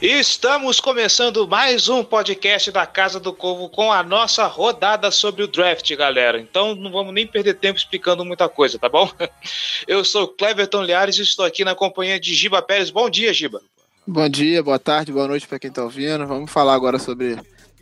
Estamos 0.00 0.78
começando 0.78 1.48
mais 1.48 1.88
um 1.88 2.04
podcast 2.04 2.70
da 2.70 2.86
Casa 2.86 3.18
do 3.18 3.32
Corvo 3.32 3.68
com 3.68 3.90
a 3.92 4.00
nossa 4.00 4.46
rodada 4.46 5.10
sobre 5.10 5.42
o 5.42 5.48
draft, 5.48 5.92
galera. 5.96 6.38
Então 6.40 6.76
não 6.76 6.92
vamos 6.92 7.12
nem 7.12 7.26
perder 7.26 7.54
tempo 7.54 7.80
explicando 7.80 8.24
muita 8.24 8.48
coisa, 8.48 8.78
tá 8.78 8.88
bom? 8.88 9.10
Eu 9.88 10.04
sou 10.04 10.28
Cleverton 10.28 10.82
Liares 10.82 11.18
e 11.18 11.22
estou 11.22 11.44
aqui 11.44 11.64
na 11.64 11.74
companhia 11.74 12.20
de 12.20 12.32
Giba 12.32 12.62
Pérez. 12.62 12.90
Bom 12.90 13.10
dia, 13.10 13.34
Giba. 13.34 13.60
Bom 14.06 14.28
dia, 14.28 14.62
boa 14.62 14.78
tarde, 14.78 15.10
boa 15.10 15.26
noite 15.26 15.48
para 15.48 15.58
quem 15.58 15.70
tá 15.70 15.82
ouvindo. 15.82 16.24
Vamos 16.28 16.48
falar 16.48 16.74
agora 16.74 17.00
sobre 17.00 17.36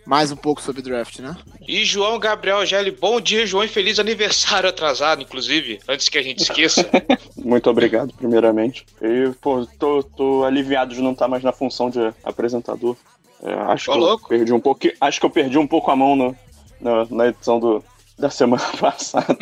mais 0.07 0.31
um 0.31 0.37
pouco 0.37 0.63
sobre 0.63 0.81
draft, 0.81 1.19
né? 1.19 1.37
E 1.67 1.85
João 1.85 2.19
Gabriel 2.19 2.65
Gelli. 2.65 2.93
Bom 2.93 3.21
dia, 3.21 3.45
João, 3.45 3.65
e 3.65 3.69
feliz 3.69 3.99
aniversário 3.99 4.69
atrasado, 4.69 5.21
inclusive, 5.21 5.81
antes 5.89 6.09
que 6.09 6.17
a 6.17 6.23
gente 6.23 6.43
esqueça. 6.43 6.89
Muito 7.37 7.69
obrigado, 7.69 8.15
primeiramente. 8.15 8.87
E, 9.03 9.33
pô, 9.41 9.67
tô, 9.79 10.03
tô 10.03 10.45
aliviado 10.45 10.95
de 10.95 11.03
não 11.03 11.13
estar 11.13 11.27
mais 11.27 11.43
na 11.43 11.53
função 11.53 11.91
de 11.91 12.13
apresentador. 12.23 12.97
É, 13.43 13.53
acho, 13.53 13.91
que 13.91 13.99
louco. 13.99 14.25
eu 14.33 14.39
perdi 14.39 14.53
um 14.53 14.61
pouco, 14.61 14.81
acho 15.01 15.21
que 15.21 15.27
eu 15.27 15.31
perdi 15.31 15.59
um 15.59 15.67
pouco 15.67 15.91
a 15.91 15.97
mão 15.97 16.15
no, 16.17 16.37
na, 16.81 17.05
na 17.11 17.29
edição 17.29 17.59
do, 17.59 17.85
da 18.17 18.31
semana 18.31 18.65
passada. 18.79 19.37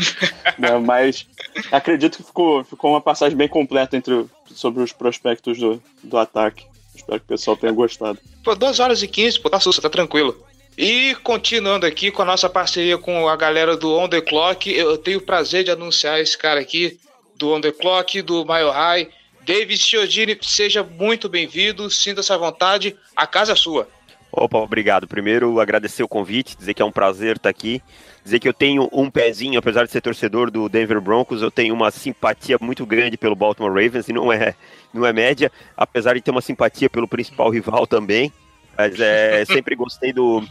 né, 0.59 0.79
mas 0.79 1.27
acredito 1.71 2.17
que 2.17 2.25
ficou, 2.25 2.65
ficou 2.65 2.91
uma 2.91 3.01
passagem 3.01 3.37
bem 3.37 3.49
completa 3.49 3.97
entre, 3.97 4.27
sobre 4.47 4.83
os 4.83 4.93
prospectos 4.93 5.59
do, 5.59 5.81
do 6.03 6.17
ataque. 6.17 6.65
Espero 6.95 7.19
que 7.19 7.27
o 7.27 7.29
pessoal 7.29 7.57
tenha 7.57 7.73
gostado. 7.73 8.19
Pô, 8.43 8.55
2 8.55 8.81
horas 8.81 9.03
e 9.03 9.09
15, 9.09 9.41
pô, 9.41 9.51
tá 9.51 9.61
sussa, 9.61 9.83
tá 9.83 9.91
tranquilo. 9.91 10.45
E 10.77 11.15
continuando 11.23 11.87
aqui 11.87 12.11
com 12.11 12.23
a 12.23 12.25
nossa 12.25 12.49
parceria 12.49 12.99
com 12.99 13.29
a 13.29 13.37
galera 13.37 13.77
do 13.77 13.97
On 13.97 14.09
The 14.09 14.21
Clock, 14.21 14.73
eu 14.73 14.99
tenho 14.99 15.19
o 15.19 15.23
prazer 15.23 15.63
de 15.63 15.71
anunciar 15.71 16.21
esse 16.21 16.37
cara 16.37 16.59
aqui, 16.61 16.99
do 17.37 17.53
On 17.53 17.61
The 17.61 17.71
Clock, 17.71 18.21
do 18.23 18.45
Mile 18.45 18.71
High. 18.71 19.09
David 19.45 19.79
Chiodini, 19.79 20.37
seja 20.43 20.83
muito 20.83 21.29
bem-vindo, 21.29 21.89
sinta-se 21.91 22.33
à 22.33 22.37
vontade, 22.37 22.97
a 23.15 23.27
casa 23.27 23.53
é 23.53 23.55
sua. 23.55 23.89
Opa, 24.33 24.59
obrigado. 24.59 25.07
Primeiro, 25.07 25.61
agradecer 25.61 26.03
o 26.03 26.09
convite, 26.09 26.57
dizer 26.57 26.75
que 26.75 26.83
é 26.83 26.85
um 26.85 26.91
prazer 26.91 27.37
estar 27.37 27.51
aqui. 27.51 27.81
Dizer 28.25 28.41
que 28.41 28.49
eu 28.49 28.55
tenho 28.55 28.89
um 28.91 29.09
pezinho, 29.09 29.59
apesar 29.59 29.85
de 29.85 29.93
ser 29.93 30.01
torcedor 30.01 30.51
do 30.51 30.69
Denver 30.69 31.01
Broncos, 31.01 31.41
eu 31.41 31.53
tenho 31.53 31.73
uma 31.73 31.91
simpatia 31.93 32.57
muito 32.61 32.85
grande 32.85 33.17
pelo 33.17 33.37
Baltimore 33.37 33.71
Ravens, 33.71 34.09
e 34.09 34.13
não 34.13 34.33
é, 34.33 34.57
não 34.93 35.07
é 35.07 35.13
média, 35.13 35.53
apesar 35.77 36.15
de 36.15 36.21
ter 36.21 36.33
uma 36.33 36.41
simpatia 36.41 36.91
pelo 36.91 37.07
principal 37.07 37.49
rival 37.51 37.87
também. 37.87 38.33
Mas 38.77 38.99
é, 38.99 39.45
sempre 39.47 39.77
gostei 39.77 40.13
do, 40.13 40.43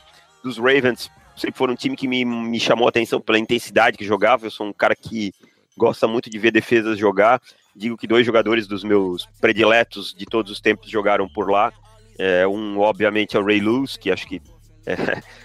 dos 0.44 0.58
Ravens, 0.58 1.09
sempre 1.36 1.58
foram 1.58 1.73
um 1.73 1.77
time 1.77 1.95
que 1.95 2.08
me, 2.08 2.23
me 2.25 2.59
chamou 2.59 2.86
a 2.86 2.89
atenção 2.89 3.19
pela 3.19 3.39
intensidade 3.39 3.97
que 3.97 4.05
jogava. 4.05 4.45
Eu 4.45 4.51
sou 4.51 4.68
um 4.68 4.73
cara 4.73 4.95
que 4.95 5.34
gosta 5.78 6.07
muito 6.07 6.29
de 6.29 6.38
ver 6.38 6.51
defesas 6.51 6.97
jogar. 6.97 7.41
Digo 7.75 7.97
que 7.97 8.06
dois 8.06 8.25
jogadores 8.25 8.68
dos 8.68 8.84
meus 8.84 9.25
prediletos 9.41 10.13
de 10.13 10.25
todos 10.25 10.51
os 10.51 10.62
tempos 10.62 10.90
jogaram 10.90 11.28
por 11.28 11.50
lá. 11.50 11.73
É, 12.19 12.47
um, 12.47 12.79
obviamente, 12.79 13.35
é 13.35 13.40
o 13.40 13.45
Ray 13.45 13.59
Lewis, 13.59 13.97
que 13.97 14.12
acho 14.12 14.28
que 14.28 14.41
é, 14.85 14.95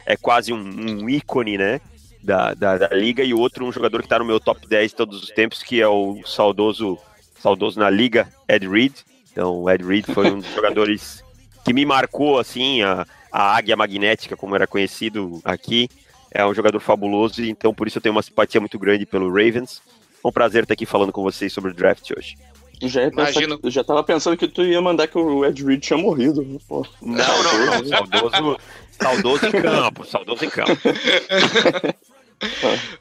é 0.13 0.17
quase 0.17 0.53
um, 0.53 0.59
um 0.59 1.09
ícone, 1.09 1.57
né? 1.57 1.81
Da, 2.23 2.53
da, 2.53 2.77
da 2.77 2.89
liga, 2.89 3.23
e 3.23 3.33
o 3.33 3.39
outro, 3.39 3.65
um 3.65 3.73
jogador 3.73 4.01
que 4.01 4.07
está 4.07 4.19
no 4.19 4.25
meu 4.25 4.41
top 4.41 4.67
10 4.67 4.91
de 4.91 4.97
todos 4.97 5.23
os 5.23 5.31
tempos, 5.31 5.63
que 5.63 5.81
é 5.81 5.87
o 5.87 6.21
saudoso, 6.27 6.99
saudoso 7.41 7.79
na 7.79 7.89
liga, 7.89 8.29
Ed 8.49 8.69
Reed. 8.69 8.93
Então, 9.31 9.63
o 9.63 9.71
Ed 9.71 9.85
Reed 9.85 10.05
foi 10.07 10.31
um 10.33 10.41
dos 10.41 10.53
jogadores 10.53 11.25
que 11.65 11.73
me 11.73 11.87
marcou, 11.87 12.39
assim, 12.39 12.83
a, 12.83 13.07
a 13.33 13.57
águia 13.57 13.77
magnética, 13.77 14.37
como 14.37 14.55
era 14.55 14.67
conhecido 14.67 15.41
aqui. 15.45 15.89
É 16.31 16.45
um 16.45 16.53
jogador 16.55 16.79
fabuloso, 16.81 17.43
e 17.43 17.49
então 17.49 17.73
por 17.73 17.87
isso 17.89 17.99
eu 17.99 18.03
tenho 18.03 18.15
uma 18.15 18.23
simpatia 18.23 18.61
muito 18.61 18.79
grande 18.79 19.07
pelo 19.07 19.29
Ravens. 19.29 19.81
É 20.23 20.29
um 20.29 20.33
prazer 20.33 20.63
estar 20.65 20.75
aqui 20.75 20.85
falando 20.85 21.13
com 21.13 21.23
vocês 21.23 21.53
sobre 21.53 21.71
o 21.71 21.75
draft 21.75 22.11
hoje. 22.17 22.37
Eu 22.81 22.89
Já, 22.89 23.03
Imagino. 23.05 23.59
que- 23.59 23.71
já 23.71 23.83
tava 23.83 24.05
pensando 24.05 24.37
que 24.37 24.47
tu 24.47 24.63
ia 24.63 24.81
mandar 24.81 25.09
que 25.09 25.19
o 25.19 25.45
Ed 25.45 25.65
Reed 25.65 25.81
tinha 25.83 25.97
morrido. 25.99 26.43
né, 26.43 26.59
Pô. 26.69 26.87
Não, 27.01 27.17
não, 27.43 27.67
não. 27.81 27.87
Saudoso, 27.89 28.59
saudoso 29.01 29.47
em 29.47 29.51
campo, 29.53 30.05
saudoso 30.07 30.45
em 30.45 30.51
campo. 30.51 30.79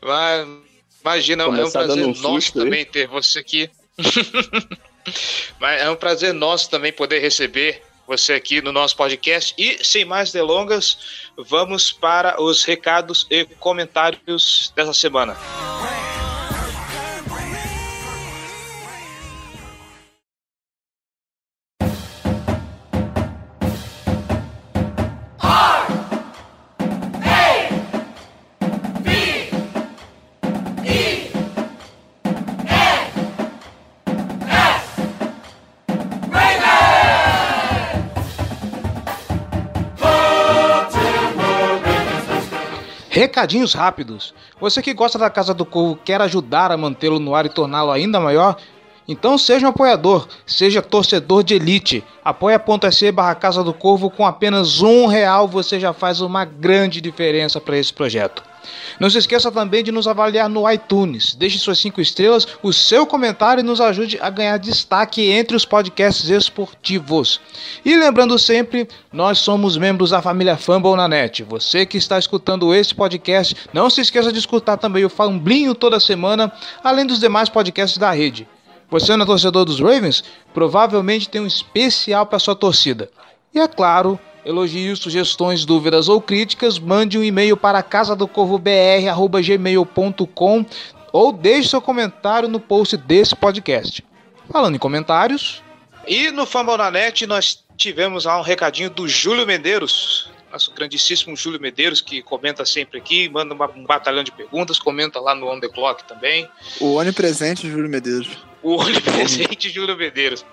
Mas, 0.01 0.47
imagina, 1.01 1.43
é 1.43 1.47
um 1.47 1.49
Começar 1.51 1.83
prazer 1.85 2.05
um 2.05 2.13
nosso 2.21 2.57
aí. 2.57 2.63
também 2.65 2.85
ter 2.85 3.07
você 3.07 3.39
aqui. 3.39 3.69
Mas 5.59 5.81
é 5.81 5.89
um 5.89 5.95
prazer 5.95 6.33
nosso 6.33 6.69
também 6.69 6.91
poder 6.91 7.19
receber 7.19 7.81
você 8.07 8.33
aqui 8.33 8.61
no 8.61 8.71
nosso 8.71 8.95
podcast. 8.95 9.53
E, 9.57 9.83
sem 9.83 10.05
mais 10.05 10.31
delongas, 10.31 11.29
vamos 11.37 11.91
para 11.91 12.41
os 12.41 12.63
recados 12.63 13.27
e 13.29 13.43
comentários 13.59 14.71
dessa 14.75 14.93
semana. 14.93 15.35
Recadinhos 43.17 43.73
rápidos. 43.73 44.31
Você 44.61 44.79
que 44.79 44.93
gosta 44.93 45.17
da 45.17 45.27
Casa 45.27 45.51
do 45.51 45.65
Corvo 45.65 45.95
quer 46.05 46.21
ajudar 46.21 46.71
a 46.71 46.77
mantê-lo 46.77 47.17
no 47.17 47.33
ar 47.33 47.47
e 47.47 47.49
torná-lo 47.49 47.91
ainda 47.91 48.19
maior? 48.19 48.57
Então 49.07 49.39
seja 49.39 49.65
um 49.65 49.69
apoiador, 49.69 50.27
seja 50.45 50.83
torcedor 50.83 51.43
de 51.43 51.55
elite. 51.55 52.03
Apoia.se 52.23 53.11
barra 53.11 53.33
Casa 53.33 53.63
do 53.63 53.73
Corvo 53.73 54.11
com 54.11 54.23
apenas 54.23 54.81
um 54.81 55.07
real 55.07 55.47
você 55.47 55.79
já 55.79 55.93
faz 55.93 56.21
uma 56.21 56.45
grande 56.45 57.01
diferença 57.01 57.59
para 57.59 57.75
esse 57.75 57.91
projeto. 57.91 58.43
Não 58.99 59.09
se 59.09 59.17
esqueça 59.17 59.51
também 59.51 59.83
de 59.83 59.91
nos 59.91 60.07
avaliar 60.07 60.49
no 60.49 60.69
iTunes. 60.71 61.35
Deixe 61.35 61.59
suas 61.59 61.79
cinco 61.79 62.01
estrelas, 62.01 62.47
o 62.61 62.73
seu 62.73 63.05
comentário 63.05 63.61
e 63.61 63.63
nos 63.63 63.79
ajude 63.79 64.17
a 64.21 64.29
ganhar 64.29 64.57
destaque 64.57 65.29
entre 65.29 65.55
os 65.55 65.65
podcasts 65.65 66.29
esportivos. 66.29 67.39
E 67.85 67.95
lembrando 67.95 68.37
sempre, 68.39 68.87
nós 69.11 69.39
somos 69.39 69.77
membros 69.77 70.09
da 70.11 70.21
família 70.21 70.57
Fumble 70.57 70.95
na 70.95 71.07
net. 71.07 71.43
Você 71.43 71.85
que 71.85 71.97
está 71.97 72.17
escutando 72.17 72.73
esse 72.73 72.93
podcast, 72.93 73.55
não 73.73 73.89
se 73.89 74.01
esqueça 74.01 74.31
de 74.31 74.39
escutar 74.39 74.77
também 74.77 75.05
o 75.05 75.09
Famblinho 75.09 75.75
toda 75.75 75.99
semana, 75.99 76.51
além 76.83 77.05
dos 77.05 77.19
demais 77.19 77.49
podcasts 77.49 77.97
da 77.97 78.11
rede. 78.11 78.47
Você 78.89 79.15
não 79.15 79.23
é 79.23 79.27
torcedor 79.27 79.65
dos 79.65 79.79
Ravens? 79.81 80.23
Provavelmente 80.53 81.27
tem 81.27 81.41
um 81.41 81.47
especial 81.47 82.25
para 82.25 82.39
sua 82.39 82.55
torcida. 82.55 83.09
E 83.53 83.59
é 83.59 83.67
claro, 83.67 84.19
elogios, 84.47 84.99
sugestões, 84.99 85.65
dúvidas 85.65 86.07
ou 86.09 86.21
críticas, 86.21 86.79
mande 86.79 87.17
um 87.17 87.23
e-mail 87.23 87.57
para 87.57 87.81
casadocorvobr@gmail.com 87.83 90.65
ou 91.11 91.31
deixe 91.33 91.69
seu 91.69 91.81
comentário 91.81 92.47
no 92.47 92.59
post 92.59 92.95
desse 92.97 93.35
podcast. 93.35 94.03
Falando 94.51 94.75
em 94.75 94.79
comentários, 94.79 95.61
E 96.07 96.31
no 96.31 96.45
Fumble 96.45 96.77
na 96.77 96.89
Net 96.89 97.27
nós 97.27 97.61
tivemos 97.75 98.23
lá 98.25 98.39
um 98.39 98.43
recadinho 98.43 98.89
do 98.89 99.05
Júlio 99.09 99.45
Medeiros, 99.45 100.29
nosso 100.49 100.71
grandíssimo 100.71 101.35
Júlio 101.35 101.59
Medeiros, 101.59 101.99
que 101.99 102.21
comenta 102.21 102.65
sempre 102.65 102.97
aqui, 102.97 103.27
manda 103.27 103.53
uma- 103.53 103.69
um 103.75 103.83
batalhão 103.85 104.23
de 104.23 104.31
perguntas, 104.31 104.79
comenta 104.79 105.19
lá 105.19 105.35
no 105.35 105.51
On 105.51 105.59
The 105.59 105.67
Clock 105.67 106.05
também. 106.05 106.47
O 106.79 106.93
onipresente 106.95 107.69
Júlio 107.69 107.89
Medeiros. 107.89 108.29
O 108.63 108.77
onipresente 108.77 109.67
Júlio 109.69 109.97
Medeiros. 109.97 110.45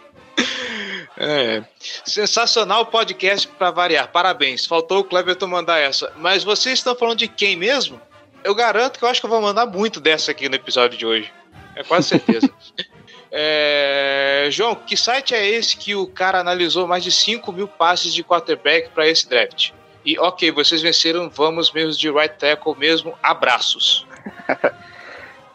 É. 1.17 1.63
Sensacional 2.05 2.87
podcast 2.87 3.47
para 3.47 3.71
variar. 3.71 4.09
Parabéns. 4.09 4.67
Faltou 4.67 5.01
o 5.01 5.05
Cleberton 5.05 5.47
mandar 5.47 5.79
essa. 5.79 6.13
Mas 6.17 6.43
vocês 6.43 6.79
estão 6.79 6.97
falando 6.97 7.19
de 7.19 7.29
quem 7.29 7.57
mesmo? 7.57 8.01
Eu 8.43 8.55
garanto 8.55 8.99
que 8.99 9.05
eu 9.05 9.09
acho 9.09 9.21
que 9.21 9.27
eu 9.27 9.31
vou 9.31 9.41
mandar 9.41 9.67
muito 9.67 10.01
dessa 10.01 10.33
aqui 10.33 10.49
no 10.49 10.57
episódio 10.57 10.99
de 10.99 11.07
hoje. 11.07 11.33
É 11.77 11.83
quase 11.83 12.09
certeza. 12.09 12.51
É, 13.37 14.47
João, 14.53 14.77
que 14.77 14.97
site 14.97 15.35
é 15.35 15.45
esse 15.45 15.77
que 15.77 15.93
o 15.93 16.07
cara 16.07 16.39
analisou 16.39 16.87
mais 16.87 17.03
de 17.03 17.11
5 17.11 17.51
mil 17.53 17.67
passes 17.67 18.15
de 18.15 18.23
quarterback 18.23 18.91
para 18.91 19.09
esse 19.09 19.29
draft? 19.29 19.73
E 20.05 20.17
ok, 20.17 20.53
vocês 20.53 20.81
venceram, 20.81 21.29
vamos 21.29 21.73
mesmo 21.73 21.99
de 21.99 22.09
right 22.09 22.37
tackle 22.39 22.77
mesmo, 22.79 23.19
abraços. 23.21 24.07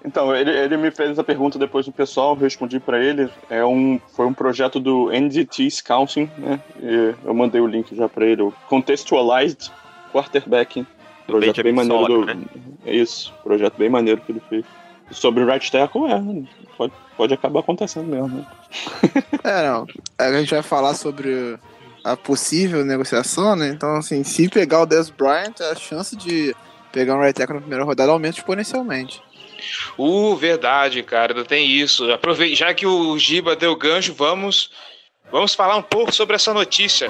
Então, 0.04 0.34
ele, 0.34 0.52
ele 0.52 0.78
me 0.78 0.92
fez 0.92 1.12
essa 1.12 1.24
pergunta 1.24 1.60
depois 1.60 1.86
do 1.86 1.92
pessoal, 1.92 2.34
eu 2.34 2.42
respondi 2.42 2.80
para 2.80 3.04
ele. 3.04 3.30
É 3.50 3.66
um, 3.66 4.00
foi 4.16 4.26
um 4.26 4.34
projeto 4.34 4.80
do 4.80 5.10
NDT 5.12 5.70
Scouting, 5.70 6.30
né? 6.38 6.62
E 6.82 7.16
eu 7.24 7.34
mandei 7.34 7.60
o 7.60 7.68
link 7.68 7.94
já 7.96 8.08
para 8.08 8.26
ele, 8.26 8.42
o 8.42 8.54
Contextualized 8.68 9.72
Quarterback. 10.14 10.86
Projeto 11.28 11.64
bem 11.64 11.74
maneiro 11.74 12.06
do. 12.06 12.26
Né? 12.26 12.46
É 12.86 12.96
isso, 12.96 13.34
projeto 13.44 13.78
bem 13.78 13.90
maneiro 13.90 14.22
que 14.22 14.32
ele 14.32 14.42
fez. 14.50 14.66
Sobre 15.12 15.44
o 15.44 15.48
right 15.48 15.72
tackle, 15.72 16.06
é, 16.06 16.22
pode, 16.78 16.94
pode 17.18 17.34
acabar 17.34 17.60
acontecendo 17.60 18.08
mesmo, 18.08 18.28
né? 18.28 18.46
É, 19.44 19.68
não. 19.68 19.88
A 20.18 20.32
gente 20.34 20.52
vai 20.52 20.62
falar 20.62 20.94
sobre 20.94 21.58
a 22.04 22.16
possível 22.16 22.86
negociação, 22.86 23.56
né? 23.56 23.70
Então, 23.70 23.96
assim, 23.96 24.24
se 24.24 24.48
pegar 24.48 24.82
o 24.82 24.86
Dez 24.86 25.10
Bryant, 25.10 25.60
a 25.62 25.76
chance 25.76 26.16
de 26.16 26.56
pegar 26.92 27.16
um 27.16 27.22
right 27.22 27.34
tackle 27.34 27.56
na 27.56 27.62
primeira 27.62 27.84
rodada 27.84 28.12
aumenta 28.12 28.38
exponencialmente. 28.38 29.22
Uh, 29.98 30.36
verdade, 30.36 31.04
cara, 31.04 31.34
ainda 31.34 31.46
tem 31.46 31.68
isso. 31.68 32.12
Aproveite, 32.12 32.56
já 32.56 32.74
que 32.74 32.86
o 32.86 33.18
Giba 33.18 33.56
deu 33.56 33.76
gancho, 33.76 34.14
vamos, 34.14 34.72
vamos 35.32 35.54
falar 35.54 35.76
um 35.76 35.82
pouco 35.82 36.14
sobre 36.14 36.36
essa 36.36 36.54
notícia. 36.54 37.10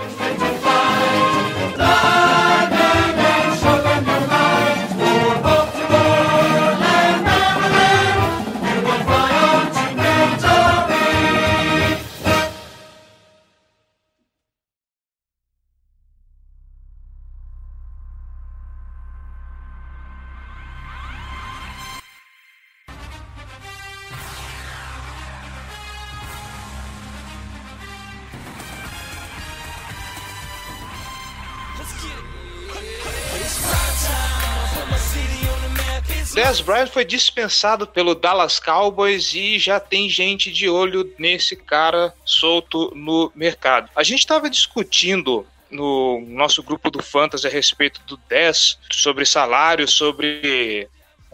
Dez 36.50 36.62
Bryant 36.62 36.88
foi 36.88 37.06
dispensado 37.06 37.86
pelo 37.86 38.16
Dallas 38.16 38.60
Cowboys 38.60 39.36
e 39.36 39.60
já 39.60 39.80
tem 39.80 40.10
gente 40.10 40.52
de 40.52 40.68
olho 40.68 41.14
nesse 41.20 41.56
cara 41.56 42.12
solto 42.26 42.92
no 42.96 43.32
mercado. 43.36 43.88
A 43.96 44.02
gente 44.02 44.22
estava 44.22 44.50
discutindo 44.50 45.46
no 45.70 46.20
nosso 46.28 46.64
grupo 46.64 46.90
do 46.90 47.04
Fantasy 47.04 47.46
a 47.46 47.52
respeito 47.52 48.02
do 48.08 48.18
10, 48.28 48.80
sobre 48.92 49.28
salário, 49.28 49.88
sobre, 49.88 50.88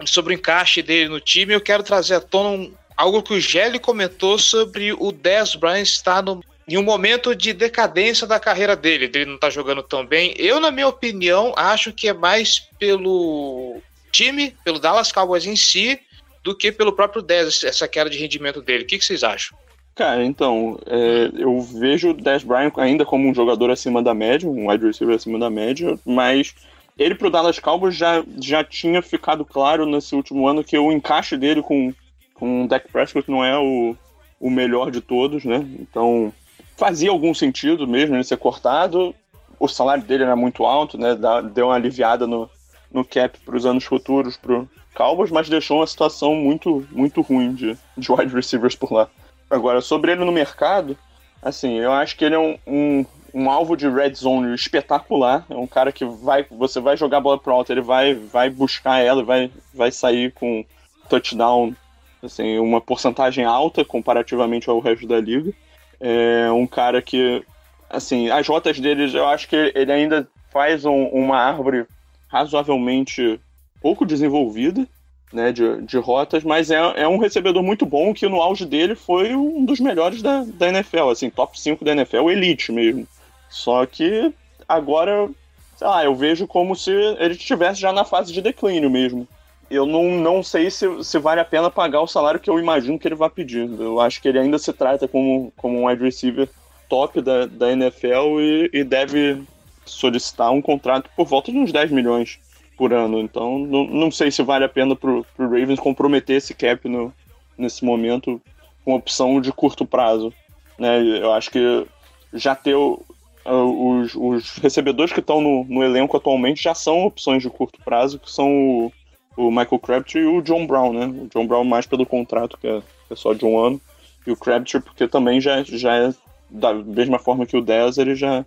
sobre 0.05 0.33
o 0.33 0.37
encaixe 0.37 0.81
dele 0.81 1.07
no 1.07 1.21
time. 1.21 1.53
Eu 1.53 1.61
quero 1.61 1.81
trazer 1.81 2.15
à 2.15 2.19
tona 2.19 2.49
um- 2.49 2.73
algo 2.97 3.23
que 3.23 3.35
o 3.35 3.39
Gelli 3.39 3.79
comentou 3.79 4.37
sobre 4.37 4.91
o 4.91 5.13
10 5.13 5.55
Bryant 5.55 5.83
estar 5.83 6.21
no, 6.21 6.43
em 6.67 6.77
um 6.77 6.83
momento 6.83 7.33
de 7.33 7.53
decadência 7.53 8.27
da 8.27 8.37
carreira 8.37 8.75
dele, 8.75 9.07
dele 9.07 9.31
não 9.31 9.37
tá 9.37 9.49
jogando 9.49 9.81
tão 9.81 10.05
bem. 10.05 10.35
Eu, 10.37 10.59
na 10.59 10.71
minha 10.71 10.89
opinião, 10.89 11.53
acho 11.55 11.93
que 11.93 12.09
é 12.09 12.13
mais 12.13 12.59
pelo 12.77 13.81
time, 14.15 14.55
pelo 14.63 14.79
Dallas 14.79 15.11
Cowboys 15.11 15.45
em 15.45 15.55
si, 15.55 15.99
do 16.43 16.55
que 16.55 16.71
pelo 16.71 16.93
próprio 16.93 17.21
10, 17.21 17.63
essa 17.63 17.87
queda 17.87 18.09
de 18.09 18.17
rendimento 18.17 18.61
dele. 18.61 18.83
O 18.83 18.87
que, 18.87 18.97
que 18.97 19.05
vocês 19.05 19.23
acham? 19.23 19.57
Cara, 19.95 20.23
então, 20.23 20.79
é, 20.85 21.31
eu 21.37 21.59
vejo 21.61 22.09
o 22.09 22.13
Dez 22.13 22.43
Bryant 22.43 22.73
ainda 22.77 23.05
como 23.05 23.27
um 23.27 23.33
jogador 23.33 23.71
acima 23.71 24.03
da 24.03 24.13
média, 24.13 24.47
um 24.47 24.69
wide 24.69 24.85
receiver 24.85 25.15
acima 25.15 25.39
da 25.39 25.49
média, 25.49 25.97
mas 26.05 26.53
ele 26.97 27.15
pro 27.15 27.29
Dallas 27.29 27.59
Cowboys 27.59 27.95
já, 27.95 28.23
já 28.41 28.63
tinha 28.63 29.01
ficado 29.01 29.43
claro 29.45 29.85
nesse 29.85 30.15
último 30.15 30.47
ano 30.47 30.63
que 30.63 30.77
o 30.77 30.91
encaixe 30.91 31.37
dele 31.37 31.61
com, 31.61 31.93
com 32.33 32.65
o 32.65 32.67
Dak 32.67 32.91
Prescott 32.91 33.29
não 33.31 33.43
é 33.43 33.57
o, 33.57 33.95
o 34.39 34.49
melhor 34.49 34.91
de 34.91 35.01
todos, 35.01 35.45
né? 35.45 35.65
Então, 35.79 36.33
fazia 36.77 37.09
algum 37.09 37.33
sentido 37.33 37.87
mesmo 37.87 38.15
ele 38.15 38.23
ser 38.23 38.37
cortado. 38.37 39.15
O 39.57 39.67
salário 39.67 40.03
dele 40.03 40.23
era 40.23 40.35
muito 40.35 40.65
alto, 40.65 40.97
né? 40.97 41.17
Deu 41.53 41.67
uma 41.67 41.75
aliviada 41.75 42.27
no, 42.27 42.49
no 42.95 43.03
cap 43.03 43.37
para 43.39 43.57
os 43.57 43.65
anos 43.65 43.83
futuros 43.83 44.37
pro 44.37 44.69
Cowboys, 44.95 45.29
mas 45.29 45.49
deixou 45.49 45.79
uma 45.79 45.87
situação 45.87 46.33
muito, 46.33 46.87
muito 46.91 47.19
ruim 47.21 47.53
de, 47.53 47.77
de 47.97 48.09
wide 48.09 48.33
receivers 48.33 48.73
por 48.73 48.93
lá. 48.93 49.09
Agora, 49.49 49.81
sobre 49.81 50.13
ele 50.13 50.23
no 50.23 50.31
mercado, 50.31 50.97
assim, 51.41 51.77
eu 51.77 51.91
acho 51.91 52.15
que 52.15 52.23
ele 52.23 52.35
é 52.35 52.39
um, 52.39 52.57
um, 52.65 53.05
um 53.33 53.51
alvo 53.51 53.75
de 53.75 53.89
red 53.89 54.13
zone 54.13 54.55
espetacular. 54.55 55.45
É 55.49 55.55
um 55.55 55.67
cara 55.67 55.91
que 55.91 56.05
vai, 56.05 56.45
você 56.49 56.79
vai 56.79 56.95
jogar 56.95 57.17
a 57.17 57.21
bola 57.21 57.37
pro 57.37 57.51
alto, 57.51 57.69
ele 57.69 57.81
vai, 57.81 58.13
vai 58.13 58.49
buscar 58.49 58.99
ela, 58.99 59.21
vai, 59.23 59.51
vai 59.73 59.91
sair 59.91 60.31
com 60.31 60.63
touchdown, 61.09 61.75
assim, 62.23 62.57
uma 62.59 62.79
porcentagem 62.79 63.43
alta 63.43 63.83
comparativamente 63.83 64.69
ao 64.69 64.79
resto 64.79 65.05
da 65.05 65.19
liga. 65.19 65.51
É 65.99 66.49
um 66.49 66.65
cara 66.65 67.01
que, 67.01 67.43
assim, 67.89 68.29
as 68.29 68.47
rotas 68.47 68.79
dele, 68.79 69.11
eu 69.13 69.27
acho 69.27 69.49
que 69.49 69.73
ele 69.75 69.91
ainda 69.91 70.25
faz 70.49 70.85
um- 70.85 71.07
uma 71.07 71.37
árvore 71.37 71.85
razoavelmente 72.35 73.39
pouco 73.81 74.05
desenvolvida, 74.05 74.85
né, 75.31 75.53
de, 75.53 75.81
de 75.83 75.97
rotas, 75.97 76.43
mas 76.43 76.69
é, 76.69 76.75
é 76.97 77.07
um 77.07 77.17
recebedor 77.17 77.63
muito 77.63 77.85
bom 77.85 78.13
que 78.13 78.27
no 78.27 78.41
auge 78.41 78.65
dele 78.65 78.93
foi 78.93 79.33
um 79.33 79.63
dos 79.63 79.79
melhores 79.79 80.21
da, 80.21 80.43
da 80.43 80.67
NFL, 80.67 81.09
assim, 81.09 81.29
top 81.29 81.57
5 81.59 81.85
da 81.85 81.93
NFL, 81.93 82.29
elite 82.29 82.73
mesmo. 82.73 83.07
Só 83.49 83.85
que 83.85 84.33
agora, 84.67 85.29
sei 85.77 85.87
lá, 85.87 86.03
eu 86.03 86.13
vejo 86.13 86.45
como 86.45 86.75
se 86.75 86.91
ele 86.91 87.35
estivesse 87.35 87.79
já 87.79 87.93
na 87.93 88.03
fase 88.03 88.33
de 88.33 88.41
declínio 88.41 88.89
mesmo. 88.89 89.25
Eu 89.69 89.85
não, 89.85 90.11
não 90.11 90.43
sei 90.43 90.69
se, 90.69 90.85
se 91.03 91.17
vale 91.17 91.39
a 91.39 91.45
pena 91.45 91.71
pagar 91.71 92.01
o 92.01 92.07
salário 92.07 92.39
que 92.39 92.49
eu 92.49 92.59
imagino 92.59 92.99
que 92.99 93.07
ele 93.07 93.15
vai 93.15 93.29
pedir. 93.29 93.67
Eu 93.79 93.99
acho 93.99 94.21
que 94.21 94.27
ele 94.27 94.39
ainda 94.39 94.59
se 94.59 94.73
trata 94.73 95.07
como, 95.07 95.53
como 95.55 95.79
um 95.79 95.87
wide 95.87 96.03
receiver 96.03 96.49
top 96.89 97.21
da, 97.21 97.45
da 97.45 97.71
NFL 97.71 98.39
e, 98.39 98.69
e 98.73 98.83
deve 98.83 99.41
solicitar 99.85 100.51
um 100.51 100.61
contrato 100.61 101.09
por 101.15 101.25
volta 101.25 101.51
de 101.51 101.57
uns 101.57 101.71
10 101.71 101.91
milhões 101.91 102.39
por 102.77 102.93
ano. 102.93 103.19
Então, 103.19 103.59
não, 103.59 103.85
não 103.85 104.11
sei 104.11 104.31
se 104.31 104.43
vale 104.43 104.65
a 104.65 104.69
pena 104.69 104.95
pro, 104.95 105.25
pro 105.35 105.45
Ravens 105.49 105.79
comprometer 105.79 106.37
esse 106.37 106.53
cap 106.53 106.87
no, 106.89 107.13
nesse 107.57 107.83
momento 107.85 108.41
com 108.83 108.93
opção 108.95 109.39
de 109.41 109.51
curto 109.51 109.85
prazo. 109.85 110.33
Né? 110.77 111.01
Eu 111.01 111.31
acho 111.33 111.49
que 111.51 111.85
já 112.33 112.55
ter 112.55 112.75
o- 112.75 113.01
os, 113.45 114.15
os 114.15 114.57
recebedores 114.57 115.13
que 115.13 115.19
estão 115.19 115.39
no, 115.39 115.63
no 115.65 115.83
elenco 115.83 116.17
atualmente 116.17 116.63
já 116.63 116.73
são 116.73 117.05
opções 117.05 117.43
de 117.43 117.49
curto 117.49 117.79
prazo, 117.83 118.19
que 118.19 118.31
são 118.31 118.49
o, 118.49 118.91
o 119.37 119.49
Michael 119.51 119.79
Crabtree 119.79 120.23
e 120.23 120.25
o 120.25 120.41
John 120.41 120.65
Brown, 120.65 120.93
né? 120.93 121.05
O 121.05 121.27
John 121.27 121.45
Brown 121.45 121.63
mais 121.63 121.85
pelo 121.85 122.05
contrato, 122.05 122.57
que 122.57 122.67
é, 122.67 122.81
que 123.07 123.13
é 123.13 123.15
só 123.15 123.33
de 123.33 123.45
um 123.45 123.59
ano, 123.59 123.79
e 124.25 124.31
o 124.31 124.35
Crabtree 124.37 124.81
porque 124.81 125.07
também 125.07 125.39
já, 125.39 125.61
já 125.63 125.95
é 125.95 126.13
da 126.49 126.73
mesma 126.73 127.19
forma 127.19 127.45
que 127.45 127.55
o 127.55 127.61
10, 127.61 127.97
ele 127.99 128.15
já, 128.15 128.43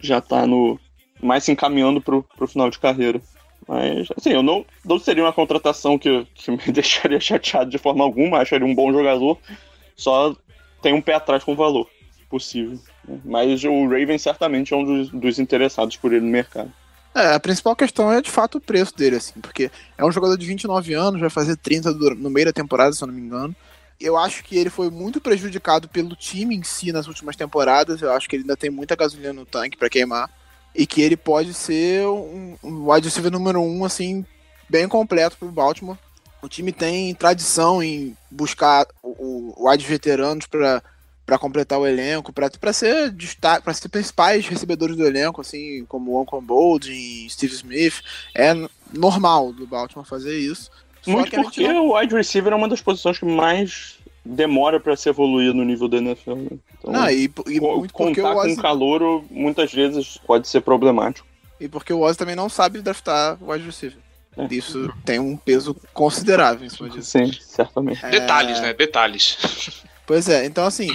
já 0.00 0.20
tá 0.20 0.46
no, 0.46 0.78
mais 1.20 1.44
se 1.44 1.52
encaminhando 1.52 2.00
pro, 2.00 2.22
pro 2.36 2.46
final 2.48 2.70
de 2.70 2.78
carreira. 2.78 3.20
Mas, 3.66 4.06
assim, 4.16 4.30
eu 4.30 4.42
não, 4.42 4.64
não 4.84 4.98
seria 4.98 5.24
uma 5.24 5.32
contratação 5.32 5.98
que, 5.98 6.26
que 6.34 6.50
me 6.50 6.58
deixaria 6.72 7.18
chateado 7.20 7.70
de 7.70 7.78
forma 7.78 8.04
alguma, 8.04 8.38
ele 8.56 8.64
um 8.64 8.74
bom 8.74 8.92
jogador, 8.92 9.38
só 9.96 10.34
tem 10.82 10.92
um 10.92 11.00
pé 11.00 11.14
atrás 11.14 11.42
com 11.42 11.52
o 11.52 11.56
valor 11.56 11.88
possível. 12.30 12.78
né? 13.06 13.18
Mas 13.24 13.64
o 13.64 13.88
Raven 13.88 14.18
certamente 14.18 14.72
é 14.72 14.76
um 14.76 14.84
dos, 14.84 15.10
dos 15.10 15.38
interessados 15.38 15.96
por 15.96 16.12
ele 16.12 16.24
no 16.24 16.30
mercado. 16.30 16.72
É, 17.14 17.32
a 17.34 17.40
principal 17.40 17.74
questão 17.74 18.12
é 18.12 18.20
de 18.20 18.30
fato 18.30 18.58
o 18.58 18.60
preço 18.60 18.94
dele, 18.94 19.16
assim, 19.16 19.40
porque 19.40 19.70
é 19.96 20.04
um 20.04 20.12
jogador 20.12 20.36
de 20.36 20.44
29 20.46 20.92
anos, 20.92 21.18
vai 21.20 21.30
fazer 21.30 21.56
30 21.56 21.92
do- 21.94 22.14
no 22.14 22.28
meio 22.28 22.46
da 22.46 22.52
temporada, 22.52 22.92
se 22.92 23.02
eu 23.02 23.06
não 23.08 23.14
me 23.14 23.22
engano. 23.22 23.56
Eu 24.00 24.16
acho 24.16 24.44
que 24.44 24.56
ele 24.56 24.70
foi 24.70 24.90
muito 24.90 25.20
prejudicado 25.20 25.88
pelo 25.88 26.14
time 26.14 26.54
em 26.54 26.62
si 26.62 26.92
nas 26.92 27.06
últimas 27.06 27.36
temporadas. 27.36 28.02
Eu 28.02 28.12
acho 28.12 28.28
que 28.28 28.36
ele 28.36 28.42
ainda 28.42 28.56
tem 28.56 28.70
muita 28.70 28.96
gasolina 28.96 29.32
no 29.32 29.46
tanque 29.46 29.76
pra 29.76 29.88
queimar. 29.90 30.30
E 30.74 30.86
que 30.86 31.00
ele 31.00 31.16
pode 31.16 31.54
ser 31.54 32.06
um, 32.06 32.56
um 32.62 32.90
wide 32.90 33.08
receiver 33.08 33.32
número 33.32 33.60
um, 33.62 33.84
assim, 33.84 34.24
bem 34.68 34.86
completo 34.86 35.38
pro 35.38 35.50
Baltimore. 35.50 35.98
O 36.42 36.48
time 36.48 36.70
tem 36.70 37.14
tradição 37.14 37.82
em 37.82 38.14
buscar 38.30 38.86
o, 39.02 39.54
o 39.56 39.70
wide 39.70 39.86
veteranos 39.86 40.46
pra 40.46 40.82
para 41.26 41.38
completar 41.40 41.76
o 41.80 41.86
elenco, 41.86 42.32
para 42.32 42.72
ser 42.72 43.10
destaque, 43.10 43.64
para 43.64 43.74
ser 43.74 43.88
principais 43.88 44.46
recebedores 44.46 44.96
do 44.96 45.04
elenco, 45.04 45.40
assim 45.40 45.84
como 45.86 46.12
o 46.12 46.22
Uncle 46.22 46.40
Boldin, 46.40 47.28
Steve 47.28 47.52
Smith, 47.52 48.00
é 48.32 48.54
normal 48.92 49.52
do 49.52 49.66
Baltimore 49.66 50.06
fazer 50.06 50.38
isso. 50.38 50.70
Muito 51.06 51.30
porque 51.30 51.68
não- 51.68 51.86
o 51.88 51.98
wide 51.98 52.14
receiver 52.14 52.52
é 52.52 52.56
uma 52.56 52.68
das 52.68 52.80
posições 52.80 53.18
que 53.18 53.24
mais 53.24 53.96
demora 54.24 54.80
pra 54.80 54.96
se 54.96 55.08
evoluir 55.08 55.54
no 55.54 55.64
nível 55.64 55.86
da 55.88 55.98
NFL. 55.98 56.34
né? 56.34 56.48
Então, 56.78 56.92
não, 56.92 57.08
e, 57.10 57.24
e 57.24 57.28
co- 57.28 57.76
muito 57.78 57.92
porque 57.94 58.20
contar 58.20 58.30
o 58.30 58.34
com 58.34 58.40
Ozzy, 58.40 58.56
calor 58.56 59.24
muitas 59.30 59.72
vezes 59.72 60.18
pode 60.26 60.48
ser 60.48 60.60
problemático. 60.62 61.26
e 61.60 61.68
porque 61.68 61.92
o 61.92 62.00
Ozzy 62.00 62.18
também 62.18 62.34
não 62.36 62.48
sabe 62.48 62.80
draftar 62.82 63.38
o 63.42 63.50
wide 63.52 63.64
receiver. 63.66 63.98
É. 64.36 64.46
Isso 64.54 64.92
tem 65.04 65.18
um 65.18 65.34
peso 65.36 65.74
considerável 65.94 66.66
em 66.66 66.68
cima 66.68 66.90
disso. 66.90 67.08
Sim, 67.10 67.32
certamente. 67.40 68.04
É, 68.04 68.10
Detalhes, 68.10 68.60
né? 68.60 68.74
Detalhes. 68.74 69.38
Pois 70.06 70.28
é, 70.28 70.44
então 70.44 70.66
assim, 70.66 70.88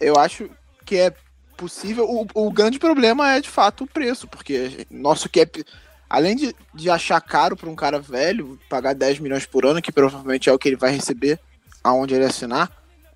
eu 0.00 0.16
acho 0.16 0.48
que 0.86 0.96
é 0.96 1.12
possível. 1.56 2.08
O, 2.08 2.26
o 2.46 2.50
grande 2.50 2.78
problema 2.78 3.32
é 3.34 3.40
de 3.40 3.48
fato 3.48 3.84
o 3.84 3.86
preço, 3.86 4.26
porque 4.26 4.86
nosso 4.90 5.28
cap, 5.28 5.62
além 6.08 6.36
de, 6.36 6.54
de 6.74 6.90
achar 6.90 7.20
caro 7.20 7.56
para 7.56 7.68
um 7.68 7.76
cara 7.76 8.00
velho, 8.00 8.58
pagar 8.68 8.94
10 8.94 9.18
milhões 9.18 9.46
por 9.46 9.66
ano, 9.66 9.82
que 9.82 9.92
provavelmente 9.92 10.48
é 10.48 10.52
o 10.52 10.58
que 10.58 10.68
ele 10.68 10.76
vai 10.76 10.90
receber 10.90 11.38
aonde 11.82 12.14
ele 12.14 12.24
assinar, 12.24 12.70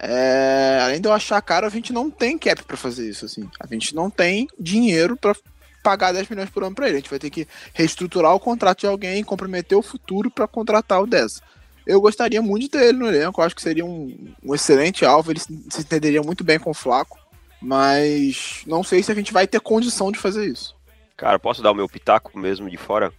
é, 0.05 0.81
além 0.83 1.01
de 1.01 1.07
eu 1.07 1.13
achar 1.13 1.41
caro, 1.41 1.65
a 1.65 1.71
gente 1.71 1.93
não 1.93 2.11
tem 2.11 2.37
cap 2.37 2.65
para 2.65 2.77
fazer 2.77 3.09
isso. 3.09 3.25
Assim. 3.25 3.49
A 3.61 3.67
gente 3.69 3.95
não 3.95 4.11
tem 4.11 4.49
dinheiro 4.59 5.17
para 5.17 5.37
pagar 5.81 6.13
10 6.13 6.29
milhões 6.29 6.51
por 6.51 6.65
ano 6.65 6.75
para 6.75 6.89
ele. 6.89 6.97
A 6.97 6.99
gente 6.99 7.11
vai 7.11 7.21
ter 7.21 7.31
que 7.31 7.47
reestruturar 7.73 8.35
o 8.35 8.41
contrato 8.41 8.81
de 8.81 8.87
alguém 8.89 9.21
e 9.21 9.25
comprometer 9.25 9.79
o 9.79 9.83
futuro 9.83 10.29
para 10.29 10.49
contratar 10.49 11.01
o 11.01 11.07
10. 11.07 11.41
Eu 11.87 12.01
gostaria 12.01 12.43
muito 12.43 12.65
de 12.65 12.69
ter 12.71 12.83
ele 12.83 12.99
no 12.99 13.07
elenco, 13.07 13.41
eu 13.41 13.45
acho 13.45 13.57
que 13.57 13.63
seria 13.63 13.85
um, 13.85 14.35
um 14.43 14.55
excelente 14.55 15.05
alvo, 15.05 15.33
ele 15.33 15.41
se, 15.41 15.47
se 15.69 15.81
entenderia 15.81 16.23
muito 16.23 16.45
bem 16.45 16.57
com 16.57 16.71
o 16.71 16.75
Flaco, 16.75 17.19
mas 17.61 18.63
não 18.69 18.85
sei 18.85 19.03
se 19.03 19.11
a 19.11 19.15
gente 19.17 19.33
vai 19.33 19.49
ter 19.49 19.61
condição 19.61 20.13
de 20.13 20.19
fazer 20.19 20.47
isso. 20.47 20.77
Cara, 21.17 21.39
posso 21.39 21.63
dar 21.63 21.71
o 21.71 21.75
meu 21.75 21.89
pitaco 21.89 22.39
mesmo 22.39 22.69
de 22.71 22.77
fora? 22.77 23.13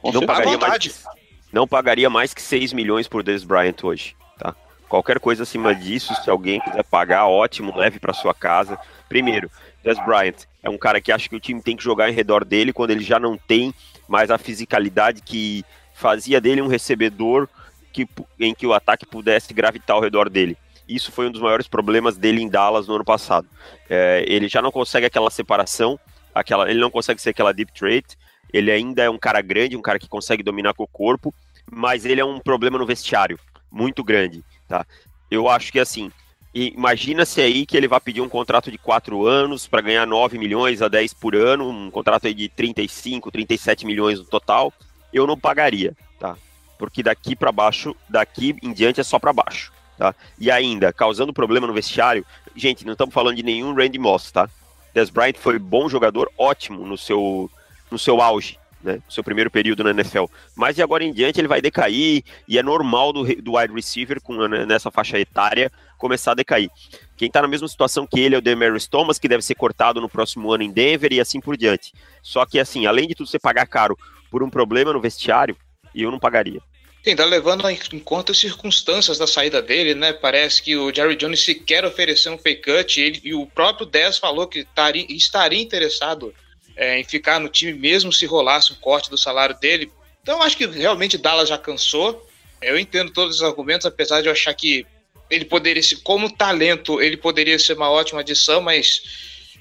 Com 0.00 0.12
não 0.12 0.26
pagaria, 0.26 0.58
mais 0.58 1.04
não 1.52 1.68
pagaria 1.68 2.10
mais 2.10 2.34
que 2.34 2.42
6 2.42 2.72
milhões 2.72 3.06
por 3.06 3.22
Dez 3.22 3.44
Bryant 3.44 3.76
hoje, 3.82 4.16
tá? 4.38 4.54
Qualquer 4.88 5.18
coisa 5.20 5.42
acima 5.44 5.74
disso, 5.74 6.14
se 6.22 6.28
alguém 6.28 6.60
quiser 6.60 6.84
pagar, 6.84 7.26
ótimo, 7.26 7.76
leve 7.76 7.98
para 7.98 8.12
sua 8.12 8.34
casa. 8.34 8.78
Primeiro, 9.08 9.50
Dez 9.82 9.98
Bryant 10.04 10.44
é 10.62 10.68
um 10.68 10.78
cara 10.78 11.00
que 11.00 11.12
acha 11.12 11.28
que 11.28 11.36
o 11.36 11.40
time 11.40 11.62
tem 11.62 11.76
que 11.76 11.82
jogar 11.82 12.10
em 12.10 12.14
redor 12.14 12.44
dele 12.44 12.72
quando 12.72 12.90
ele 12.90 13.04
já 13.04 13.18
não 13.18 13.36
tem 13.36 13.74
mais 14.08 14.30
a 14.30 14.38
fisicalidade 14.38 15.22
que 15.22 15.64
fazia 15.94 16.40
dele 16.40 16.62
um 16.62 16.66
recebedor 16.66 17.48
que, 17.92 18.08
em 18.38 18.54
que 18.54 18.66
o 18.66 18.72
ataque 18.72 19.06
pudesse 19.06 19.52
gravitar 19.52 19.96
ao 19.96 20.02
redor 20.02 20.28
dele. 20.28 20.56
Isso 20.88 21.12
foi 21.12 21.28
um 21.28 21.30
dos 21.30 21.40
maiores 21.40 21.68
problemas 21.68 22.16
dele 22.16 22.42
em 22.42 22.48
Dallas 22.48 22.88
no 22.88 22.94
ano 22.94 23.04
passado. 23.04 23.46
É, 23.88 24.24
ele 24.26 24.48
já 24.48 24.60
não 24.60 24.72
consegue 24.72 25.06
aquela 25.06 25.30
separação, 25.30 25.98
aquela, 26.34 26.70
ele 26.70 26.80
não 26.80 26.90
consegue 26.90 27.20
ser 27.20 27.30
aquela 27.30 27.52
deep 27.52 27.72
threat, 27.72 28.16
ele 28.52 28.70
ainda 28.70 29.02
é 29.02 29.10
um 29.10 29.18
cara 29.18 29.40
grande, 29.40 29.76
um 29.76 29.82
cara 29.82 29.98
que 29.98 30.08
consegue 30.08 30.42
dominar 30.42 30.74
com 30.74 30.82
o 30.82 30.88
corpo, 30.88 31.34
mas 31.70 32.04
ele 32.04 32.20
é 32.20 32.24
um 32.24 32.38
problema 32.38 32.78
no 32.78 32.86
vestiário, 32.86 33.38
muito 33.70 34.04
grande, 34.04 34.44
tá? 34.68 34.86
Eu 35.30 35.48
acho 35.48 35.72
que 35.72 35.80
assim, 35.80 36.10
imagina-se 36.54 37.40
aí 37.40 37.64
que 37.64 37.76
ele 37.76 37.88
vai 37.88 38.00
pedir 38.00 38.20
um 38.20 38.28
contrato 38.28 38.70
de 38.70 38.76
4 38.76 39.26
anos 39.26 39.66
para 39.66 39.80
ganhar 39.80 40.06
9 40.06 40.38
milhões 40.38 40.82
a 40.82 40.88
10 40.88 41.14
por 41.14 41.34
ano, 41.34 41.68
um 41.68 41.90
contrato 41.90 42.26
aí 42.26 42.34
de 42.34 42.48
35, 42.48 43.30
37 43.30 43.86
milhões 43.86 44.18
no 44.18 44.24
total, 44.26 44.72
eu 45.12 45.26
não 45.26 45.38
pagaria, 45.38 45.96
tá? 46.18 46.36
Porque 46.78 47.02
daqui 47.02 47.34
para 47.34 47.52
baixo, 47.52 47.96
daqui 48.08 48.56
em 48.62 48.72
diante 48.72 49.00
é 49.00 49.04
só 49.04 49.18
para 49.18 49.32
baixo, 49.32 49.72
tá? 49.96 50.14
E 50.38 50.50
ainda, 50.50 50.92
causando 50.92 51.32
problema 51.32 51.66
no 51.66 51.72
vestiário, 51.72 52.26
gente, 52.54 52.84
não 52.84 52.92
estamos 52.92 53.14
falando 53.14 53.36
de 53.36 53.42
nenhum 53.42 53.74
Randy 53.74 53.98
Moss, 53.98 54.30
tá? 54.30 54.48
Des 54.94 55.10
Bryant 55.10 55.36
foi 55.36 55.58
bom 55.58 55.88
jogador, 55.88 56.30
ótimo 56.36 56.86
no 56.86 56.98
seu, 56.98 57.50
no 57.90 57.98
seu 57.98 58.20
auge, 58.20 58.58
né? 58.82 59.00
No 59.06 59.12
seu 59.12 59.24
primeiro 59.24 59.50
período 59.50 59.84
na 59.84 59.90
NFL. 59.90 60.24
Mas 60.54 60.76
de 60.76 60.82
agora 60.82 61.04
em 61.04 61.12
diante 61.12 61.40
ele 61.40 61.48
vai 61.48 61.60
decair 61.60 62.22
e 62.46 62.58
é 62.58 62.62
normal 62.62 63.12
do, 63.12 63.24
do 63.42 63.56
wide 63.56 63.72
receiver 63.72 64.20
com, 64.20 64.48
né, 64.48 64.66
nessa 64.66 64.90
faixa 64.90 65.18
etária 65.18 65.70
começar 65.96 66.32
a 66.32 66.34
decair. 66.34 66.68
Quem 67.16 67.30
tá 67.30 67.40
na 67.40 67.48
mesma 67.48 67.68
situação 67.68 68.06
que 68.06 68.18
ele 68.18 68.34
é 68.34 68.38
o 68.38 68.42
Demarius 68.42 68.88
Thomas, 68.88 69.18
que 69.18 69.28
deve 69.28 69.42
ser 69.42 69.54
cortado 69.54 70.00
no 70.00 70.08
próximo 70.08 70.50
ano 70.52 70.64
em 70.64 70.70
Denver 70.72 71.12
e 71.12 71.20
assim 71.20 71.40
por 71.40 71.56
diante. 71.56 71.92
Só 72.20 72.44
que 72.44 72.58
assim, 72.58 72.86
além 72.86 73.06
de 73.06 73.14
tudo 73.14 73.28
você 73.28 73.38
pagar 73.38 73.66
caro 73.66 73.96
por 74.30 74.42
um 74.42 74.50
problema 74.50 74.92
no 74.92 75.00
vestiário, 75.00 75.56
eu 75.94 76.10
não 76.10 76.18
pagaria. 76.18 76.60
Sim, 77.04 77.16
tá 77.16 77.24
levando 77.24 77.68
em 77.68 77.98
conta 77.98 78.30
as 78.30 78.38
circunstâncias 78.38 79.18
da 79.18 79.26
saída 79.26 79.60
dele, 79.60 79.92
né? 79.94 80.12
Parece 80.12 80.62
que 80.62 80.76
o 80.76 80.94
Jerry 80.94 81.16
Jones 81.16 81.44
sequer 81.44 81.84
ofereceu 81.84 82.32
um 82.32 82.38
pay 82.38 82.54
cut 82.54 83.00
e, 83.00 83.02
ele- 83.04 83.20
e 83.24 83.34
o 83.34 83.44
próprio 83.44 83.84
Dez 83.84 84.18
falou 84.18 84.46
que 84.46 84.60
estaria, 84.60 85.04
estaria 85.08 85.60
interessado 85.60 86.32
é, 86.76 86.98
em 87.00 87.04
ficar 87.04 87.40
no 87.40 87.48
time 87.48 87.72
mesmo 87.72 88.12
se 88.12 88.24
rolasse 88.24 88.72
um 88.72 88.76
corte 88.76 89.10
do 89.10 89.18
salário 89.18 89.58
dele. 89.58 89.90
Então 90.22 90.40
acho 90.42 90.56
que 90.56 90.64
realmente 90.66 91.18
Dallas 91.18 91.48
já 91.48 91.58
cansou. 91.58 92.26
Eu 92.62 92.78
entendo 92.78 93.12
todos 93.12 93.36
os 93.36 93.42
argumentos, 93.42 93.84
apesar 93.84 94.20
de 94.20 94.28
eu 94.28 94.32
achar 94.32 94.54
que 94.54 94.86
ele 95.28 95.44
poderia 95.44 95.82
ser, 95.82 95.96
como 95.96 96.30
talento, 96.30 97.00
ele 97.02 97.16
poderia 97.16 97.58
ser 97.58 97.76
uma 97.76 97.90
ótima 97.90 98.20
adição, 98.20 98.60
mas 98.62 99.02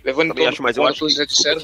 levando 0.04 0.32
em 0.32 0.36
conta 0.36 0.50
acho, 0.50 0.62
mas 0.62 0.78
eu 0.78 0.84
como 0.84 0.92
acho 0.92 1.00
todos 1.00 1.14
que, 1.14 1.20
já 1.20 1.26
disseram, 1.26 1.62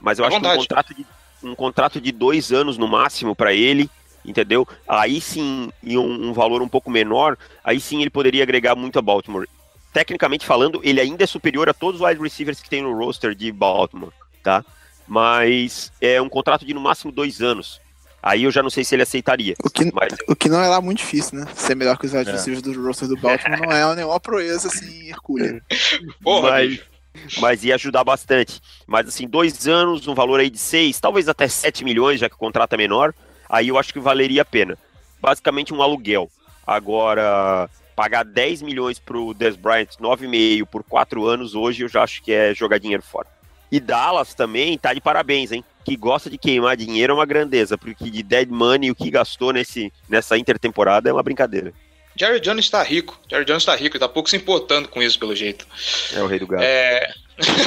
mas 0.00 0.18
eu 0.18 0.24
acho 0.26 0.38
que 0.38 0.46
um 0.46 0.56
contrato, 0.56 0.94
de, 0.94 1.06
um 1.42 1.54
contrato 1.54 2.00
de 2.00 2.12
dois 2.12 2.52
anos 2.52 2.76
no 2.76 2.86
máximo 2.86 3.34
para 3.34 3.54
ele, 3.54 3.88
entendeu? 4.24 4.66
Aí 4.88 5.20
sim, 5.20 5.70
e 5.82 5.96
um, 5.98 6.28
um 6.28 6.32
valor 6.32 6.62
um 6.62 6.68
pouco 6.68 6.90
menor, 6.90 7.36
aí 7.62 7.80
sim 7.80 8.00
ele 8.00 8.10
poderia 8.10 8.42
agregar 8.42 8.74
muito 8.74 8.98
a 8.98 9.02
Baltimore. 9.02 9.48
Tecnicamente 9.92 10.44
falando, 10.44 10.80
ele 10.82 11.00
ainda 11.00 11.22
é 11.22 11.26
superior 11.26 11.68
a 11.68 11.74
todos 11.74 12.00
os 12.00 12.06
wide 12.06 12.20
receivers 12.20 12.60
que 12.60 12.68
tem 12.68 12.82
no 12.82 12.92
roster 12.96 13.34
de 13.34 13.52
Baltimore, 13.52 14.12
tá? 14.42 14.64
Mas 15.06 15.92
é 16.00 16.20
um 16.20 16.28
contrato 16.28 16.64
de 16.64 16.74
no 16.74 16.80
máximo 16.80 17.12
dois 17.12 17.40
anos. 17.40 17.80
Aí 18.22 18.44
eu 18.44 18.50
já 18.50 18.62
não 18.62 18.70
sei 18.70 18.82
se 18.84 18.94
ele 18.94 19.02
aceitaria. 19.02 19.54
O 19.62 19.68
que, 19.68 19.92
Mas 19.92 20.14
o 20.26 20.34
que 20.34 20.48
não 20.48 20.58
é 20.58 20.66
lá 20.66 20.80
muito 20.80 20.98
difícil, 20.98 21.38
né? 21.38 21.46
Ser 21.54 21.74
melhor 21.76 21.98
que 21.98 22.06
os 22.06 22.14
wide 22.14 22.30
É. 22.30 22.32
receivers 22.32 22.62
do 22.62 22.82
roster 22.82 23.06
do 23.06 23.16
Baltimore 23.18 23.60
não 23.60 23.70
é 23.70 23.94
nenhuma 23.96 24.18
proeza 24.18 24.68
assim, 24.68 25.08
hercúlea. 25.10 25.60
Porra, 26.24 26.50
mas, 26.52 26.80
bicho. 27.12 27.40
mas 27.42 27.62
ia 27.64 27.74
ajudar 27.74 28.02
bastante. 28.02 28.62
Mas 28.86 29.08
assim, 29.08 29.28
dois 29.28 29.68
anos, 29.68 30.08
um 30.08 30.14
valor 30.14 30.40
aí 30.40 30.48
de 30.48 30.56
seis, 30.58 30.98
talvez 30.98 31.28
até 31.28 31.46
7 31.46 31.84
milhões, 31.84 32.18
já 32.18 32.26
que 32.28 32.34
o 32.34 32.38
contrato 32.38 32.72
é 32.72 32.78
menor, 32.78 33.14
aí 33.54 33.68
eu 33.68 33.78
acho 33.78 33.92
que 33.92 34.00
valeria 34.00 34.42
a 34.42 34.44
pena. 34.44 34.76
Basicamente 35.20 35.72
um 35.72 35.80
aluguel. 35.80 36.30
Agora, 36.66 37.68
pagar 37.94 38.24
10 38.24 38.62
milhões 38.62 38.98
pro 38.98 39.32
Des 39.32 39.56
Bryant, 39.56 39.90
9,5 40.00 40.66
por 40.66 40.82
4 40.82 41.26
anos 41.26 41.54
hoje, 41.54 41.82
eu 41.82 41.88
já 41.88 42.02
acho 42.02 42.22
que 42.22 42.32
é 42.32 42.54
jogar 42.54 42.78
dinheiro 42.78 43.02
fora. 43.02 43.28
E 43.70 43.80
Dallas 43.80 44.34
também 44.34 44.76
tá 44.78 44.92
de 44.92 45.00
parabéns, 45.00 45.52
hein? 45.52 45.64
Que 45.84 45.96
gosta 45.96 46.28
de 46.30 46.38
queimar 46.38 46.76
dinheiro 46.76 47.12
é 47.12 47.14
uma 47.14 47.26
grandeza, 47.26 47.76
porque 47.76 48.10
de 48.10 48.22
dead 48.22 48.48
money 48.48 48.90
o 48.90 48.94
que 48.94 49.10
gastou 49.10 49.52
nesse, 49.52 49.92
nessa 50.08 50.36
intertemporada 50.38 51.08
é 51.08 51.12
uma 51.12 51.22
brincadeira. 51.22 51.72
Jerry 52.16 52.38
Jones 52.40 52.70
tá 52.70 52.82
rico. 52.82 53.18
Jerry 53.28 53.44
Jones 53.44 53.64
tá 53.64 53.74
rico, 53.74 53.96
ele 53.96 54.00
tá 54.00 54.08
pouco 54.08 54.30
se 54.30 54.36
importando 54.36 54.88
com 54.88 55.02
isso, 55.02 55.18
pelo 55.18 55.34
jeito. 55.34 55.66
É 56.14 56.22
o 56.22 56.26
rei 56.26 56.38
do 56.38 56.46
gado. 56.46 56.62
É, 56.62 57.12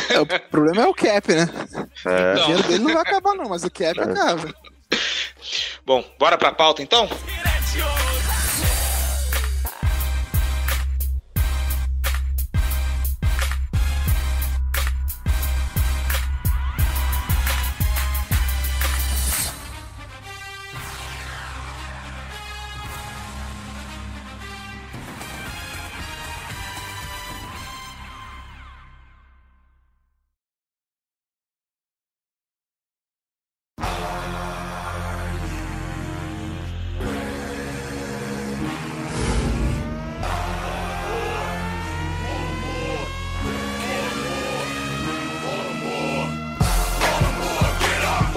É, 0.10 0.20
o 0.20 0.26
problema 0.26 0.84
é 0.84 0.88
o 0.88 0.94
cap, 0.94 1.28
né? 1.34 1.50
É. 2.06 2.34
O 2.34 2.36
Não. 2.36 2.44
dinheiro 2.46 2.64
dele 2.64 2.84
não 2.84 2.94
vai 2.94 3.02
acabar, 3.04 3.36
não, 3.36 3.50
mas 3.50 3.64
o 3.66 3.70
cap 3.70 4.00
acaba. 4.00 4.54
Bom, 5.86 6.04
bora 6.20 6.38
pra 6.38 6.52
pauta 6.52 6.82
então? 6.82 7.08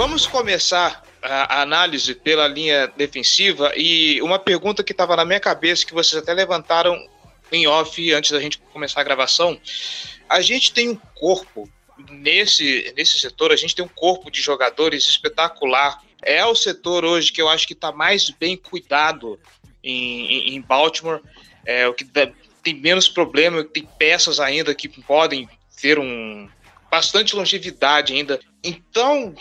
Vamos 0.00 0.26
começar 0.26 1.02
a 1.20 1.60
análise 1.60 2.14
pela 2.14 2.48
linha 2.48 2.86
defensiva 2.96 3.70
e 3.76 4.18
uma 4.22 4.38
pergunta 4.38 4.82
que 4.82 4.92
estava 4.92 5.14
na 5.14 5.26
minha 5.26 5.38
cabeça 5.38 5.84
que 5.84 5.92
vocês 5.92 6.22
até 6.22 6.32
levantaram 6.32 7.06
em 7.52 7.66
off 7.66 8.10
antes 8.14 8.30
da 8.30 8.40
gente 8.40 8.56
começar 8.72 9.02
a 9.02 9.04
gravação. 9.04 9.60
A 10.26 10.40
gente 10.40 10.72
tem 10.72 10.88
um 10.88 10.96
corpo 11.14 11.68
nesse 12.12 12.94
nesse 12.96 13.20
setor, 13.20 13.52
a 13.52 13.56
gente 13.56 13.74
tem 13.74 13.84
um 13.84 13.88
corpo 13.88 14.30
de 14.30 14.40
jogadores 14.40 15.06
espetacular. 15.06 16.02
É 16.22 16.42
o 16.46 16.54
setor 16.54 17.04
hoje 17.04 17.30
que 17.30 17.42
eu 17.42 17.50
acho 17.50 17.66
que 17.66 17.74
está 17.74 17.92
mais 17.92 18.30
bem 18.30 18.56
cuidado 18.56 19.38
em, 19.84 20.48
em- 20.48 20.54
em 20.54 20.62
Baltimore, 20.62 21.20
é 21.66 21.86
o 21.86 21.92
que 21.92 22.04
dá- 22.04 22.32
tem 22.62 22.72
menos 22.72 23.06
problema, 23.06 23.62
tem 23.64 23.86
peças 23.98 24.40
ainda 24.40 24.74
que 24.74 24.88
podem 24.88 25.46
ter 25.78 25.98
um 25.98 26.48
bastante 26.90 27.36
longevidade 27.36 28.14
ainda. 28.14 28.40
Então, 28.64 29.34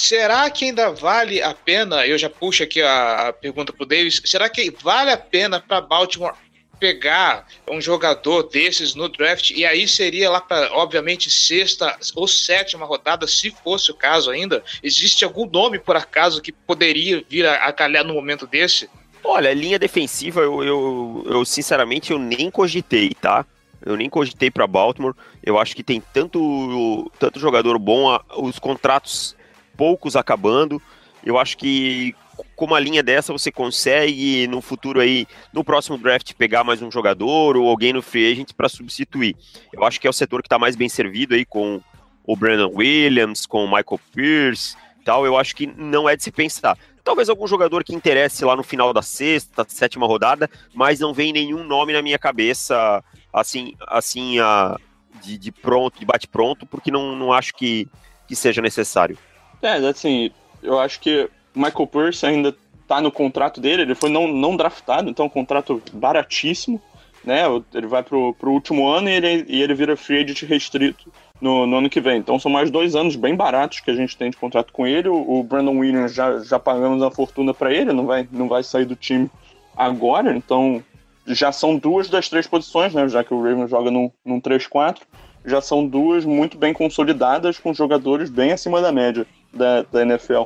será 0.00 0.48
que 0.50 0.64
ainda 0.66 0.90
vale 0.90 1.42
a 1.42 1.54
pena? 1.54 2.06
Eu 2.06 2.18
já 2.18 2.30
puxo 2.30 2.62
aqui 2.62 2.80
a, 2.80 3.28
a 3.28 3.32
pergunta 3.32 3.72
pro 3.72 3.86
Davis. 3.86 4.20
Será 4.24 4.48
que 4.48 4.74
vale 4.82 5.10
a 5.10 5.16
pena 5.16 5.60
para 5.60 5.80
Baltimore 5.80 6.34
pegar 6.78 7.46
um 7.68 7.78
jogador 7.78 8.44
desses 8.44 8.94
no 8.94 9.06
draft 9.06 9.50
e 9.50 9.66
aí 9.66 9.86
seria 9.86 10.30
lá 10.30 10.40
para 10.40 10.72
obviamente 10.72 11.30
sexta 11.30 11.94
ou 12.14 12.26
sétima 12.26 12.86
rodada, 12.86 13.26
se 13.26 13.50
fosse 13.50 13.90
o 13.90 13.94
caso 13.94 14.30
ainda? 14.30 14.64
Existe 14.82 15.24
algum 15.24 15.46
nome 15.46 15.78
por 15.78 15.94
acaso 15.94 16.40
que 16.40 16.50
poderia 16.50 17.22
vir 17.28 17.46
a, 17.46 17.66
a 17.66 17.72
calhar 17.72 18.04
no 18.04 18.14
momento 18.14 18.46
desse? 18.46 18.88
Olha, 19.22 19.52
linha 19.52 19.78
defensiva, 19.78 20.40
eu, 20.40 20.64
eu, 20.64 21.26
eu 21.26 21.44
sinceramente 21.44 22.10
eu 22.10 22.18
nem 22.18 22.50
cogitei, 22.50 23.10
tá? 23.20 23.44
Eu 23.84 23.96
nem 23.96 24.08
cogitei 24.08 24.50
para 24.50 24.66
Baltimore. 24.66 25.14
Eu 25.44 25.58
acho 25.58 25.74
que 25.76 25.82
tem 25.82 26.02
tanto, 26.12 27.10
tanto 27.18 27.38
jogador 27.38 27.78
bom, 27.78 28.18
os 28.36 28.58
contratos 28.58 29.36
poucos 29.80 30.14
acabando. 30.14 30.80
Eu 31.24 31.38
acho 31.38 31.56
que 31.56 32.14
com 32.54 32.66
uma 32.66 32.78
linha 32.78 33.02
dessa 33.02 33.32
você 33.32 33.50
consegue 33.50 34.46
no 34.46 34.60
futuro 34.60 35.00
aí, 35.00 35.26
no 35.54 35.64
próximo 35.64 35.96
draft, 35.96 36.34
pegar 36.34 36.62
mais 36.62 36.82
um 36.82 36.90
jogador 36.90 37.56
ou 37.56 37.66
alguém 37.66 37.94
no 37.94 38.02
free 38.02 38.30
agent 38.30 38.52
para 38.52 38.68
substituir. 38.68 39.34
Eu 39.72 39.82
acho 39.82 39.98
que 39.98 40.06
é 40.06 40.10
o 40.10 40.12
setor 40.12 40.42
que 40.42 40.48
está 40.48 40.58
mais 40.58 40.76
bem 40.76 40.90
servido 40.90 41.34
aí 41.34 41.46
com 41.46 41.80
o 42.26 42.36
Brandon 42.36 42.70
Williams, 42.74 43.46
com 43.46 43.64
o 43.64 43.66
Michael 43.66 43.98
Pierce 44.12 44.76
tal. 45.02 45.24
Eu 45.24 45.38
acho 45.38 45.56
que 45.56 45.66
não 45.66 46.06
é 46.06 46.14
de 46.14 46.24
se 46.24 46.30
pensar. 46.30 46.76
Talvez 47.02 47.30
algum 47.30 47.46
jogador 47.46 47.82
que 47.82 47.94
interesse 47.94 48.44
lá 48.44 48.54
no 48.54 48.62
final 48.62 48.92
da 48.92 49.00
sexta, 49.00 49.64
sétima 49.66 50.06
rodada, 50.06 50.50
mas 50.74 51.00
não 51.00 51.14
vem 51.14 51.32
nenhum 51.32 51.64
nome 51.64 51.94
na 51.94 52.02
minha 52.02 52.18
cabeça 52.18 53.02
assim, 53.32 53.74
assim 53.86 54.38
a, 54.40 54.76
de, 55.22 55.38
de 55.38 55.50
pronto, 55.50 55.98
de 55.98 56.04
bate 56.04 56.28
pronto, 56.28 56.66
porque 56.66 56.90
não, 56.90 57.16
não 57.16 57.32
acho 57.32 57.54
que, 57.54 57.88
que 58.28 58.36
seja 58.36 58.60
necessário. 58.60 59.16
É, 59.62 59.76
assim, 59.88 60.30
eu 60.62 60.78
acho 60.78 61.00
que 61.00 61.28
Michael 61.54 61.86
Pierce 61.86 62.24
ainda 62.24 62.54
tá 62.86 63.00
no 63.00 63.12
contrato 63.12 63.60
dele, 63.60 63.82
ele 63.82 63.94
foi 63.94 64.10
não, 64.10 64.26
não 64.26 64.56
draftado, 64.56 65.08
então 65.08 65.24
é 65.24 65.26
um 65.26 65.30
contrato 65.30 65.80
baratíssimo, 65.92 66.80
né? 67.24 67.42
Ele 67.72 67.86
vai 67.86 68.02
pro, 68.02 68.34
pro 68.34 68.50
último 68.50 68.88
ano 68.88 69.08
e 69.08 69.12
ele, 69.12 69.44
e 69.48 69.62
ele 69.62 69.74
vira 69.74 69.96
free 69.96 70.24
agent 70.24 70.42
restrito 70.42 71.12
no, 71.40 71.66
no, 71.66 71.78
ano 71.78 71.90
que 71.90 72.00
vem. 72.00 72.18
Então 72.18 72.38
são 72.38 72.50
mais 72.50 72.70
dois 72.70 72.96
anos 72.96 73.14
bem 73.14 73.36
baratos 73.36 73.80
que 73.80 73.90
a 73.90 73.94
gente 73.94 74.16
tem 74.16 74.30
de 74.30 74.36
contrato 74.36 74.72
com 74.72 74.86
ele. 74.86 75.08
O, 75.08 75.38
o 75.38 75.44
Brandon 75.44 75.78
Williams 75.78 76.14
já, 76.14 76.38
já 76.40 76.58
pagamos 76.58 77.00
uma 77.00 77.10
fortuna 77.10 77.54
para 77.54 77.72
ele, 77.72 77.92
não 77.92 78.06
vai, 78.06 78.26
não 78.32 78.48
vai 78.48 78.62
sair 78.62 78.86
do 78.86 78.96
time 78.96 79.30
agora, 79.76 80.36
então 80.36 80.82
já 81.26 81.52
são 81.52 81.76
duas 81.76 82.08
das 82.08 82.28
três 82.28 82.46
posições, 82.46 82.92
né? 82.92 83.08
Já 83.08 83.22
que 83.22 83.32
o 83.32 83.40
Ravens 83.40 83.70
joga 83.70 83.90
num, 83.90 84.10
num 84.24 84.40
3-4, 84.40 84.98
já 85.44 85.60
são 85.60 85.86
duas 85.86 86.24
muito 86.24 86.58
bem 86.58 86.72
consolidadas 86.72 87.58
com 87.58 87.72
jogadores 87.72 88.30
bem 88.30 88.50
acima 88.50 88.80
da 88.80 88.90
média 88.90 89.26
da, 89.52 89.82
da 89.82 90.02
NFL. 90.02 90.44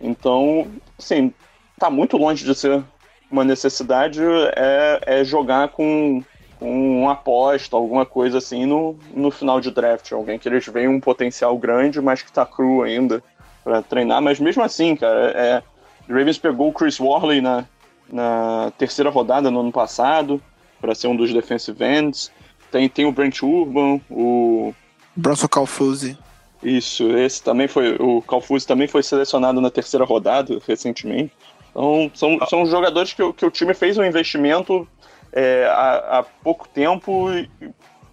Então, 0.00 0.66
assim, 0.98 1.32
tá 1.78 1.90
muito 1.90 2.16
longe 2.16 2.44
de 2.44 2.54
ser 2.54 2.82
uma 3.30 3.44
necessidade 3.44 4.20
é, 4.54 5.00
é 5.06 5.24
jogar 5.24 5.68
com, 5.68 6.22
com 6.58 7.00
uma 7.02 7.12
aposta, 7.12 7.76
alguma 7.76 8.06
coisa 8.06 8.38
assim 8.38 8.66
no, 8.66 8.98
no 9.14 9.30
final 9.30 9.60
de 9.60 9.70
draft. 9.70 10.12
Alguém 10.12 10.38
que 10.38 10.48
eles 10.48 10.66
veem 10.66 10.88
um 10.88 11.00
potencial 11.00 11.56
grande, 11.58 12.00
mas 12.00 12.22
que 12.22 12.32
tá 12.32 12.46
cru 12.46 12.82
ainda 12.82 13.22
para 13.64 13.82
treinar. 13.82 14.22
Mas 14.22 14.38
mesmo 14.38 14.62
assim, 14.62 14.94
cara, 14.94 15.30
é, 15.30 15.62
o 16.08 16.12
Ravens 16.12 16.38
pegou 16.38 16.68
o 16.68 16.72
Chris 16.72 17.00
Worley 17.00 17.40
na, 17.40 17.64
na 18.10 18.72
terceira 18.78 19.10
rodada 19.10 19.50
no 19.50 19.60
ano 19.60 19.72
passado 19.72 20.40
para 20.80 20.94
ser 20.94 21.08
um 21.08 21.16
dos 21.16 21.32
defensive 21.32 21.82
ends. 21.84 22.30
Tem, 22.70 22.88
tem 22.88 23.06
o 23.06 23.12
Brent 23.12 23.42
Urban, 23.42 24.00
o. 24.10 24.74
Bronson 25.14 25.48
Calfuse. 25.48 26.18
Isso, 26.66 27.16
esse 27.16 27.40
também 27.40 27.68
foi. 27.68 27.94
O 28.00 28.20
Calfuse 28.20 28.66
também 28.66 28.88
foi 28.88 29.00
selecionado 29.00 29.60
na 29.60 29.70
terceira 29.70 30.04
rodada 30.04 30.60
recentemente. 30.66 31.32
Então, 31.70 32.10
são, 32.12 32.44
são 32.48 32.66
jogadores 32.66 33.12
que, 33.12 33.32
que 33.34 33.46
o 33.46 33.50
time 33.52 33.72
fez 33.72 33.96
um 33.96 34.04
investimento 34.04 34.86
é, 35.32 35.64
há, 35.66 36.18
há, 36.18 36.22
pouco 36.42 36.66
tempo 36.66 37.30
e 37.30 37.48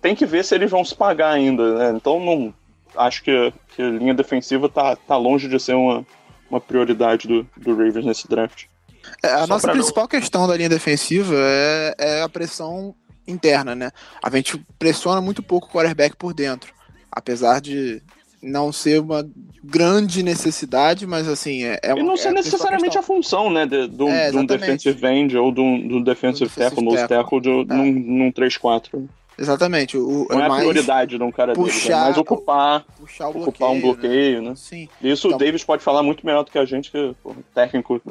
tem 0.04 0.14
que 0.14 0.24
ver 0.24 0.46
se 0.46 0.54
eles 0.54 0.70
vão 0.70 0.86
se 0.86 0.94
pagar 0.94 1.32
ainda. 1.32 1.80
Né? 1.80 1.98
Então, 1.98 2.20
não, 2.20 2.54
acho 2.96 3.24
que, 3.24 3.52
que, 3.76 3.82
a 3.82 3.90
linha 3.90 4.14
defensiva 4.14 4.70
tá, 4.70 4.96
tá 4.96 5.18
longe 5.18 5.48
de 5.48 5.60
ser 5.60 5.74
uma, 5.74 6.06
uma 6.48 6.62
prioridade 6.62 7.28
do, 7.28 7.48
do 7.58 7.72
Ravens 7.72 8.06
nesse 8.06 8.28
draft. 8.28 8.66
É, 9.24 9.30
a 9.30 9.40
Só 9.40 9.48
nossa 9.48 9.72
principal 9.72 10.04
não... 10.04 10.10
questão 10.10 10.48
da 10.48 10.56
linha 10.56 10.70
defensiva 10.70 11.34
é, 11.36 11.96
é 11.98 12.22
a 12.22 12.30
pressão 12.30 12.94
interna, 13.28 13.74
né? 13.74 13.90
A 14.22 14.30
gente 14.30 14.64
pressiona 14.78 15.20
muito 15.20 15.42
pouco 15.42 15.66
o 15.68 15.72
quarterback 15.72 16.16
por 16.16 16.36
dentro. 16.36 16.72
Apesar 17.12 17.60
de 17.60 18.02
não 18.44 18.72
ser 18.72 19.00
uma 19.00 19.28
grande 19.64 20.22
necessidade, 20.22 21.08
mas 21.08 21.28
assim, 21.28 21.64
é, 21.64 21.80
é 21.82 21.94
E 21.94 22.04
não 22.04 22.18
ser 22.18 22.28
é 22.30 22.32
necessariamente 22.34 22.98
a, 22.98 23.00
a, 23.00 23.04
função, 23.04 23.50
né, 23.50 23.66
de, 23.66 23.88
de, 23.88 24.04
é, 24.04 24.30
de 24.30 24.38
um 24.38 24.46
defensive 24.46 25.08
end 25.08 25.38
ou 25.38 25.52
de 25.52 25.62
um, 25.62 25.88
de 25.88 25.94
um 25.96 26.04
defensive 26.04 26.52
tackle, 26.54 26.84
nose 26.84 27.08
tackle, 27.08 27.40
de, 27.40 27.50
é. 27.50 27.64
num, 27.66 27.92
num 27.92 28.32
3-4. 28.32 29.08
Exatamente. 29.38 29.98
O, 29.98 30.28
não 30.30 30.42
é 30.42 30.46
a 30.46 30.56
prioridade 30.58 31.18
de 31.18 31.24
um 31.24 31.32
cara 31.32 31.54
puxar, 31.54 31.88
dele, 31.88 31.94
é 31.94 32.02
mais 32.02 32.18
ocupar, 32.18 32.86
puxar 33.00 33.30
o 33.30 33.42
ocupar 33.42 33.72
um 33.72 33.82
bloqueio, 33.82 34.42
né? 34.42 34.50
né? 34.50 34.56
Sim. 34.56 34.88
Isso 35.02 35.28
então, 35.28 35.38
o 35.38 35.40
Davis 35.40 35.64
pode 35.64 35.82
falar 35.82 36.04
muito 36.04 36.26
melhor 36.26 36.44
do 36.44 36.52
que 36.52 36.60
a 36.60 36.66
gente, 36.66 36.92
que 36.92 37.16
porra, 37.24 37.38
técnico 37.56 38.02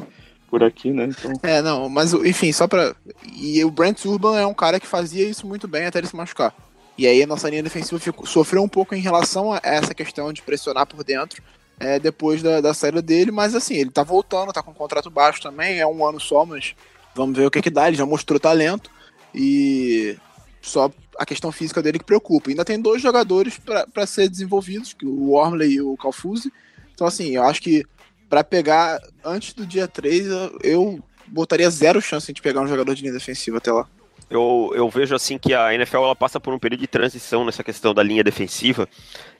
por 0.50 0.64
aqui, 0.64 0.90
né? 0.90 1.08
Então... 1.08 1.32
É, 1.42 1.62
não, 1.62 1.88
mas 1.88 2.12
enfim, 2.12 2.52
só 2.52 2.66
pra. 2.66 2.94
E 3.36 3.64
o 3.64 3.70
Brent 3.70 4.04
Urban 4.04 4.38
é 4.38 4.46
um 4.46 4.54
cara 4.54 4.80
que 4.80 4.86
fazia 4.86 5.26
isso 5.26 5.46
muito 5.46 5.68
bem 5.68 5.86
até 5.86 5.98
ele 5.98 6.08
se 6.08 6.16
machucar. 6.16 6.54
E 6.96 7.06
aí 7.06 7.22
a 7.22 7.26
nossa 7.26 7.48
linha 7.48 7.62
defensiva 7.62 7.98
ficou, 7.98 8.26
sofreu 8.26 8.62
um 8.62 8.68
pouco 8.68 8.94
em 8.94 9.00
relação 9.00 9.52
a 9.52 9.60
essa 9.62 9.94
questão 9.94 10.32
de 10.32 10.42
pressionar 10.42 10.86
por 10.86 11.02
dentro 11.02 11.42
é, 11.80 11.98
depois 11.98 12.42
da, 12.42 12.60
da 12.60 12.74
saída 12.74 13.00
dele, 13.00 13.30
mas 13.30 13.54
assim, 13.54 13.74
ele 13.74 13.90
tá 13.90 14.02
voltando, 14.02 14.52
tá 14.52 14.62
com 14.62 14.70
um 14.70 14.74
contrato 14.74 15.10
baixo 15.10 15.40
também, 15.40 15.80
é 15.80 15.86
um 15.86 16.06
ano 16.06 16.20
só, 16.20 16.44
mas 16.44 16.74
vamos 17.14 17.36
ver 17.36 17.46
o 17.46 17.50
que 17.50 17.62
que 17.62 17.70
dá, 17.70 17.88
ele 17.88 17.96
já 17.96 18.06
mostrou 18.06 18.38
talento 18.38 18.90
e 19.34 20.16
só 20.60 20.90
a 21.18 21.26
questão 21.26 21.50
física 21.50 21.82
dele 21.82 21.98
que 21.98 22.04
preocupa. 22.04 22.50
Ainda 22.50 22.64
tem 22.64 22.80
dois 22.80 23.02
jogadores 23.02 23.58
para 23.58 24.06
ser 24.06 24.28
desenvolvidos, 24.28 24.94
o 25.02 25.30
Wormley 25.30 25.72
e 25.72 25.82
o 25.82 25.96
Calfuse, 25.96 26.52
então 26.94 27.06
assim, 27.06 27.34
eu 27.36 27.42
acho 27.42 27.60
que 27.62 27.84
para 28.28 28.44
pegar 28.44 29.00
antes 29.24 29.52
do 29.52 29.66
dia 29.66 29.88
3, 29.88 30.26
eu 30.62 31.02
botaria 31.26 31.68
zero 31.68 32.00
chance 32.00 32.32
de 32.32 32.40
pegar 32.40 32.60
um 32.60 32.68
jogador 32.68 32.94
de 32.94 33.02
linha 33.02 33.12
defensiva 33.12 33.58
até 33.58 33.72
lá 33.72 33.88
eu, 34.32 34.72
eu 34.74 34.88
vejo 34.88 35.14
assim 35.14 35.36
que 35.36 35.52
a 35.52 35.74
NFL 35.74 35.98
ela 35.98 36.16
passa 36.16 36.40
por 36.40 36.54
um 36.54 36.58
período 36.58 36.80
de 36.80 36.86
transição 36.86 37.44
nessa 37.44 37.62
questão 37.62 37.92
da 37.92 38.02
linha 38.02 38.24
defensiva. 38.24 38.88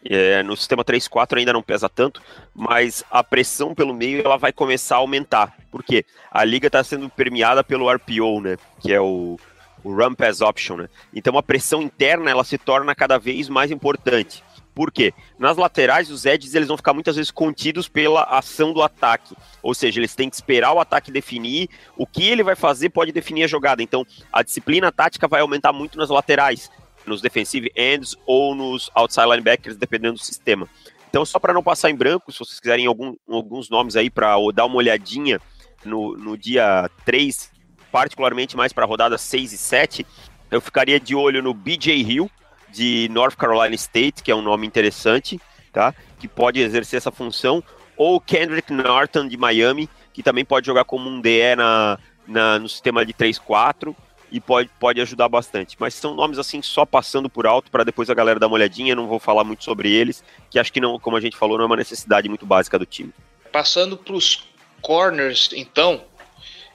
É, 0.05 0.43
no 0.43 0.55
sistema 0.55 0.85
3-4 0.85 1.39
ainda 1.39 1.53
não 1.55 1.63
pesa 1.63 1.89
tanto, 1.89 2.21
mas 2.55 3.03
a 3.11 3.25
pressão 3.25 3.75
pelo 3.75 3.95
meio 3.95 4.23
ela 4.23 4.37
vai 4.37 4.53
começar 4.53 4.97
a 4.97 4.99
aumentar. 4.99 5.57
Por 5.71 5.83
quê? 5.83 6.05
A 6.31 6.45
liga 6.45 6.67
está 6.67 6.85
sendo 6.85 7.09
permeada 7.09 7.65
pelo 7.65 7.91
RPO, 7.91 8.43
né? 8.43 8.59
Que 8.81 8.93
é 8.93 9.01
o, 9.01 9.39
o 9.83 9.95
Run 9.95 10.15
Pass 10.15 10.43
Option, 10.43 10.77
né? 10.77 10.89
Então 11.15 11.39
a 11.39 11.43
pressão 11.43 11.81
interna 11.81 12.31
ela 12.31 12.45
se 12.45 12.59
torna 12.59 12.95
cada 12.95 13.19
vez 13.19 13.49
mais 13.49 13.71
importante. 13.71 14.45
Por 14.75 14.91
quê? 14.91 15.13
Nas 15.39 15.57
laterais, 15.57 16.11
os 16.11 16.25
edges 16.25 16.55
eles 16.55 16.69
vão 16.69 16.77
ficar 16.77 16.95
muitas 16.95 17.17
vezes 17.17 17.31
contidos 17.31 17.89
pela 17.89 18.23
ação 18.23 18.73
do 18.73 18.83
ataque. 18.83 19.35
Ou 19.63 19.75
seja, 19.75 20.01
eles 20.01 20.15
têm 20.15 20.31
que 20.31 20.37
esperar 20.37 20.73
o 20.73 20.81
ataque 20.81 21.13
definir. 21.13 21.69
O 21.97 22.07
que 22.07 22.29
ele 22.29 22.43
vai 22.43 22.57
fazer 22.57 22.89
pode 22.89 23.13
definir 23.13 23.45
a 23.45 23.47
jogada. 23.47 23.83
Então, 23.83 24.07
a 24.33 24.43
disciplina 24.43 24.91
tática 24.91 25.29
vai 25.29 25.43
aumentar 25.43 25.73
muito 25.73 25.99
nas 25.99 26.09
laterais, 26.09 26.71
nos 27.07 27.21
defensive 27.21 27.71
ends 27.77 28.17
ou 28.25 28.55
nos 28.55 28.91
outside 28.95 29.27
linebackers, 29.27 29.77
dependendo 29.77 30.15
do 30.15 30.25
sistema. 30.25 30.67
Então, 31.11 31.27
só 31.27 31.39
para 31.39 31.53
não 31.53 31.63
passar 31.63 31.91
em 31.91 31.95
branco, 31.95 32.33
se 32.33 32.39
vocês 32.39 32.59
quiserem 32.59 32.87
algum, 32.87 33.15
alguns 33.29 33.69
nomes 33.69 33.97
aí 33.97 34.09
para 34.09 34.35
dar 34.55 34.65
uma 34.65 34.77
olhadinha 34.77 35.39
no, 35.85 36.17
no 36.17 36.39
dia 36.39 36.91
3, 37.05 37.51
particularmente 37.91 38.57
mais 38.57 38.73
para 38.73 38.85
a 38.85 38.89
rodada 38.89 39.19
6 39.19 39.53
e 39.53 39.59
7, 39.59 40.07
eu 40.51 40.61
ficaria 40.61 40.99
de 40.99 41.15
olho 41.15 41.43
no 41.43 41.53
BJ 41.53 41.95
Hill, 41.95 42.31
de 42.73 43.09
North 43.11 43.37
Carolina 43.37 43.75
State, 43.75 44.23
que 44.23 44.31
é 44.31 44.35
um 44.35 44.43
nome 44.43 44.67
interessante, 44.67 45.41
tá? 45.73 45.95
Que 46.19 46.27
pode 46.27 46.61
exercer 46.61 46.97
essa 46.97 47.13
função, 47.13 47.63
ou 47.97 48.21
Kendrick 48.21 48.73
Norton 48.73 49.29
de 49.29 49.37
Miami, 49.37 49.89
que 50.13 50.23
também 50.23 50.45
pode 50.45 50.67
jogar 50.67 50.85
como 50.85 51.09
um 51.09 51.21
DE 51.21 51.55
na, 51.57 51.99
na 52.27 52.59
no 52.59 52.69
sistema 52.69 53.05
de 53.05 53.13
3-4 53.13 53.95
e 54.31 54.41
pode, 54.41 54.71
pode 54.81 55.01
ajudar 55.01 55.29
bastante. 55.29 55.77
Mas 55.79 55.95
são 55.95 56.15
nomes 56.15 56.39
assim 56.39 56.63
só 56.63 56.87
passando 56.87 57.29
por 57.29 57.47
alto 57.47 57.71
para 57.71 57.85
depois 57.85 58.09
a 58.09 58.15
galera 58.15 58.41
dar 58.41 58.47
uma 58.47 58.57
olhadinha, 58.57 58.97
não 58.97 59.07
vou 59.07 59.19
falar 59.19 59.45
muito 59.45 59.63
sobre 59.63 59.93
eles, 59.93 60.25
que 60.51 60.59
acho 60.59 60.73
que 60.73 60.81
não, 60.81 60.99
como 60.99 61.17
a 61.17 61.21
gente 61.21 61.37
falou, 61.37 61.59
não 61.59 61.65
é 61.65 61.67
uma 61.67 61.77
necessidade 61.77 62.29
muito 62.29 62.47
básica 62.47 62.79
do 62.79 62.87
time. 62.87 63.13
Passando 63.53 63.97
para 63.97 64.15
os 64.15 64.49
corners, 64.81 65.51
então, 65.55 66.03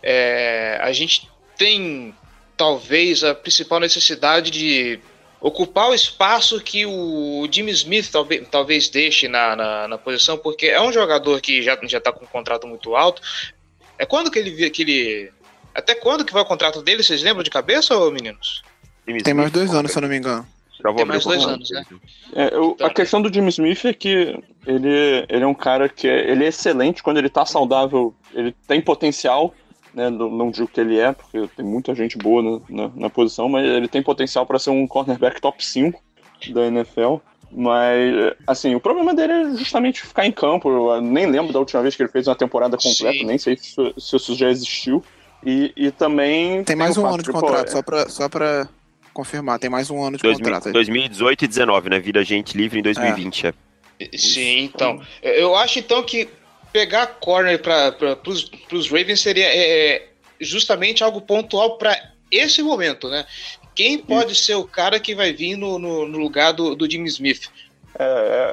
é, 0.04 0.80
a 0.82 0.92
gente 0.92 1.30
tem 1.58 2.14
talvez 2.56 3.24
a 3.24 3.34
principal 3.34 3.80
necessidade 3.80 4.52
de 4.52 5.00
ocupar 5.40 5.90
o 5.90 5.94
espaço 5.94 6.60
que 6.60 6.86
o 6.86 7.48
Jimmy 7.52 7.72
Smith 7.72 8.10
talvez, 8.12 8.48
talvez 8.50 8.90
deixe 8.90 9.28
na, 9.28 9.56
na, 9.56 9.88
na, 9.88 9.98
posição, 9.98 10.38
porque 10.38 10.68
é 10.68 10.82
um 10.82 10.92
jogador 10.92 11.40
que 11.42 11.62
já 11.62 11.78
já 11.84 12.00
está 12.00 12.12
com 12.12 12.26
um 12.26 12.28
contrato 12.28 12.68
muito 12.68 12.96
alto. 12.96 13.22
É 13.98 14.06
quando 14.06 14.32
que 14.32 14.40
ele 14.40 14.70
que 14.70 14.82
ele 14.82 15.32
até 15.74 15.94
quando 15.94 16.26
que 16.26 16.34
vai 16.34 16.42
o 16.42 16.46
contrato 16.46 16.82
dele? 16.82 17.04
Vocês 17.04 17.22
lembram 17.22 17.44
de 17.44 17.52
cabeça, 17.52 17.96
ou 17.96 18.12
meninos? 18.12 18.64
Tem 19.24 19.34
mais 19.34 19.52
dois 19.52 19.74
anos, 19.74 19.92
se 19.92 19.98
eu 19.98 20.02
não 20.02 20.10
me 20.10 20.18
engano. 20.18 20.46
Tem 20.96 21.06
mais 21.06 21.24
dois 21.24 21.44
anos, 21.46 21.70
né? 21.70 21.84
É, 22.34 22.54
eu, 22.54 22.72
então, 22.72 22.88
a 22.88 22.90
questão 22.90 23.22
do 23.22 23.34
Jimmy 23.34 23.50
Smith 23.50 23.86
é 23.86 23.94
que 23.94 24.38
ele, 24.66 25.26
ele 25.30 25.44
é 25.44 25.48
um 25.48 25.54
cara 25.54 25.88
que 25.88 26.08
é, 26.08 26.30
ele 26.30 26.44
é 26.44 26.48
excelente 26.48 27.02
quando 27.02 27.18
ele 27.18 27.28
está 27.28 27.46
saudável, 27.46 28.14
ele 28.34 28.56
tem 28.68 28.82
potencial 28.82 29.54
né? 29.98 30.12
Não, 30.12 30.30
não, 30.30 30.52
digo 30.52 30.68
que 30.68 30.80
ele 30.80 31.00
é, 31.00 31.12
porque 31.12 31.50
tem 31.56 31.66
muita 31.66 31.96
gente 31.96 32.18
boa 32.18 32.44
na, 32.44 32.60
na, 32.70 32.92
na 32.96 33.10
posição, 33.10 33.50
mas 33.50 33.66
ele 33.66 33.88
tem 33.88 34.04
potencial 34.04 34.46
para 34.46 34.60
ser 34.60 34.70
um 34.70 34.86
cornerback 34.86 35.42
top 35.42 35.66
5 35.66 36.00
da 36.54 36.68
NFL. 36.68 37.16
Mas, 37.52 38.36
assim, 38.46 38.76
o 38.76 38.80
problema 38.80 39.16
dele 39.16 39.34
é 39.34 39.56
justamente 39.56 40.02
ficar 40.02 40.28
em 40.28 40.32
campo. 40.32 40.70
Eu 40.70 41.02
nem 41.02 41.26
lembro 41.26 41.52
da 41.52 41.60
última 41.60 41.82
vez 41.82 41.96
que 41.96 42.04
ele 42.04 42.12
fez 42.12 42.28
uma 42.28 42.36
temporada 42.36 42.78
completa, 42.78 43.18
Sim. 43.18 43.26
nem 43.26 43.38
sei 43.38 43.58
se, 43.58 43.94
se 43.98 44.16
isso 44.16 44.36
já 44.36 44.50
existiu. 44.50 45.04
E, 45.44 45.72
e 45.76 45.92
também. 45.92 46.64
Tem 46.64 46.76
mais 46.76 46.98
o 46.98 47.02
um 47.02 47.08
ano 47.08 47.24
de 47.24 47.32
pô, 47.32 47.40
contrato, 47.40 47.72
só 47.72 47.82
pra, 47.82 48.10
só 48.10 48.30
pra 48.30 48.68
confirmar. 49.14 49.60
Tem 49.60 49.70
mais 49.70 49.90
um 49.90 50.04
ano 50.04 50.18
de 50.18 50.24
2000 50.24 50.44
contrato. 50.44 50.68
aí. 50.68 50.74
2018 50.74 51.46
e 51.46 51.48
19, 51.48 51.90
né? 51.90 52.00
Vira 52.00 52.24
gente 52.24 52.56
livre 52.58 52.80
em 52.80 52.84
2020. 52.84 53.48
É. 53.48 53.54
Sim, 54.16 54.66
então. 54.66 55.02
Eu 55.24 55.56
acho 55.56 55.80
então 55.80 56.04
que 56.04 56.28
pegar 56.72 57.08
corner 57.20 57.62
para 57.62 57.96
os 58.72 58.90
Ravens 58.90 59.22
seria 59.22 59.48
é, 59.48 60.08
justamente 60.40 61.04
algo 61.04 61.22
pontual 61.22 61.78
para 61.78 61.98
esse 62.32 62.62
momento, 62.62 63.10
né? 63.10 63.26
Quem 63.74 63.98
pode 63.98 64.34
ser 64.34 64.56
o 64.56 64.66
cara 64.66 65.00
que 65.00 65.14
vai 65.14 65.32
vir 65.32 65.56
no, 65.56 65.78
no, 65.78 66.08
no 66.08 66.18
lugar 66.18 66.52
do, 66.52 66.76
do 66.76 66.90
Jimmy 66.90 67.08
Smith? 67.08 67.50
É, 67.98 68.04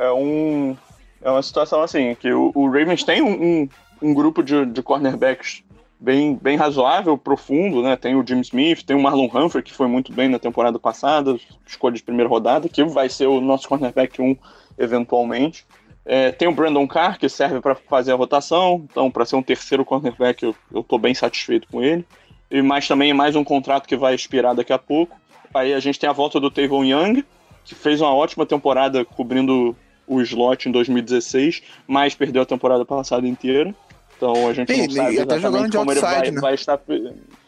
é, 0.02 0.06
é 0.06 0.12
um, 0.12 0.76
é 1.22 1.30
uma 1.30 1.42
situação 1.42 1.82
assim, 1.82 2.14
que 2.14 2.30
o, 2.30 2.52
o 2.54 2.66
Ravens 2.66 3.04
tem 3.04 3.22
um, 3.22 3.42
um, 3.42 3.68
um 4.02 4.14
grupo 4.14 4.42
de, 4.42 4.66
de 4.66 4.82
cornerbacks 4.82 5.62
bem, 5.98 6.38
bem 6.40 6.56
razoável, 6.56 7.16
profundo, 7.16 7.82
né? 7.82 7.96
Tem 7.96 8.14
o 8.14 8.26
Jim 8.26 8.40
Smith, 8.40 8.82
tem 8.82 8.94
o 8.94 9.02
Marlon 9.02 9.28
Humphrey, 9.32 9.62
que 9.62 9.72
foi 9.72 9.88
muito 9.88 10.12
bem 10.12 10.28
na 10.28 10.38
temporada 10.38 10.78
passada, 10.78 11.38
escolha 11.66 11.96
de 11.96 12.02
primeira 12.02 12.28
rodada, 12.28 12.68
que 12.68 12.84
vai 12.84 13.08
ser 13.08 13.26
o 13.26 13.40
nosso 13.40 13.66
cornerback 13.66 14.20
1 14.20 14.36
eventualmente. 14.78 15.64
É, 16.06 16.30
tem 16.30 16.46
o 16.46 16.52
Brandon 16.52 16.86
Carr, 16.86 17.18
que 17.18 17.28
serve 17.28 17.60
para 17.60 17.74
fazer 17.74 18.12
a 18.12 18.16
rotação, 18.16 18.84
então 18.90 19.10
para 19.10 19.24
ser 19.24 19.36
um 19.36 19.42
terceiro 19.42 19.84
cornerback 19.84 20.42
eu, 20.42 20.54
eu 20.72 20.82
tô 20.82 20.98
bem 20.98 21.14
satisfeito 21.14 21.66
com 21.68 21.82
ele. 21.82 22.04
E 22.50 22.60
mais 22.60 22.86
também 22.86 23.14
mais 23.14 23.34
um 23.34 23.42
contrato 23.42 23.88
que 23.88 23.96
vai 23.96 24.14
expirar 24.14 24.54
daqui 24.54 24.72
a 24.72 24.78
pouco. 24.78 25.16
Aí 25.54 25.72
a 25.72 25.80
gente 25.80 25.98
tem 25.98 26.08
a 26.08 26.12
volta 26.12 26.38
do 26.38 26.50
Tavon 26.50 26.84
Young, 26.84 27.24
que 27.64 27.74
fez 27.74 28.00
uma 28.00 28.12
ótima 28.14 28.44
temporada 28.44 29.04
cobrindo 29.04 29.74
o 30.06 30.20
slot 30.20 30.68
em 30.68 30.72
2016, 30.72 31.62
mas 31.86 32.14
perdeu 32.14 32.42
a 32.42 32.46
temporada 32.46 32.84
passada 32.84 33.26
inteira. 33.26 33.74
Então 34.16 34.48
a 34.48 34.52
gente 34.52 34.72
Sim, 34.72 34.82
não 34.82 34.90
sabe 34.90 35.14
exatamente 35.14 35.70
de 35.70 35.76
como 35.78 35.92
ele 35.92 36.00
outside, 36.00 36.20
vai, 36.20 36.30
né? 36.30 36.40
vai 36.40 36.54
estar. 36.54 36.80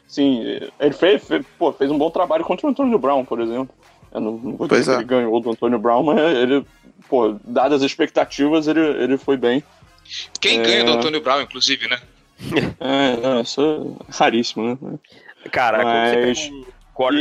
Sim, 0.06 0.40
ele 0.80 0.94
fez, 0.94 1.24
fez, 1.24 1.44
pô, 1.58 1.72
fez 1.72 1.90
um 1.90 1.98
bom 1.98 2.10
trabalho 2.10 2.44
contra 2.44 2.66
o 2.66 2.70
Antônio 2.70 2.98
Brown, 2.98 3.24
por 3.24 3.40
exemplo. 3.40 3.74
Eu 4.12 4.20
não, 4.20 4.32
não 4.32 4.56
vou 4.56 4.68
Pois 4.68 4.80
dizer 4.80 4.92
é. 4.92 4.94
que 4.94 5.00
ele 5.02 5.08
ganhou 5.08 5.40
do 5.40 5.50
Antônio 5.50 5.78
Brown, 5.78 6.02
mas 6.02 6.18
ele, 6.18 6.64
pô, 7.08 7.36
dadas 7.44 7.82
as 7.82 7.90
expectativas, 7.90 8.66
ele, 8.68 8.80
ele 8.80 9.16
foi 9.18 9.36
bem. 9.36 9.62
Quem 10.40 10.60
É. 10.60 10.62
ganha 10.62 10.84
do 10.84 10.92
Antônio 10.92 11.20
Brown, 11.20 11.40
inclusive, 11.42 11.88
né? 11.88 12.00
É, 12.80 13.16
não, 13.16 13.40
isso 13.40 13.96
é 14.08 14.12
raríssimo, 14.16 14.78
né? 14.80 14.98
Cara, 15.50 15.82
Mas- 15.82 16.12
quando 16.12 16.34
você 16.34 16.50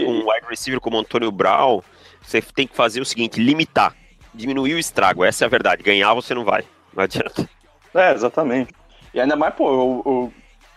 pega 0.01 0.09
um, 0.09 0.11
um 0.11 0.29
wide 0.31 0.47
receiver 0.49 0.79
como 0.79 0.97
o 0.97 0.99
Antônio 0.99 1.31
Brown, 1.31 1.81
você 2.21 2.41
tem 2.41 2.67
que 2.67 2.75
fazer 2.75 3.01
o 3.01 3.05
seguinte: 3.05 3.39
limitar, 3.41 3.95
diminuir 4.33 4.73
o 4.73 4.79
estrago. 4.79 5.23
Essa 5.23 5.45
é 5.45 5.47
a 5.47 5.49
verdade. 5.49 5.83
Ganhar 5.83 6.13
você 6.13 6.33
não 6.33 6.43
vai. 6.43 6.63
Não 6.93 7.03
adianta. 7.03 7.47
É, 7.93 8.13
exatamente. 8.13 8.73
E 9.13 9.19
ainda 9.19 9.35
mais, 9.37 9.53
pô, 9.55 9.69
o, 10.05 10.31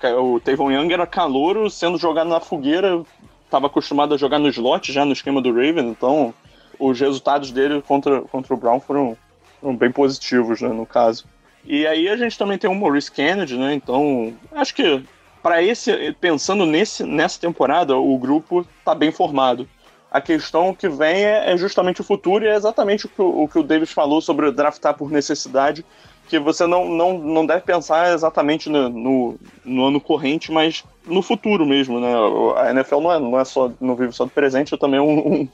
o, 0.08 0.34
o 0.34 0.40
Tavon 0.40 0.70
Young 0.70 0.92
era 0.92 1.06
calouro 1.06 1.68
sendo 1.68 1.98
jogado 1.98 2.28
na 2.28 2.38
fogueira, 2.40 3.02
tava 3.50 3.66
acostumado 3.66 4.14
a 4.14 4.16
jogar 4.16 4.38
no 4.38 4.48
slot 4.48 4.92
já 4.92 5.04
no 5.04 5.12
esquema 5.12 5.42
do 5.42 5.50
Raven, 5.52 5.88
então 5.88 6.32
os 6.78 6.98
resultados 6.98 7.50
dele 7.50 7.82
contra, 7.82 8.22
contra 8.22 8.54
o 8.54 8.56
Brown 8.56 8.80
foram, 8.80 9.16
foram 9.60 9.76
bem 9.76 9.90
positivos, 9.90 10.60
né, 10.60 10.68
no 10.68 10.86
caso. 10.86 11.24
E 11.64 11.86
aí 11.86 12.08
a 12.08 12.16
gente 12.16 12.38
também 12.38 12.56
tem 12.56 12.70
o 12.70 12.74
Maurice 12.74 13.10
Kennedy, 13.10 13.56
né, 13.56 13.74
então 13.74 14.32
acho 14.52 14.74
que 14.74 15.02
para 15.42 15.62
esse, 15.62 16.12
pensando 16.20 16.66
nesse, 16.66 17.04
nessa 17.04 17.40
temporada, 17.40 17.96
o 17.96 18.18
grupo 18.18 18.66
tá 18.84 18.94
bem 18.94 19.10
formado. 19.12 19.68
A 20.10 20.20
questão 20.20 20.74
que 20.74 20.88
vem 20.88 21.24
é, 21.24 21.52
é 21.52 21.56
justamente 21.56 22.00
o 22.00 22.04
futuro 22.04 22.44
e 22.44 22.48
é 22.48 22.54
exatamente 22.54 23.06
o 23.06 23.08
que 23.08 23.20
o, 23.20 23.42
o 23.42 23.48
que 23.48 23.58
o 23.58 23.62
Davis 23.62 23.92
falou 23.92 24.20
sobre 24.20 24.50
draftar 24.50 24.94
por 24.94 25.10
necessidade, 25.10 25.84
que 26.28 26.38
você 26.38 26.66
não, 26.66 26.88
não, 26.88 27.18
não 27.18 27.46
deve 27.46 27.62
pensar 27.62 28.12
exatamente 28.12 28.68
no, 28.68 28.88
no, 28.88 29.36
no 29.64 29.86
ano 29.86 30.00
corrente, 30.00 30.52
mas 30.52 30.84
no 31.06 31.22
futuro 31.22 31.64
mesmo, 31.66 32.00
né? 32.00 32.12
A 32.56 32.70
NFL 32.70 33.00
não 33.00 33.12
é, 33.12 33.20
não 33.20 33.40
é 33.40 33.44
só, 33.44 33.70
não 33.80 33.96
vive 33.96 34.12
só 34.12 34.24
do 34.24 34.30
presente, 34.30 34.74
é 34.74 34.78
também 34.78 35.00
um, 35.00 35.18
um, 35.18 35.48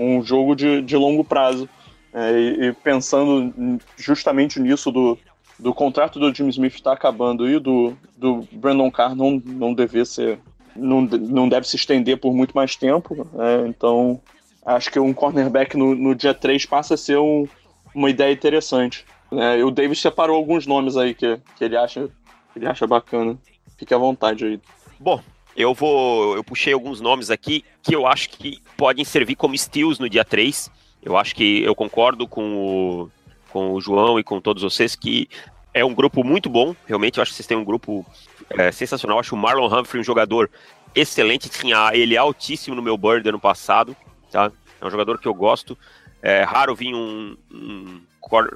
um 0.00 0.22
jogo 0.22 0.54
de, 0.54 0.82
de 0.82 0.96
longo 0.96 1.24
prazo. 1.24 1.68
É, 2.12 2.32
e, 2.32 2.64
e 2.66 2.72
pensando 2.72 3.80
justamente 3.96 4.58
nisso 4.58 4.90
do, 4.90 5.16
do 5.58 5.72
contrato 5.72 6.18
do 6.18 6.34
Jim 6.34 6.48
Smith 6.48 6.74
está 6.74 6.92
acabando 6.92 7.48
e 7.48 7.58
do, 7.60 7.96
do 8.16 8.48
Brandon 8.50 8.90
Carr 8.90 9.14
não, 9.14 9.40
não 9.44 9.72
dever 9.72 10.04
ser 10.06 10.40
não, 10.74 11.02
não 11.02 11.48
deve 11.48 11.68
se 11.68 11.76
estender 11.76 12.18
por 12.18 12.32
muito 12.32 12.52
mais 12.52 12.76
tempo. 12.76 13.14
né? 13.32 13.68
então, 13.68 14.20
acho 14.64 14.90
que 14.90 14.98
um 14.98 15.12
cornerback 15.12 15.76
no, 15.76 15.94
no 15.94 16.14
dia 16.14 16.34
3 16.34 16.64
passa 16.66 16.94
a 16.94 16.96
ser 16.96 17.18
um, 17.18 17.46
uma 17.94 18.10
ideia 18.10 18.32
interessante. 18.32 19.04
e 19.30 19.62
o 19.62 19.70
Davis 19.70 20.00
separou 20.00 20.36
alguns 20.36 20.66
nomes 20.66 20.96
aí 20.96 21.14
que, 21.14 21.40
que 21.56 21.64
ele, 21.64 21.76
acha, 21.76 22.08
que 22.52 22.58
ele 22.58 22.66
acha 22.66 22.86
bacana. 22.86 23.38
Fique 23.76 23.94
à 23.94 23.98
vontade 23.98 24.44
aí. 24.44 24.60
Bom, 24.98 25.20
eu 25.56 25.74
vou. 25.74 26.36
Eu 26.36 26.44
puxei 26.44 26.72
alguns 26.72 27.00
nomes 27.00 27.30
aqui 27.30 27.64
que 27.82 27.94
eu 27.94 28.06
acho 28.06 28.30
que 28.30 28.62
podem 28.76 29.04
servir 29.04 29.36
como 29.36 29.56
steals 29.56 29.98
no 29.98 30.08
dia 30.08 30.24
3. 30.24 30.70
Eu 31.02 31.16
acho 31.16 31.34
que 31.34 31.62
eu 31.62 31.74
concordo 31.74 32.28
com 32.28 32.56
o, 32.56 33.10
com 33.50 33.72
o 33.72 33.80
João 33.80 34.18
e 34.18 34.24
com 34.24 34.40
todos 34.40 34.62
vocês 34.62 34.94
que 34.94 35.28
é 35.72 35.84
um 35.84 35.94
grupo 35.94 36.24
muito 36.24 36.48
bom. 36.48 36.74
Realmente, 36.86 37.18
eu 37.18 37.22
acho 37.22 37.32
que 37.32 37.36
vocês 37.36 37.46
têm 37.46 37.56
um 37.56 37.64
grupo 37.64 38.04
é, 38.50 38.70
sensacional. 38.70 39.16
Eu 39.16 39.20
acho 39.20 39.34
o 39.34 39.38
Marlon 39.38 39.66
Humphrey 39.66 40.00
um 40.00 40.04
jogador 40.04 40.50
excelente. 40.94 41.48
Tinha 41.48 41.90
ele 41.94 42.16
altíssimo 42.16 42.76
no 42.76 42.82
meu 42.82 42.96
board 42.96 43.28
ano 43.28 43.40
passado. 43.40 43.96
Tá? 44.30 44.50
É 44.80 44.86
um 44.86 44.90
jogador 44.90 45.18
que 45.18 45.28
eu 45.28 45.34
gosto. 45.34 45.76
É 46.22 46.42
raro 46.42 46.74
vir 46.74 46.94
um, 46.94 47.36
um, 47.50 48.00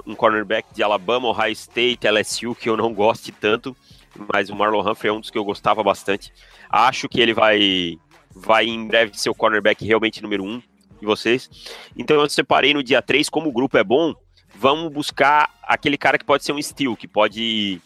um 0.06 0.14
cornerback 0.14 0.68
de 0.74 0.82
Alabama, 0.82 1.28
Ohio 1.28 1.52
State, 1.52 2.06
LSU, 2.06 2.54
que 2.54 2.68
eu 2.68 2.76
não 2.76 2.92
goste 2.92 3.32
tanto. 3.32 3.74
Mas 4.32 4.50
o 4.50 4.54
Marlon 4.54 4.80
Humphrey 4.88 5.10
é 5.10 5.12
um 5.12 5.20
dos 5.20 5.30
que 5.30 5.38
eu 5.38 5.44
gostava 5.44 5.82
bastante. 5.82 6.32
Acho 6.70 7.08
que 7.08 7.20
ele 7.20 7.34
vai, 7.34 7.98
vai 8.34 8.66
em 8.66 8.86
breve 8.86 9.18
ser 9.18 9.30
o 9.30 9.34
cornerback 9.34 9.84
realmente 9.84 10.22
número 10.22 10.44
um 10.44 10.60
de 11.00 11.06
vocês. 11.06 11.50
Então 11.96 12.20
eu 12.20 12.28
separei 12.28 12.72
no 12.72 12.82
dia 12.82 13.02
3, 13.02 13.28
como 13.28 13.48
o 13.48 13.52
grupo 13.52 13.76
é 13.76 13.84
bom, 13.84 14.14
vamos 14.54 14.92
buscar 14.92 15.50
aquele 15.62 15.98
cara 15.98 16.16
que 16.18 16.24
pode 16.24 16.44
ser 16.44 16.52
um 16.52 16.62
steal, 16.62 16.96
que 16.96 17.08
pode 17.08 17.80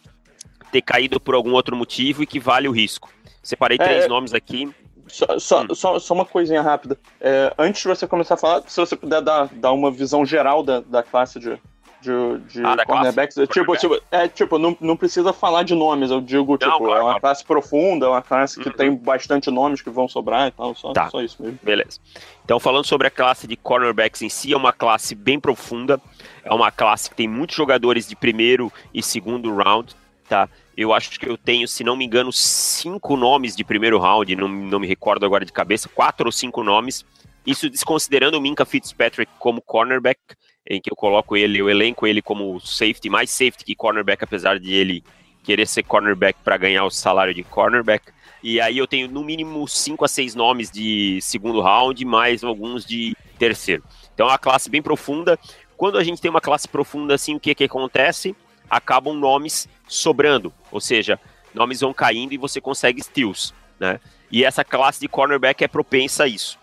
ter 0.70 0.82
caído 0.82 1.18
por 1.18 1.34
algum 1.34 1.52
outro 1.52 1.74
motivo 1.74 2.22
e 2.22 2.26
que 2.26 2.38
vale 2.38 2.68
o 2.68 2.72
risco. 2.72 3.10
Separei 3.42 3.78
É, 3.80 3.84
três 3.84 4.04
é. 4.04 4.08
nomes 4.08 4.34
aqui. 4.34 4.70
Só, 5.06 5.38
só, 5.38 5.62
Hum. 5.62 5.74
só, 5.74 5.98
só 5.98 6.12
uma 6.12 6.26
coisinha 6.26 6.60
rápida. 6.60 6.98
É, 7.18 7.54
antes 7.58 7.80
de 7.80 7.88
você 7.88 8.06
começar 8.06 8.34
a 8.34 8.36
falar, 8.36 8.62
se 8.66 8.78
você 8.78 8.94
puder 8.94 9.22
dar, 9.22 9.48
dar 9.54 9.72
uma 9.72 9.90
visão 9.90 10.26
geral 10.26 10.62
da, 10.62 10.80
da 10.80 11.02
classe 11.02 11.40
de, 11.40 11.58
de, 12.00 12.38
de 12.48 12.64
Ah, 12.64 12.76
cornerbacks. 12.86 13.34
classe? 13.34 13.52
Tipo, 13.52 13.76
tipo, 13.76 14.00
é, 14.10 14.28
tipo 14.28 14.58
não, 14.58 14.76
não 14.80 14.96
precisa 14.96 15.32
falar 15.32 15.62
de 15.62 15.74
nomes, 15.74 16.10
eu 16.10 16.20
digo, 16.20 16.56
tipo, 16.56 16.70
claro, 16.78 16.84
é 16.92 16.96
uma 16.96 17.02
claro. 17.04 17.20
classe 17.20 17.44
profunda, 17.44 18.06
é 18.06 18.08
uma 18.08 18.22
classe 18.22 18.60
que 18.60 18.68
Uhum. 18.68 18.74
tem 18.74 18.94
bastante 18.94 19.50
nomes 19.50 19.82
que 19.82 19.90
vão 19.90 20.08
sobrar 20.08 20.48
e 20.48 20.50
tal, 20.52 20.74
só, 20.74 20.92
Tá. 20.92 21.08
só 21.10 21.20
isso 21.20 21.42
mesmo. 21.42 21.58
Beleza. 21.62 21.98
Então, 22.44 22.58
falando 22.58 22.86
sobre 22.86 23.06
a 23.06 23.10
classe 23.10 23.46
de 23.46 23.56
cornerbacks 23.56 24.22
em 24.22 24.28
si, 24.28 24.52
é 24.52 24.56
uma 24.56 24.72
classe 24.72 25.14
bem 25.14 25.38
profunda. 25.38 26.00
É 26.44 26.52
uma 26.54 26.70
classe 26.70 27.10
que 27.10 27.16
tem 27.16 27.28
muitos 27.28 27.54
jogadores 27.56 28.08
de 28.08 28.16
primeiro 28.16 28.72
e 28.94 29.02
segundo 29.02 29.54
round, 29.54 29.94
tá? 30.28 30.48
Eu 30.76 30.94
acho 30.94 31.18
que 31.18 31.28
eu 31.28 31.36
tenho, 31.36 31.66
se 31.66 31.82
não 31.84 31.96
me 31.96 32.04
engano, 32.04 32.32
cinco 32.32 33.16
nomes 33.16 33.54
de 33.56 33.64
primeiro 33.64 33.98
round, 33.98 34.34
não, 34.36 34.48
não 34.48 34.78
me 34.80 34.86
recordo 34.86 35.26
agora 35.26 35.44
de 35.44 35.52
cabeça, 35.52 35.88
quatro 35.88 36.26
ou 36.26 36.32
cinco 36.32 36.62
nomes. 36.62 37.04
Isso 37.48 37.70
desconsiderando 37.70 38.36
o 38.36 38.42
Minka 38.42 38.66
Fitzpatrick 38.66 39.32
como 39.38 39.62
cornerback, 39.62 40.20
em 40.68 40.78
que 40.82 40.92
eu 40.92 40.94
coloco 40.94 41.34
ele, 41.34 41.56
eu 41.56 41.70
elenco 41.70 42.06
ele 42.06 42.20
como 42.20 42.60
safety, 42.60 43.08
mais 43.08 43.30
safety 43.30 43.64
que 43.64 43.74
cornerback, 43.74 44.22
apesar 44.22 44.60
de 44.60 44.74
ele 44.74 45.02
querer 45.42 45.66
ser 45.66 45.82
cornerback 45.82 46.38
para 46.44 46.58
ganhar 46.58 46.84
o 46.84 46.90
salário 46.90 47.32
de 47.32 47.42
cornerback. 47.42 48.12
E 48.42 48.60
aí 48.60 48.76
eu 48.76 48.86
tenho 48.86 49.08
no 49.08 49.24
mínimo 49.24 49.66
cinco 49.66 50.04
a 50.04 50.08
seis 50.08 50.34
nomes 50.34 50.70
de 50.70 51.20
segundo 51.22 51.62
round, 51.62 52.04
mais 52.04 52.44
alguns 52.44 52.84
de 52.84 53.16
terceiro. 53.38 53.82
Então 54.12 54.26
é 54.26 54.32
uma 54.32 54.38
classe 54.38 54.68
bem 54.68 54.82
profunda. 54.82 55.38
Quando 55.74 55.96
a 55.96 56.04
gente 56.04 56.20
tem 56.20 56.30
uma 56.30 56.42
classe 56.42 56.68
profunda 56.68 57.14
assim, 57.14 57.34
o 57.34 57.40
que, 57.40 57.54
que 57.54 57.64
acontece? 57.64 58.36
Acabam 58.68 59.16
nomes 59.16 59.66
sobrando, 59.86 60.52
ou 60.70 60.82
seja, 60.82 61.18
nomes 61.54 61.80
vão 61.80 61.94
caindo 61.94 62.34
e 62.34 62.36
você 62.36 62.60
consegue 62.60 63.02
steals, 63.02 63.54
né? 63.80 63.98
E 64.30 64.44
essa 64.44 64.62
classe 64.62 65.00
de 65.00 65.08
cornerback 65.08 65.64
é 65.64 65.68
propensa 65.68 66.24
a 66.24 66.28
isso? 66.28 66.58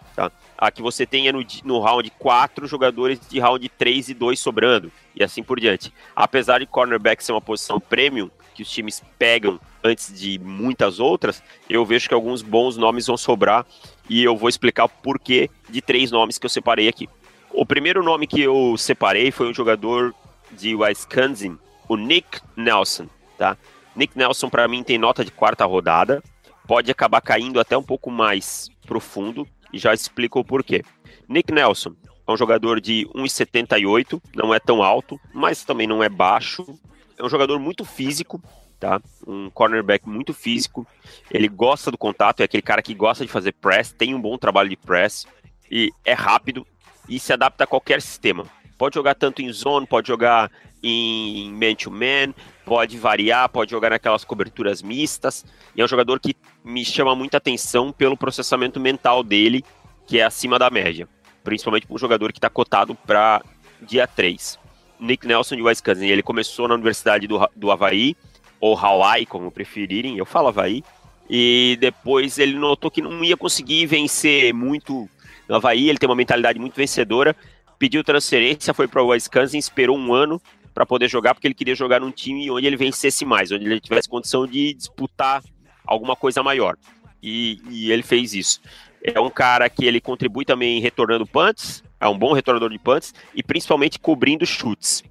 A 0.58 0.72
que 0.72 0.82
você 0.82 1.06
tenha 1.06 1.34
no, 1.34 1.46
no 1.64 1.80
round 1.80 2.10
4 2.18 2.68
jogadores 2.68 3.20
de 3.28 3.40
round 3.40 3.68
3 3.70 4.10
e 4.10 4.14
2 4.14 4.40
sobrando, 4.40 4.92
e 5.16 5.24
assim 5.24 5.44
por 5.44 5.60
diante. 5.60 5.94
Apesar 6.16 6.60
de 6.60 6.66
cornerback 6.66 7.24
ser 7.24 7.34
uma 7.34 7.42
posição 7.42 7.80
premium, 7.80 8.30
que 8.56 8.64
os 8.64 8.72
times 8.72 9.04
pegam 9.20 9.60
antes 9.84 10.18
de 10.18 10.40
muitas 10.40 11.00
outras, 11.00 11.44
eu 11.70 11.86
vejo 11.86 12.08
que 12.08 12.14
alguns 12.14 12.42
bons 12.42 12.78
nomes 12.78 13.06
vão 13.06 13.18
sobrar 13.18 13.66
e 14.10 14.24
eu 14.24 14.36
vou 14.36 14.50
explicar 14.50 14.86
o 14.86 14.90
porquê 14.90 15.50
de 15.70 15.82
três 15.82 16.10
nomes 16.10 16.38
que 16.38 16.46
eu 16.46 16.50
separei 16.50 16.88
aqui. 16.88 17.10
O 17.52 17.66
primeiro 17.66 18.02
nome 18.02 18.26
que 18.26 18.42
eu 18.42 18.76
separei 18.78 19.30
foi 19.32 19.50
um 19.50 19.54
jogador 19.54 20.16
de 20.52 20.74
Wisconsin, 20.74 21.58
o 21.88 21.98
Nick 21.98 22.40
Nelson, 22.56 23.08
tá? 23.38 23.58
Nick 23.96 24.18
Nelson 24.18 24.50
para 24.50 24.68
mim 24.68 24.84
tem 24.84 24.98
nota 24.98 25.24
de 25.24 25.32
quarta 25.32 25.66
rodada, 25.66 26.24
pode 26.66 26.90
acabar 26.90 27.22
caindo 27.22 27.60
até 27.60 27.78
um 27.78 27.84
pouco 27.84 28.10
mais 28.10 28.70
profundo 28.88 29.48
já 29.78 29.94
explico 29.94 30.40
o 30.40 30.46
porquê. 30.46 30.84
Nick 31.28 31.52
Nelson 31.52 31.96
é 32.28 32.32
um 32.32 32.38
jogador 32.38 32.82
de 32.82 33.08
1,78, 33.16 34.22
não 34.36 34.54
é 34.54 34.60
tão 34.60 34.82
alto, 34.82 35.20
mas 35.34 35.64
também 35.64 35.88
não 35.88 36.04
é 36.04 36.10
baixo. 36.10 36.66
É 37.18 37.24
um 37.24 37.30
jogador 37.30 37.60
muito 37.60 37.86
físico, 37.86 38.42
tá? 38.80 39.02
Um 39.26 39.50
cornerback 39.50 40.08
muito 40.08 40.34
físico. 40.34 40.86
Ele 41.30 41.48
gosta 41.48 41.92
do 41.92 41.98
contato, 41.98 42.42
é 42.42 42.44
aquele 42.44 42.64
cara 42.64 42.82
que 42.82 42.94
gosta 42.94 43.26
de 43.26 43.32
fazer 43.32 43.54
press, 43.54 43.92
tem 43.92 44.14
um 44.14 44.22
bom 44.22 44.38
trabalho 44.38 44.70
de 44.70 44.78
press 44.78 45.28
e 45.70 45.92
é 46.04 46.14
rápido 46.14 46.66
e 47.08 47.20
se 47.20 47.32
adapta 47.32 47.64
a 47.64 47.68
qualquer 47.68 48.02
sistema. 48.02 48.46
Pode 48.78 48.96
jogar 48.96 49.16
tanto 49.16 49.42
em 49.42 49.52
zone, 49.52 49.88
pode 49.88 50.08
jogar 50.08 50.52
em 50.84 51.52
man-to-man, 51.54 52.34
pode 52.66 52.98
variar, 52.98 53.48
pode 53.48 53.72
jogar 53.72 53.92
naquelas 53.92 54.26
coberturas 54.26 54.82
mistas. 54.82 55.46
E 55.76 55.82
é 55.82 55.86
um 55.86 55.88
jogador 55.88 56.20
que 56.20 56.36
me 56.64 56.84
chama 56.84 57.16
muita 57.16 57.38
atenção 57.38 57.92
pelo 57.92 58.18
processamento 58.18 58.80
mental 58.80 59.24
dele, 59.24 59.64
que 60.08 60.20
é 60.20 60.24
acima 60.24 60.58
da 60.58 60.70
média. 60.70 61.08
Principalmente 61.44 61.86
para 61.86 61.96
um 61.96 62.00
jogador 62.00 62.34
que 62.34 62.40
está 62.40 62.50
cotado 62.50 62.96
para 62.96 63.44
dia 63.82 64.08
3. 64.08 64.60
Nick 65.00 65.28
Nelson 65.28 65.56
de 65.56 65.62
Wisconsin, 65.62 66.08
ele 66.08 66.24
começou 66.24 66.68
na 66.68 66.74
Universidade 66.74 67.28
do, 67.28 67.40
do 67.56 67.72
Havaí, 67.72 68.16
ou 68.60 68.78
Hawaii, 68.78 69.26
como 69.26 69.52
preferirem, 69.52 70.18
eu 70.18 70.26
falo 70.26 70.48
Havaí, 70.48 70.84
e 71.30 71.78
depois 71.80 72.40
ele 72.40 72.54
notou 72.54 72.90
que 72.90 73.02
não 73.02 73.24
ia 73.24 73.36
conseguir 73.36 73.86
vencer 73.86 74.54
muito 74.54 75.10
no 75.48 75.56
Havaí, 75.56 75.90
ele 75.90 75.98
tem 76.00 76.10
uma 76.10 76.16
mentalidade 76.16 76.58
muito 76.58 76.76
vencedora, 76.76 77.36
pediu 77.78 78.04
transferência, 78.04 78.74
foi 78.74 78.88
para 78.88 79.04
o 79.04 79.08
Wisconsin, 79.08 79.58
esperou 79.58 79.98
um 79.98 80.14
ano 80.14 80.42
para 80.76 80.86
poder 80.86 81.10
jogar, 81.10 81.34
porque 81.34 81.48
ele 81.48 81.54
queria 81.54 81.74
jogar 81.74 82.02
num 82.02 82.12
time 82.12 82.52
onde 82.52 82.68
ele 82.68 82.76
vencesse 82.76 83.24
mais, 83.24 83.50
onde 83.50 83.66
ele 83.66 83.80
tivesse 83.80 84.10
condição 84.10 84.46
de 84.46 84.74
disputar 84.74 85.42
alguma 85.88 86.18
coisa 86.18 86.44
maior. 86.44 86.76
E, 87.24 87.62
e 87.70 87.92
ele 87.92 88.04
fez 88.04 88.34
isso. 88.34 88.62
É 89.02 89.18
um 89.20 89.30
cara 89.30 89.70
que 89.70 89.86
ele 89.86 90.02
contribui 90.02 90.44
também 90.44 90.82
retornando 90.82 91.26
punts, 91.26 91.82
é 91.98 92.08
um 92.10 92.18
bom 92.18 92.34
retornador 92.34 92.70
de 92.70 92.78
punts 92.78 93.14
e 93.34 93.42
principalmente 93.42 93.98
cobrindo 93.98 94.46
chutes. 94.46 95.02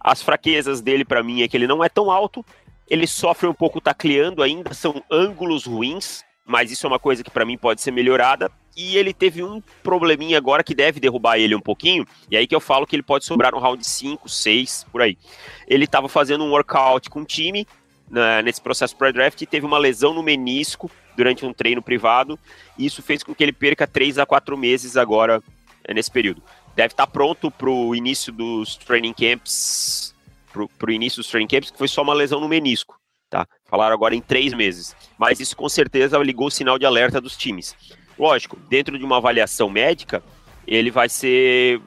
As 0.00 0.22
fraquezas 0.22 0.80
dele 0.80 1.04
para 1.04 1.22
mim 1.22 1.42
é 1.42 1.48
que 1.48 1.56
ele 1.56 1.66
não 1.66 1.82
é 1.82 1.88
tão 1.88 2.12
alto, 2.12 2.44
ele 2.88 3.06
sofre 3.06 3.48
um 3.48 3.54
pouco 3.54 3.80
tacleando 3.80 4.40
ainda, 4.40 4.72
são 4.72 5.02
ângulos 5.10 5.66
ruins, 5.66 6.22
mas 6.46 6.70
isso 6.70 6.86
é 6.86 6.88
uma 6.88 6.98
coisa 6.98 7.24
que 7.24 7.30
para 7.30 7.44
mim 7.44 7.58
pode 7.58 7.82
ser 7.82 7.90
melhorada. 7.90 8.52
E 8.78 8.96
ele 8.96 9.12
teve 9.12 9.42
um 9.42 9.60
probleminha 9.82 10.38
agora 10.38 10.62
que 10.62 10.72
deve 10.72 11.00
derrubar 11.00 11.36
ele 11.36 11.52
um 11.52 11.60
pouquinho, 11.60 12.06
e 12.30 12.36
aí 12.36 12.46
que 12.46 12.54
eu 12.54 12.60
falo 12.60 12.86
que 12.86 12.94
ele 12.94 13.02
pode 13.02 13.24
sobrar 13.24 13.50
no 13.50 13.58
round 13.58 13.84
5, 13.84 14.28
6, 14.28 14.86
por 14.92 15.02
aí. 15.02 15.18
Ele 15.66 15.84
estava 15.84 16.08
fazendo 16.08 16.44
um 16.44 16.50
workout 16.50 17.10
com 17.10 17.22
o 17.22 17.24
time 17.24 17.66
né, 18.08 18.40
nesse 18.40 18.60
processo 18.60 18.94
pré-draft 18.94 19.42
e 19.42 19.46
teve 19.46 19.66
uma 19.66 19.78
lesão 19.78 20.14
no 20.14 20.22
menisco 20.22 20.88
durante 21.16 21.44
um 21.44 21.52
treino 21.52 21.82
privado, 21.82 22.38
e 22.78 22.86
isso 22.86 23.02
fez 23.02 23.24
com 23.24 23.34
que 23.34 23.42
ele 23.42 23.52
perca 23.52 23.84
3 23.84 24.16
a 24.16 24.24
4 24.24 24.56
meses 24.56 24.96
agora 24.96 25.42
é, 25.82 25.92
nesse 25.92 26.12
período. 26.12 26.40
Deve 26.76 26.92
estar 26.92 27.06
tá 27.06 27.12
pronto 27.12 27.50
para 27.50 27.68
o 27.68 27.96
início 27.96 28.32
dos 28.32 28.76
training 28.76 29.12
camps, 29.12 30.14
para 30.52 30.88
o 30.88 30.92
início 30.92 31.16
dos 31.16 31.28
training 31.28 31.48
camps, 31.48 31.72
que 31.72 31.78
foi 31.78 31.88
só 31.88 32.02
uma 32.02 32.14
lesão 32.14 32.38
no 32.38 32.48
menisco. 32.48 32.96
Tá? 33.28 33.44
Falaram 33.66 33.94
agora 33.94 34.14
em 34.14 34.20
três 34.20 34.54
meses. 34.54 34.94
Mas 35.18 35.40
isso 35.40 35.56
com 35.56 35.68
certeza 35.68 36.16
ligou 36.18 36.46
o 36.46 36.50
sinal 36.50 36.78
de 36.78 36.86
alerta 36.86 37.20
dos 37.20 37.36
times. 37.36 37.74
Lógico, 38.18 38.58
dentro 38.68 38.98
de 38.98 39.04
uma 39.04 39.18
avaliação 39.18 39.68
médica, 39.68 40.22
ele 40.66 40.90
vai 40.90 41.08
ser. 41.08 41.80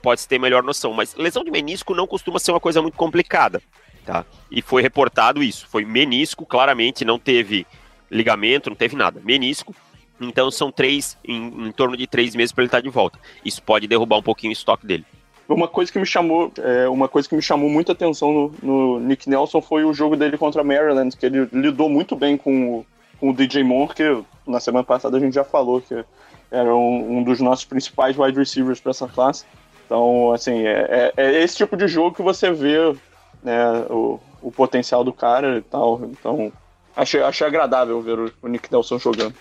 Pode 0.00 0.26
ter 0.26 0.38
melhor 0.38 0.62
noção, 0.62 0.92
mas 0.94 1.14
lesão 1.14 1.44
de 1.44 1.50
menisco 1.50 1.94
não 1.94 2.06
costuma 2.06 2.38
ser 2.38 2.52
uma 2.52 2.60
coisa 2.60 2.80
muito 2.80 2.96
complicada. 2.96 3.62
Tá? 4.04 4.24
E 4.50 4.62
foi 4.62 4.82
reportado 4.82 5.42
isso. 5.42 5.66
Foi 5.68 5.84
menisco, 5.84 6.46
claramente, 6.46 7.04
não 7.04 7.18
teve 7.18 7.66
ligamento, 8.10 8.70
não 8.70 8.76
teve 8.76 8.96
nada. 8.96 9.20
Menisco. 9.22 9.74
Então 10.20 10.50
são 10.50 10.70
três, 10.70 11.18
em, 11.24 11.66
em 11.68 11.72
torno 11.72 11.96
de 11.96 12.06
três 12.06 12.34
meses 12.34 12.52
para 12.52 12.62
ele 12.62 12.68
estar 12.68 12.80
de 12.80 12.88
volta. 12.88 13.18
Isso 13.44 13.62
pode 13.62 13.86
derrubar 13.86 14.18
um 14.18 14.22
pouquinho 14.22 14.50
o 14.50 14.52
estoque 14.52 14.86
dele. 14.86 15.04
Uma 15.48 15.68
coisa 15.68 15.92
que 15.92 15.98
me 15.98 16.06
chamou, 16.06 16.50
é, 16.58 16.88
uma 16.88 17.08
coisa 17.08 17.28
que 17.28 17.34
me 17.34 17.42
chamou 17.42 17.68
muita 17.68 17.92
atenção 17.92 18.32
no, 18.32 18.54
no, 18.62 19.00
Nick 19.00 19.28
Nelson 19.28 19.60
foi 19.60 19.84
o 19.84 19.92
jogo 19.92 20.16
dele 20.16 20.38
contra 20.38 20.64
Maryland, 20.64 21.14
que 21.14 21.26
ele 21.26 21.46
lidou 21.52 21.88
muito 21.90 22.16
bem 22.16 22.36
com 22.36 22.78
o, 22.78 22.86
o 23.28 23.32
DJ 23.32 23.64
Moore, 23.64 23.94
que 23.94 24.24
na 24.46 24.60
semana 24.60 24.84
passada 24.84 25.16
a 25.16 25.20
gente 25.20 25.34
já 25.34 25.44
falou 25.44 25.80
que 25.80 26.04
era 26.50 26.74
um, 26.74 27.18
um 27.18 27.22
dos 27.22 27.40
nossos 27.40 27.64
principais 27.64 28.16
wide 28.18 28.38
receivers 28.38 28.80
para 28.80 28.90
essa 28.90 29.08
classe. 29.08 29.44
Então, 29.86 30.32
assim, 30.32 30.66
é, 30.66 31.12
é, 31.16 31.24
é, 31.24 31.42
esse 31.42 31.56
tipo 31.56 31.76
de 31.76 31.88
jogo 31.88 32.14
que 32.14 32.22
você 32.22 32.50
vê 32.50 32.94
né, 33.42 33.86
o, 33.90 34.20
o 34.42 34.52
potencial 34.52 35.02
do 35.02 35.12
cara 35.12 35.58
e 35.58 35.62
tal. 35.62 36.00
Então, 36.04 36.52
achei, 36.94 37.22
achei 37.22 37.46
agradável 37.46 38.00
ver 38.00 38.18
o, 38.18 38.32
o 38.42 38.48
Nick 38.48 38.70
Nelson 38.70 38.98
jogando. 38.98 39.34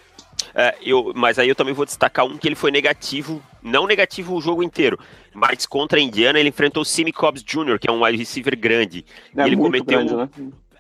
É, 0.55 0.75
eu, 0.81 1.11
mas 1.15 1.39
aí 1.39 1.49
eu 1.49 1.55
também 1.55 1.73
vou 1.73 1.85
destacar 1.85 2.25
um 2.25 2.37
que 2.37 2.47
ele 2.47 2.55
foi 2.55 2.71
negativo, 2.71 3.41
não 3.61 3.87
negativo 3.87 4.35
o 4.35 4.41
jogo 4.41 4.63
inteiro, 4.63 4.99
mas 5.33 5.65
contra 5.65 5.99
a 5.99 6.01
Indiana 6.01 6.39
ele 6.39 6.49
enfrentou 6.49 6.81
o 6.81 6.85
Simi 6.85 7.11
Cobbs 7.11 7.43
Jr., 7.43 7.79
que 7.79 7.87
é 7.87 7.91
um 7.91 8.03
wide 8.03 8.17
receiver 8.17 8.57
grande. 8.57 9.05
É, 9.35 9.45
ele 9.45 9.55
cometeu, 9.55 9.85
grande, 9.85 10.15
né? 10.15 10.29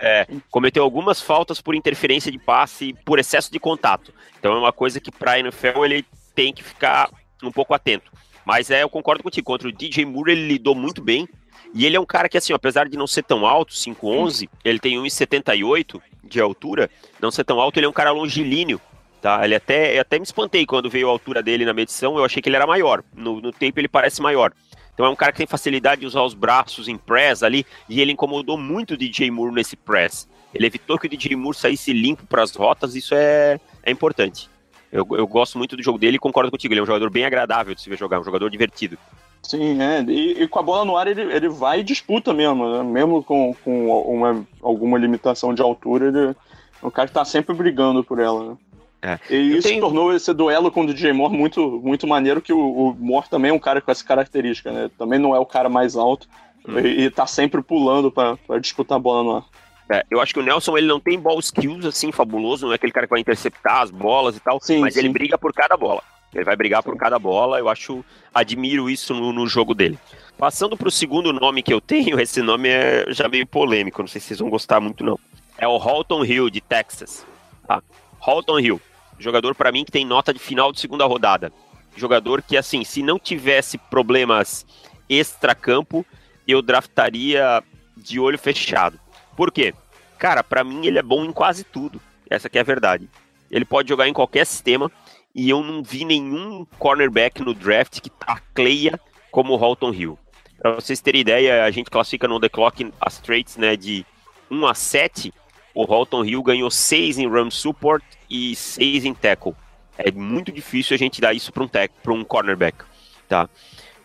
É, 0.03 0.27
cometeu 0.51 0.83
algumas 0.83 1.21
faltas 1.21 1.61
por 1.61 1.73
interferência 1.73 2.29
de 2.29 2.37
passe, 2.37 2.93
por 3.05 3.19
excesso 3.19 3.49
de 3.49 3.59
contato. 3.59 4.13
Então 4.37 4.53
é 4.53 4.59
uma 4.59 4.73
coisa 4.73 4.99
que 4.99 5.09
para 5.09 5.39
NFL 5.39 5.85
ele 5.85 6.05
tem 6.35 6.53
que 6.53 6.61
ficar 6.61 7.09
um 7.41 7.51
pouco 7.51 7.73
atento. 7.73 8.11
Mas 8.45 8.69
é, 8.69 8.83
eu 8.83 8.89
concordo 8.89 9.23
contigo, 9.23 9.45
contra 9.45 9.69
o 9.69 9.71
DJ 9.71 10.05
Moore 10.05 10.33
ele 10.33 10.47
lidou 10.47 10.75
muito 10.75 11.01
bem, 11.01 11.27
e 11.73 11.85
ele 11.85 11.95
é 11.95 11.99
um 11.99 12.05
cara 12.05 12.27
que, 12.27 12.37
assim, 12.37 12.53
apesar 12.53 12.89
de 12.89 12.97
não 12.97 13.07
ser 13.07 13.23
tão 13.23 13.45
alto, 13.45 13.73
5'11", 13.73 14.49
ele 14.63 14.77
tem 14.77 14.97
1,78 14.97 16.01
de 16.23 16.39
altura, 16.41 16.89
não 17.21 17.31
ser 17.31 17.45
tão 17.45 17.59
alto, 17.59 17.79
ele 17.79 17.85
é 17.85 17.89
um 17.89 17.93
cara 17.93 18.11
longilíneo, 18.11 18.79
Tá? 19.23 19.45
Ele 19.45 19.55
até, 19.55 19.95
eu 19.95 20.01
até 20.01 20.19
me 20.19 20.25
espantei 20.25 20.65
quando 20.65 20.89
veio 20.89 21.07
a 21.07 21.11
altura 21.11 21.41
dele 21.41 21.63
na 21.63 21.73
medição, 21.73 22.17
eu 22.17 22.25
achei 22.25 22.41
que 22.41 22.49
ele 22.49 22.57
era 22.57 22.67
maior. 22.67 23.01
No, 23.15 23.39
no 23.39 23.53
tape 23.53 23.73
ele 23.77 23.87
parece 23.87 24.21
maior. 24.21 24.51
Então 24.93 25.05
é 25.05 25.09
um 25.09 25.15
cara 25.15 25.31
que 25.31 25.39
tem 25.39 25.47
facilidade 25.47 26.01
de 26.01 26.07
usar 26.07 26.21
os 26.21 26.33
braços 26.33 26.87
em 26.87 26.97
press 26.97 27.43
ali, 27.43 27.65
e 27.89 27.99
ele 27.99 28.11
incomodou 28.11 28.57
muito 28.57 28.93
o 28.93 28.97
DJ 28.97 29.31
Moore 29.31 29.53
nesse 29.53 29.75
press. 29.75 30.27
Ele 30.53 30.67
evitou 30.67 30.99
que 30.99 31.07
o 31.07 31.09
DJ 31.09 31.35
Moore 31.35 31.57
saísse 31.57 31.91
limpo 31.91 32.25
para 32.27 32.43
as 32.43 32.55
rotas, 32.55 32.95
isso 32.95 33.15
é, 33.15 33.59
é 33.83 33.91
importante. 33.91 34.49
Eu, 34.91 35.07
eu 35.11 35.25
gosto 35.25 35.57
muito 35.57 35.75
do 35.75 35.81
jogo 35.81 35.97
dele 35.97 36.17
e 36.17 36.19
concordo 36.19 36.51
contigo, 36.51 36.73
ele 36.73 36.79
é 36.79 36.83
um 36.83 36.87
jogador 36.87 37.09
bem 37.09 37.25
agradável 37.25 37.73
de 37.73 37.81
se 37.81 37.89
ver 37.89 37.97
jogar, 37.97 38.19
um 38.19 38.23
jogador 38.23 38.49
divertido. 38.49 38.97
Sim, 39.41 39.81
é. 39.81 40.01
E, 40.03 40.43
e, 40.43 40.47
com 40.47 40.59
a 40.59 40.63
bola 40.63 40.85
no 40.85 40.95
ar 40.95 41.07
ele, 41.07 41.21
ele 41.21 41.49
vai 41.49 41.79
e 41.79 41.83
disputa 41.83 42.33
mesmo, 42.33 42.71
né? 42.71 42.83
Mesmo 42.83 43.23
com, 43.23 43.53
com 43.63 43.89
uma, 43.89 44.45
alguma 44.61 44.97
limitação 44.97 45.53
de 45.53 45.61
altura, 45.61 46.07
ele 46.07 46.35
um 46.81 46.89
cara 46.89 47.07
que 47.07 47.13
tá 47.13 47.23
sempre 47.23 47.55
brigando 47.55 48.03
por 48.03 48.19
ela, 48.19 48.51
né? 48.51 48.57
É. 49.03 49.19
E 49.29 49.57
isso 49.57 49.67
tenho... 49.67 49.81
tornou 49.81 50.13
esse 50.13 50.33
duelo 50.33 50.71
com 50.71 50.81
o 50.81 50.87
DJ 50.87 51.11
Moore 51.11 51.35
muito, 51.35 51.81
muito 51.83 52.07
maneiro, 52.07 52.41
que 52.41 52.53
o, 52.53 52.59
o 52.59 52.95
Moore 52.97 53.29
também 53.29 53.51
é 53.51 53.53
um 53.53 53.59
cara 53.59 53.81
com 53.81 53.91
essa 53.91 54.03
característica, 54.03 54.71
né? 54.71 54.89
Também 54.97 55.19
não 55.19 55.35
é 55.35 55.39
o 55.39 55.45
cara 55.45 55.67
mais 55.67 55.97
alto 55.97 56.25
hum. 56.65 56.79
e, 56.79 57.03
e 57.03 57.09
tá 57.11 57.27
sempre 57.27 57.61
pulando 57.61 58.09
para 58.09 58.37
disputar 58.61 58.95
a 58.95 59.01
bola 59.01 59.23
no 59.23 59.35
ar. 59.35 59.45
É, 59.89 60.05
eu 60.09 60.21
acho 60.21 60.33
que 60.33 60.39
o 60.39 60.43
Nelson 60.43 60.77
ele 60.77 60.87
não 60.87 61.01
tem 61.01 61.19
ball 61.19 61.37
skills 61.39 61.85
assim 61.85 62.13
fabuloso, 62.13 62.65
não 62.65 62.71
é 62.71 62.75
aquele 62.75 62.93
cara 62.93 63.05
que 63.05 63.11
vai 63.11 63.19
interceptar 63.19 63.81
as 63.81 63.91
bolas 63.91 64.37
e 64.37 64.39
tal, 64.39 64.57
sim, 64.61 64.79
mas 64.79 64.93
sim. 64.93 65.01
ele 65.01 65.09
briga 65.09 65.37
por 65.37 65.51
cada 65.51 65.75
bola. 65.75 66.01
Ele 66.33 66.45
vai 66.45 66.55
brigar 66.55 66.81
sim. 66.81 66.89
por 66.89 66.97
cada 66.97 67.19
bola, 67.19 67.59
eu 67.59 67.67
acho, 67.67 68.03
admiro 68.33 68.89
isso 68.89 69.13
no, 69.13 69.33
no 69.33 69.45
jogo 69.45 69.75
dele. 69.75 69.99
Passando 70.37 70.77
para 70.77 70.87
o 70.87 70.91
segundo 70.91 71.33
nome 71.33 71.61
que 71.61 71.73
eu 71.73 71.81
tenho, 71.81 72.17
esse 72.21 72.41
nome 72.41 72.69
é 72.69 73.05
já 73.09 73.27
meio 73.27 73.45
polêmico, 73.45 74.01
não 74.01 74.07
sei 74.07 74.21
se 74.21 74.27
vocês 74.27 74.39
vão 74.39 74.49
gostar 74.49 74.79
muito 74.79 75.03
não. 75.03 75.19
É 75.57 75.67
o 75.67 75.75
Halton 75.75 76.23
Hill 76.23 76.49
de 76.49 76.61
Texas. 76.61 77.25
Tá? 77.67 77.83
Halton 78.25 78.59
Hill. 78.59 78.81
Jogador 79.23 79.55
para 79.55 79.71
mim 79.71 79.85
que 79.85 79.91
tem 79.91 80.05
nota 80.05 80.33
de 80.33 80.39
final 80.39 80.71
de 80.71 80.81
segunda 80.81 81.05
rodada. 81.05 81.51
Jogador 81.95 82.41
que 82.41 82.57
assim, 82.57 82.83
se 82.83 83.01
não 83.01 83.17
tivesse 83.17 83.77
problemas 83.77 84.65
extra-campo, 85.07 86.05
eu 86.45 86.61
draftaria 86.61 87.63
de 87.95 88.19
olho 88.19 88.37
fechado. 88.37 88.99
Por 89.37 89.49
quê? 89.51 89.73
Cara, 90.17 90.43
para 90.43 90.63
mim 90.63 90.85
ele 90.85 90.99
é 90.99 91.03
bom 91.03 91.23
em 91.23 91.31
quase 91.31 91.63
tudo. 91.63 92.01
Essa 92.29 92.49
que 92.49 92.57
é 92.57 92.61
a 92.61 92.65
verdade. 92.65 93.09
Ele 93.49 93.63
pode 93.63 93.87
jogar 93.87 94.09
em 94.09 94.13
qualquer 94.13 94.45
sistema 94.45 94.91
e 95.33 95.49
eu 95.49 95.63
não 95.63 95.81
vi 95.81 96.03
nenhum 96.03 96.65
cornerback 96.77 97.41
no 97.41 97.53
draft 97.53 98.01
que 98.01 98.09
tacleia 98.09 98.99
como 99.31 99.53
o 99.53 99.63
Halton 99.63 99.93
Hill. 99.93 100.19
Para 100.59 100.75
vocês 100.75 100.99
terem 100.99 101.21
ideia, 101.21 101.63
a 101.63 101.71
gente 101.71 101.89
classifica 101.89 102.27
no 102.27 102.39
The 102.39 102.49
Clock 102.49 102.91
as 102.99 103.19
traits 103.19 103.57
né, 103.57 103.75
de 103.75 104.05
1 104.49 104.65
a 104.65 104.73
7. 104.73 105.33
O 105.73 105.83
Halton 105.83 106.25
Hill 106.25 106.43
ganhou 106.43 106.69
6 106.69 107.19
em 107.19 107.27
run 107.27 107.49
support 107.49 108.03
e 108.33 108.55
6 108.55 109.05
em 109.05 109.13
tackle. 109.13 109.53
É 109.95 110.11
muito 110.11 110.51
difícil 110.51 110.95
a 110.95 110.97
gente 110.97 111.21
dar 111.21 111.35
isso 111.35 111.53
para 111.53 111.63
um, 111.63 111.67
para 111.67 112.13
um 112.13 112.23
cornerback. 112.23 112.83
Tá? 113.29 113.47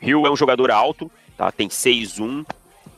Hill 0.03 0.27
é 0.27 0.31
um 0.31 0.37
jogador 0.37 0.71
alto, 0.71 1.11
tá? 1.37 1.51
tem 1.51 1.69
6'1", 1.69 2.45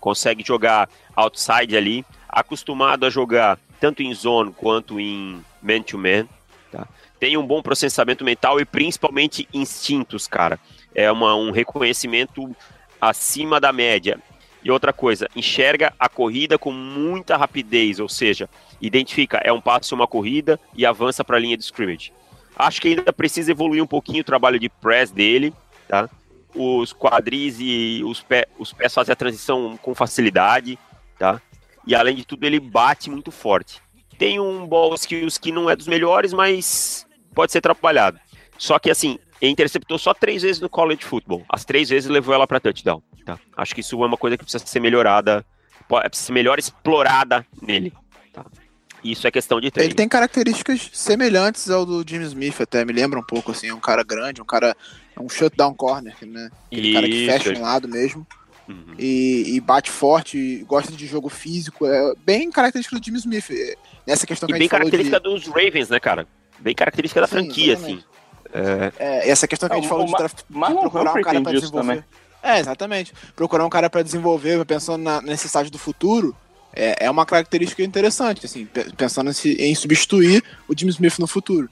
consegue 0.01 0.45
jogar 0.45 0.91
outside 1.15 1.77
ali, 1.77 2.05
acostumado 2.29 3.07
a 3.07 3.11
jogar 3.11 3.59
tanto 3.79 4.03
em 4.03 4.13
zone 4.13 4.53
quanto 4.53 4.99
em 4.99 5.41
man-to-man. 5.63 6.25
-man, 6.25 6.29
tá? 6.73 6.89
Tem 7.21 7.37
um 7.37 7.47
bom 7.47 7.63
processamento 7.63 8.25
mental 8.25 8.59
e 8.59 8.65
principalmente 8.65 9.49
instintos, 9.55 10.27
cara. 10.27 10.59
É 10.95 11.11
uma, 11.13 11.35
um 11.37 11.51
reconhecimento 11.51 12.55
acima 13.01 13.61
da 13.61 13.73
média. 13.73 14.19
E 14.63 14.71
outra 14.71 14.93
coisa, 14.93 15.29
enxerga 15.35 15.93
a 15.99 16.09
corrida 16.09 16.59
com 16.59 16.71
muita 16.71 17.37
rapidez, 17.37 17.99
ou 17.99 18.09
seja, 18.09 18.49
identifica 18.81 19.39
é 19.39 19.53
um 19.53 19.61
passo 19.61 19.95
uma 19.95 20.07
corrida 20.07 20.61
e 20.75 20.85
avança 20.85 21.25
para 21.25 21.37
a 21.37 21.41
linha 21.41 21.57
de 21.57 21.65
scrimmage. 21.65 22.13
Acho 22.57 22.81
que 22.81 22.89
ainda 22.89 23.13
precisa 23.13 23.51
evoluir 23.51 23.83
um 23.83 23.87
pouquinho 23.87 24.21
o 24.21 24.25
trabalho 24.25 24.59
de 24.59 24.69
press 24.69 25.11
dele, 25.11 25.55
tá? 25.89 26.11
Os 26.55 26.93
quadris 26.93 27.57
e 27.59 28.03
os, 28.05 28.21
pé, 28.23 28.47
os 28.59 28.73
pés 28.73 28.93
fazem 28.93 29.13
a 29.13 29.17
transição 29.17 29.79
com 29.81 29.95
facilidade, 29.95 30.79
tá? 31.19 31.41
e 31.87 31.95
além 31.95 32.15
de 32.15 32.25
tudo 32.25 32.45
ele 32.45 32.61
bate 32.61 33.11
muito 33.11 33.31
forte. 33.31 33.81
Tem 34.19 34.39
um 34.39 34.67
ball 34.67 34.95
skills 34.95 35.39
que 35.39 35.51
não 35.51 35.71
é 35.71 35.77
dos 35.77 35.87
melhores, 35.87 36.33
mas 36.33 37.07
pode 37.35 37.53
ser 37.53 37.61
trabalhado. 37.61 38.21
Só 38.59 38.79
que 38.79 38.91
assim, 38.91 39.19
ele 39.41 39.53
interceptou 39.53 39.99
só 39.99 40.13
três 40.13 40.43
vezes 40.43 40.61
no 40.61 40.69
college 40.69 41.05
football. 41.05 41.45
As 41.49 41.65
três 41.65 41.89
vezes 41.89 42.09
levou 42.09 42.35
ela 42.35 42.47
para 42.47 42.61
touchdown. 42.61 43.03
Tá? 43.25 43.39
Acho 43.57 43.75
que 43.75 43.81
isso 43.81 44.03
é 44.03 44.07
uma 44.07 44.17
coisa 44.17 44.37
que 44.37 44.45
precisa 44.45 44.65
ser 44.67 44.81
melhorada, 44.81 45.45
precisa 45.89 46.27
ser 46.27 46.33
melhor 46.33 46.59
explorada 46.59 47.47
nele. 47.61 47.93
Tá? 48.33 48.45
Isso 49.03 49.27
é 49.27 49.31
questão 49.31 49.61
de 49.61 49.71
treino. 49.71 49.89
Ele 49.89 49.97
tem 49.97 50.09
características 50.09 50.91
semelhantes 50.93 51.71
ao 51.71 51.87
do 51.87 52.05
Jimmy 52.07 52.25
Smith, 52.27 52.61
até 52.61 52.85
me 52.85 52.93
lembra 52.93 53.19
um 53.19 53.23
pouco 53.23 53.53
assim, 53.53 53.69
é 53.69 53.75
um 53.75 53.81
cara 53.81 54.03
grande, 54.03 54.43
um 54.43 54.45
cara 54.45 54.77
é 55.17 55.21
um 55.21 55.29
shutdown 55.29 55.75
corner, 55.75 56.15
né? 56.23 56.51
Aquele 56.67 56.93
cara 56.93 57.07
que 57.07 57.27
fecha 57.27 57.59
um 57.59 57.63
lado 57.63 57.89
mesmo. 57.89 58.27
Uhum. 58.69 58.95
E, 58.99 59.57
e, 59.57 59.61
bate 59.61 59.91
forte, 59.91 60.65
gosta 60.69 60.93
de 60.93 61.05
jogo 61.05 61.29
físico, 61.29 61.87
é 61.87 62.15
bem 62.25 62.53
característica 62.53 62.97
do 62.97 63.05
Jimmy 63.05 63.19
Smith. 63.19 63.51
É, 63.51 63.75
nessa 64.07 64.27
questão 64.27 64.49
e 64.49 64.53
que 64.53 64.59
bem 64.59 64.69
característica 64.69 65.19
de... 65.19 65.25
dos 65.25 65.49
Ravens, 65.49 65.89
né, 65.89 65.99
cara? 65.99 66.25
Bem 66.61 66.75
característica 66.75 67.21
da 67.21 67.27
Sim, 67.27 67.33
franquia, 67.33 67.73
exatamente. 67.73 67.99
assim. 67.99 68.11
É... 68.53 68.93
é... 68.99 69.29
essa 69.29 69.47
questão 69.47 69.69
que 69.69 69.75
a 69.75 69.79
gente 69.79 69.89
falou 69.89 70.07
de, 70.07 70.13
de 70.13 70.81
procurar 70.81 71.15
um 71.15 71.23
cara 71.23 71.41
para 71.41 71.53
desenvolver. 71.53 71.71
Também. 71.71 72.05
É, 72.43 72.59
exatamente. 72.59 73.13
Procurar 73.37 73.65
um 73.65 73.71
cara 73.71 73.91
para 73.91 74.03
desenvolver, 74.03 74.65
pensando 74.65 75.03
na 75.03 75.21
necessidade 75.21 75.71
do 75.71 75.79
futuro, 75.79 76.35
é, 76.73 77.07
é 77.07 77.11
uma 77.11 77.27
característica 77.27 77.83
interessante, 77.83 78.47
assim, 78.47 78.67
pensando 78.97 79.31
em 79.45 79.75
substituir 79.75 80.43
o 80.69 80.77
Jim 80.77 80.89
Smith 80.89 81.19
no 81.19 81.27
futuro. 81.27 81.69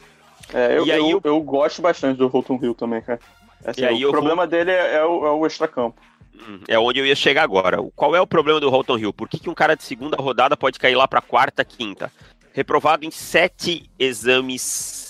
É, 0.53 0.79
eu, 0.79 0.83
aí, 0.85 1.11
eu, 1.11 1.21
eu, 1.23 1.41
gosto 1.41 1.83
bastante 1.83 2.19
do 2.19 2.27
Holton 2.27 2.59
Hill 2.62 2.75
também, 2.75 3.01
cara. 3.03 3.21
Assim, 3.64 4.05
o 4.05 4.11
problema 4.11 4.43
vou... 4.43 4.47
dele 4.47 4.71
é, 4.71 4.97
é, 4.97 5.05
o, 5.05 5.27
é 5.27 5.31
o 5.31 5.47
extracampo. 5.47 6.01
Hum, 6.35 6.61
é 6.69 6.79
onde 6.79 7.01
eu 7.01 7.07
ia 7.07 7.17
chegar 7.17 7.43
agora. 7.43 7.79
Qual 7.95 8.14
é 8.14 8.21
o 8.21 8.27
problema 8.27 8.61
do 8.61 8.71
Holton 8.71 8.99
Hill? 8.99 9.12
Por 9.12 9.29
que, 9.29 9.38
que 9.38 9.51
um 9.51 9.55
cara 9.55 9.75
de 9.75 9.83
segunda 9.83 10.17
rodada 10.17 10.57
pode 10.57 10.79
cair 10.79 10.95
lá 10.95 11.07
para 11.07 11.21
quarta, 11.21 11.64
quinta? 11.64 12.11
Reprovado 12.53 13.05
em 13.05 13.11
sete 13.11 13.91
exames 13.99 15.08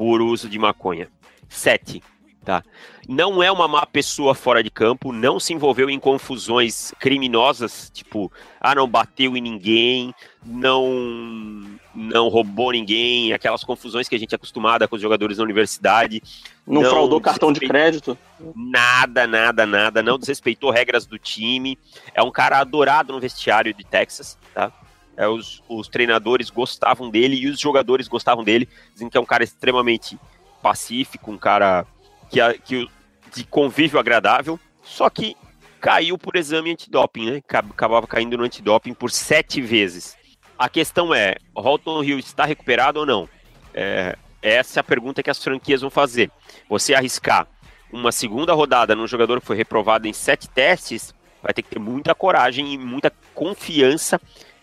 por 0.00 0.22
uso 0.22 0.48
de 0.48 0.58
maconha. 0.58 1.10
Sete 1.46 2.02
tá? 2.44 2.62
Não 3.08 3.42
é 3.42 3.50
uma 3.50 3.68
má 3.68 3.84
pessoa 3.84 4.34
fora 4.34 4.62
de 4.62 4.70
campo, 4.70 5.12
não 5.12 5.38
se 5.38 5.52
envolveu 5.52 5.90
em 5.90 5.98
confusões 5.98 6.92
criminosas, 6.98 7.90
tipo, 7.92 8.32
ah, 8.60 8.74
não 8.74 8.88
bateu 8.88 9.36
em 9.36 9.40
ninguém, 9.40 10.14
não 10.44 11.78
não 11.92 12.28
roubou 12.28 12.70
ninguém, 12.70 13.32
aquelas 13.32 13.64
confusões 13.64 14.08
que 14.08 14.14
a 14.14 14.18
gente 14.18 14.32
é 14.32 14.36
acostumada 14.36 14.86
com 14.86 14.94
os 14.94 15.02
jogadores 15.02 15.36
da 15.38 15.42
universidade. 15.42 16.22
Não, 16.64 16.82
não 16.82 16.90
fraudou 16.90 17.20
cartão 17.20 17.52
de 17.52 17.60
crédito? 17.60 18.16
Nada, 18.54 19.26
nada, 19.26 19.66
nada, 19.66 20.02
não 20.02 20.16
desrespeitou 20.16 20.70
regras 20.70 21.04
do 21.04 21.18
time. 21.18 21.76
É 22.14 22.22
um 22.22 22.30
cara 22.30 22.58
adorado 22.58 23.12
no 23.12 23.20
vestiário 23.20 23.74
de 23.74 23.84
Texas, 23.84 24.38
tá? 24.54 24.72
É, 25.20 25.28
os, 25.28 25.62
os 25.68 25.86
treinadores 25.86 26.48
gostavam 26.48 27.10
dele 27.10 27.36
e 27.36 27.46
os 27.46 27.60
jogadores 27.60 28.08
gostavam 28.08 28.42
dele. 28.42 28.66
Dizem 28.94 29.10
que 29.10 29.18
é 29.18 29.20
um 29.20 29.26
cara 29.26 29.44
extremamente 29.44 30.18
pacífico, 30.62 31.30
um 31.30 31.36
cara 31.36 31.84
que, 32.30 32.40
que 32.64 32.88
de 33.34 33.44
convívio 33.44 34.00
agradável, 34.00 34.58
só 34.82 35.10
que 35.10 35.36
caiu 35.78 36.16
por 36.16 36.36
exame 36.36 36.72
antidoping, 36.72 37.32
né? 37.32 37.42
Acabava 37.46 38.06
caindo 38.06 38.38
no 38.38 38.44
antidoping 38.44 38.94
por 38.94 39.10
sete 39.10 39.60
vezes. 39.60 40.16
A 40.58 40.70
questão 40.70 41.14
é, 41.14 41.36
Holton 41.54 42.02
Hill 42.02 42.18
está 42.18 42.46
recuperado 42.46 43.00
ou 43.00 43.04
não? 43.04 43.28
É, 43.74 44.16
essa 44.40 44.78
é 44.78 44.80
a 44.80 44.84
pergunta 44.84 45.22
que 45.22 45.28
as 45.28 45.44
franquias 45.44 45.82
vão 45.82 45.90
fazer. 45.90 46.30
Você 46.66 46.94
arriscar 46.94 47.46
uma 47.92 48.10
segunda 48.10 48.54
rodada 48.54 48.96
num 48.96 49.06
jogador 49.06 49.38
que 49.38 49.46
foi 49.46 49.56
reprovado 49.56 50.08
em 50.08 50.14
sete 50.14 50.48
testes, 50.48 51.14
vai 51.42 51.52
ter 51.52 51.60
que 51.60 51.68
ter 51.68 51.78
muita 51.78 52.14
coragem 52.14 52.72
e 52.72 52.78
muita 52.78 53.12
confiança 53.34 54.18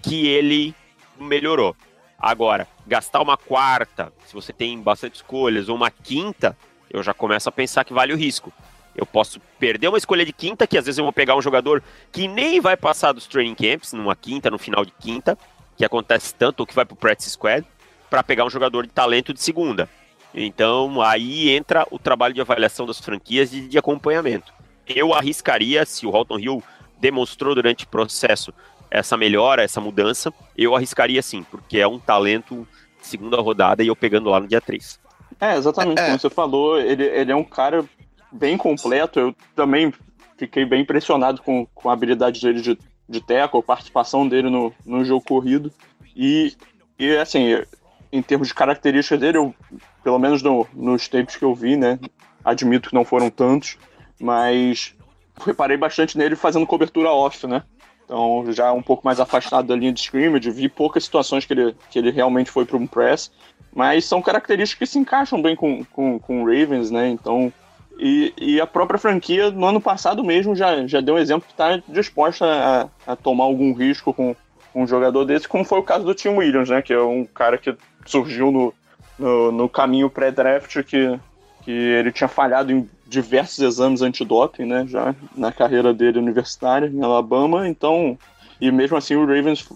que 0.07 0.25
ele 0.25 0.73
melhorou. 1.19 1.75
Agora, 2.17 2.67
gastar 2.85 3.21
uma 3.21 3.37
quarta, 3.37 4.11
se 4.25 4.33
você 4.33 4.53
tem 4.53 4.79
bastante 4.79 5.15
escolhas, 5.15 5.69
ou 5.69 5.75
uma 5.75 5.91
quinta, 5.91 6.57
eu 6.89 7.03
já 7.03 7.13
começo 7.13 7.47
a 7.49 7.51
pensar 7.51 7.83
que 7.83 7.93
vale 7.93 8.13
o 8.13 8.17
risco. 8.17 8.51
Eu 8.95 9.05
posso 9.05 9.39
perder 9.59 9.89
uma 9.89 9.97
escolha 9.97 10.25
de 10.25 10.33
quinta, 10.33 10.65
que 10.65 10.77
às 10.77 10.85
vezes 10.85 10.97
eu 10.97 11.03
vou 11.03 11.13
pegar 11.13 11.35
um 11.35 11.41
jogador 11.41 11.83
que 12.11 12.27
nem 12.27 12.59
vai 12.59 12.75
passar 12.75 13.11
dos 13.11 13.27
training 13.27 13.53
camps, 13.53 13.93
numa 13.93 14.15
quinta, 14.15 14.49
no 14.49 14.57
final 14.57 14.83
de 14.83 14.91
quinta, 14.99 15.37
que 15.75 15.85
acontece 15.85 16.33
tanto, 16.33 16.61
ou 16.61 16.65
que 16.65 16.73
vai 16.73 16.85
pro 16.85 16.95
practice 16.95 17.29
squad, 17.31 17.67
para 18.09 18.23
pegar 18.23 18.45
um 18.45 18.49
jogador 18.49 18.87
de 18.87 18.93
talento 18.93 19.33
de 19.33 19.41
segunda. 19.41 19.87
Então 20.33 21.01
aí 21.01 21.49
entra 21.49 21.85
o 21.91 21.99
trabalho 21.99 22.33
de 22.33 22.41
avaliação 22.41 22.85
das 22.85 22.99
franquias 22.99 23.53
e 23.53 23.61
de 23.61 23.77
acompanhamento. 23.77 24.51
Eu 24.87 25.13
arriscaria, 25.13 25.85
se 25.85 26.07
o 26.07 26.15
Halton 26.15 26.39
Hill 26.39 26.63
demonstrou 26.99 27.53
durante 27.53 27.83
o 27.83 27.87
processo 27.87 28.53
essa 28.89 29.17
melhora, 29.17 29.63
essa 29.63 29.81
mudança, 29.81 30.33
eu 30.57 30.75
arriscaria 30.75 31.21
sim, 31.21 31.43
porque 31.43 31.77
é 31.77 31.87
um 31.87 31.99
talento 31.99 32.67
de 33.01 33.07
segunda 33.07 33.39
rodada 33.41 33.83
e 33.83 33.87
eu 33.87 33.95
pegando 33.95 34.29
lá 34.29 34.39
no 34.39 34.47
dia 34.47 34.61
3. 34.61 34.99
É, 35.39 35.55
exatamente, 35.55 35.99
é. 35.99 36.05
como 36.05 36.19
você 36.19 36.29
falou, 36.29 36.79
ele, 36.79 37.03
ele 37.03 37.31
é 37.31 37.35
um 37.35 37.43
cara 37.43 37.85
bem 38.31 38.57
completo. 38.57 39.19
Eu 39.19 39.35
também 39.55 39.93
fiquei 40.37 40.65
bem 40.65 40.81
impressionado 40.81 41.41
com, 41.41 41.65
com 41.73 41.89
a 41.89 41.93
habilidade 41.93 42.41
dele 42.41 42.61
de, 42.61 42.77
de 43.07 43.21
tackle, 43.21 43.59
a 43.59 43.63
participação 43.63 44.27
dele 44.27 44.49
no, 44.49 44.73
no 44.85 45.03
jogo 45.05 45.23
corrido. 45.23 45.71
E, 46.15 46.55
e, 46.97 47.15
assim, 47.17 47.63
em 48.11 48.21
termos 48.21 48.47
de 48.47 48.53
características 48.53 49.19
dele, 49.19 49.37
eu, 49.37 49.53
pelo 50.03 50.19
menos 50.19 50.41
no, 50.41 50.67
nos 50.73 51.07
tapes 51.07 51.35
que 51.35 51.45
eu 51.45 51.53
vi, 51.53 51.75
né, 51.75 51.99
admito 52.43 52.89
que 52.89 52.95
não 52.95 53.05
foram 53.05 53.29
tantos, 53.29 53.77
mas 54.19 54.95
reparei 55.45 55.77
bastante 55.77 56.17
nele 56.17 56.35
fazendo 56.35 56.65
cobertura 56.65 57.11
off, 57.11 57.45
né? 57.45 57.63
Então, 58.07 58.45
já 58.53 58.71
um 58.71 58.81
pouco 58.81 59.05
mais 59.05 59.19
afastado 59.19 59.67
da 59.67 59.75
linha 59.75 59.91
de 59.91 59.99
scrimmage, 59.99 60.49
vi 60.49 60.69
poucas 60.69 61.03
situações 61.03 61.45
que 61.45 61.51
ele, 61.51 61.75
que 61.91 61.99
ele 61.99 62.09
realmente 62.09 62.49
foi 62.49 62.65
para 62.65 62.77
um 62.77 62.87
press. 62.87 63.29
Mas 63.75 64.05
são 64.05 64.21
características 64.21 64.87
que 64.87 64.93
se 64.93 64.97
encaixam 64.97 65.41
bem 65.41 65.57
com, 65.57 65.83
com, 65.91 66.17
com 66.17 66.41
o 66.41 66.45
Ravens, 66.45 66.89
né? 66.89 67.09
Então. 67.09 67.51
E, 67.99 68.31
e, 68.37 68.61
a 68.61 68.67
própria 68.67 68.99
franquia, 68.99 69.49
no 69.49 69.65
ano 69.65 69.81
passado 69.81 70.23
mesmo, 70.23 70.55
já, 70.55 70.85
já 70.85 71.01
deu 71.01 71.15
um 71.15 71.17
exemplo 71.17 71.47
que 71.47 71.53
está 71.53 71.81
disposta 71.89 72.45
a, 72.45 73.11
a, 73.11 73.15
tomar 73.15 73.45
algum 73.45 73.73
risco 73.73 74.13
com, 74.13 74.35
com 74.71 74.83
um 74.83 74.87
jogador 74.87 75.25
desse, 75.25 75.47
como 75.47 75.65
foi 75.65 75.79
o 75.79 75.83
caso 75.83 76.05
do 76.05 76.13
Tim 76.13 76.29
Williams, 76.29 76.69
né? 76.69 76.81
Que 76.81 76.93
é 76.93 77.01
um 77.01 77.25
cara 77.25 77.57
que 77.57 77.75
surgiu 78.05 78.51
no, 78.51 78.73
no, 79.17 79.51
no 79.51 79.67
caminho 79.67 80.11
pré-draft, 80.11 80.83
que, 80.83 81.19
que 81.63 81.71
ele 81.71 82.11
tinha 82.11 82.27
falhado 82.27 82.71
em 82.71 82.87
diversos 83.07 83.59
exames 83.59 84.01
antidoping, 84.01 84.65
né? 84.65 84.85
Já 84.87 85.15
na 85.35 85.51
carreira 85.51 85.93
dele 85.93 86.19
universitária 86.19 86.87
em 86.87 87.03
Alabama, 87.03 87.67
então. 87.67 88.17
E 88.59 88.71
mesmo 88.71 88.97
assim 88.97 89.15
o 89.15 89.25
Ravens 89.25 89.67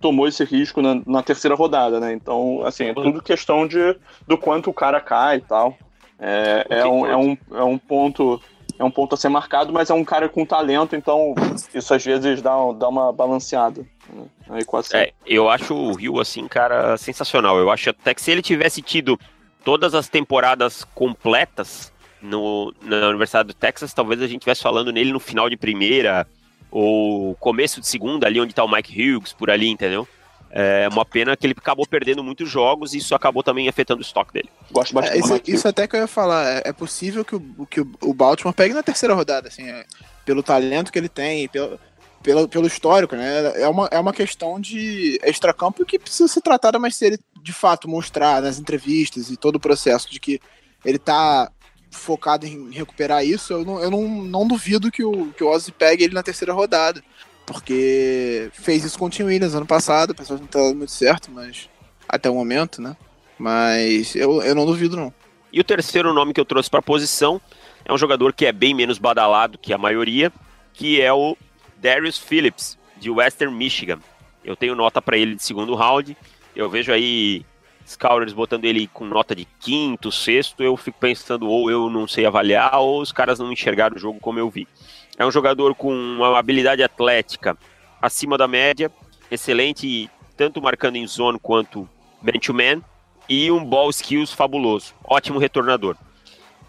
tomou 0.00 0.28
esse 0.28 0.44
risco 0.44 0.80
na, 0.80 1.00
na, 1.06 1.22
terceira 1.22 1.56
rodada, 1.56 1.98
né? 1.98 2.12
Então, 2.12 2.62
assim, 2.64 2.84
é 2.84 2.94
tudo 2.94 3.20
questão 3.20 3.66
de, 3.66 3.96
do 4.26 4.38
quanto 4.38 4.70
o 4.70 4.74
cara 4.74 5.00
cai 5.00 5.38
e 5.38 5.40
tal. 5.40 5.76
É, 6.20 6.66
é, 6.68 6.86
um, 6.86 7.06
é, 7.06 7.16
um, 7.16 7.36
é 7.52 7.62
um 7.62 7.78
ponto 7.78 8.40
é 8.78 8.84
um 8.84 8.90
ponto 8.90 9.14
a 9.14 9.18
ser 9.18 9.28
marcado, 9.28 9.72
mas 9.72 9.90
é 9.90 9.94
um 9.94 10.04
cara 10.04 10.28
com 10.28 10.46
talento, 10.46 10.94
então 10.94 11.34
isso 11.74 11.92
às 11.92 12.04
vezes 12.04 12.40
dá, 12.40 12.52
dá 12.76 12.88
uma 12.88 13.12
balanceada 13.12 13.84
né, 14.08 14.24
na 14.46 14.60
equação. 14.60 15.00
É, 15.00 15.12
eu 15.26 15.50
acho 15.50 15.74
o 15.74 15.94
Rio, 15.94 16.20
assim, 16.20 16.46
cara, 16.46 16.96
sensacional. 16.96 17.58
Eu 17.58 17.70
acho 17.70 17.90
até 17.90 18.14
que 18.14 18.22
se 18.22 18.30
ele 18.30 18.40
tivesse 18.40 18.80
tido 18.80 19.18
todas 19.64 19.94
as 19.94 20.08
temporadas 20.08 20.84
completas 20.94 21.92
no, 22.22 22.74
na 22.82 23.08
Universidade 23.08 23.48
do 23.48 23.54
Texas, 23.54 23.94
talvez 23.94 24.20
a 24.20 24.26
gente 24.26 24.38
estivesse 24.38 24.62
falando 24.62 24.92
nele 24.92 25.12
no 25.12 25.20
final 25.20 25.48
de 25.48 25.56
primeira, 25.56 26.26
ou 26.70 27.34
começo 27.36 27.80
de 27.80 27.86
segunda, 27.86 28.26
ali 28.26 28.40
onde 28.40 28.54
tá 28.54 28.64
o 28.64 28.70
Mike 28.70 28.92
Hughes, 28.92 29.32
por 29.32 29.50
ali, 29.50 29.68
entendeu? 29.68 30.06
É 30.50 30.88
uma 30.88 31.04
pena 31.04 31.36
que 31.36 31.46
ele 31.46 31.54
acabou 31.56 31.86
perdendo 31.86 32.24
muitos 32.24 32.48
jogos 32.48 32.94
e 32.94 32.98
isso 32.98 33.14
acabou 33.14 33.42
também 33.42 33.68
afetando 33.68 34.00
o 34.00 34.04
estoque 34.04 34.32
dele. 34.32 34.48
Gosto 34.70 34.94
bastante. 34.94 35.16
É, 35.16 35.20
isso, 35.20 35.40
isso, 35.46 35.68
até 35.68 35.86
que 35.86 35.94
eu 35.94 36.00
ia 36.00 36.06
falar. 36.06 36.46
É, 36.48 36.62
é 36.66 36.72
possível 36.72 37.22
que 37.22 37.36
o, 37.36 37.66
que 37.66 37.80
o 37.80 38.14
Baltimore 38.14 38.54
pegue 38.54 38.72
na 38.72 38.82
terceira 38.82 39.14
rodada, 39.14 39.48
assim, 39.48 39.68
é, 39.68 39.84
pelo 40.24 40.42
talento 40.42 40.90
que 40.90 40.98
ele 40.98 41.08
tem, 41.08 41.48
pelo, 41.48 41.78
pelo, 42.22 42.48
pelo 42.48 42.66
histórico, 42.66 43.14
né? 43.14 43.60
É 43.60 43.68
uma, 43.68 43.88
é 43.90 43.98
uma 43.98 44.12
questão 44.12 44.58
de 44.58 45.20
extracampo 45.22 45.84
que 45.84 45.98
precisa 45.98 46.28
ser 46.28 46.40
tratada, 46.40 46.78
mas 46.78 46.96
se 46.96 47.04
ele 47.04 47.18
de 47.42 47.52
fato 47.52 47.86
mostrar 47.86 48.40
nas 48.40 48.58
entrevistas 48.58 49.30
e 49.30 49.36
todo 49.36 49.56
o 49.56 49.60
processo 49.60 50.10
de 50.10 50.18
que 50.18 50.40
ele 50.84 50.98
tá 50.98 51.50
focado 51.90 52.46
em 52.46 52.70
recuperar 52.70 53.24
isso, 53.24 53.52
eu 53.52 53.64
não, 53.64 53.80
eu 53.80 53.90
não, 53.90 54.08
não 54.08 54.46
duvido 54.46 54.90
que 54.90 55.04
o, 55.04 55.32
que 55.32 55.42
o 55.42 55.48
Ozzy 55.48 55.72
pegue 55.72 56.04
ele 56.04 56.14
na 56.14 56.22
terceira 56.22 56.52
rodada. 56.52 57.02
Porque 57.46 58.50
fez 58.52 58.84
isso 58.84 58.98
com 58.98 59.06
o 59.06 59.10
Tim 59.10 59.22
Williams 59.22 59.54
ano 59.54 59.64
passado, 59.64 60.14
pessoas 60.14 60.38
não 60.38 60.46
tá 60.46 60.58
dando 60.58 60.76
muito 60.76 60.92
certo, 60.92 61.30
mas 61.30 61.68
até 62.06 62.28
o 62.28 62.34
momento, 62.34 62.82
né? 62.82 62.94
Mas 63.38 64.14
eu, 64.14 64.42
eu 64.42 64.54
não 64.54 64.66
duvido, 64.66 64.96
não. 64.96 65.12
E 65.50 65.58
o 65.58 65.64
terceiro 65.64 66.12
nome 66.12 66.34
que 66.34 66.40
eu 66.40 66.44
trouxe 66.44 66.68
para 66.68 66.80
a 66.80 66.82
posição 66.82 67.40
é 67.84 67.92
um 67.92 67.96
jogador 67.96 68.34
que 68.34 68.44
é 68.44 68.52
bem 68.52 68.74
menos 68.74 68.98
badalado 68.98 69.56
que 69.56 69.72
a 69.72 69.78
maioria, 69.78 70.30
que 70.74 71.00
é 71.00 71.10
o 71.10 71.36
Darius 71.78 72.18
Phillips, 72.18 72.76
de 72.98 73.08
Western 73.08 73.54
Michigan. 73.54 73.98
Eu 74.44 74.54
tenho 74.54 74.74
nota 74.74 75.00
para 75.00 75.16
ele 75.16 75.34
de 75.34 75.42
segundo 75.42 75.74
round. 75.74 76.16
Eu 76.54 76.68
vejo 76.68 76.92
aí 76.92 77.46
Scouters 77.88 78.32
botando 78.32 78.64
ele 78.66 78.86
com 78.88 79.04
nota 79.04 79.34
de 79.34 79.44
quinto, 79.44 80.12
sexto, 80.12 80.62
eu 80.62 80.76
fico 80.76 80.98
pensando 80.98 81.48
ou 81.48 81.70
eu 81.70 81.88
não 81.88 82.06
sei 82.06 82.26
avaliar 82.26 82.78
ou 82.78 83.00
os 83.00 83.12
caras 83.12 83.38
não 83.38 83.52
enxergaram 83.52 83.96
o 83.96 83.98
jogo 83.98 84.20
como 84.20 84.38
eu 84.38 84.50
vi. 84.50 84.68
É 85.16 85.24
um 85.24 85.32
jogador 85.32 85.74
com 85.74 85.92
uma 85.92 86.38
habilidade 86.38 86.82
atlética 86.82 87.56
acima 88.00 88.36
da 88.38 88.46
média, 88.46 88.90
excelente, 89.30 90.08
tanto 90.36 90.62
marcando 90.62 90.96
em 90.96 91.06
zone 91.06 91.38
quanto 91.40 91.88
man-to-man, 92.22 92.82
e 93.28 93.50
um 93.50 93.64
ball 93.64 93.90
skills 93.90 94.32
fabuloso. 94.32 94.94
Ótimo 95.04 95.38
retornador. 95.38 95.96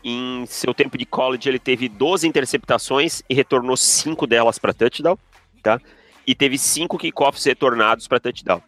Em 0.04 0.46
seu 0.46 0.74
tempo 0.74 0.98
de 0.98 1.06
college, 1.06 1.48
ele 1.48 1.60
teve 1.60 1.88
12 1.88 2.28
interceptações 2.28 3.22
e 3.30 3.34
retornou 3.34 3.78
5 3.78 4.26
delas 4.28 4.58
para 4.58 4.74
touchdown, 4.74 5.18
tá? 5.62 5.80
E 6.26 6.34
teve 6.36 6.58
5 6.58 6.98
kickoffs 6.98 7.44
retornados 7.46 8.08
para 8.08 8.20
touchdown. 8.20 8.62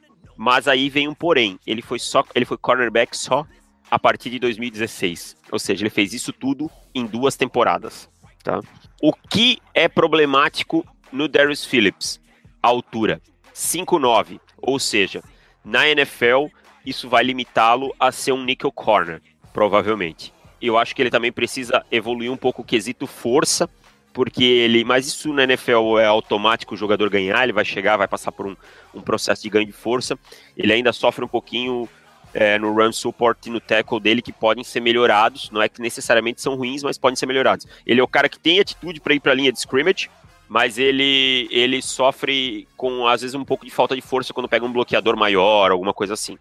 Mas 0.44 0.68
aí 0.68 0.89
vem 0.89 1.08
um 1.08 1.14
porém, 1.14 1.60
ele 1.68 1.84
foi 1.84 2.00
só 2.00 2.24
ele 2.34 2.46
foi 2.46 2.58
cornerback 2.58 3.16
só 3.16 3.46
a 3.92 4.00
partir 4.00 4.32
de 4.32 4.39
2016. 4.39 5.38
Ou 5.52 5.60
seja, 5.60 5.84
ele 5.84 5.92
fez 5.92 6.16
isso 6.16 6.34
tudo 6.34 6.68
em 6.96 7.06
duas 7.06 7.36
temporadas, 7.36 8.10
tá? 8.44 8.60
O 9.00 9.14
que 9.14 9.60
é 9.72 9.88
problemático 9.88 10.84
no 11.12 11.28
Darius 11.28 11.64
Phillips? 11.64 12.20
A 12.60 12.70
altura. 12.70 13.22
5'9", 13.54 14.39
ou 14.58 14.80
seja, 14.80 15.24
na 15.64 15.88
NFL 15.88 16.48
isso 16.84 17.08
vai 17.08 17.24
limitá-lo 17.24 17.94
a 18.00 18.12
ser 18.12 18.32
um 18.32 18.44
nickel 18.44 18.72
corner, 18.72 19.22
provavelmente. 19.54 20.34
Eu 20.60 20.76
acho 20.76 20.96
que 20.96 21.04
ele 21.04 21.12
também 21.12 21.32
precisa 21.32 21.86
evoluir 21.92 22.32
um 22.32 22.38
pouco 22.38 22.64
o 22.64 22.66
quesito 22.66 23.06
força, 23.06 23.70
porque 24.14 24.43
ele. 24.43 24.84
Mas 24.84 25.07
isso 25.07 25.32
na 25.34 25.43
NFL 25.43 25.99
é 25.99 26.05
automático 26.05 26.74
o 26.74 26.78
jogador 26.78 27.09
ganhar, 27.09 27.43
ele 27.43 27.53
vai 27.53 27.66
chegar, 27.66 27.97
vai 27.97 28.07
passar 28.07 28.32
por 28.32 28.45
um, 28.45 28.55
um 28.93 29.01
processo 29.01 29.43
de 29.43 29.49
ganho 29.49 29.66
de 29.66 29.72
força. 29.72 30.18
Ele 30.57 30.74
ainda 30.74 30.93
sofre 30.93 31.24
um 31.24 31.28
pouquinho 31.28 31.88
é, 32.34 32.57
no 32.57 32.74
run 32.74 32.91
support 32.91 33.45
e 33.45 33.49
no 33.49 33.59
tackle 33.59 33.99
dele 33.99 34.22
que 34.22 34.32
podem 34.32 34.64
ser 34.64 34.80
melhorados. 34.80 35.49
Não 35.51 35.62
é 35.62 35.70
que 35.70 35.82
necessariamente 35.82 36.41
são 36.41 36.55
ruins, 36.55 36.84
mas 36.84 36.97
podem 36.97 37.16
ser 37.16 37.26
melhorados. 37.26 37.68
Ele 37.86 37.99
é 37.99 38.03
o 38.03 38.07
cara 38.07 38.30
que 38.30 38.39
tem 38.39 38.59
atitude 38.59 38.99
para 38.99 39.14
ir 39.14 39.20
para 39.20 39.32
a 39.32 39.36
linha 39.36 39.51
de 39.51 39.59
scrimmage, 39.59 40.09
mas 40.47 40.78
ele, 40.78 41.47
ele 41.51 41.82
sofre 41.82 42.68
com, 42.76 43.07
às 43.07 43.22
vezes, 43.22 43.36
um 43.36 43.45
pouco 43.45 43.66
de 43.66 43.72
falta 43.72 43.95
de 43.95 44.01
força 44.01 44.34
quando 44.34 44.49
pega 44.49 44.66
um 44.66 44.72
bloqueador 44.72 45.16
maior, 45.16 45.72
alguma 45.72 45.93
coisa 45.93 46.14
assim. 46.14 46.38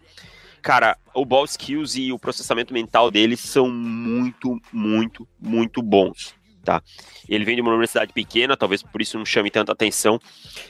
Cara, 0.61 0.95
o 1.13 1.25
ball 1.25 1.45
skills 1.45 1.95
e 1.95 2.11
o 2.11 2.19
processamento 2.19 2.73
mental 2.73 3.09
dele 3.09 3.35
são 3.35 3.69
muito, 3.69 4.61
muito, 4.71 5.27
muito 5.39 5.81
bons. 5.81 6.35
Tá? 6.63 6.81
Ele 7.27 7.43
vem 7.43 7.55
de 7.55 7.61
uma 7.61 7.71
universidade 7.71 8.13
pequena, 8.13 8.55
talvez 8.55 8.83
por 8.83 9.01
isso 9.01 9.17
não 9.17 9.25
chame 9.25 9.49
tanta 9.49 9.71
atenção. 9.71 10.19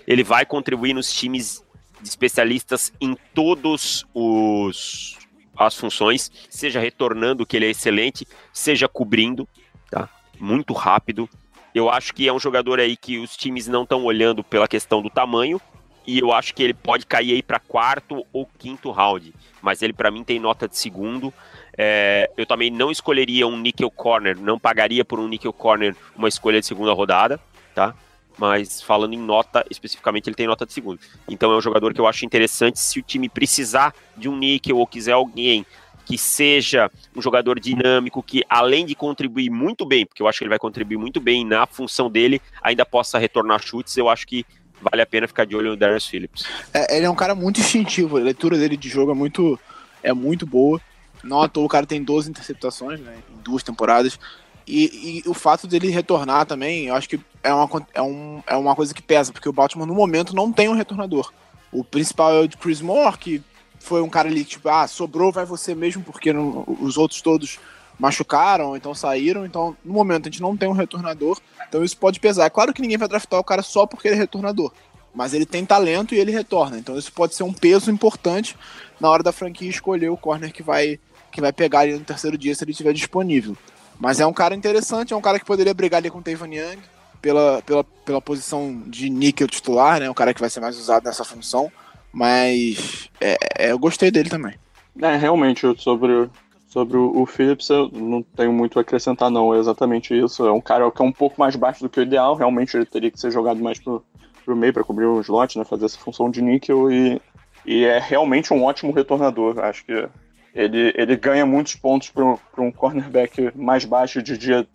Ele 0.08 0.24
vai 0.24 0.46
contribuir 0.46 0.94
nos 0.94 1.12
times 1.14 1.64
de 2.02 2.10
especialistas 2.10 2.92
em 3.00 3.16
todos 3.34 4.06
os 4.14 5.18
as 5.58 5.76
funções, 5.76 6.32
seja 6.50 6.80
retornando, 6.80 7.46
que 7.46 7.56
ele 7.56 7.68
é 7.68 7.70
excelente, 7.70 8.28
seja 8.52 8.88
cobrindo, 8.88 9.48
tá? 9.92 10.10
Muito 10.39 10.74
rápido. 10.74 11.30
Eu 11.76 11.89
acho 11.89 12.14
que 12.14 12.28
é 12.28 12.34
um 12.34 12.39
jogador 12.39 12.80
aí 12.80 12.98
que 12.98 13.20
os 13.20 13.38
times 13.38 13.68
não 13.68 13.84
estão 13.84 14.04
olhando 14.04 14.44
pela 14.44 14.68
questão 14.68 15.02
do 15.02 15.10
tamanho, 15.10 15.62
e 16.06 16.18
eu 16.18 16.32
acho 16.32 16.56
que 16.56 16.64
ele 16.64 16.74
pode 16.74 17.06
cair 17.06 17.34
aí 17.34 17.44
para 17.44 17.60
quarto 17.60 18.26
ou 18.34 18.50
quinto 18.58 18.89
round, 18.92 19.34
mas 19.62 19.82
ele 19.82 19.94
para 19.94 20.10
mim 20.10 20.24
tem 20.24 20.39
nota 20.39 20.68
de 20.68 20.78
segundo. 20.78 21.32
É, 21.78 22.30
eu 22.38 22.45
também 22.45 22.69
não 22.69 22.91
escolheria 22.91 23.47
um 23.47 23.57
nickel 23.57 23.89
corner, 23.89 24.38
não 24.38 24.59
pagaria 24.59 25.05
por 25.05 25.19
um 25.19 25.28
nickel 25.28 25.53
corner 25.53 25.95
uma 26.15 26.28
escolha 26.28 26.59
de 26.59 26.65
segunda 26.65 26.93
rodada, 26.93 27.39
tá? 27.74 27.95
mas 28.38 28.82
falando 28.82 29.13
em 29.13 29.19
nota, 29.19 29.63
especificamente, 29.69 30.28
ele 30.28 30.36
tem 30.36 30.47
nota 30.47 30.65
de 30.65 30.74
segundo. 30.74 30.99
Então 31.28 31.51
é 31.51 31.57
um 31.57 31.61
jogador 31.61 31.93
que 31.93 32.01
eu 32.01 32.07
acho 32.07 32.26
interessante 32.26 32.80
se 32.80 32.99
o 32.99 33.03
time 33.03 33.30
precisar 33.30 33.93
de 34.17 34.28
um 34.28 34.36
níquel 34.36 34.78
ou 34.78 34.88
quiser 34.88 35.11
alguém 35.11 35.65
que 36.05 36.17
seja 36.17 36.89
um 37.15 37.22
jogador 37.22 37.59
dinâmico, 37.59 38.24
que 38.24 38.43
além 38.49 38.86
de 38.86 38.95
contribuir 38.95 39.49
muito 39.49 39.86
bem, 39.86 40.05
porque 40.05 40.22
eu 40.22 40.28
acho 40.28 40.39
que 40.39 40.43
ele 40.43 40.49
vai 40.49 40.59
contribuir 40.59 40.97
muito 40.97 41.22
bem 41.22 41.45
na 41.45 41.67
função 41.67 42.09
dele, 42.09 42.41
ainda 42.61 42.86
possa 42.86 43.19
retornar 43.19 43.61
chutes, 43.61 43.95
eu 43.95 44.09
acho 44.09 44.26
que 44.28 44.45
vale 44.82 45.01
a 45.01 45.05
pena 45.05 45.28
ficar 45.28 45.45
de 45.45 45.55
olho 45.55 45.69
no 45.69 45.78
Darius 45.78 46.07
Phillips. 46.07 46.43
É, 46.74 46.97
ele 46.97 47.05
é 47.05 47.09
um 47.09 47.15
cara 47.15 47.36
muito 47.36 47.59
instintivo, 47.59 48.17
a 48.17 48.22
leitura 48.22 48.57
dele 48.57 48.76
de 48.76 48.89
jogo 48.89 49.11
é 49.11 49.15
muito, 49.15 49.59
é 50.01 50.11
muito 50.11 50.45
boa. 50.45 50.82
Não 51.24 51.41
à 51.41 51.47
toa 51.47 51.65
o 51.65 51.69
cara 51.69 51.86
tem 51.86 52.03
12 52.03 52.30
interceptações 52.30 52.99
né, 52.99 53.17
em 53.30 53.41
duas 53.41 53.63
temporadas. 53.63 54.19
E, 54.67 55.24
e, 55.26 55.30
o 55.30 55.34
fato 55.34 55.67
dele 55.67 55.89
retornar 55.89 56.45
também, 56.45 56.86
eu 56.86 56.95
acho 56.95 57.09
que 57.09 57.19
é 57.43 57.53
uma, 57.53 57.88
é, 57.93 58.01
um, 58.01 58.43
é 58.47 58.55
uma 58.55 58.76
coisa 58.76 58.93
que 58.93 59.01
pesa, 59.01 59.32
porque 59.32 59.49
o 59.49 59.53
Baltimore 59.53 59.88
no 59.88 59.93
momento 59.93 60.36
não 60.36 60.51
tem 60.51 60.69
um 60.69 60.76
retornador. 60.76 61.32
O 61.72 61.84
principal 61.84 62.34
é 62.34 62.39
o 62.41 62.47
de 62.47 62.57
Chris 62.57 62.82
Moore, 62.82 63.17
que 63.17 63.43
foi 63.80 64.01
um 64.01 64.09
cara 64.09 64.30
ali, 64.30 64.45
tipo, 64.45 64.69
ah, 64.69 64.88
sobrou, 64.88 65.32
vai 65.32 65.45
você 65.45 65.74
mesmo, 65.74 66.03
porque 66.03 66.32
não, 66.32 66.63
os 66.80 66.97
outros 66.97 67.22
todos 67.22 67.59
machucaram, 67.97 68.76
então 68.76 68.93
saíram. 68.93 69.45
Então, 69.45 69.76
no 69.84 69.93
momento, 69.93 70.28
a 70.28 70.32
gente 70.32 70.41
não 70.41 70.55
tem 70.55 70.69
um 70.69 70.74
retornador, 70.74 71.39
então 71.67 71.84
isso 71.84 71.97
pode 71.97 72.19
pesar. 72.19 72.45
É 72.45 72.49
claro 72.49 72.74
que 72.74 72.82
ninguém 72.82 72.97
vai 72.97 73.07
draftar 73.07 73.39
o 73.39 73.43
cara 73.43 73.61
só 73.61 73.86
porque 73.86 74.07
ele 74.07 74.15
é 74.15 74.19
retornador, 74.19 74.72
mas 75.13 75.34
ele 75.34 75.45
tem 75.45 75.65
talento 75.65 76.13
e 76.13 76.19
ele 76.19 76.32
retorna. 76.32 76.78
Então, 76.78 76.97
isso 76.97 77.11
pode 77.11 77.36
ser 77.36 77.43
um 77.43 77.53
peso 77.53 77.91
importante 77.91 78.55
na 78.99 79.09
hora 79.09 79.24
da 79.24 79.32
franquia 79.32 79.69
escolher 79.69 80.09
o 80.09 80.17
corner 80.17 80.53
que 80.53 80.63
vai, 80.63 80.99
que 81.32 81.42
vai 81.42 81.54
pegar 81.54 81.80
ali 81.80 81.94
no 81.94 82.02
terceiro 82.02 82.38
dia 82.38 82.54
se 82.54 82.64
ele 82.64 82.72
estiver 82.72 82.94
disponível. 82.94 83.56
Mas 84.00 84.20
é 84.20 84.26
um 84.26 84.34
cara 84.34 84.56
interessante, 84.56 85.14
é 85.14 85.16
um 85.16 85.22
cara 85.22 85.40
que 85.40 85.46
poderia 85.46 85.74
brigar 85.74 86.00
ali 86.00 86.10
com 86.10 86.20
o 86.20 86.24
Tavon 86.24 86.48
Young 86.48 86.80
pela, 87.22 87.62
pela, 87.62 87.84
pela 87.84 88.22
posição 88.22 88.82
de 88.88 89.10
níquel 89.10 89.48
titular, 89.48 90.00
né? 90.00 90.10
Um 90.10 90.14
cara 90.14 90.34
que 90.34 90.42
vai 90.42 90.50
ser 90.50 90.60
mais 90.60 90.78
usado 90.78 91.04
nessa 91.04 91.24
função. 91.24 91.72
Mas 92.12 93.10
é, 93.22 93.38
é, 93.58 93.72
eu 93.72 93.80
gostei 93.80 94.12
dele 94.12 94.30
também. 94.30 94.56
É, 95.00 95.16
realmente, 95.16 95.62
sobre, 95.78 96.30
sobre 96.68 96.98
o 96.98 97.26
Phillips 97.26 97.70
eu 97.70 97.90
não 97.90 98.22
tenho 98.22 98.52
muito 98.52 98.78
a 98.78 98.82
acrescentar, 98.82 99.30
não. 99.30 99.54
É 99.54 99.60
exatamente 99.60 100.18
isso. 100.18 100.46
É 100.46 100.52
um 100.52 100.60
cara 100.60 100.90
que 100.92 101.02
é 101.02 101.06
um 101.06 101.12
pouco 101.12 101.40
mais 101.40 101.56
baixo 101.56 101.84
do 101.84 101.90
que 101.90 102.00
o 102.00 102.04
ideal. 102.04 102.36
Realmente 102.36 102.76
ele 102.76 102.86
teria 102.86 103.12
que 103.12 103.20
ser 103.20 103.32
jogado 103.32 103.62
mais 103.62 103.80
pro, 103.80 104.04
pro 104.44 104.56
meio 104.56 104.74
para 104.74 104.84
cobrir 104.84 105.06
o 105.06 105.22
slot, 105.22 105.58
né? 105.58 105.64
Fazer 105.64 105.86
essa 105.86 106.00
função 106.00 106.30
de 106.30 106.42
níquel 106.42 106.92
e, 106.92 107.22
e 107.66 107.86
é 107.86 108.00
realmente 108.00 108.54
um 108.54 108.64
ótimo 108.64 108.92
retornador. 108.92 109.60
Acho 109.60 109.86
que 109.86 110.10
ele, 110.54 110.93
ele 110.95 111.16
ganha 111.16 111.45
muitos 111.45 111.76
pontos 111.76 112.10
para 112.10 112.62
um 112.62 112.72
cornerback 112.72 113.52
mais 113.56 113.86
baixo 113.86 114.22
de 114.22 114.38
dia, 114.38 114.68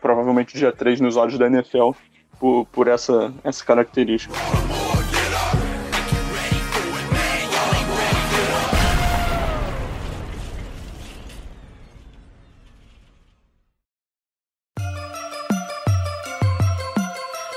provavelmente 0.00 0.56
dia 0.56 0.72
3 0.72 1.00
nos 1.00 1.16
olhos 1.16 1.38
da 1.38 1.46
NFL, 1.46 1.90
por, 2.38 2.66
por 2.66 2.88
essa, 2.88 3.32
essa 3.44 3.64
característica. 3.64 4.34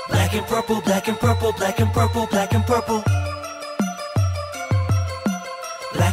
Black 0.08 0.36
and 0.36 0.46
purple, 0.46 0.80
black 0.82 1.08
and 1.08 1.16
purple, 1.16 1.52
black 1.52 1.80
and 1.80 1.92
purple, 1.92 2.26
black 2.26 2.54
and 2.54 2.62
purple. 2.66 3.04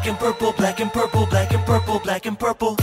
Black 0.01 0.13
and 0.13 0.17
purple, 0.17 0.53
black 0.53 0.81
and 0.81 0.89
purple, 0.89 1.25
black 1.27 1.53
and 1.53 1.63
purple, 1.63 1.99
black 1.99 2.25
and 2.27 2.33
purple. 2.33 2.75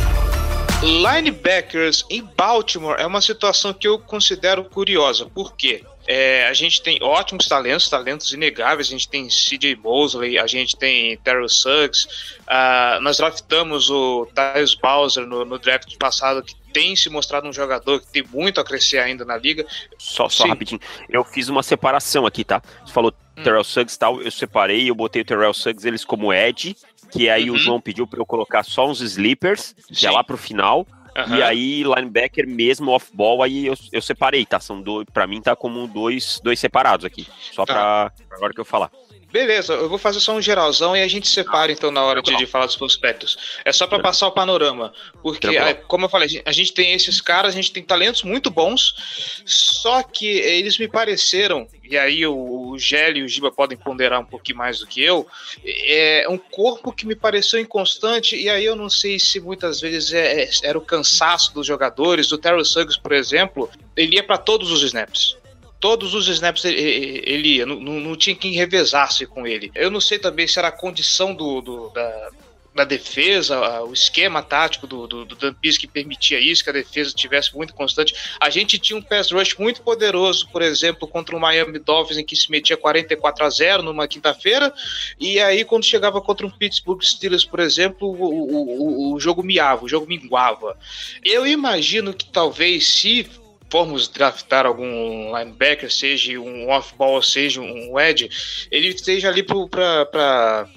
Linebackers 0.80 2.04
em 2.08 2.22
Baltimore 2.22 2.94
é 2.96 3.04
uma 3.04 3.20
situação 3.20 3.74
que 3.74 3.88
eu 3.88 3.98
considero 3.98 4.62
curiosa. 4.62 5.26
Por 5.26 5.56
quê? 5.56 5.84
É, 6.06 6.46
a 6.46 6.54
gente 6.54 6.80
tem 6.80 7.02
ótimos 7.02 7.48
talentos, 7.48 7.90
talentos 7.90 8.32
inegáveis. 8.32 8.86
A 8.86 8.90
gente 8.92 9.08
tem 9.08 9.26
CJ 9.26 9.74
Mosley, 9.82 10.38
a 10.38 10.46
gente 10.46 10.76
tem 10.76 11.16
Terrell 11.16 11.48
Suggs. 11.48 12.06
Uh, 12.42 13.00
nós 13.00 13.16
draftamos 13.16 13.90
o 13.90 14.28
Tyus 14.32 14.76
Bowser 14.76 15.26
no, 15.26 15.44
no, 15.44 15.58
draft 15.58 15.96
passado, 15.96 16.40
que 16.40 16.54
tem 16.72 16.94
se 16.94 17.10
mostrado 17.10 17.48
um 17.48 17.52
jogador 17.52 17.98
que 17.98 18.06
tem 18.12 18.24
muito 18.32 18.60
a 18.60 18.64
crescer 18.64 18.98
ainda 18.98 19.24
na 19.24 19.36
liga. 19.36 19.66
Só, 19.98 20.28
só 20.28 20.46
rapidinho. 20.46 20.80
Eu 21.08 21.24
fiz 21.24 21.48
uma 21.48 21.64
separação 21.64 22.24
aqui, 22.24 22.44
tá? 22.44 22.62
Você 22.86 22.92
falou 22.92 23.12
hum. 23.36 23.42
Terrell 23.42 23.64
Suggs 23.64 23.96
e 23.96 23.98
tal, 23.98 24.22
eu 24.22 24.30
separei, 24.30 24.88
eu 24.88 24.94
botei 24.94 25.22
o 25.22 25.24
Terrell 25.24 25.52
Suggs 25.52 25.84
eles 25.84 26.04
como 26.04 26.32
Ed 26.32 26.76
que 27.10 27.28
aí 27.28 27.50
uhum. 27.50 27.56
o 27.56 27.58
João 27.58 27.80
pediu 27.80 28.06
para 28.06 28.20
eu 28.20 28.26
colocar 28.26 28.62
só 28.62 28.88
uns 28.88 29.00
sleepers, 29.00 29.74
que 29.88 30.06
é 30.06 30.10
lá 30.10 30.22
pro 30.22 30.36
final. 30.36 30.86
Uhum. 31.16 31.36
E 31.36 31.42
aí, 31.42 31.82
linebacker 31.82 32.46
mesmo, 32.46 32.92
off-ball, 32.92 33.42
aí 33.42 33.66
eu, 33.66 33.74
eu 33.90 34.00
separei, 34.00 34.46
tá? 34.46 34.60
São 34.60 34.80
dois, 34.80 35.04
pra 35.12 35.26
mim 35.26 35.40
tá 35.40 35.56
como 35.56 35.86
dois, 35.88 36.40
dois 36.44 36.60
separados 36.60 37.04
aqui. 37.04 37.26
Só 37.52 37.66
tá. 37.66 37.74
pra, 37.74 38.12
pra 38.28 38.36
agora 38.36 38.54
que 38.54 38.60
eu 38.60 38.64
falar. 38.64 38.90
Beleza, 39.30 39.74
eu 39.74 39.90
vou 39.90 39.98
fazer 39.98 40.20
só 40.20 40.34
um 40.34 40.40
geralzão 40.40 40.96
e 40.96 41.02
a 41.02 41.08
gente 41.08 41.28
separa 41.28 41.70
então 41.70 41.90
na 41.90 42.02
hora 42.02 42.22
de, 42.22 42.34
de 42.34 42.46
falar 42.46 42.64
dos 42.64 42.76
prospectos. 42.76 43.60
É 43.62 43.70
só 43.72 43.86
para 43.86 44.00
passar 44.00 44.26
o 44.26 44.32
panorama, 44.32 44.92
porque 45.22 45.48
como 45.86 46.06
eu 46.06 46.08
falei, 46.08 46.42
a 46.46 46.52
gente 46.52 46.72
tem 46.72 46.94
esses 46.94 47.20
caras, 47.20 47.52
a 47.52 47.56
gente 47.56 47.70
tem 47.70 47.82
talentos 47.82 48.22
muito 48.22 48.50
bons, 48.50 49.42
só 49.44 50.02
que 50.02 50.26
eles 50.26 50.78
me 50.78 50.88
pareceram, 50.88 51.68
e 51.84 51.98
aí 51.98 52.26
o, 52.26 52.70
o 52.70 52.78
Gélio 52.78 53.22
e 53.22 53.24
o 53.26 53.28
Giba 53.28 53.52
podem 53.52 53.76
ponderar 53.76 54.18
um 54.18 54.24
pouquinho 54.24 54.56
mais 54.56 54.78
do 54.78 54.86
que 54.86 55.02
eu, 55.02 55.26
é 55.62 56.26
um 56.28 56.38
corpo 56.38 56.90
que 56.90 57.06
me 57.06 57.14
pareceu 57.14 57.60
inconstante, 57.60 58.34
e 58.34 58.48
aí 58.48 58.64
eu 58.64 58.74
não 58.74 58.88
sei 58.88 59.18
se 59.18 59.38
muitas 59.40 59.78
vezes 59.78 60.14
é, 60.14 60.44
é, 60.44 60.50
era 60.62 60.78
o 60.78 60.82
cansaço 60.82 61.52
dos 61.52 61.66
jogadores, 61.66 62.28
do 62.28 62.38
Terrell 62.38 62.64
Suggs, 62.64 62.98
por 62.98 63.12
exemplo, 63.12 63.68
ele 63.94 64.16
ia 64.16 64.22
para 64.22 64.38
todos 64.38 64.70
os 64.70 64.82
snaps 64.82 65.36
todos 65.80 66.14
os 66.14 66.28
snaps 66.28 66.64
ele, 66.64 67.22
ele 67.24 67.48
ia, 67.56 67.66
não, 67.66 67.76
não, 67.78 68.16
tinha 68.16 68.34
quem 68.34 68.52
revezasse 68.52 69.26
com 69.26 69.46
ele. 69.46 69.70
Eu 69.74 69.90
não 69.90 70.00
sei 70.00 70.18
também 70.18 70.46
se 70.46 70.58
era 70.58 70.68
a 70.68 70.72
condição 70.72 71.34
do, 71.34 71.60
do 71.60 71.90
da, 71.90 72.30
da 72.78 72.84
defesa, 72.84 73.82
o 73.82 73.92
esquema 73.92 74.42
tático 74.42 74.86
do, 74.86 75.06
do, 75.06 75.24
do 75.24 75.34
Dan 75.34 75.52
Pease 75.54 75.78
que 75.78 75.86
permitia 75.86 76.38
isso, 76.38 76.62
que 76.62 76.70
a 76.70 76.72
defesa 76.72 77.12
tivesse 77.12 77.54
muito 77.56 77.74
constante. 77.74 78.14
A 78.40 78.50
gente 78.50 78.78
tinha 78.78 78.96
um 78.96 79.02
pass 79.02 79.32
rush 79.32 79.56
muito 79.56 79.82
poderoso, 79.82 80.48
por 80.50 80.62
exemplo, 80.62 81.06
contra 81.08 81.36
o 81.36 81.40
Miami 81.40 81.78
Dolphins, 81.78 82.18
em 82.18 82.24
que 82.24 82.36
se 82.36 82.50
metia 82.50 82.76
44 82.76 83.44
a 83.44 83.50
0 83.50 83.82
numa 83.82 84.06
quinta-feira, 84.06 84.72
e 85.18 85.40
aí 85.40 85.64
quando 85.64 85.84
chegava 85.84 86.20
contra 86.20 86.46
um 86.46 86.50
Pittsburgh 86.50 87.02
Steelers, 87.02 87.44
por 87.44 87.60
exemplo, 87.60 88.08
o, 88.08 89.12
o, 89.12 89.14
o 89.14 89.20
jogo 89.20 89.42
miava, 89.42 89.84
o 89.84 89.88
jogo 89.88 90.06
minguava. 90.06 90.76
Eu 91.24 91.46
imagino 91.46 92.14
que 92.14 92.26
talvez 92.26 92.86
se 92.86 93.28
formos 93.70 94.08
draftar 94.08 94.66
algum 94.66 95.36
linebacker, 95.36 95.90
seja 95.92 96.38
um 96.38 96.68
off-ball, 96.68 97.22
seja 97.22 97.60
um 97.60 97.98
edge, 97.98 98.30
ele 98.70 98.88
esteja 98.88 99.28
ali 99.28 99.42
para 99.42 100.68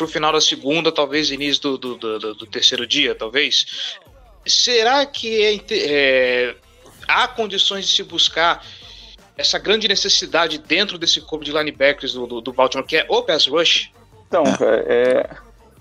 o 0.00 0.06
final 0.06 0.32
da 0.32 0.40
segunda, 0.40 0.90
talvez 0.90 1.30
início 1.30 1.62
do, 1.62 1.78
do, 1.78 2.18
do, 2.18 2.34
do, 2.34 2.46
terceiro 2.46 2.86
dia, 2.86 3.14
talvez. 3.14 3.96
Será 4.44 5.06
que 5.06 5.42
é, 5.42 5.60
é, 5.70 6.56
há 7.06 7.28
condições 7.28 7.86
de 7.86 7.94
se 7.94 8.02
buscar 8.02 8.64
essa 9.36 9.58
grande 9.58 9.88
necessidade 9.88 10.58
dentro 10.58 10.98
desse 10.98 11.20
corpo 11.20 11.44
de 11.44 11.52
linebackers 11.52 12.12
do, 12.12 12.26
do, 12.26 12.40
do 12.40 12.52
Baltimore, 12.52 12.86
que 12.86 12.96
é 12.96 13.06
o 13.08 13.22
pass 13.22 13.46
rush? 13.46 13.90
Então, 14.26 14.44
é, 14.86 15.28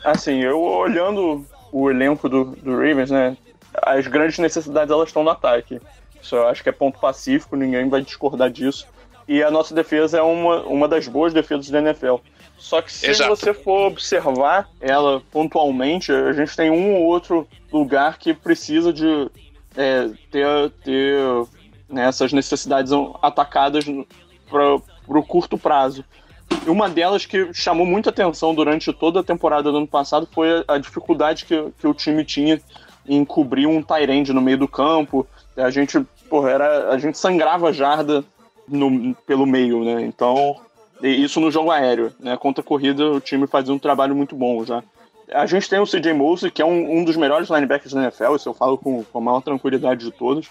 assim, 0.03 0.43
eu 0.43 0.61
olhando 0.61 1.45
o 1.71 1.89
elenco 1.89 2.29
do, 2.29 2.45
do 2.57 2.71
Ravens, 2.71 3.09
né, 3.09 3.35
as 3.81 4.05
grandes 4.07 4.37
necessidades 4.37 4.91
elas 4.91 5.09
estão 5.09 5.23
no 5.23 5.29
ataque. 5.29 5.79
Isso 6.21 6.35
eu 6.35 6.47
acho 6.47 6.61
que 6.61 6.69
é 6.69 6.71
ponto 6.71 6.99
pacífico, 6.99 7.55
ninguém 7.55 7.89
vai 7.89 8.01
discordar 8.01 8.49
disso. 8.49 8.87
E 9.27 9.41
a 9.43 9.51
nossa 9.51 9.73
defesa 9.73 10.17
é 10.17 10.21
uma, 10.21 10.61
uma 10.63 10.87
das 10.87 11.07
boas 11.07 11.33
defesas 11.33 11.69
da 11.69 11.79
NFL. 11.79 12.15
Só 12.57 12.81
que 12.81 12.91
se 12.91 13.07
Exato. 13.09 13.29
você 13.35 13.53
for 13.53 13.87
observar 13.87 14.69
ela 14.79 15.21
pontualmente, 15.31 16.11
a 16.11 16.31
gente 16.31 16.55
tem 16.55 16.69
um 16.69 16.95
ou 16.95 17.03
outro 17.03 17.47
lugar 17.71 18.19
que 18.19 18.33
precisa 18.33 18.93
de 18.93 19.31
é, 19.75 20.09
ter, 20.29 20.69
ter 20.83 21.17
né, 21.89 22.07
essas 22.07 22.31
necessidades 22.31 22.91
atacadas 23.21 23.85
para 24.47 24.75
o 25.07 25.23
curto 25.23 25.57
prazo. 25.57 26.05
E 26.65 26.69
uma 26.69 26.89
delas 26.89 27.25
que 27.25 27.51
chamou 27.53 27.85
muita 27.85 28.09
atenção 28.09 28.53
durante 28.53 28.93
toda 28.93 29.21
a 29.21 29.23
temporada 29.23 29.71
do 29.71 29.77
ano 29.77 29.87
passado 29.87 30.27
foi 30.31 30.63
a, 30.67 30.75
a 30.75 30.77
dificuldade 30.77 31.45
que, 31.45 31.71
que 31.79 31.87
o 31.87 31.93
time 31.93 32.23
tinha 32.23 32.61
em 33.07 33.25
cobrir 33.25 33.65
um 33.65 33.81
Tyrande 33.81 34.33
no 34.33 34.41
meio 34.41 34.57
do 34.57 34.67
campo. 34.67 35.25
A 35.57 35.69
gente, 35.69 35.99
porra, 36.29 36.51
era, 36.51 36.89
a 36.89 36.97
gente 36.97 37.17
sangrava 37.17 37.73
jarda 37.73 38.23
no, 38.67 39.13
pelo 39.27 39.45
meio, 39.45 39.83
né? 39.83 40.01
Então 40.03 40.55
isso 41.01 41.39
no 41.39 41.51
jogo 41.51 41.71
aéreo, 41.71 42.13
né? 42.19 42.37
Contra 42.37 42.61
a 42.61 42.65
corrida, 42.65 43.11
o 43.11 43.19
time 43.19 43.47
fazia 43.47 43.73
um 43.73 43.79
trabalho 43.79 44.15
muito 44.15 44.35
bom 44.35 44.63
já. 44.63 44.83
A 45.31 45.45
gente 45.45 45.69
tem 45.69 45.79
o 45.79 45.85
CJ 45.85 46.13
Mosley, 46.13 46.51
que 46.51 46.61
é 46.61 46.65
um, 46.65 46.99
um 46.99 47.03
dos 47.03 47.15
melhores 47.15 47.49
linebackers 47.49 47.93
da 47.93 48.01
NFL, 48.03 48.35
isso 48.35 48.49
eu 48.49 48.53
falo 48.53 48.77
com, 48.77 49.03
com 49.03 49.17
a 49.17 49.21
maior 49.21 49.41
tranquilidade 49.41 50.05
de 50.05 50.11
todos. 50.11 50.49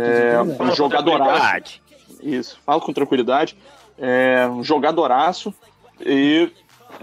é, 0.00 0.40
um 0.40 0.74
jogadoraço. 0.74 1.80
Isso, 2.22 2.58
falo 2.64 2.80
com 2.80 2.92
tranquilidade. 2.92 3.56
É, 3.98 4.48
um 4.48 4.64
jogadoraço. 4.64 5.54
E 6.00 6.50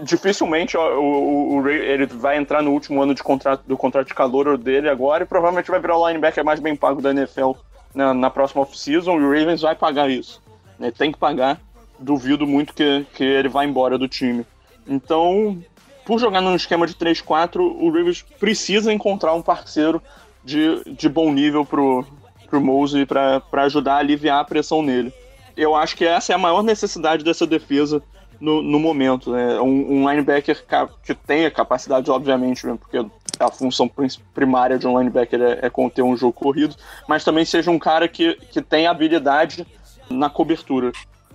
dificilmente 0.00 0.76
ó, 0.76 0.98
o, 0.98 1.56
o, 1.56 1.68
ele 1.68 2.06
vai 2.06 2.36
entrar 2.36 2.62
no 2.62 2.72
último 2.72 3.02
ano 3.02 3.14
de 3.14 3.22
contrato, 3.22 3.62
do 3.66 3.76
contrato 3.76 4.08
de 4.08 4.14
calor 4.14 4.56
dele 4.56 4.88
agora 4.88 5.24
e 5.24 5.26
provavelmente 5.26 5.70
vai 5.70 5.80
virar 5.80 5.96
o 5.96 6.06
linebacker 6.06 6.44
mais 6.44 6.60
bem 6.60 6.76
pago 6.76 7.02
da 7.02 7.10
NFL 7.10 7.52
na, 7.94 8.14
na 8.14 8.30
próxima 8.30 8.62
off-season 8.62 9.18
e 9.18 9.24
o 9.24 9.30
Ravens 9.30 9.60
vai 9.60 9.74
pagar 9.74 10.10
isso. 10.10 10.42
Né? 10.78 10.90
Tem 10.90 11.12
que 11.12 11.18
pagar 11.18 11.60
duvido 12.02 12.46
muito 12.46 12.74
que, 12.74 13.06
que 13.14 13.24
ele 13.24 13.48
vá 13.48 13.64
embora 13.64 13.96
do 13.96 14.08
time. 14.08 14.44
Então, 14.86 15.62
por 16.04 16.18
jogar 16.18 16.40
num 16.40 16.54
esquema 16.54 16.86
de 16.86 16.94
3-4, 16.94 17.60
o 17.60 17.90
Rivers 17.90 18.22
precisa 18.38 18.92
encontrar 18.92 19.34
um 19.34 19.42
parceiro 19.42 20.02
de, 20.44 20.82
de 20.94 21.08
bom 21.08 21.32
nível 21.32 21.64
pro, 21.64 22.04
pro 22.50 22.60
Mose 22.60 23.06
para 23.06 23.42
ajudar 23.64 23.94
a 23.94 23.98
aliviar 23.98 24.40
a 24.40 24.44
pressão 24.44 24.82
nele. 24.82 25.12
Eu 25.56 25.74
acho 25.74 25.96
que 25.96 26.04
essa 26.04 26.32
é 26.32 26.34
a 26.34 26.38
maior 26.38 26.62
necessidade 26.62 27.22
dessa 27.22 27.46
defesa 27.46 28.02
no, 28.42 28.60
no 28.60 28.80
momento. 28.80 29.30
Né? 29.30 29.60
Um, 29.60 30.02
um 30.02 30.10
linebacker 30.10 30.64
que 31.02 31.14
tenha 31.14 31.50
capacidade, 31.50 32.10
obviamente, 32.10 32.66
né? 32.66 32.76
porque 32.78 32.98
a 33.38 33.50
função 33.50 33.90
primária 34.34 34.78
de 34.78 34.86
um 34.86 34.98
linebacker 34.98 35.40
é, 35.40 35.58
é 35.62 35.70
conter 35.70 36.02
um 36.02 36.16
jogo 36.16 36.32
corrido, 36.32 36.74
mas 37.08 37.24
também 37.24 37.44
seja 37.44 37.70
um 37.70 37.78
cara 37.78 38.08
que, 38.08 38.34
que 38.50 38.60
tenha 38.60 38.90
habilidade 38.90 39.64
na 40.10 40.28
cobertura. 40.28 40.90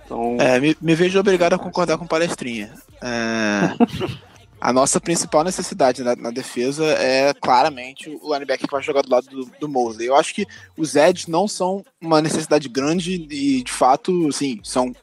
Então... 0.06 0.38
É, 0.40 0.60
me, 0.60 0.76
me, 0.82 0.96
vejo 0.96 1.20
obrigado 1.20 1.54
a 1.54 1.60
concordar 1.60 1.98
com 1.98 2.06
o 2.06 2.08
palestrinha. 2.08 2.74
É, 3.02 3.74
a 4.60 4.74
nossa 4.74 5.00
principal 5.00 5.44
necessidade 5.44 6.04
na, 6.04 6.16
na, 6.16 6.32
defesa 6.32 6.86
é 6.86 7.34
claramente 7.34 8.10
o 8.22 8.34
linebacker 8.34 8.68
que 8.68 8.72
vai 8.72 8.82
jogar 8.82 9.02
do 9.02 9.12
lado 9.12 9.28
do, 9.28 9.52
do 9.60 9.70
Mosley. 9.70 10.08
Eu 10.08 10.16
acho 10.16 10.34
que 10.34 10.46
os 10.78 10.96
Eds 10.96 11.28
não 11.28 11.48
são 11.48 11.86
uma 12.02 12.22
necessidade 12.22 12.68
grande 12.68 13.28
e, 13.30 13.64
de 13.64 13.72
fato, 13.72 14.32
sim, 14.32 14.60
são. 14.64 14.94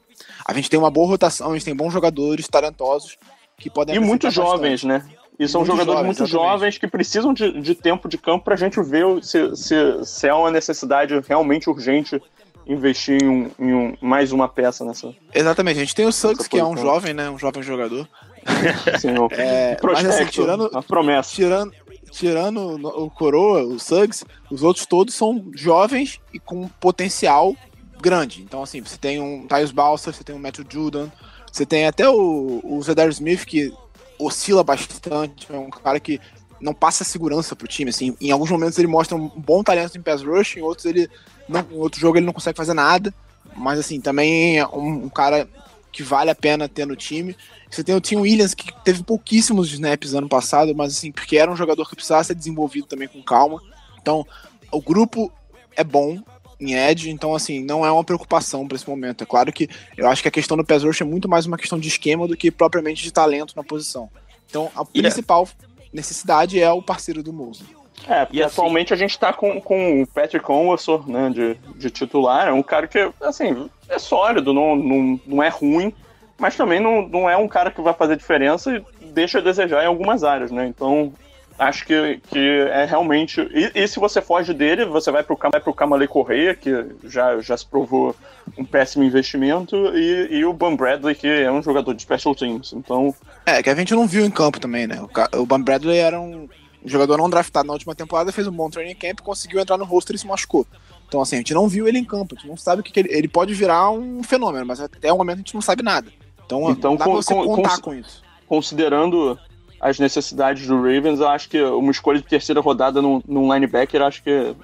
A 0.45 0.53
gente 0.53 0.69
tem 0.69 0.79
uma 0.79 0.91
boa 0.91 1.09
rotação, 1.09 1.51
a 1.51 1.55
gente 1.55 1.65
tem 1.65 1.75
bons 1.75 1.93
jogadores, 1.93 2.47
talentosos, 2.49 3.17
que 3.57 3.71
podem. 3.71 3.97
E 3.97 3.99
muito 3.99 4.31
jovens, 4.31 4.85
né? 4.85 5.05
E 5.39 5.49
são 5.49 5.63
muito 5.63 5.73
jogadores 5.73 5.99
jovens, 5.99 6.07
muito 6.07 6.23
exatamente. 6.23 6.51
jovens 6.51 6.79
que 6.79 6.87
precisam 6.87 7.35
de, 7.35 7.61
de 7.61 7.75
tempo 7.75 8.09
de 8.09 8.17
campo 8.17 8.45
para 8.45 8.55
a 8.55 8.57
gente 8.57 8.81
ver 8.83 9.05
se, 9.23 9.57
se, 9.57 10.05
se 10.05 10.29
é 10.29 10.35
uma 10.35 10.51
necessidade 10.51 11.21
realmente 11.27 11.69
urgente 11.69 12.21
investir 12.67 13.23
em, 13.23 13.29
um, 13.29 13.51
em 13.59 13.75
um, 13.75 13.97
mais 14.01 14.33
uma 14.33 14.49
peça 14.49 14.85
nessa. 14.85 15.15
Exatamente, 15.33 15.79
a 15.79 15.81
gente 15.81 15.95
tem 15.95 16.07
o 16.07 16.13
Suggs, 16.13 16.49
que 16.49 16.59
é 16.59 16.65
um 16.65 16.77
jovem, 16.77 17.13
né? 17.13 17.29
Um 17.29 17.39
jovem 17.39 17.63
jogador. 17.63 18.09
Sim, 19.01 19.19
o 19.19 19.29
é, 19.33 19.75
prospecto, 19.75 20.09
mas 20.09 20.21
assim, 20.21 20.27
tirando, 20.27 20.71
a 20.73 20.83
promessa. 20.83 21.35
Tirando, 21.35 21.73
tirando 22.11 22.77
o 22.87 23.11
Coroa, 23.11 23.65
o 23.65 23.79
Suggs, 23.79 24.25
os 24.51 24.63
outros 24.63 24.87
todos 24.87 25.15
são 25.15 25.51
jovens 25.55 26.21
e 26.33 26.39
com 26.39 26.69
potencial 26.69 27.57
grande. 28.05 28.43
Então, 28.43 28.63
assim, 28.63 28.83
você 28.83 28.99
tem 28.99 29.19
um 29.19 29.47
Tyus 29.47 29.73
Balsa, 29.73 30.13
você 30.13 30.23
tem 30.23 30.37
um 30.37 30.39
Matthew 30.39 30.67
Jordan, 30.69 31.09
você 31.51 31.65
tem 31.65 31.87
até 31.87 32.07
o, 32.07 32.61
o 32.63 32.83
Zedar 32.83 33.09
Smith, 33.09 33.47
que 33.47 33.73
oscila 34.19 34.63
bastante, 34.63 35.47
é 35.51 35.57
um 35.57 35.71
cara 35.71 35.99
que 35.99 36.21
não 36.61 36.75
passa 36.75 37.03
segurança 37.03 37.57
pro 37.57 37.67
time, 37.67 37.91
assim, 37.91 38.15
em 38.21 38.31
alguns 38.31 38.51
momentos 38.51 38.79
ele 38.79 38.87
mostra 38.87 39.17
um 39.17 39.29
bom 39.29 39.63
talento 39.63 39.97
em 39.97 40.03
pass 40.03 40.23
rush, 40.23 40.57
em 40.57 40.63
outros 40.63 40.85
ele 40.85 41.11
não, 41.49 41.61
em 41.61 41.77
outro 41.77 42.01
jogo 42.01 42.17
ele 42.17 42.27
não 42.27 42.33
consegue 42.33 42.57
fazer 42.57 42.75
nada, 42.75 43.13
mas 43.57 43.79
assim, 43.79 44.01
também 44.01 44.59
é 44.59 44.67
um, 44.67 45.05
um 45.05 45.09
cara 45.09 45.49
que 45.91 46.03
vale 46.03 46.31
a 46.31 46.35
pena 46.35 46.69
ter 46.69 46.87
no 46.87 46.97
time. 46.97 47.37
Você 47.71 47.85
tem 47.85 47.95
o 47.95 48.01
Tim 48.01 48.17
Williams, 48.17 48.53
que 48.53 48.73
teve 48.83 49.03
pouquíssimos 49.03 49.73
snaps 49.73 50.15
ano 50.15 50.29
passado, 50.29 50.75
mas 50.75 50.97
assim, 50.97 51.11
porque 51.13 51.37
era 51.37 51.51
um 51.51 51.57
jogador 51.57 51.89
que 51.89 51.95
precisava 51.95 52.25
ser 52.25 52.35
desenvolvido 52.35 52.87
também 52.87 53.09
com 53.09 53.23
calma. 53.23 53.61
Então, 54.01 54.27
o 54.73 54.81
grupo 54.81 55.33
é 55.77 55.85
bom 55.85 56.21
em 56.65 56.75
Edge, 56.75 57.11
então 57.11 57.35
assim, 57.35 57.63
não 57.63 57.85
é 57.85 57.93
uma 57.93 58.05
preocupação 58.05 58.67
para 58.67 58.77
esse 58.77 58.89
momento. 58.89 59.23
É 59.23 59.27
claro 59.27 59.53
que 59.53 59.69
eu 59.97 60.09
acho 60.09 60.23
que 60.23 60.29
a 60.29 60.31
questão 60.31 60.57
do 60.57 60.65
pass 60.65 60.83
rush 60.83 61.03
é 61.03 61.05
muito 61.05 61.29
mais 61.29 61.47
uma 61.47 61.57
questão 61.57 61.79
de 61.79 61.89
esquema 61.89 62.27
do 62.27 62.37
que 62.37 62.51
propriamente 62.51 63.03
de 63.03 63.13
talento 63.13 63.55
na 63.57 63.63
posição. 63.63 64.09
Então, 64.49 64.71
a 64.75 64.83
é 64.83 65.01
principal 65.01 65.49
necessidade 65.93 66.61
é 66.61 66.71
o 66.71 66.83
parceiro 66.83 67.23
do 67.23 67.33
Mosley. 67.33 67.69
É, 68.09 68.27
e 68.31 68.43
assim, 68.43 68.61
atualmente 68.61 68.93
a 68.93 68.97
gente 68.97 69.19
tá 69.19 69.33
com, 69.33 69.61
com 69.61 70.03
o 70.03 70.07
Patrick 70.07 70.51
Onwurst, 70.51 70.89
né, 71.07 71.31
de, 71.31 71.55
de 71.77 71.91
titular, 71.91 72.49
é 72.49 72.53
um 72.53 72.63
cara 72.63 72.87
que, 72.87 73.11
assim, 73.21 73.71
é 73.89 73.99
sólido, 73.99 74.53
não, 74.53 74.77
não, 74.77 75.21
não 75.27 75.43
é 75.43 75.49
ruim, 75.49 75.93
mas 76.37 76.57
também 76.57 76.81
não, 76.81 77.09
não 77.09 77.31
é 77.31 77.37
um 77.37 77.49
cara 77.49 77.71
que 77.71 77.81
vai 77.81 77.95
fazer 77.95 78.17
diferença 78.17 78.77
e 79.01 79.07
deixa 79.13 79.39
a 79.39 79.43
desejar 79.43 79.85
em 79.85 79.87
algumas 79.87 80.23
áreas, 80.23 80.51
né, 80.51 80.67
então 80.67 81.13
acho 81.59 81.87
que, 81.87 82.21
que 82.31 82.39
é 82.39 82.85
realmente... 82.85 83.41
E, 83.41 83.73
e 83.75 83.89
se 83.89 83.99
você 83.99 84.21
foge 84.21 84.53
dele, 84.53 84.85
você 84.85 85.11
vai 85.11 85.23
pro, 85.23 85.39
vai 85.51 85.61
pro 85.61 85.75
Kamalei 85.75 86.09
Correia, 86.09 86.55
que 86.55 86.71
já, 87.05 87.41
já 87.41 87.57
se 87.57 87.67
provou 87.67 88.15
um 88.59 88.65
péssimo 88.65 89.05
investimento, 89.05 89.77
e, 89.95 90.39
e 90.39 90.45
o 90.45 90.53
Bam 90.53 90.77
Bradley, 90.77 91.15
que 91.15 91.27
é 91.27 91.51
um 91.51 91.63
jogador 91.63 91.95
de 91.95 92.03
special 92.03 92.35
teams, 92.35 92.73
então... 92.73 93.15
É, 93.47 93.63
que 93.63 93.71
a 93.71 93.75
gente 93.75 93.95
não 93.95 94.07
viu 94.07 94.25
em 94.25 94.31
campo 94.31 94.61
também, 94.61 94.87
né, 94.87 95.01
o, 95.01 95.41
o 95.41 95.47
Bam 95.47 95.63
Bradley 95.63 95.99
era 95.99 96.21
um 96.21 96.49
jogador 96.85 97.17
não 97.17 97.31
draftado 97.31 97.67
na 97.67 97.73
última 97.73 97.95
temporada 97.95 98.31
fez 98.31 98.47
um 98.47 98.53
bom 98.53 98.69
training 98.69 98.95
camp, 98.95 99.21
conseguiu 99.21 99.61
entrar 99.61 99.79
no 99.79 99.85
roster 99.85 100.15
e 100.15 100.19
se 100.19 100.27
machucou. 100.27 100.67
Então, 101.09 101.23
assim, 101.23 101.37
a 101.37 101.39
gente 101.39 101.55
não 101.55 101.69
viu 101.69 101.89
ele 101.89 101.99
em 101.99 102.05
campo, 102.05 102.35
a 102.35 102.39
gente 102.39 102.49
não 102.49 102.57
sabe 102.57 102.81
o 102.81 102.85
que, 102.85 102.93
que 102.93 103.01
ele, 103.01 103.09
ele 103.11 103.29
pode 103.29 103.55
virar 103.55 103.91
um 103.91 104.23
fenômeno, 104.23 104.67
mas 104.67 104.81
até 104.81 105.13
o 105.13 105.17
momento 105.17 105.37
a 105.37 105.39
gente 105.39 105.55
não 105.55 105.63
sabe 105.63 105.83
nada. 105.83 106.11
Então, 106.45 106.71
então 106.71 106.97
dá 106.97 107.05
com, 107.05 107.13
pra 107.13 107.23
você 107.23 107.35
com, 107.35 107.45
contar 107.47 107.81
com 107.81 107.95
isso. 107.95 108.23
Considerando 108.47 109.39
as 109.85 109.99
necessidades 109.99 110.67
do 110.67 110.77
Ravens, 110.77 111.21
eu 111.21 111.29
acho 111.29 111.47
que 111.47 111.63
uma 111.63 111.91
escolha 111.91 112.19
de 112.19 112.27
terceira 112.27 112.59
rodada 112.59 113.03
num, 113.03 113.21
num 113.29 113.53
linebacker, 113.53 114.01
acho 114.01 114.23
que 114.23 114.31
é, 114.31 114.55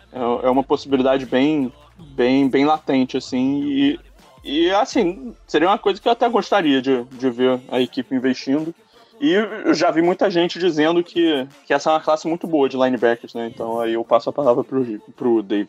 é 0.43 0.49
uma 0.49 0.63
possibilidade 0.63 1.27
bem, 1.27 1.71
bem, 1.99 2.49
bem 2.49 2.65
latente, 2.65 3.19
assim, 3.19 3.63
e, 3.63 4.01
e 4.43 4.71
assim, 4.71 5.35
seria 5.47 5.69
uma 5.69 5.77
coisa 5.77 6.01
que 6.01 6.09
eu 6.09 6.13
até 6.13 6.27
gostaria 6.27 6.81
de, 6.81 7.05
de 7.05 7.29
ver 7.29 7.61
a 7.71 7.79
equipe 7.79 8.15
investindo. 8.15 8.75
E 9.21 9.35
eu 9.35 9.75
já 9.75 9.91
vi 9.91 10.01
muita 10.01 10.31
gente 10.31 10.59
dizendo 10.59 11.05
que, 11.05 11.47
que 11.67 11.75
essa 11.75 11.91
é 11.91 11.93
uma 11.93 12.01
classe 12.01 12.27
muito 12.27 12.47
boa 12.47 12.67
de 12.67 12.79
linebackers, 12.79 13.35
né? 13.35 13.53
Então 13.55 13.79
aí 13.79 13.93
eu 13.93 14.03
passo 14.03 14.31
a 14.31 14.33
palavra 14.33 14.65
pro, 14.65 14.83
pro 15.15 15.43
David. 15.43 15.69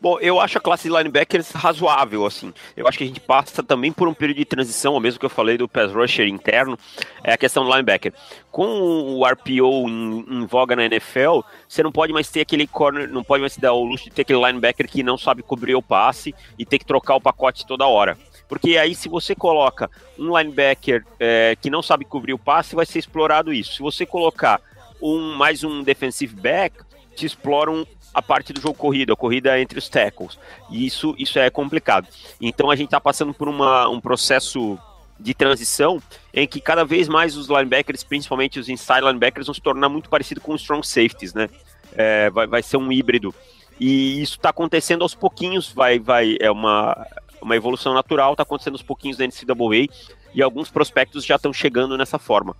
Bom, 0.00 0.16
eu 0.20 0.38
acho 0.38 0.58
a 0.58 0.60
classe 0.60 0.88
de 0.88 0.96
linebackers 0.96 1.50
razoável, 1.50 2.24
assim. 2.24 2.54
Eu 2.76 2.86
acho 2.86 2.96
que 2.96 3.02
a 3.02 3.06
gente 3.06 3.18
passa 3.18 3.64
também 3.64 3.90
por 3.90 4.06
um 4.06 4.14
período 4.14 4.36
de 4.36 4.44
transição, 4.44 4.94
o 4.94 5.00
mesmo 5.00 5.18
que 5.18 5.26
eu 5.26 5.30
falei 5.30 5.58
do 5.58 5.68
pass 5.68 5.92
rusher 5.92 6.28
interno, 6.28 6.78
é 7.24 7.32
a 7.32 7.36
questão 7.36 7.64
do 7.64 7.70
linebacker. 7.70 8.12
Com 8.48 8.64
o 8.64 9.26
RPO 9.26 9.88
em, 9.88 10.24
em, 10.28 10.46
voga 10.46 10.76
na 10.76 10.84
NFL, 10.84 11.40
você 11.68 11.82
não 11.82 11.90
pode 11.90 12.12
mais 12.12 12.30
ter 12.30 12.42
aquele 12.42 12.66
corner, 12.66 13.08
não 13.08 13.24
pode 13.24 13.40
mais 13.40 13.54
se 13.54 13.60
dar 13.60 13.72
o 13.72 13.84
luxo 13.84 14.04
de 14.04 14.10
ter 14.10 14.22
aquele 14.22 14.38
linebacker 14.38 14.88
que 14.88 15.02
não 15.02 15.18
sabe 15.18 15.42
cobrir 15.42 15.74
o 15.74 15.82
passe 15.82 16.32
e 16.56 16.64
ter 16.64 16.78
que 16.78 16.86
trocar 16.86 17.16
o 17.16 17.20
pacote 17.20 17.66
toda 17.66 17.86
hora. 17.86 18.16
Porque 18.48 18.78
aí, 18.78 18.94
se 18.94 19.08
você 19.08 19.34
coloca 19.34 19.90
um 20.16 20.36
linebacker 20.38 21.04
é, 21.18 21.56
que 21.60 21.68
não 21.68 21.82
sabe 21.82 22.04
cobrir 22.04 22.34
o 22.34 22.38
passe, 22.38 22.76
vai 22.76 22.86
ser 22.86 23.00
explorado 23.00 23.52
isso. 23.52 23.74
Se 23.74 23.82
você 23.82 24.06
colocar 24.06 24.60
um 25.02 25.34
mais 25.34 25.64
um 25.64 25.82
defensive 25.82 26.34
back, 26.34 26.76
te 27.14 27.26
exploram 27.26 27.84
a 28.12 28.22
parte 28.22 28.52
do 28.52 28.60
jogo 28.60 28.74
corrido, 28.74 29.12
a 29.12 29.16
corrida 29.16 29.60
entre 29.60 29.78
os 29.78 29.88
tackles. 29.88 30.38
E 30.70 30.86
isso, 30.86 31.14
isso 31.18 31.38
é 31.38 31.50
complicado. 31.50 32.08
Então 32.40 32.70
a 32.70 32.76
gente 32.76 32.86
está 32.86 33.00
passando 33.00 33.32
por 33.34 33.48
uma, 33.48 33.88
um 33.88 34.00
processo 34.00 34.78
de 35.18 35.34
transição 35.34 36.00
em 36.32 36.46
que 36.46 36.60
cada 36.60 36.84
vez 36.84 37.08
mais 37.08 37.36
os 37.36 37.48
linebackers, 37.48 38.04
principalmente 38.04 38.58
os 38.58 38.68
inside 38.68 39.00
linebackers, 39.00 39.46
vão 39.46 39.54
se 39.54 39.60
tornar 39.60 39.88
muito 39.88 40.08
parecido 40.08 40.40
com 40.40 40.52
os 40.52 40.60
strong 40.60 40.86
safeties, 40.86 41.34
né? 41.34 41.48
É, 41.92 42.30
vai, 42.30 42.46
vai 42.46 42.62
ser 42.62 42.76
um 42.76 42.92
híbrido. 42.92 43.34
E 43.80 44.20
isso 44.20 44.36
está 44.36 44.50
acontecendo 44.50 45.02
aos 45.02 45.14
pouquinhos, 45.14 45.72
vai, 45.72 45.98
vai, 45.98 46.36
é 46.40 46.50
uma, 46.50 47.06
uma 47.40 47.56
evolução 47.56 47.94
natural, 47.94 48.32
está 48.32 48.42
acontecendo 48.42 48.74
aos 48.74 48.82
pouquinhos 48.82 49.18
na 49.18 49.26
NCAA 49.26 49.86
e 50.34 50.42
alguns 50.42 50.70
prospectos 50.70 51.24
já 51.24 51.36
estão 51.36 51.52
chegando 51.52 51.96
nessa 51.96 52.18
forma. 52.18 52.56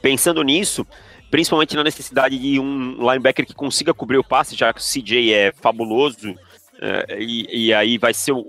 Pensando 0.00 0.42
nisso, 0.42 0.86
principalmente 1.32 1.74
na 1.74 1.82
necessidade 1.82 2.38
de 2.38 2.60
um 2.60 2.98
linebacker 3.10 3.46
que 3.46 3.54
consiga 3.54 3.94
cobrir 3.94 4.18
o 4.18 4.24
passe, 4.24 4.54
já 4.54 4.70
que 4.70 4.80
o 4.80 4.84
CJ 4.84 5.32
é 5.32 5.50
fabuloso, 5.50 6.36
é, 6.78 7.16
e, 7.18 7.68
e, 7.68 7.74
aí 7.74 7.96
vai 7.96 8.12
ser 8.12 8.32
o, 8.32 8.44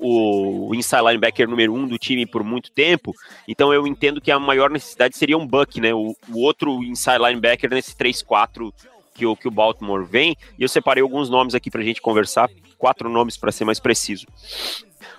o, 0.68 0.76
inside 0.76 1.02
linebacker 1.02 1.48
número 1.48 1.74
um 1.74 1.88
do 1.88 1.98
time 1.98 2.26
por 2.26 2.44
muito 2.44 2.72
tempo. 2.72 3.14
Então 3.48 3.74
eu 3.74 3.88
entendo 3.88 4.20
que 4.20 4.32
a 4.32 4.38
maior 4.38 4.70
necessidade 4.70 5.16
seria 5.16 5.38
um 5.38 5.48
Buck, 5.48 5.80
né? 5.80 5.94
O, 5.94 6.14
o 6.28 6.40
outro 6.42 6.84
inside 6.84 7.20
linebacker 7.20 7.70
nesse 7.70 7.96
3-4 7.96 8.74
que 9.14 9.26
o, 9.26 9.36
que 9.36 9.48
o 9.48 9.52
Baltimore 9.52 10.04
vem. 10.04 10.36
E 10.60 10.64
eu 10.64 10.68
separei 10.68 11.02
alguns 11.02 11.30
nomes 11.30 11.56
aqui 11.56 11.72
pra 11.72 11.84
gente 11.84 12.02
conversar, 12.02 12.50
quatro 12.78 13.08
nomes 13.08 13.38
para 13.38 13.52
ser 13.52 13.64
mais 13.64 13.80
preciso. 13.80 14.26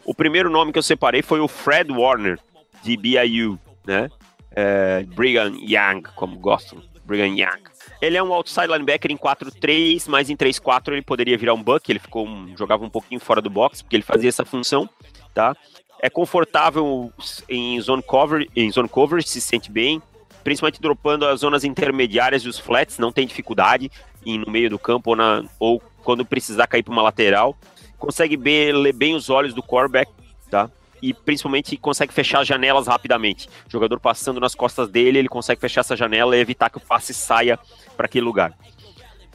O 0.04 0.14
primeiro 0.14 0.50
nome 0.50 0.70
que 0.70 0.78
eu 0.78 0.82
separei 0.82 1.22
foi 1.22 1.40
o 1.40 1.48
Fred 1.48 1.90
Warner, 1.90 2.38
de 2.82 2.94
BYU, 2.94 3.58
né? 3.86 4.10
É, 4.50 5.02
Brigham 5.04 5.54
Young, 5.62 6.02
como 6.14 6.36
gostam. 6.36 6.82
Brigham 7.04 7.36
Young. 7.36 7.62
Ele 8.00 8.16
é 8.16 8.22
um 8.22 8.32
outside 8.32 8.66
linebacker 8.66 9.10
em 9.10 9.16
4-3, 9.16 10.04
mas 10.08 10.30
em 10.30 10.36
3-4 10.36 10.92
ele 10.92 11.02
poderia 11.02 11.36
virar 11.38 11.54
um 11.54 11.62
buck, 11.62 11.90
ele 11.90 11.98
ficou 11.98 12.26
um, 12.26 12.56
jogava 12.56 12.84
um 12.84 12.90
pouquinho 12.90 13.20
fora 13.20 13.40
do 13.40 13.50
box, 13.50 13.82
porque 13.82 13.96
ele 13.96 14.02
fazia 14.02 14.28
essa 14.28 14.44
função, 14.44 14.88
tá? 15.32 15.56
É 16.00 16.10
confortável 16.10 17.12
em 17.48 17.80
zone 17.80 18.02
cover, 18.02 18.46
em 18.54 18.70
zone 18.70 18.88
coverage, 18.88 19.28
se 19.28 19.40
sente 19.40 19.70
bem, 19.70 20.02
principalmente 20.42 20.80
dropando 20.80 21.26
as 21.26 21.40
zonas 21.40 21.64
intermediárias 21.64 22.42
e 22.42 22.48
os 22.48 22.58
flats, 22.58 22.98
não 22.98 23.12
tem 23.12 23.26
dificuldade 23.26 23.90
em 24.24 24.38
no 24.38 24.50
meio 24.50 24.68
do 24.68 24.78
campo 24.78 25.10
ou, 25.10 25.16
na, 25.16 25.44
ou 25.58 25.82
quando 26.02 26.24
precisar 26.24 26.66
cair 26.66 26.82
para 26.82 26.92
uma 26.92 27.02
lateral 27.02 27.56
consegue 28.04 28.36
ler 28.36 28.92
bem 28.92 29.14
os 29.14 29.30
olhos 29.30 29.54
do 29.54 29.62
quarterback, 29.62 30.10
tá? 30.50 30.70
E 31.04 31.12
principalmente 31.12 31.76
consegue 31.76 32.14
fechar 32.14 32.40
as 32.40 32.48
janelas 32.48 32.86
rapidamente. 32.86 33.46
O 33.68 33.70
jogador 33.70 34.00
passando 34.00 34.40
nas 34.40 34.54
costas 34.54 34.88
dele, 34.88 35.18
ele 35.18 35.28
consegue 35.28 35.60
fechar 35.60 35.82
essa 35.82 35.94
janela 35.94 36.34
e 36.34 36.40
evitar 36.40 36.70
que 36.70 36.78
o 36.78 36.80
passe 36.80 37.12
saia 37.12 37.58
para 37.94 38.06
aquele 38.06 38.24
lugar. 38.24 38.54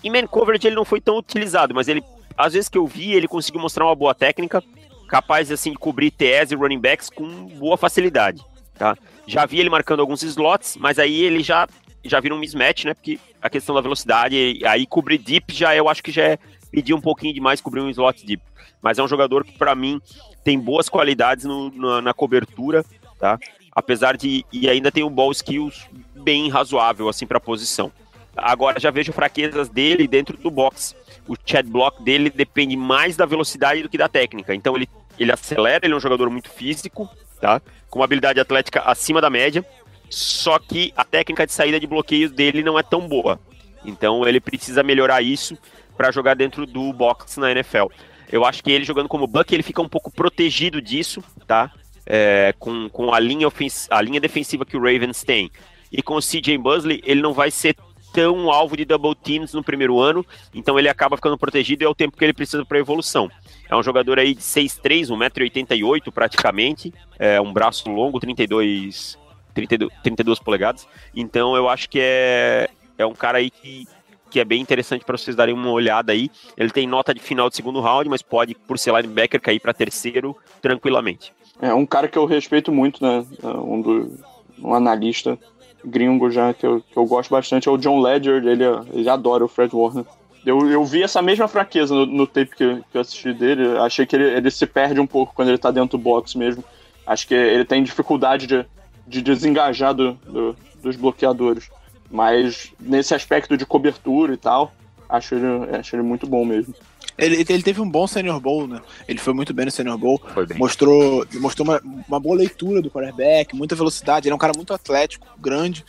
Em 0.03 0.09
man 0.09 0.26
coverage 0.26 0.65
ele 0.65 0.76
não 0.76 0.84
foi 0.84 0.99
tão 0.99 1.20
utilizado, 1.20 1.76
mas 1.76 1.88
ele, 1.88 2.01
às 2.36 2.53
vezes 2.53 2.70
que 2.70 2.78
eu 2.80 2.88
vi, 2.88 3.13
ele 3.13 3.28
conseguiu 3.28 3.61
mostrar 3.61 3.86
uma 3.86 3.93
boa 3.93 4.15
técnica, 4.15 4.63
capaz 5.07 5.51
assim 5.51 5.70
de 5.70 5.78
cobrir 5.78 6.09
TS 6.09 6.53
e 6.53 6.55
running 6.55 6.80
backs 6.80 7.07
com 7.07 7.45
boa 7.45 7.78
facilidade, 7.78 8.43
tá? 8.74 8.97
Já 9.28 9.45
vi 9.45 9.59
ele 9.59 9.70
marcando 9.70 9.99
alguns 9.99 10.24
slots, 10.24 10.76
mas 10.76 10.97
aí 10.97 11.22
ele 11.22 11.43
já 11.43 11.67
já 12.03 12.20
vira 12.20 12.34
um 12.34 12.39
mismatch, 12.39 12.86
né? 12.86 12.95
Porque 12.95 13.20
a 13.39 13.47
questão 13.47 13.76
da 13.76 13.82
velocidade, 13.82 14.59
aí 14.65 14.88
cobrir 14.88 15.20
deep 15.20 15.53
já 15.53 15.76
eu 15.76 15.88
acho 15.88 16.01
que 16.01 16.11
já 16.11 16.24
é 16.24 16.39
pedir 16.72 16.95
um 16.95 17.01
pouquinho 17.01 17.34
demais 17.34 17.61
cobrir 17.61 17.82
um 17.82 17.89
slot 17.91 18.26
deep 18.26 18.41
mas 18.82 18.97
é 18.97 19.03
um 19.03 19.07
jogador 19.07 19.43
que, 19.43 19.51
para 19.57 19.76
mim, 19.76 20.01
tem 20.43 20.59
boas 20.59 20.89
qualidades 20.89 21.45
no, 21.45 21.71
na, 21.71 22.01
na, 22.01 22.13
cobertura, 22.13 22.83
tá? 23.17 23.37
Apesar 23.71 24.17
de. 24.17 24.45
E 24.51 24.69
ainda 24.69 24.91
tem 24.91 25.03
um 25.03 25.09
ball 25.09 25.31
skills 25.31 25.87
bem 26.15 26.49
razoável, 26.49 27.07
assim, 27.07 27.25
para 27.25 27.37
a 27.37 27.41
posição. 27.41 27.91
Agora 28.35 28.79
já 28.79 28.91
vejo 28.91 29.11
fraquezas 29.11 29.69
dele 29.69 30.07
dentro 30.07 30.37
do 30.37 30.49
box. 30.49 30.95
O 31.27 31.35
chat 31.45 31.65
block 31.67 32.01
dele 32.01 32.29
depende 32.29 32.75
mais 32.75 33.15
da 33.15 33.25
velocidade 33.25 33.81
do 33.81 33.89
que 33.89 33.97
da 33.97 34.07
técnica. 34.07 34.55
Então 34.55 34.75
ele, 34.75 34.89
ele 35.17 35.31
acelera, 35.31 35.85
ele 35.85 35.93
é 35.93 35.97
um 35.97 35.99
jogador 35.99 36.29
muito 36.29 36.49
físico, 36.49 37.09
tá? 37.39 37.61
Com 37.89 37.99
uma 37.99 38.05
habilidade 38.05 38.39
atlética 38.39 38.81
acima 38.81 39.21
da 39.21 39.29
média. 39.29 39.63
Só 40.09 40.57
que 40.57 40.91
a 40.95 41.03
técnica 41.03 41.45
de 41.45 41.53
saída 41.53 41.79
de 41.79 41.85
bloqueios 41.85 42.31
dele 42.31 42.63
não 42.63 42.79
é 42.79 42.83
tão 42.83 43.07
boa. 43.07 43.39
Então 43.85 44.27
ele 44.27 44.39
precisa 44.39 44.83
melhorar 44.83 45.21
isso 45.21 45.57
para 45.95 46.11
jogar 46.11 46.33
dentro 46.33 46.65
do 46.65 46.91
box 46.93 47.37
na 47.37 47.51
NFL. 47.51 47.87
Eu 48.32 48.45
acho 48.45 48.63
que 48.63 48.71
ele 48.71 48.86
jogando 48.86 49.09
como 49.09 49.27
Buck, 49.27 49.53
ele 49.53 49.63
fica 49.63 49.82
um 49.82 49.89
pouco 49.89 50.11
protegido 50.11 50.82
disso, 50.82 51.23
tá? 51.47 51.71
É, 52.05 52.53
com, 52.57 52.89
com 52.89 53.13
a, 53.13 53.19
linha 53.19 53.47
ofens 53.47 53.88
a 53.89 54.01
linha 54.01 54.19
defensiva 54.19 54.65
que 54.65 54.77
o 54.77 54.80
Ravens 54.80 55.23
tem. 55.23 55.51
E 55.91 56.01
com 56.01 56.15
o 56.15 56.21
CJ 56.21 56.57
Busley, 56.57 57.01
ele 57.03 57.21
não 57.21 57.34
vai 57.34 57.49
ser 57.49 57.75
tão 58.13 58.49
alvo 58.49 58.75
de 58.75 58.86
double 58.86 59.15
teams 59.15 59.53
no 59.53 59.63
primeiro 59.63 59.99
ano, 59.99 60.25
então 60.53 60.77
ele 60.80 60.89
acaba 60.89 61.15
ficando 61.15 61.38
protegido 61.38 61.84
e 61.84 61.86
é 61.86 61.89
o 61.89 61.95
tempo 61.95 62.17
que 62.17 62.23
ele 62.23 62.34
precisa 62.34 62.65
para 62.65 62.80
evolução. 62.80 63.30
É 63.69 63.75
um 63.75 63.84
jogador 63.84 64.19
aí 64.19 64.34
de 64.34 64.41
6'3, 64.41 65.07
1,88m 65.07 66.11
praticamente, 66.11 66.93
é 67.17 67.39
um 67.39 67.53
braço 67.53 67.89
longo, 67.89 68.19
32, 68.19 69.17
32, 69.53 69.91
32 70.01 70.39
polegadas. 70.39 70.88
Então 71.15 71.55
eu 71.55 71.69
acho 71.69 71.89
que 71.89 71.99
é, 72.01 72.69
é 72.97 73.05
um 73.05 73.13
cara 73.13 73.38
aí 73.38 73.49
que 73.49 73.88
que 74.30 74.39
é 74.39 74.45
bem 74.45 74.61
interessante 74.61 75.03
para 75.03 75.17
vocês 75.17 75.36
darem 75.36 75.53
uma 75.53 75.71
olhada 75.71 76.11
aí. 76.11 76.30
Ele 76.55 76.69
tem 76.69 76.88
nota 76.88 77.13
de 77.13 77.19
final 77.19 77.49
de 77.49 77.55
segundo 77.55 77.82
round, 77.82 78.09
mas 78.09 78.21
pode, 78.21 78.55
por 78.55 78.77
ser 78.77 78.93
linebacker, 78.93 79.41
cair 79.41 79.59
para 79.59 79.73
terceiro 79.73 80.36
tranquilamente. 80.61 81.34
É 81.61 81.73
um 81.73 81.86
cara 81.86 82.07
que 82.07 82.17
eu 82.17 82.25
respeito 82.25 82.71
muito, 82.71 83.03
né? 83.03 83.25
É 83.43 83.47
um, 83.47 83.82
do, 83.82 84.19
um 84.61 84.73
analista 84.73 85.38
gringo 85.84 86.30
já 86.30 86.53
que 86.53 86.65
eu, 86.65 86.82
que 86.82 86.97
eu 86.97 87.05
gosto 87.05 87.30
bastante 87.30 87.67
é 87.67 87.71
o 87.71 87.77
John 87.77 87.99
Ledger. 87.99 88.45
Ele, 88.45 88.63
ele 88.93 89.09
adora 89.09 89.43
o 89.43 89.47
Fred 89.47 89.75
Warner. 89.75 90.05
Eu, 90.45 90.69
eu 90.69 90.86
vi 90.86 91.03
essa 91.03 91.21
mesma 91.21 91.47
fraqueza 91.47 91.93
no, 91.93 92.05
no 92.05 92.25
tape 92.25 92.55
que, 92.55 92.75
que 92.91 92.97
eu 92.97 93.01
assisti 93.01 93.34
dele. 93.34 93.77
Achei 93.80 94.05
que 94.05 94.15
ele, 94.15 94.25
ele 94.25 94.51
se 94.51 94.65
perde 94.65 94.99
um 94.99 95.07
pouco 95.07 95.34
quando 95.34 95.49
ele 95.49 95.57
tá 95.57 95.69
dentro 95.71 95.97
do 95.97 96.03
box 96.03 96.36
mesmo. 96.36 96.63
Acho 97.05 97.27
que 97.27 97.34
ele 97.34 97.65
tem 97.65 97.84
dificuldade 97.84 98.47
de, 98.47 98.65
de 99.07 99.21
desengajar 99.21 99.93
do, 99.93 100.13
do, 100.25 100.55
dos 100.82 100.95
bloqueadores. 100.95 101.69
Mas 102.10 102.72
nesse 102.80 103.14
aspecto 103.14 103.55
de 103.55 103.66
cobertura 103.66 104.34
e 104.34 104.38
tal, 104.38 104.74
acho 105.07 105.36
ele, 105.36 105.45
acho 105.76 105.95
ele 105.95 106.03
muito 106.03 106.26
bom 106.26 106.43
mesmo. 106.43 106.74
Ele, 107.18 107.45
ele 107.47 107.64
teve 107.64 107.82
um 107.82 107.89
bom 107.89 108.07
Senior 108.07 108.39
Bowl, 108.39 108.66
né? 108.66 108.82
Ele 109.07 109.20
foi 109.20 109.34
muito 109.34 109.53
bem 109.53 109.66
no 109.66 109.72
Senior 109.72 109.97
Bowl. 109.97 110.22
Mostrou, 110.55 111.26
mostrou 111.36 111.68
uma, 111.68 111.82
uma 112.07 112.20
boa 112.20 112.36
leitura 112.36 112.82
do 112.82 112.89
quarterback, 112.89 113.55
muita 113.55 113.76
velocidade. 113.76 114.28
Ele 114.28 114.34
é 114.34 114.36
um 114.36 114.39
cara 114.39 114.53
muito 114.55 114.74
atlético, 114.74 115.28
grande. 115.38 115.84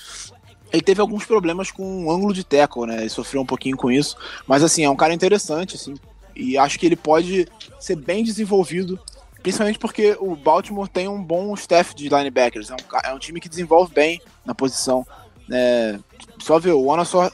Ele 0.73 0.83
teve 0.83 1.01
alguns 1.01 1.25
problemas 1.25 1.71
com 1.71 2.07
o 2.07 2.13
ângulo 2.13 2.35
de 2.35 2.45
tackle, 2.45 2.87
né? 2.87 3.01
Ele 3.01 3.09
sofreu 3.09 3.43
um 3.43 3.47
pouquinho 3.47 3.77
com 3.77 3.91
isso. 3.91 4.17
Mas, 4.47 4.63
assim, 4.63 4.85
é 4.85 4.91
um 4.91 4.97
cara 4.97 5.15
interessante, 5.15 5.77
assim. 5.77 5.95
E 6.35 6.59
acho 6.59 6.79
que 6.79 6.87
ele 6.87 6.97
pode 6.97 7.47
ser 7.79 7.97
bem 7.97 8.25
desenvolvido, 8.25 8.99
principalmente 9.43 9.79
porque 9.79 10.17
o 10.19 10.35
Baltimore 10.35 10.89
tem 10.89 11.07
um 11.07 11.23
bom 11.23 11.55
staff 11.55 11.95
de 11.95 12.09
linebackers. 12.09 12.71
É 12.71 12.75
um, 12.75 13.11
é 13.11 13.15
um 13.15 13.19
time 13.19 13.41
que 13.41 13.49
desenvolve 13.49 13.93
bem 13.95 14.21
na 14.45 14.55
posição. 14.55 15.07
É, 15.51 15.99
só 16.41 16.59
ver, 16.59 16.73
o 16.73 16.87
Onassor, 16.87 17.31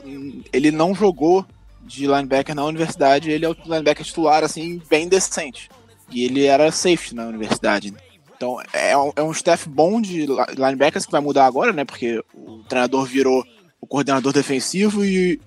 ele 0.52 0.70
não 0.70 0.94
jogou 0.94 1.44
de 1.82 2.06
linebacker 2.06 2.54
na 2.54 2.64
universidade, 2.64 3.30
ele 3.30 3.44
é 3.44 3.48
o 3.48 3.56
linebacker 3.64 4.04
titular, 4.04 4.42
assim, 4.42 4.82
bem 4.90 5.08
decente. 5.08 5.70
E 6.10 6.24
ele 6.24 6.44
era 6.44 6.70
safety 6.70 7.14
na 7.14 7.26
universidade. 7.26 7.94
Então, 8.36 8.60
é 8.72 8.96
um, 8.96 9.12
é 9.16 9.22
um 9.22 9.32
staff 9.32 9.68
bom 9.68 10.00
de 10.00 10.26
linebackers 10.56 11.06
que 11.06 11.12
vai 11.12 11.20
mudar 11.20 11.46
agora, 11.46 11.72
né? 11.72 11.84
Porque 11.84 12.22
o 12.34 12.62
treinador 12.68 13.04
virou 13.06 13.44
o 13.80 13.86
coordenador 13.86 14.32
defensivo 14.32 15.04
e 15.04 15.40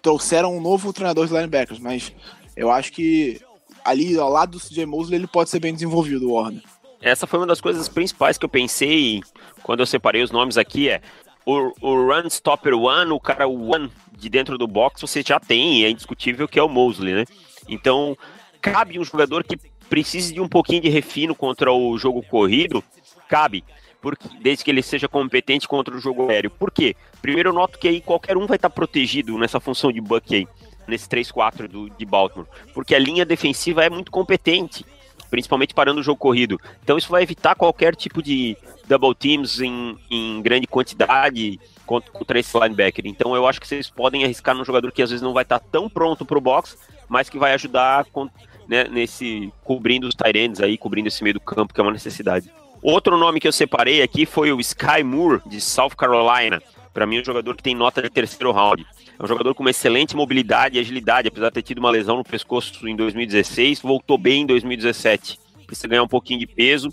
trouxeram 0.00 0.56
um 0.56 0.60
novo 0.60 0.92
treinador 0.92 1.26
de 1.26 1.32
linebackers. 1.32 1.80
Mas 1.80 2.12
eu 2.56 2.70
acho 2.70 2.92
que 2.92 3.40
ali, 3.84 4.16
ao 4.16 4.30
lado 4.30 4.52
do 4.52 4.60
CJ 4.60 4.86
Mosley, 4.86 5.18
ele 5.18 5.26
pode 5.26 5.50
ser 5.50 5.58
bem 5.58 5.74
desenvolvido, 5.74 6.28
o 6.28 6.34
Warner. 6.34 6.62
Essa 7.00 7.26
foi 7.26 7.38
uma 7.38 7.46
das 7.46 7.60
coisas 7.60 7.88
principais 7.88 8.38
que 8.38 8.44
eu 8.44 8.48
pensei 8.48 9.20
quando 9.62 9.80
eu 9.80 9.86
separei 9.86 10.22
os 10.22 10.30
nomes 10.30 10.56
aqui, 10.56 10.88
é 10.88 11.02
o, 11.44 11.72
o 11.80 12.08
Run 12.08 12.28
Stopper 12.28 12.74
One, 12.74 13.12
o 13.12 13.20
cara 13.20 13.46
One 13.46 13.90
de 14.16 14.28
dentro 14.28 14.56
do 14.56 14.66
box, 14.66 15.00
você 15.00 15.22
já 15.22 15.38
tem, 15.38 15.84
é 15.84 15.90
indiscutível 15.90 16.48
que 16.48 16.58
é 16.58 16.62
o 16.62 16.68
Mosley, 16.68 17.14
né? 17.14 17.24
Então, 17.68 18.16
cabe 18.60 18.98
um 18.98 19.04
jogador 19.04 19.44
que 19.44 19.58
precise 19.88 20.32
de 20.32 20.40
um 20.40 20.48
pouquinho 20.48 20.82
de 20.82 20.88
refino 20.88 21.34
contra 21.34 21.72
o 21.72 21.96
jogo 21.98 22.22
corrido, 22.22 22.82
cabe. 23.28 23.64
porque, 24.00 24.28
desde 24.40 24.64
que 24.64 24.70
ele 24.70 24.82
seja 24.82 25.08
competente 25.08 25.68
contra 25.68 25.94
o 25.94 26.00
jogo 26.00 26.30
aéreo. 26.30 26.50
Por 26.50 26.70
quê? 26.70 26.96
Primeiro, 27.20 27.50
eu 27.50 27.52
noto 27.54 27.78
que 27.78 27.88
aí 27.88 28.00
qualquer 28.00 28.36
um 28.36 28.46
vai 28.46 28.56
estar 28.56 28.70
protegido 28.70 29.38
nessa 29.38 29.60
função 29.60 29.92
de 29.92 30.00
buck 30.00 30.34
aí, 30.34 30.46
nesse 30.86 31.08
3-4 31.08 31.68
do, 31.68 31.88
de 31.90 32.04
Baltimore, 32.04 32.46
porque 32.74 32.94
a 32.94 32.98
linha 32.98 33.24
defensiva 33.24 33.84
é 33.84 33.90
muito 33.90 34.10
competente, 34.10 34.84
principalmente 35.30 35.74
parando 35.74 36.00
o 36.00 36.04
jogo 36.04 36.18
corrido. 36.18 36.60
Então, 36.82 36.96
isso 36.98 37.08
vai 37.08 37.22
evitar 37.22 37.54
qualquer 37.54 37.94
tipo 37.94 38.22
de 38.22 38.56
double 38.86 39.14
teams 39.14 39.60
em, 39.60 39.98
em 40.10 40.42
grande 40.42 40.66
quantidade 40.66 41.58
contra, 41.86 42.10
contra 42.10 42.38
esse 42.38 42.58
linebacker. 42.58 43.06
Então, 43.06 43.34
eu 43.34 43.46
acho 43.46 43.60
que 43.60 43.66
vocês 43.66 43.90
podem 43.90 44.24
arriscar 44.24 44.54
num 44.54 44.64
jogador 44.64 44.92
que 44.92 45.02
às 45.02 45.10
vezes 45.10 45.22
não 45.22 45.32
vai 45.32 45.42
estar 45.42 45.58
tão 45.58 45.88
pronto 45.88 46.24
para 46.24 46.38
o 46.38 46.40
box, 46.40 46.76
mas 47.08 47.28
que 47.28 47.38
vai 47.38 47.52
ajudar 47.54 48.04
com, 48.06 48.28
né, 48.68 48.84
nesse 48.84 49.52
cobrindo 49.62 50.06
os 50.06 50.14
Tyrands 50.14 50.60
aí, 50.60 50.76
cobrindo 50.76 51.08
esse 51.08 51.22
meio 51.22 51.34
do 51.34 51.40
campo, 51.40 51.72
que 51.72 51.80
é 51.80 51.82
uma 51.82 51.92
necessidade. 51.92 52.50
Outro 52.82 53.16
nome 53.16 53.40
que 53.40 53.48
eu 53.48 53.52
separei 53.52 54.02
aqui 54.02 54.26
foi 54.26 54.52
o 54.52 54.60
Sky 54.60 55.02
Moore, 55.02 55.40
de 55.46 55.60
South 55.60 55.96
Carolina. 55.96 56.62
Para 56.92 57.06
mim, 57.06 57.20
um 57.20 57.24
jogador 57.24 57.56
que 57.56 57.62
tem 57.62 57.74
nota 57.74 58.02
de 58.02 58.10
terceiro 58.10 58.52
round. 58.52 58.86
É 59.18 59.22
um 59.22 59.26
jogador 59.26 59.54
com 59.54 59.62
uma 59.62 59.70
excelente 59.70 60.16
mobilidade 60.16 60.76
e 60.76 60.80
agilidade, 60.80 61.28
apesar 61.28 61.48
de 61.48 61.54
ter 61.54 61.62
tido 61.62 61.78
uma 61.78 61.90
lesão 61.90 62.16
no 62.16 62.24
pescoço 62.24 62.86
em 62.88 62.96
2016, 62.96 63.80
voltou 63.80 64.18
bem 64.18 64.42
em 64.42 64.46
2017. 64.46 65.38
Precisa 65.66 65.88
ganhar 65.88 66.02
um 66.02 66.08
pouquinho 66.08 66.40
de 66.40 66.46
peso, 66.46 66.90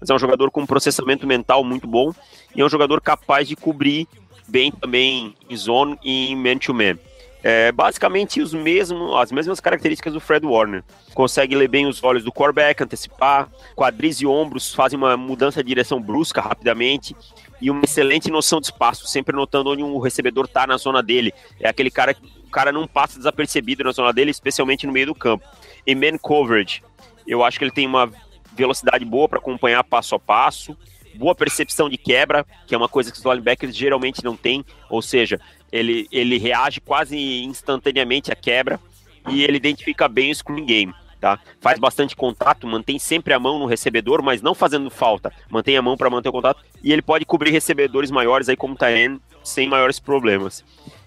mas 0.00 0.08
é 0.08 0.14
um 0.14 0.18
jogador 0.18 0.50
com 0.50 0.62
um 0.62 0.66
processamento 0.66 1.26
mental 1.26 1.62
muito 1.62 1.86
bom 1.86 2.12
e 2.54 2.60
é 2.60 2.64
um 2.64 2.68
jogador 2.68 3.00
capaz 3.00 3.46
de 3.46 3.54
cobrir 3.54 4.06
bem 4.48 4.72
também 4.72 5.34
em 5.48 5.56
zone 5.56 5.98
e 6.02 6.30
em 6.30 6.36
man-to-man. 6.36 6.94
-man. 6.94 7.08
É, 7.42 7.70
basicamente 7.70 8.40
os 8.40 8.52
mesmos, 8.52 9.14
as 9.16 9.30
mesmas 9.30 9.60
características 9.60 10.12
do 10.12 10.20
Fred 10.20 10.44
Warner. 10.44 10.82
Consegue 11.14 11.54
ler 11.54 11.68
bem 11.68 11.86
os 11.86 12.02
olhos 12.02 12.24
do 12.24 12.32
quarterback, 12.32 12.82
antecipar, 12.82 13.48
quadris 13.76 14.20
e 14.20 14.26
ombros 14.26 14.74
fazem 14.74 14.98
uma 14.98 15.16
mudança 15.16 15.62
de 15.62 15.68
direção 15.68 16.00
brusca 16.00 16.40
rapidamente 16.40 17.14
e 17.60 17.70
uma 17.70 17.84
excelente 17.84 18.30
noção 18.30 18.60
de 18.60 18.66
espaço, 18.66 19.06
sempre 19.06 19.34
notando 19.34 19.70
onde 19.70 19.82
um 19.82 19.98
recebedor 19.98 20.44
está 20.44 20.66
na 20.66 20.76
zona 20.76 21.02
dele. 21.02 21.32
É 21.60 21.68
aquele 21.68 21.90
cara 21.90 22.14
que 22.14 22.22
o 22.44 22.50
cara 22.50 22.72
não 22.72 22.86
passa 22.86 23.18
desapercebido 23.18 23.84
na 23.84 23.92
zona 23.92 24.12
dele, 24.12 24.30
especialmente 24.30 24.86
no 24.86 24.92
meio 24.92 25.06
do 25.06 25.14
campo. 25.14 25.44
E 25.86 25.94
man 25.94 26.18
coverage, 26.18 26.82
eu 27.26 27.44
acho 27.44 27.58
que 27.58 27.64
ele 27.64 27.70
tem 27.70 27.86
uma 27.86 28.10
velocidade 28.54 29.04
boa 29.04 29.28
para 29.28 29.38
acompanhar 29.38 29.84
passo 29.84 30.14
a 30.14 30.18
passo, 30.18 30.76
boa 31.14 31.34
percepção 31.34 31.88
de 31.88 31.98
quebra, 31.98 32.46
que 32.66 32.74
é 32.74 32.78
uma 32.78 32.88
coisa 32.88 33.10
que 33.10 33.18
os 33.18 33.24
linebackers 33.24 33.76
geralmente 33.76 34.24
não 34.24 34.36
têm, 34.36 34.64
ou 34.88 35.02
seja, 35.02 35.40
ele, 35.70 36.08
ele 36.10 36.38
reage 36.38 36.80
quase 36.80 37.16
instantaneamente 37.44 38.32
à 38.32 38.36
quebra 38.36 38.80
e 39.28 39.42
ele 39.42 39.56
identifica 39.56 40.08
bem 40.08 40.30
o 40.30 40.34
screen 40.34 40.64
game. 40.64 40.94
Tá? 41.20 41.38
Faz 41.60 41.80
bastante 41.80 42.14
contato, 42.14 42.66
mantém 42.66 42.98
sempre 42.98 43.34
a 43.34 43.40
mão 43.40 43.58
no 43.58 43.66
recebedor, 43.66 44.22
mas 44.22 44.40
não 44.40 44.54
fazendo 44.54 44.88
falta. 44.88 45.32
Mantém 45.50 45.76
a 45.76 45.82
mão 45.82 45.96
para 45.96 46.08
manter 46.08 46.28
o 46.28 46.32
contato 46.32 46.64
e 46.82 46.92
ele 46.92 47.02
pode 47.02 47.24
cobrir 47.24 47.50
recebedores 47.50 48.10
maiores 48.10 48.48
aí 48.48 48.56
como 48.56 48.76
Tyrene 48.76 49.20
sem 49.42 49.68
maiores 49.68 49.98
problemas. 49.98 50.64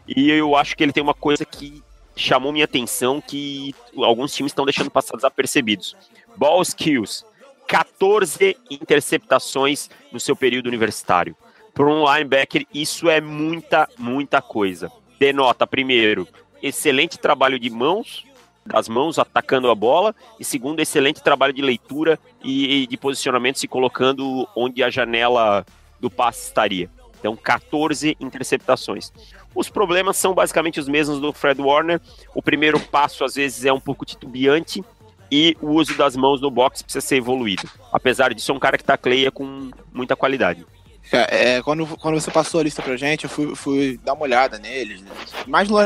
E 0.08 0.30
eu 0.30 0.56
acho 0.56 0.76
que 0.76 0.84
ele 0.84 0.92
tem 0.92 1.02
uma 1.02 1.14
coisa 1.14 1.46
que 1.46 1.82
chamou 2.16 2.52
minha 2.52 2.66
atenção 2.66 3.22
que 3.22 3.74
alguns 3.98 4.34
times 4.34 4.52
estão 4.52 4.66
deixando 4.66 4.92
passar 4.92 5.16
desapercebidos. 5.16 5.96
Ball 6.36 6.62
skills, 6.62 7.26
14 7.68 8.58
interceptações 8.70 9.90
no 10.12 10.20
seu 10.20 10.36
período 10.36 10.68
universitário. 10.68 11.36
Para 11.74 11.86
um 11.86 12.04
linebacker, 12.04 12.66
isso 12.74 13.10
é 13.10 13.22
muita, 13.22 13.88
muita 13.98 14.42
coisa. 14.42 14.92
Denota, 15.18 15.66
primeiro, 15.66 16.28
excelente 16.62 17.18
trabalho 17.18 17.58
de 17.58 17.70
mãos, 17.70 18.26
das 18.66 18.88
mãos 18.88 19.18
atacando 19.18 19.70
a 19.70 19.76
bola, 19.76 20.16
e 20.40 20.46
segundo, 20.46 20.80
excelente 20.80 21.22
trabalho 21.22 21.54
de 21.54 21.62
leitura 21.62 22.20
e, 22.44 22.86
de 22.88 22.98
posicionamento, 22.98 23.60
se 23.60 23.68
colocando 23.68 24.48
onde 24.56 24.84
a 24.84 24.90
janela 24.90 25.66
do 26.00 26.10
passe 26.10 26.48
estaria. 26.48 26.90
Então, 27.20 27.36
14 27.36 28.18
interceptações. 28.20 29.12
Os 29.54 29.70
problemas 29.70 30.18
são 30.18 30.34
basicamente 30.34 30.80
os 30.80 30.88
mesmos 30.88 31.20
do 31.20 31.32
Fred 31.34 31.62
Warner. 31.62 32.02
O 32.34 32.42
primeiro 32.42 32.80
passo, 32.80 33.24
às 33.24 33.36
vezes, 33.36 33.66
é 33.66 33.74
um 33.74 33.80
pouco 33.80 34.06
titubeante, 34.06 34.84
e 35.32 35.56
o 35.62 35.70
uso 35.70 35.96
das 35.96 36.16
mãos 36.16 36.42
no 36.42 36.52
box 36.52 36.82
precisa 36.82 37.06
ser 37.06 37.16
evoluído. 37.16 37.70
Apesar 37.92 38.34
disso, 38.34 38.52
é 38.52 38.56
um 38.56 38.60
cara 38.60 38.78
que 38.78 38.84
tacleia 38.84 39.32
com 39.32 39.72
muita 39.94 40.16
qualidade. 40.16 40.66
É, 41.12 41.56
é, 41.56 41.62
quando, 41.62 41.86
quando 41.98 42.20
você 42.20 42.30
passou 42.30 42.60
a 42.60 42.64
lista 42.64 42.82
pra 42.82 42.98
gente, 42.98 43.24
eu 43.24 43.30
fui, 43.30 43.56
fui 43.56 44.00
dar 44.04 44.14
uma 44.14 44.24
olhada 44.24 44.60
neles. 44.60 45.04
Mais 45.48 45.70
no, 45.70 45.78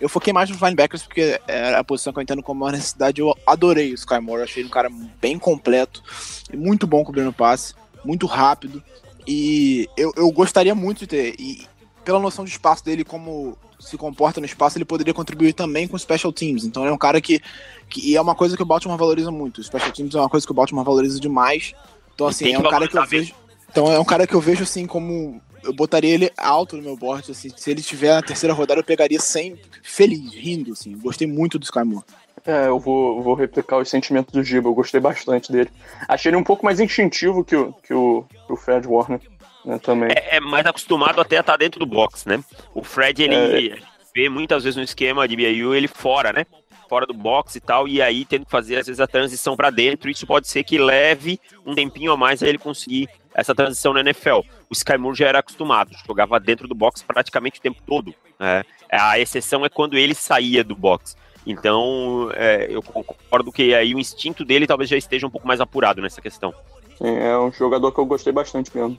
eu 0.00 0.08
foquei 0.08 0.32
mais 0.32 0.50
nos 0.50 0.60
linebackers 0.60 1.02
porque 1.02 1.40
era 1.46 1.78
a 1.78 1.84
posição 1.84 2.12
que 2.12 2.18
eu 2.18 2.22
entendo 2.22 2.42
como 2.42 2.64
uma 2.64 2.72
necessidade. 2.72 3.20
Eu 3.20 3.36
adorei 3.46 3.92
o 3.92 3.94
Sky 3.94 4.20
Moore, 4.20 4.42
achei 4.42 4.62
ele 4.62 4.68
um 4.68 4.72
cara 4.72 4.90
bem 5.20 5.38
completo, 5.38 6.02
muito 6.54 6.86
bom 6.86 7.04
cobrindo 7.04 7.32
passe, 7.32 7.74
muito 8.04 8.26
rápido. 8.26 8.82
E 9.26 9.88
eu, 9.96 10.12
eu 10.16 10.30
gostaria 10.30 10.74
muito 10.74 11.00
de 11.00 11.06
ter. 11.06 11.34
E 11.38 11.66
pela 12.04 12.20
noção 12.20 12.44
de 12.44 12.50
espaço 12.50 12.84
dele, 12.84 13.04
como 13.04 13.58
se 13.80 13.96
comporta 13.96 14.40
no 14.40 14.46
espaço, 14.46 14.78
ele 14.78 14.84
poderia 14.84 15.12
contribuir 15.12 15.52
também 15.52 15.86
com 15.88 15.98
special 15.98 16.32
teams. 16.32 16.64
Então 16.64 16.82
ele 16.82 16.90
é 16.90 16.94
um 16.94 16.98
cara 16.98 17.20
que, 17.20 17.40
que 17.88 18.10
e 18.10 18.16
é 18.16 18.20
uma 18.20 18.34
coisa 18.34 18.56
que 18.56 18.62
o 18.62 18.66
Baltimore 18.66 18.96
valoriza 18.96 19.30
muito. 19.30 19.58
O 19.58 19.64
special 19.64 19.92
teams 19.92 20.14
é 20.14 20.20
uma 20.20 20.28
coisa 20.28 20.46
que 20.46 20.52
o 20.52 20.54
Baltimore 20.54 20.84
valoriza 20.84 21.20
demais. 21.20 21.74
Então 22.14 22.26
assim, 22.26 22.52
é 22.52 22.58
um 22.58 22.62
cara 22.62 22.88
que 22.88 22.96
eu 22.96 23.06
vejo 23.06 23.34
então 23.76 23.92
é 23.92 24.00
um 24.00 24.04
cara 24.04 24.26
que 24.26 24.32
eu 24.32 24.40
vejo 24.40 24.62
assim 24.62 24.86
como. 24.86 25.38
Eu 25.66 25.74
botaria 25.74 26.14
ele 26.14 26.30
alto 26.36 26.76
no 26.76 26.82
meu 26.82 26.96
board, 26.96 27.30
assim. 27.30 27.50
Se 27.54 27.70
ele 27.70 27.82
tiver 27.82 28.14
na 28.14 28.22
terceira 28.22 28.54
rodada, 28.54 28.80
eu 28.80 28.84
pegaria 28.84 29.20
sem 29.20 29.58
feliz, 29.82 30.32
rindo, 30.32 30.72
assim. 30.72 30.96
Gostei 30.96 31.26
muito 31.26 31.58
do 31.58 31.64
Sky 31.64 31.84
Moore. 31.84 32.04
É, 32.46 32.68
eu 32.68 32.78
vou, 32.78 33.20
vou 33.22 33.34
replicar 33.34 33.78
os 33.78 33.88
sentimentos 33.88 34.32
do 34.32 34.42
Giba, 34.42 34.68
eu 34.68 34.74
gostei 34.74 35.00
bastante 35.00 35.50
dele. 35.50 35.68
Achei 36.06 36.30
ele 36.30 36.36
um 36.36 36.44
pouco 36.44 36.64
mais 36.64 36.78
instintivo 36.78 37.44
que 37.44 37.56
o, 37.56 37.72
que 37.72 37.92
o, 37.92 38.24
que 38.46 38.52
o 38.52 38.56
Fred 38.56 38.86
Warner, 38.86 39.20
né, 39.64 39.78
também. 39.80 40.10
É, 40.10 40.36
é, 40.36 40.40
mais 40.40 40.64
acostumado 40.64 41.20
até 41.20 41.38
a 41.38 41.40
estar 41.40 41.56
dentro 41.56 41.80
do 41.80 41.86
box, 41.86 42.24
né? 42.28 42.42
O 42.72 42.84
Fred, 42.84 43.24
ele 43.24 43.72
é... 43.72 43.78
vê 44.14 44.28
muitas 44.28 44.62
vezes 44.62 44.76
no 44.76 44.84
esquema 44.84 45.26
de 45.26 45.34
BAU 45.34 45.74
ele 45.74 45.88
fora, 45.88 46.32
né? 46.32 46.46
Fora 46.88 47.04
do 47.04 47.14
box 47.14 47.56
e 47.56 47.60
tal, 47.60 47.88
e 47.88 48.00
aí 48.00 48.24
tendo 48.24 48.44
que 48.44 48.50
fazer 48.50 48.76
às 48.76 48.86
vezes 48.86 49.00
a 49.00 49.08
transição 49.08 49.56
para 49.56 49.70
dentro, 49.70 50.08
isso 50.08 50.24
pode 50.24 50.46
ser 50.46 50.62
que 50.62 50.78
leve 50.78 51.40
um 51.66 51.74
tempinho 51.74 52.12
a 52.12 52.16
mais 52.16 52.44
a 52.44 52.48
ele 52.48 52.58
conseguir 52.58 53.08
essa 53.34 53.56
transição 53.56 53.92
na 53.92 54.00
NFL. 54.00 54.42
O 54.68 54.72
Sky 54.72 54.98
Moore 54.98 55.16
já 55.16 55.28
era 55.28 55.38
acostumado, 55.38 55.92
jogava 56.06 56.40
dentro 56.40 56.66
do 56.66 56.74
box 56.74 57.02
praticamente 57.02 57.58
o 57.58 57.62
tempo 57.62 57.80
todo. 57.86 58.14
Né? 58.38 58.64
A 58.90 59.18
exceção 59.18 59.64
é 59.64 59.68
quando 59.68 59.96
ele 59.96 60.14
saía 60.14 60.64
do 60.64 60.74
box. 60.74 61.16
Então, 61.46 62.30
é, 62.34 62.66
eu 62.68 62.82
concordo 62.82 63.52
que 63.52 63.72
aí 63.72 63.94
o 63.94 63.98
instinto 63.98 64.44
dele 64.44 64.66
talvez 64.66 64.90
já 64.90 64.96
esteja 64.96 65.26
um 65.26 65.30
pouco 65.30 65.46
mais 65.46 65.60
apurado 65.60 66.02
nessa 66.02 66.20
questão. 66.20 66.52
É 67.00 67.38
um 67.38 67.52
jogador 67.52 67.92
que 67.92 68.00
eu 68.00 68.06
gostei 68.06 68.32
bastante 68.32 68.74
mesmo. 68.76 68.98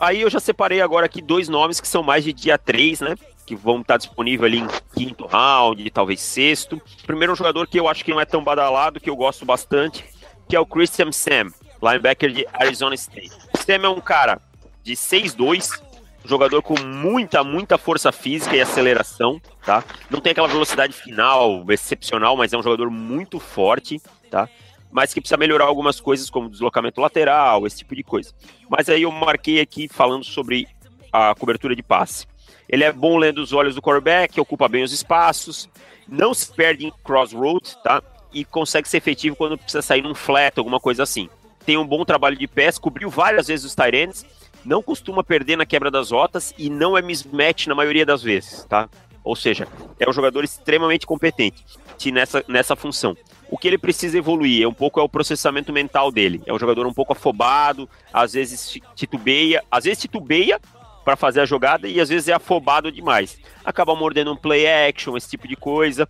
Aí 0.00 0.20
eu 0.20 0.30
já 0.30 0.40
separei 0.40 0.80
agora 0.80 1.06
aqui 1.06 1.22
dois 1.22 1.48
nomes 1.48 1.80
que 1.80 1.88
são 1.88 2.02
mais 2.02 2.24
de 2.24 2.32
dia 2.32 2.58
3, 2.58 3.00
né? 3.00 3.14
Que 3.46 3.54
vão 3.54 3.80
estar 3.80 3.96
disponíveis 3.96 4.52
ali 4.52 4.58
em 4.62 4.68
quinto 4.94 5.26
round, 5.26 5.88
talvez 5.90 6.20
sexto. 6.20 6.80
Primeiro 7.06 7.32
um 7.32 7.36
jogador 7.36 7.66
que 7.66 7.78
eu 7.78 7.88
acho 7.88 8.04
que 8.04 8.10
não 8.10 8.20
é 8.20 8.24
tão 8.24 8.42
badalado, 8.42 9.00
que 9.00 9.08
eu 9.08 9.16
gosto 9.16 9.44
bastante, 9.46 10.04
que 10.48 10.56
é 10.56 10.60
o 10.60 10.66
Christian 10.66 11.12
Sam, 11.12 11.46
linebacker 11.80 12.32
de 12.32 12.46
Arizona 12.52 12.94
State. 12.94 13.30
Sam 13.64 13.84
é 13.84 13.88
um 13.88 14.00
cara 14.00 14.40
de 14.86 14.94
6'2", 14.94 15.82
jogador 16.24 16.62
com 16.62 16.78
muita, 16.80 17.42
muita 17.42 17.76
força 17.76 18.12
física 18.12 18.54
e 18.54 18.60
aceleração, 18.60 19.40
tá? 19.64 19.82
Não 20.08 20.20
tem 20.20 20.30
aquela 20.30 20.46
velocidade 20.46 20.92
final 20.92 21.64
excepcional, 21.68 22.36
mas 22.36 22.52
é 22.52 22.56
um 22.56 22.62
jogador 22.62 22.88
muito 22.88 23.40
forte, 23.40 24.00
tá? 24.30 24.48
Mas 24.92 25.12
que 25.12 25.20
precisa 25.20 25.36
melhorar 25.36 25.64
algumas 25.64 26.00
coisas, 26.00 26.30
como 26.30 26.48
deslocamento 26.48 27.00
lateral, 27.00 27.66
esse 27.66 27.78
tipo 27.78 27.96
de 27.96 28.04
coisa. 28.04 28.32
Mas 28.70 28.88
aí 28.88 29.02
eu 29.02 29.10
marquei 29.10 29.60
aqui 29.60 29.88
falando 29.88 30.24
sobre 30.24 30.68
a 31.12 31.34
cobertura 31.34 31.74
de 31.74 31.82
passe. 31.82 32.26
Ele 32.68 32.84
é 32.84 32.92
bom 32.92 33.16
lendo 33.16 33.38
os 33.38 33.52
olhos 33.52 33.74
do 33.74 33.82
quarterback, 33.82 34.40
ocupa 34.40 34.68
bem 34.68 34.84
os 34.84 34.92
espaços, 34.92 35.68
não 36.08 36.32
se 36.32 36.52
perde 36.52 36.86
em 36.86 36.92
crossroad, 37.02 37.76
tá? 37.82 38.00
E 38.32 38.44
consegue 38.44 38.88
ser 38.88 38.98
efetivo 38.98 39.34
quando 39.34 39.58
precisa 39.58 39.82
sair 39.82 40.02
num 40.02 40.14
flat, 40.14 40.56
alguma 40.56 40.78
coisa 40.78 41.02
assim 41.02 41.28
tem 41.66 41.76
um 41.76 41.84
bom 41.84 42.04
trabalho 42.04 42.36
de 42.36 42.46
pés, 42.46 42.78
cobriu 42.78 43.10
várias 43.10 43.48
vezes 43.48 43.66
os 43.66 43.74
Tyrants, 43.74 44.24
não 44.66 44.82
costuma 44.82 45.22
perder 45.22 45.56
na 45.56 45.64
quebra 45.64 45.90
das 45.90 46.10
rotas 46.10 46.52
e 46.58 46.68
não 46.68 46.98
é 46.98 47.02
mismatch 47.02 47.68
na 47.68 47.74
maioria 47.74 48.04
das 48.04 48.22
vezes, 48.22 48.64
tá? 48.64 48.88
Ou 49.22 49.34
seja, 49.34 49.66
é 49.98 50.08
um 50.08 50.12
jogador 50.12 50.44
extremamente 50.44 51.06
competente 51.06 51.64
nessa, 52.12 52.44
nessa 52.46 52.76
função. 52.76 53.16
O 53.50 53.56
que 53.56 53.68
ele 53.68 53.78
precisa 53.78 54.18
evoluir 54.18 54.62
é 54.62 54.68
um 54.68 54.74
pouco 54.74 55.00
é 55.00 55.02
o 55.02 55.08
processamento 55.08 55.72
mental 55.72 56.10
dele. 56.10 56.42
É 56.46 56.52
um 56.52 56.58
jogador 56.58 56.86
um 56.86 56.92
pouco 56.92 57.12
afobado, 57.12 57.88
às 58.12 58.32
vezes 58.34 58.78
titubeia, 58.94 59.62
às 59.70 59.84
vezes 59.84 60.00
titubeia 60.00 60.60
para 61.04 61.16
fazer 61.16 61.40
a 61.40 61.46
jogada 61.46 61.86
e 61.86 62.00
às 62.00 62.08
vezes 62.08 62.28
é 62.28 62.32
afobado 62.32 62.90
demais. 62.90 63.38
Acaba 63.64 63.94
mordendo 63.94 64.32
um 64.32 64.36
play 64.36 64.66
action, 64.66 65.16
esse 65.16 65.30
tipo 65.30 65.46
de 65.46 65.54
coisa 65.54 66.08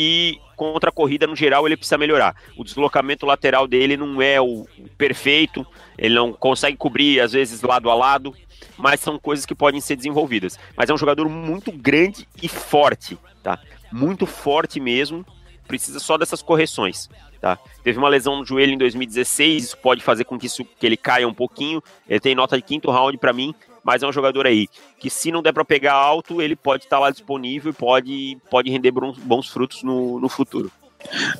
e 0.00 0.40
contra 0.54 0.90
a 0.90 0.92
corrida 0.92 1.26
no 1.26 1.34
geral 1.34 1.66
ele 1.66 1.76
precisa 1.76 1.98
melhorar. 1.98 2.36
O 2.56 2.62
deslocamento 2.62 3.26
lateral 3.26 3.66
dele 3.66 3.96
não 3.96 4.22
é 4.22 4.40
o 4.40 4.64
perfeito, 4.96 5.66
ele 5.98 6.14
não 6.14 6.32
consegue 6.32 6.76
cobrir 6.76 7.20
às 7.20 7.32
vezes 7.32 7.62
lado 7.62 7.90
a 7.90 7.94
lado, 7.96 8.32
mas 8.76 9.00
são 9.00 9.18
coisas 9.18 9.44
que 9.44 9.56
podem 9.56 9.80
ser 9.80 9.96
desenvolvidas. 9.96 10.56
Mas 10.76 10.88
é 10.88 10.94
um 10.94 10.96
jogador 10.98 11.28
muito 11.28 11.72
grande 11.72 12.28
e 12.40 12.46
forte, 12.46 13.18
tá? 13.42 13.58
Muito 13.90 14.24
forte 14.24 14.78
mesmo, 14.78 15.26
precisa 15.66 15.98
só 15.98 16.16
dessas 16.16 16.42
correções. 16.42 17.08
Tá? 17.40 17.58
Teve 17.82 17.98
uma 17.98 18.08
lesão 18.08 18.38
no 18.38 18.44
joelho 18.44 18.74
em 18.74 18.78
2016, 18.78 19.64
isso 19.64 19.78
pode 19.78 20.02
fazer 20.02 20.24
com 20.24 20.38
que, 20.38 20.46
isso, 20.46 20.64
que 20.64 20.86
ele 20.86 20.96
caia 20.96 21.26
um 21.26 21.34
pouquinho. 21.34 21.82
Ele 22.08 22.20
tem 22.20 22.34
nota 22.36 22.56
de 22.56 22.62
quinto 22.62 22.90
round 22.90 23.16
para 23.18 23.32
mim, 23.32 23.54
mas 23.88 24.02
é 24.02 24.06
um 24.06 24.12
jogador 24.12 24.46
aí 24.46 24.68
que 24.98 25.08
se 25.08 25.32
não 25.32 25.40
der 25.40 25.50
para 25.50 25.64
pegar 25.64 25.94
alto, 25.94 26.42
ele 26.42 26.54
pode 26.54 26.84
estar 26.84 26.96
tá 26.96 27.00
lá 27.00 27.10
disponível 27.10 27.70
e 27.70 27.74
pode, 27.74 28.38
pode 28.50 28.70
render 28.70 28.90
bons, 28.90 29.48
frutos 29.48 29.82
no, 29.82 30.20
no 30.20 30.28
futuro. 30.28 30.70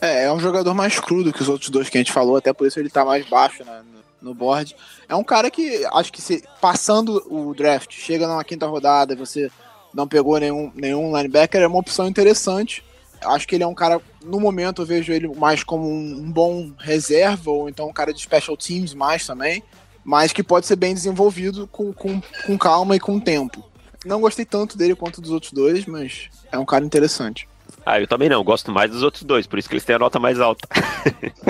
É, 0.01 0.25
é 0.25 0.33
um 0.33 0.41
jogador 0.41 0.73
mais 0.73 0.99
crudo 0.99 1.31
que 1.31 1.43
os 1.43 1.49
outros 1.51 1.69
dois 1.69 1.91
que 1.91 1.99
a 1.99 2.01
gente 2.01 2.11
falou, 2.11 2.37
até 2.37 2.51
por 2.55 2.67
isso 2.67 2.81
ele 2.81 2.89
tá 2.89 3.05
mais 3.05 3.29
baixo 3.29 3.63
né, 3.67 3.83
no, 4.23 4.33
board. 4.33 4.75
É 5.07 5.15
um 5.15 5.23
cara 5.23 5.51
que 5.51 5.85
acho 5.93 6.11
que 6.11 6.23
se, 6.23 6.43
passando 6.59 7.23
o 7.29 7.55
draft, 7.55 7.93
chega 7.93 8.27
na 8.27 8.43
quinta 8.43 8.67
rodada 8.67 9.15
você 9.15 9.51
não 9.93 10.09
pegou 10.09 10.41
nenhum, 10.41 10.73
nenhum 10.75 11.15
linebacker, 11.15 11.61
é 11.61 11.67
uma 11.67 11.81
opção 11.81 12.09
interessante. 12.09 12.83
Acho 13.21 13.47
que 13.47 13.57
ele 13.57 13.65
é 13.65 13.67
um 13.67 13.75
cara, 13.75 14.01
no 14.25 14.41
momento 14.41 14.81
eu 14.81 14.87
vejo 14.87 15.13
ele 15.13 15.29
mais 15.29 15.63
como 15.63 15.87
um, 15.87 16.33
bom 16.33 16.73
reserva, 16.79 17.51
ou 17.51 17.69
então 17.69 17.91
um 17.91 17.93
cara 17.93 18.15
de 18.15 18.23
special 18.23 18.57
teams 18.57 18.95
mais 18.95 19.27
também, 19.27 19.63
mas 20.09 20.33
que 20.33 20.43
pode 20.43 20.65
ser 20.65 20.77
bem 20.77 20.95
desenvolvido 20.95 21.67
com, 21.67 21.93
com, 21.93 22.19
com 22.47 22.57
calma 22.57 22.97
e 22.97 22.99
com 22.99 23.21
tempo. 23.21 23.63
Não 24.07 24.23
gostei 24.23 24.43
tanto 24.43 24.79
dele 24.79 24.95
quanto 24.95 25.21
dos 25.21 25.31
outros 25.31 25.53
dois, 25.53 25.85
mas 25.85 26.31
é 26.51 26.59
um 26.59 26.65
cara 26.65 26.83
interessante. 26.83 27.47
Ah, 27.85 28.01
eu 28.01 28.07
também 28.07 28.27
não, 28.27 28.43
gosto 28.43 28.73
mais 28.73 28.91
dos 28.91 29.03
outros 29.03 29.23
dois, 29.23 29.47
por 29.47 29.59
isso 29.59 29.69
que 29.69 29.75
eles 29.75 29.85
têm 29.85 29.97
a 29.97 29.99
nota 29.99 30.19
mais 30.19 30.41
alta. 30.41 30.67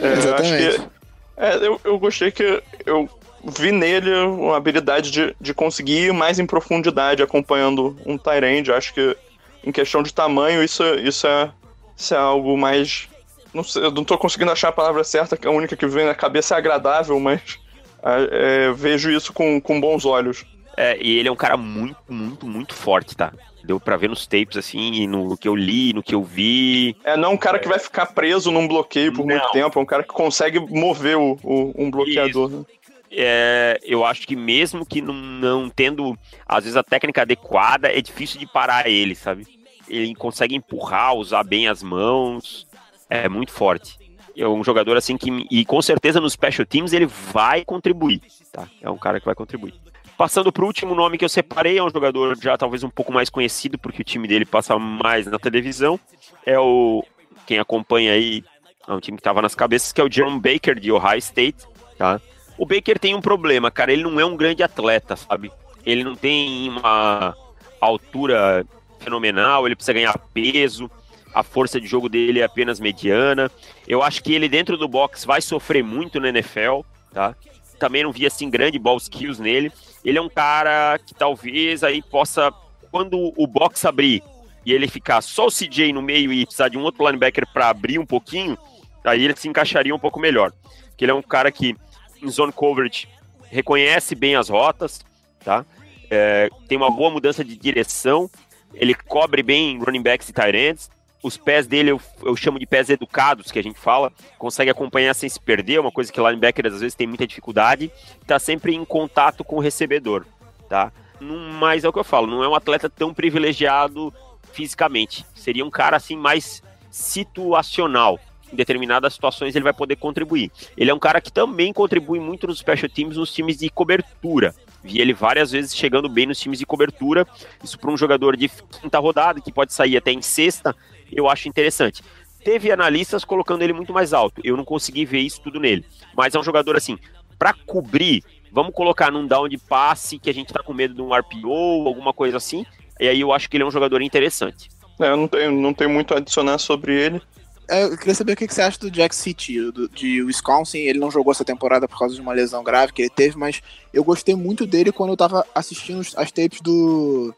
é, 0.00 0.12
Exatamente. 0.14 0.64
Eu, 0.64 0.72
que, 0.72 0.88
é, 1.36 1.66
eu, 1.66 1.80
eu 1.84 1.98
gostei 1.98 2.30
que 2.30 2.62
eu 2.86 3.06
vi 3.44 3.70
nele 3.70 4.14
uma 4.14 4.56
habilidade 4.56 5.10
de, 5.10 5.36
de 5.38 5.52
conseguir 5.52 6.06
ir 6.06 6.14
mais 6.14 6.38
em 6.38 6.46
profundidade 6.46 7.22
acompanhando 7.22 7.94
um 8.06 8.16
Tyrande. 8.16 8.72
Acho 8.72 8.94
que 8.94 9.14
em 9.62 9.70
questão 9.70 10.02
de 10.02 10.14
tamanho, 10.14 10.64
isso, 10.64 10.82
isso, 10.94 11.26
é, 11.26 11.52
isso 11.98 12.14
é 12.14 12.18
algo 12.18 12.56
mais. 12.56 13.10
Não 13.52 13.62
sei, 13.62 13.84
eu 13.84 13.90
não 13.90 14.04
tô 14.04 14.16
conseguindo 14.16 14.50
achar 14.50 14.68
a 14.68 14.72
palavra 14.72 15.04
certa, 15.04 15.36
que 15.36 15.46
a 15.46 15.50
única 15.50 15.76
que 15.76 15.86
vem 15.86 16.06
na 16.06 16.14
cabeça 16.14 16.54
é 16.54 16.58
agradável, 16.58 17.18
mas 17.20 17.58
é, 18.02 18.68
é, 18.68 18.72
vejo 18.72 19.10
isso 19.10 19.32
com, 19.32 19.60
com 19.60 19.80
bons 19.80 20.04
olhos. 20.04 20.44
É, 20.76 20.98
e 21.00 21.18
ele 21.18 21.28
é 21.28 21.32
um 21.32 21.36
cara 21.36 21.56
muito, 21.56 21.96
muito, 22.08 22.46
muito 22.46 22.74
forte, 22.74 23.16
tá? 23.16 23.32
Deu 23.62 23.78
pra 23.78 23.96
ver 23.96 24.08
nos 24.08 24.26
tapes, 24.26 24.56
assim, 24.56 25.06
no 25.06 25.36
que 25.36 25.46
eu 25.46 25.54
li, 25.54 25.92
no 25.92 26.02
que 26.02 26.14
eu 26.14 26.22
vi. 26.22 26.96
É, 27.04 27.16
não 27.16 27.30
é 27.30 27.32
um 27.32 27.36
cara 27.36 27.58
que 27.58 27.68
vai 27.68 27.78
ficar 27.78 28.06
preso 28.06 28.50
num 28.50 28.66
bloqueio 28.66 29.12
por 29.12 29.24
não. 29.24 29.36
muito 29.36 29.52
tempo, 29.52 29.78
é 29.78 29.82
um 29.82 29.86
cara 29.86 30.02
que 30.02 30.08
consegue 30.08 30.58
mover 30.58 31.16
o, 31.16 31.38
o 31.42 31.72
um 31.76 31.90
bloqueador. 31.90 32.48
Né? 32.48 32.64
É, 33.12 33.78
eu 33.84 34.04
acho 34.04 34.26
que 34.26 34.34
mesmo 34.34 34.86
que 34.86 35.02
não, 35.02 35.14
não, 35.14 35.68
tendo, 35.68 36.18
às 36.46 36.64
vezes, 36.64 36.76
a 36.76 36.82
técnica 36.82 37.22
adequada, 37.22 37.88
é 37.88 38.00
difícil 38.00 38.40
de 38.40 38.46
parar 38.46 38.88
ele, 38.88 39.14
sabe? 39.14 39.46
Ele 39.86 40.14
consegue 40.14 40.56
empurrar, 40.56 41.14
usar 41.14 41.44
bem 41.44 41.68
as 41.68 41.82
mãos, 41.82 42.66
é 43.12 43.28
muito 43.28 43.52
forte. 43.52 43.98
É 44.34 44.48
um 44.48 44.64
jogador 44.64 44.96
assim 44.96 45.18
que, 45.18 45.46
e 45.50 45.64
com 45.66 45.82
certeza 45.82 46.18
nos 46.18 46.32
special 46.32 46.64
teams 46.64 46.94
ele 46.94 47.04
vai 47.04 47.62
contribuir, 47.64 48.22
tá? 48.50 48.66
É 48.80 48.90
um 48.90 48.96
cara 48.96 49.20
que 49.20 49.26
vai 49.26 49.34
contribuir. 49.34 49.74
Passando 50.16 50.50
para 50.50 50.64
o 50.64 50.66
último 50.66 50.94
nome 50.94 51.18
que 51.18 51.24
eu 51.24 51.28
separei, 51.28 51.76
é 51.76 51.84
um 51.84 51.90
jogador 51.90 52.34
já 52.40 52.56
talvez 52.56 52.82
um 52.82 52.88
pouco 52.88 53.12
mais 53.12 53.28
conhecido, 53.28 53.78
porque 53.78 54.00
o 54.00 54.04
time 54.04 54.26
dele 54.26 54.46
passa 54.46 54.78
mais 54.78 55.26
na 55.26 55.38
televisão. 55.38 56.00
É 56.46 56.58
o. 56.58 57.04
Quem 57.46 57.58
acompanha 57.58 58.12
aí, 58.12 58.42
é 58.88 58.92
um 58.92 59.00
time 59.00 59.16
que 59.16 59.20
estava 59.20 59.42
nas 59.42 59.54
cabeças, 59.54 59.92
que 59.92 60.00
é 60.00 60.04
o 60.04 60.10
Jerome 60.10 60.40
Baker, 60.40 60.78
de 60.78 60.90
Ohio 60.90 61.18
State. 61.18 61.66
Tá? 61.98 62.20
O 62.56 62.64
Baker 62.64 62.98
tem 62.98 63.14
um 63.14 63.20
problema, 63.20 63.70
cara. 63.70 63.92
Ele 63.92 64.04
não 64.04 64.18
é 64.18 64.24
um 64.24 64.36
grande 64.36 64.62
atleta, 64.62 65.16
sabe? 65.16 65.50
Ele 65.84 66.04
não 66.04 66.14
tem 66.14 66.68
uma 66.70 67.36
altura 67.80 68.64
fenomenal, 69.00 69.66
ele 69.66 69.74
precisa 69.74 69.92
ganhar 69.92 70.16
peso. 70.32 70.90
A 71.34 71.42
força 71.42 71.80
de 71.80 71.86
jogo 71.86 72.08
dele 72.08 72.40
é 72.40 72.44
apenas 72.44 72.78
mediana. 72.78 73.50
Eu 73.86 74.02
acho 74.02 74.22
que 74.22 74.32
ele 74.32 74.48
dentro 74.48 74.76
do 74.76 74.88
box 74.88 75.24
vai 75.24 75.40
sofrer 75.40 75.82
muito 75.82 76.20
no 76.20 76.26
NFL, 76.26 76.80
tá? 77.12 77.34
Também 77.78 78.02
não 78.02 78.12
vi 78.12 78.26
assim 78.26 78.50
grande 78.50 78.78
ball 78.78 78.96
skills 78.96 79.38
nele 79.38 79.72
ele 80.04 80.18
é 80.18 80.20
um 80.20 80.28
cara 80.28 80.98
que 80.98 81.14
talvez 81.14 81.84
aí 81.84 82.02
possa, 82.02 82.52
quando 82.90 83.32
o 83.36 83.46
box 83.46 83.84
abrir 83.86 84.22
e 84.64 84.72
ele 84.72 84.88
ficar 84.88 85.20
só 85.20 85.46
o 85.46 85.50
CJ 85.50 85.92
no 85.92 86.02
meio 86.02 86.32
e 86.32 86.44
precisar 86.44 86.68
de 86.68 86.78
um 86.78 86.82
outro 86.82 87.04
linebacker 87.06 87.46
para 87.52 87.68
abrir 87.68 87.98
um 87.98 88.06
pouquinho, 88.06 88.58
aí 89.04 89.24
ele 89.24 89.36
se 89.36 89.48
encaixaria 89.48 89.94
um 89.94 89.98
pouco 89.98 90.20
melhor. 90.20 90.52
Porque 90.88 91.04
ele 91.04 91.12
é 91.12 91.14
um 91.14 91.22
cara 91.22 91.50
que, 91.50 91.76
em 92.20 92.28
zone 92.28 92.52
coverage, 92.52 93.08
reconhece 93.48 94.14
bem 94.14 94.36
as 94.36 94.48
rotas, 94.48 95.04
tá? 95.44 95.64
É, 96.10 96.48
tem 96.68 96.76
uma 96.76 96.90
boa 96.90 97.10
mudança 97.10 97.44
de 97.44 97.56
direção, 97.56 98.30
ele 98.74 98.94
cobre 98.94 99.42
bem 99.42 99.78
running 99.78 100.02
backs 100.02 100.28
e 100.28 100.32
tight 100.32 100.56
ends, 100.56 100.90
os 101.22 101.36
pés 101.36 101.66
dele 101.66 101.92
eu, 101.92 102.00
eu, 102.22 102.34
chamo 102.36 102.58
de 102.58 102.66
pés 102.66 102.90
educados, 102.90 103.50
que 103.50 103.58
a 103.58 103.62
gente 103.62 103.78
fala, 103.78 104.12
consegue 104.38 104.70
acompanhar 104.70 105.14
sem 105.14 105.28
se 105.28 105.40
perder, 105.40 105.80
uma 105.80 105.92
coisa 105.92 106.12
que 106.12 106.20
linebacker 106.20 106.66
às 106.66 106.80
vezes 106.80 106.94
tem 106.94 107.06
muita 107.06 107.26
dificuldade, 107.26 107.90
está 108.20 108.38
sempre 108.38 108.74
em 108.74 108.84
contato 108.84 109.44
com 109.44 109.56
o 109.56 109.60
recebedor, 109.60 110.26
tá? 110.68 110.92
Mas 111.20 111.84
é 111.84 111.88
o 111.88 111.92
que 111.92 111.98
eu 111.98 112.04
falo, 112.04 112.26
não 112.26 112.42
é 112.42 112.48
um 112.48 112.54
atleta 112.54 112.90
tão 112.90 113.14
privilegiado 113.14 114.12
fisicamente, 114.52 115.24
seria 115.34 115.64
um 115.64 115.70
cara 115.70 115.96
assim 115.96 116.16
mais 116.16 116.62
situacional, 116.90 118.18
em 118.52 118.56
determinadas 118.56 119.14
situações 119.14 119.54
ele 119.54 119.64
vai 119.64 119.72
poder 119.72 119.96
contribuir. 119.96 120.50
Ele 120.76 120.90
é 120.90 120.94
um 120.94 120.98
cara 120.98 121.20
que 121.20 121.32
também 121.32 121.72
contribui 121.72 122.20
muito 122.20 122.46
nos 122.46 122.58
special 122.58 122.90
teams, 122.90 123.16
nos 123.16 123.32
times 123.32 123.56
de 123.56 123.70
cobertura. 123.70 124.54
Vi 124.84 125.00
ele 125.00 125.14
várias 125.14 125.50
vezes 125.52 125.74
chegando 125.74 126.08
bem 126.08 126.26
nos 126.26 126.38
times 126.38 126.58
de 126.58 126.66
cobertura. 126.66 127.26
Isso 127.64 127.78
para 127.78 127.90
um 127.90 127.96
jogador 127.96 128.36
de 128.36 128.48
quinta 128.48 128.98
rodada, 128.98 129.40
que 129.40 129.52
pode 129.52 129.72
sair 129.72 129.96
até 129.96 130.12
em 130.12 130.20
sexta, 130.20 130.76
eu 131.12 131.28
acho 131.28 131.48
interessante. 131.48 132.02
Teve 132.44 132.72
analistas 132.72 133.24
colocando 133.24 133.62
ele 133.62 133.72
muito 133.72 133.92
mais 133.92 134.12
alto. 134.12 134.40
Eu 134.42 134.56
não 134.56 134.64
consegui 134.64 135.04
ver 135.04 135.20
isso 135.20 135.40
tudo 135.40 135.60
nele. 135.60 135.84
Mas 136.16 136.34
é 136.34 136.38
um 136.38 136.42
jogador 136.42 136.76
assim, 136.76 136.98
para 137.38 137.52
cobrir, 137.52 138.22
vamos 138.50 138.74
colocar 138.74 139.10
num 139.10 139.26
down 139.26 139.48
de 139.48 139.58
passe 139.58 140.18
que 140.18 140.30
a 140.30 140.34
gente 140.34 140.52
tá 140.52 140.62
com 140.62 140.72
medo 140.72 140.94
de 140.94 141.02
um 141.02 141.14
RPO, 141.14 141.86
alguma 141.86 142.12
coisa 142.12 142.36
assim. 142.36 142.64
E 143.00 143.08
aí 143.08 143.20
eu 143.20 143.32
acho 143.32 143.48
que 143.48 143.56
ele 143.56 143.64
é 143.64 143.66
um 143.66 143.70
jogador 143.70 144.02
interessante. 144.02 144.68
É, 145.00 145.08
eu 145.08 145.16
não 145.16 145.28
tenho, 145.28 145.52
não 145.52 145.74
tenho 145.74 145.90
muito 145.90 146.14
a 146.14 146.18
adicionar 146.18 146.58
sobre 146.58 146.94
ele. 146.94 147.22
É, 147.68 147.84
eu 147.84 147.96
queria 147.96 148.14
saber 148.14 148.32
o 148.32 148.36
que 148.36 148.46
você 148.46 148.60
acha 148.60 148.78
do 148.78 148.90
Jack 148.90 149.14
City, 149.14 149.70
do, 149.70 149.88
de 149.88 150.22
Wisconsin. 150.22 150.78
Ele 150.78 150.98
não 150.98 151.10
jogou 151.10 151.32
essa 151.32 151.44
temporada 151.44 151.88
por 151.88 151.98
causa 151.98 152.14
de 152.14 152.20
uma 152.20 152.32
lesão 152.32 152.62
grave 152.62 152.92
que 152.92 153.02
ele 153.02 153.10
teve, 153.10 153.36
mas 153.36 153.62
eu 153.92 154.04
gostei 154.04 154.34
muito 154.34 154.66
dele 154.66 154.92
quando 154.92 155.10
eu 155.10 155.16
tava 155.16 155.46
assistindo 155.54 156.00
as 156.16 156.30
tapes 156.30 156.60
do, 156.60 157.34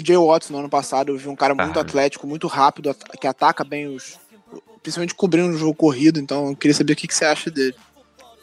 TJ 0.00 0.16
Watts 0.16 0.50
no 0.50 0.58
ano 0.58 0.68
passado, 0.68 1.12
eu 1.12 1.18
vi 1.18 1.28
um 1.28 1.36
cara 1.36 1.54
muito 1.54 1.78
ah. 1.78 1.82
atlético, 1.82 2.26
muito 2.26 2.48
rápido, 2.48 2.94
que 3.20 3.26
ataca 3.26 3.62
bem 3.62 3.86
os. 3.86 4.18
Principalmente 4.82 5.14
cobrindo 5.14 5.54
o 5.54 5.58
jogo 5.58 5.74
corrido, 5.74 6.20
então 6.20 6.48
eu 6.48 6.56
queria 6.56 6.74
saber 6.74 6.92
o 6.92 6.96
que, 6.96 7.08
que 7.08 7.14
você 7.14 7.24
acha 7.24 7.50
dele. 7.50 7.74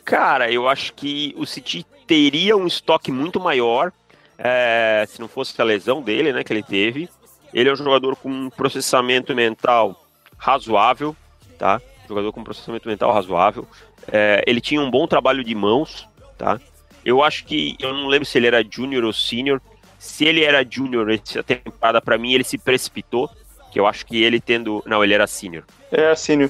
Cara, 0.04 0.52
eu 0.52 0.68
acho 0.68 0.94
que 0.94 1.36
o 1.38 1.46
City 1.46 1.86
teria 2.08 2.58
um 2.58 2.66
estoque 2.66 3.12
muito 3.12 3.40
maior 3.40 3.92
é, 4.38 5.06
se 5.08 5.20
não 5.20 5.28
fosse 5.28 5.60
a 5.62 5.64
lesão 5.64 6.02
dele, 6.02 6.34
né, 6.34 6.44
que 6.44 6.52
ele 6.52 6.64
teve. 6.64 7.08
Ele 7.54 7.70
é 7.70 7.74
um 7.74 7.76
jogador 7.76 8.16
com 8.16 8.30
um 8.30 8.50
processamento 8.50 9.36
mental 9.36 10.04
razoável, 10.36 11.16
tá? 11.60 11.80
Jogador 12.08 12.34
com 12.34 12.44
processamento 12.44 12.88
mental 12.88 13.14
razoável. 13.14 13.68
É, 14.12 14.44
ele 14.48 14.60
tinha 14.60 14.82
um 14.82 14.90
bom 14.90 15.06
trabalho 15.06 15.44
de 15.44 15.54
mãos, 15.54 16.08
tá? 16.38 16.60
Eu 17.06 17.22
acho 17.22 17.46
que, 17.46 17.76
eu 17.80 17.94
não 17.94 18.08
lembro 18.08 18.26
se 18.26 18.38
ele 18.38 18.48
era 18.48 18.66
júnior 18.68 19.04
ou 19.04 19.14
sênior, 19.14 19.62
se 20.02 20.26
ele 20.26 20.44
era 20.44 20.66
júnior 20.68 21.12
essa 21.12 21.44
temporada, 21.44 22.02
para 22.02 22.18
mim, 22.18 22.34
ele 22.34 22.44
se 22.44 22.58
precipitou. 22.58 23.30
Que 23.72 23.80
eu 23.80 23.86
acho 23.86 24.04
que 24.04 24.24
ele 24.24 24.42
tendo. 24.42 24.84
Não, 24.84 25.04
ele 25.04 25.14
era 25.14 25.28
sênior. 25.28 25.64
É, 25.92 26.16
sênior. 26.16 26.50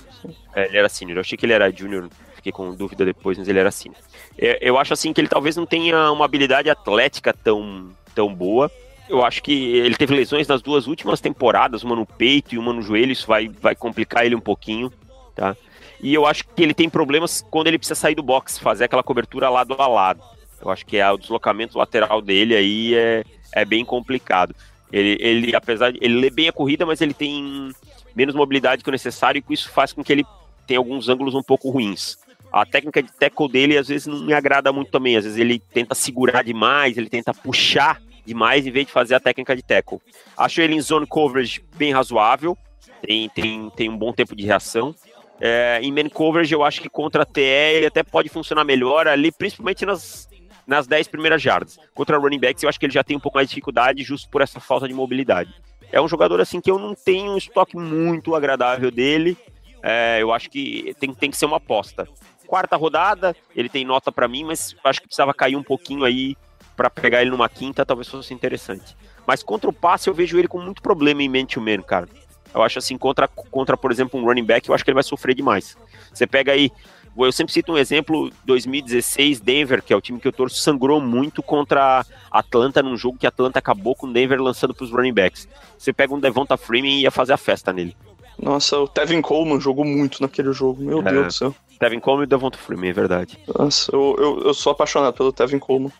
É, 0.55 0.67
ele 0.67 0.77
era 0.77 0.87
sênior. 0.87 1.17
Eu 1.17 1.19
achei 1.21 1.37
que 1.37 1.45
ele 1.45 1.51
era 1.51 1.69
júnior, 1.69 2.09
fiquei 2.33 2.53
com 2.53 2.73
dúvida 2.73 3.03
depois, 3.03 3.37
mas 3.37 3.49
ele 3.49 3.59
era 3.59 3.69
sênior. 3.69 3.99
É, 4.37 4.57
eu 4.61 4.77
acho 4.77 4.93
assim 4.93 5.11
que 5.11 5.19
ele 5.19 5.27
talvez 5.27 5.57
não 5.57 5.65
tenha 5.65 6.09
uma 6.13 6.23
habilidade 6.23 6.69
atlética 6.69 7.33
tão, 7.33 7.89
tão 8.15 8.33
boa. 8.33 8.71
Eu 9.09 9.21
acho 9.21 9.43
que 9.43 9.51
ele 9.51 9.95
teve 9.97 10.15
lesões 10.15 10.47
nas 10.47 10.61
duas 10.61 10.87
últimas 10.87 11.19
temporadas, 11.19 11.83
uma 11.83 11.95
no 11.95 12.05
peito 12.05 12.55
e 12.55 12.57
uma 12.57 12.71
no 12.71 12.81
joelho, 12.81 13.11
isso 13.11 13.27
vai, 13.27 13.49
vai 13.49 13.75
complicar 13.75 14.25
ele 14.25 14.33
um 14.35 14.39
pouquinho, 14.39 14.89
tá? 15.35 15.57
E 16.01 16.13
eu 16.13 16.25
acho 16.25 16.45
que 16.47 16.63
ele 16.63 16.73
tem 16.73 16.89
problemas 16.89 17.45
quando 17.51 17.67
ele 17.67 17.77
precisa 17.77 17.99
sair 17.99 18.15
do 18.15 18.23
box, 18.23 18.57
fazer 18.57 18.85
aquela 18.85 19.03
cobertura 19.03 19.49
lado 19.49 19.75
a 19.77 19.87
lado. 19.87 20.23
Eu 20.61 20.71
acho 20.71 20.85
que 20.85 20.95
é 20.97 21.11
o 21.11 21.17
deslocamento 21.17 21.77
lateral 21.77 22.21
dele 22.21 22.55
aí 22.55 22.95
é, 22.95 23.23
é 23.53 23.65
bem 23.65 23.83
complicado. 23.83 24.55
Ele, 24.91 25.17
ele, 25.19 25.55
apesar 25.55 25.91
de. 25.91 25.99
Ele 26.01 26.19
lê 26.19 26.29
bem 26.29 26.49
a 26.49 26.53
corrida, 26.53 26.85
mas 26.85 27.01
ele 27.01 27.13
tem 27.13 27.71
menos 28.15 28.35
mobilidade 28.35 28.83
que 28.83 28.89
o 28.89 28.91
necessário, 28.91 29.43
e 29.49 29.53
isso 29.53 29.69
faz 29.69 29.93
com 29.93 30.03
que 30.03 30.11
ele 30.11 30.25
tenha 30.67 30.79
alguns 30.79 31.07
ângulos 31.07 31.33
um 31.33 31.43
pouco 31.43 31.69
ruins. 31.69 32.17
A 32.51 32.65
técnica 32.65 33.01
de 33.01 33.11
tackle 33.13 33.49
dele 33.49 33.77
às 33.77 33.87
vezes 33.87 34.07
não 34.07 34.25
me 34.25 34.33
agrada 34.33 34.73
muito 34.73 34.91
também. 34.91 35.15
Às 35.15 35.23
vezes 35.23 35.39
ele 35.39 35.59
tenta 35.59 35.95
segurar 35.95 36.43
demais, 36.43 36.97
ele 36.97 37.09
tenta 37.09 37.33
puxar 37.33 38.01
demais 38.25 38.67
em 38.67 38.71
vez 38.71 38.85
de 38.85 38.91
fazer 38.91 39.15
a 39.15 39.19
técnica 39.19 39.55
de 39.55 39.63
tackle. 39.63 39.99
Acho 40.37 40.61
ele 40.61 40.75
em 40.75 40.81
zone 40.81 41.07
coverage 41.07 41.63
bem 41.75 41.93
razoável, 41.93 42.57
tem, 43.01 43.29
tem, 43.29 43.69
tem 43.69 43.89
um 43.89 43.97
bom 43.97 44.11
tempo 44.11 44.35
de 44.35 44.45
reação. 44.45 44.93
É, 45.39 45.79
em 45.81 45.91
man 45.91 46.07
coverage 46.09 46.53
eu 46.53 46.63
acho 46.63 46.81
que 46.81 46.89
contra 46.89 47.23
a 47.23 47.25
TE 47.25 47.41
ele 47.41 47.87
até 47.87 48.03
pode 48.03 48.29
funcionar 48.29 48.63
melhor 48.63 49.07
ali, 49.07 49.31
principalmente 49.31 49.85
nas, 49.85 50.29
nas 50.65 50.87
10 50.87 51.07
primeiras 51.07 51.41
jardas. 51.41 51.79
Contra 51.93 52.17
running 52.17 52.39
backs, 52.39 52.63
eu 52.63 52.69
acho 52.69 52.79
que 52.79 52.85
ele 52.85 52.93
já 52.93 53.03
tem 53.03 53.17
um 53.17 53.19
pouco 53.19 53.37
mais 53.37 53.47
de 53.47 53.51
dificuldade 53.51 54.03
justo 54.03 54.29
por 54.29 54.41
essa 54.41 54.59
falta 54.59 54.87
de 54.87 54.93
mobilidade. 54.93 55.53
É 55.91 55.99
um 56.01 56.07
jogador 56.07 56.39
assim 56.39 56.61
que 56.61 56.71
eu 56.71 56.79
não 56.79 56.95
tenho 56.95 57.33
um 57.33 57.37
estoque 57.37 57.75
muito 57.77 58.35
agradável 58.35 58.89
dele, 58.89 59.37
É, 59.83 60.21
eu 60.21 60.31
acho 60.31 60.47
que 60.49 60.95
tem, 60.99 61.11
tem 61.11 61.31
que 61.31 61.37
ser 61.37 61.45
uma 61.45 61.57
aposta. 61.57 62.07
Quarta 62.45 62.75
rodada, 62.75 63.35
ele 63.55 63.67
tem 63.67 63.83
nota 63.83 64.11
para 64.11 64.27
mim, 64.27 64.43
mas 64.43 64.75
acho 64.83 65.01
que 65.01 65.07
precisava 65.07 65.33
cair 65.33 65.55
um 65.55 65.63
pouquinho 65.63 66.03
aí 66.03 66.37
para 66.75 66.89
pegar 66.89 67.21
ele 67.21 67.31
numa 67.31 67.49
quinta, 67.49 67.85
talvez 67.85 68.07
fosse 68.07 68.33
interessante. 68.33 68.95
Mas 69.25 69.41
contra 69.41 69.69
o 69.69 69.73
passe, 69.73 70.09
eu 70.09 70.13
vejo 70.13 70.37
ele 70.37 70.47
com 70.47 70.59
muito 70.59 70.81
problema 70.81 71.23
em 71.23 71.29
man-to-man, 71.29 71.81
cara. 71.81 72.07
Eu 72.53 72.61
acho 72.61 72.79
assim, 72.79 72.97
contra, 72.97 73.27
contra, 73.27 73.77
por 73.77 73.91
exemplo, 73.91 74.19
um 74.19 74.25
running 74.25 74.43
back, 74.43 74.67
eu 74.67 74.75
acho 74.75 74.83
que 74.83 74.89
ele 74.89 74.95
vai 74.95 75.03
sofrer 75.03 75.33
demais. 75.33 75.77
Você 76.13 76.27
pega 76.27 76.51
aí, 76.51 76.71
eu 77.17 77.31
sempre 77.31 77.53
cito 77.53 77.73
um 77.73 77.77
exemplo, 77.77 78.31
2016, 78.45 79.39
Denver, 79.39 79.83
que 79.83 79.93
é 79.93 79.95
o 79.95 80.01
time 80.01 80.19
que 80.19 80.27
eu 80.27 80.31
torço, 80.31 80.57
sangrou 80.57 81.01
muito 81.01 81.43
contra 81.43 82.05
Atlanta 82.29 82.81
num 82.81 82.95
jogo 82.95 83.17
que 83.17 83.27
Atlanta 83.27 83.59
acabou 83.59 83.95
com 83.95 84.11
Denver 84.11 84.41
lançando 84.41 84.73
para 84.73 84.83
os 84.83 84.91
running 84.91 85.13
backs. 85.13 85.47
Você 85.77 85.91
pega 85.91 86.13
um 86.13 86.19
Devonta 86.19 86.55
Freeman 86.57 86.99
e 86.99 87.01
ia 87.01 87.11
fazer 87.11 87.33
a 87.33 87.37
festa 87.37 87.73
nele. 87.73 87.95
Nossa, 88.39 88.79
o 88.79 88.87
Tevin 88.87 89.21
Coleman 89.21 89.59
jogou 89.59 89.85
muito 89.85 90.21
naquele 90.21 90.51
jogo, 90.53 90.81
meu 90.81 90.99
É. 90.99 91.11
Deus 91.11 91.27
do 91.27 91.33
céu. 91.33 91.55
Tevin 91.79 91.99
Coleman 91.99 92.23
e 92.23 92.27
Devonta 92.27 92.57
Freeman, 92.57 92.89
é 92.89 92.93
verdade. 92.93 93.37
Nossa, 93.57 93.93
eu, 93.93 94.15
eu, 94.17 94.41
eu 94.45 94.53
sou 94.53 94.71
apaixonado 94.71 95.13
pelo 95.13 95.31
Tevin 95.33 95.59
Coleman. 95.59 95.91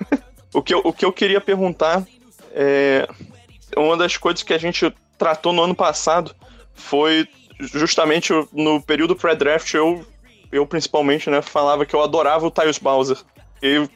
o, 0.54 0.62
que 0.62 0.72
eu, 0.72 0.80
o 0.84 0.92
que 0.92 1.04
eu 1.04 1.12
queria 1.12 1.40
perguntar 1.40 2.06
é. 2.52 3.08
Uma 3.76 3.96
das 3.96 4.16
coisas 4.16 4.42
que 4.42 4.52
a 4.52 4.58
gente 4.58 4.92
tratou 5.16 5.52
no 5.52 5.62
ano 5.62 5.74
passado 5.74 6.34
foi 6.74 7.28
justamente 7.60 8.32
no 8.52 8.82
período 8.82 9.14
pré-draft, 9.14 9.72
eu, 9.74 10.04
eu 10.50 10.66
principalmente, 10.66 11.30
né, 11.30 11.42
falava 11.42 11.86
que 11.86 11.94
eu 11.94 12.02
adorava 12.02 12.46
o 12.46 12.50
Tyus 12.50 12.78
Bowser. 12.78 13.18
E 13.62 13.88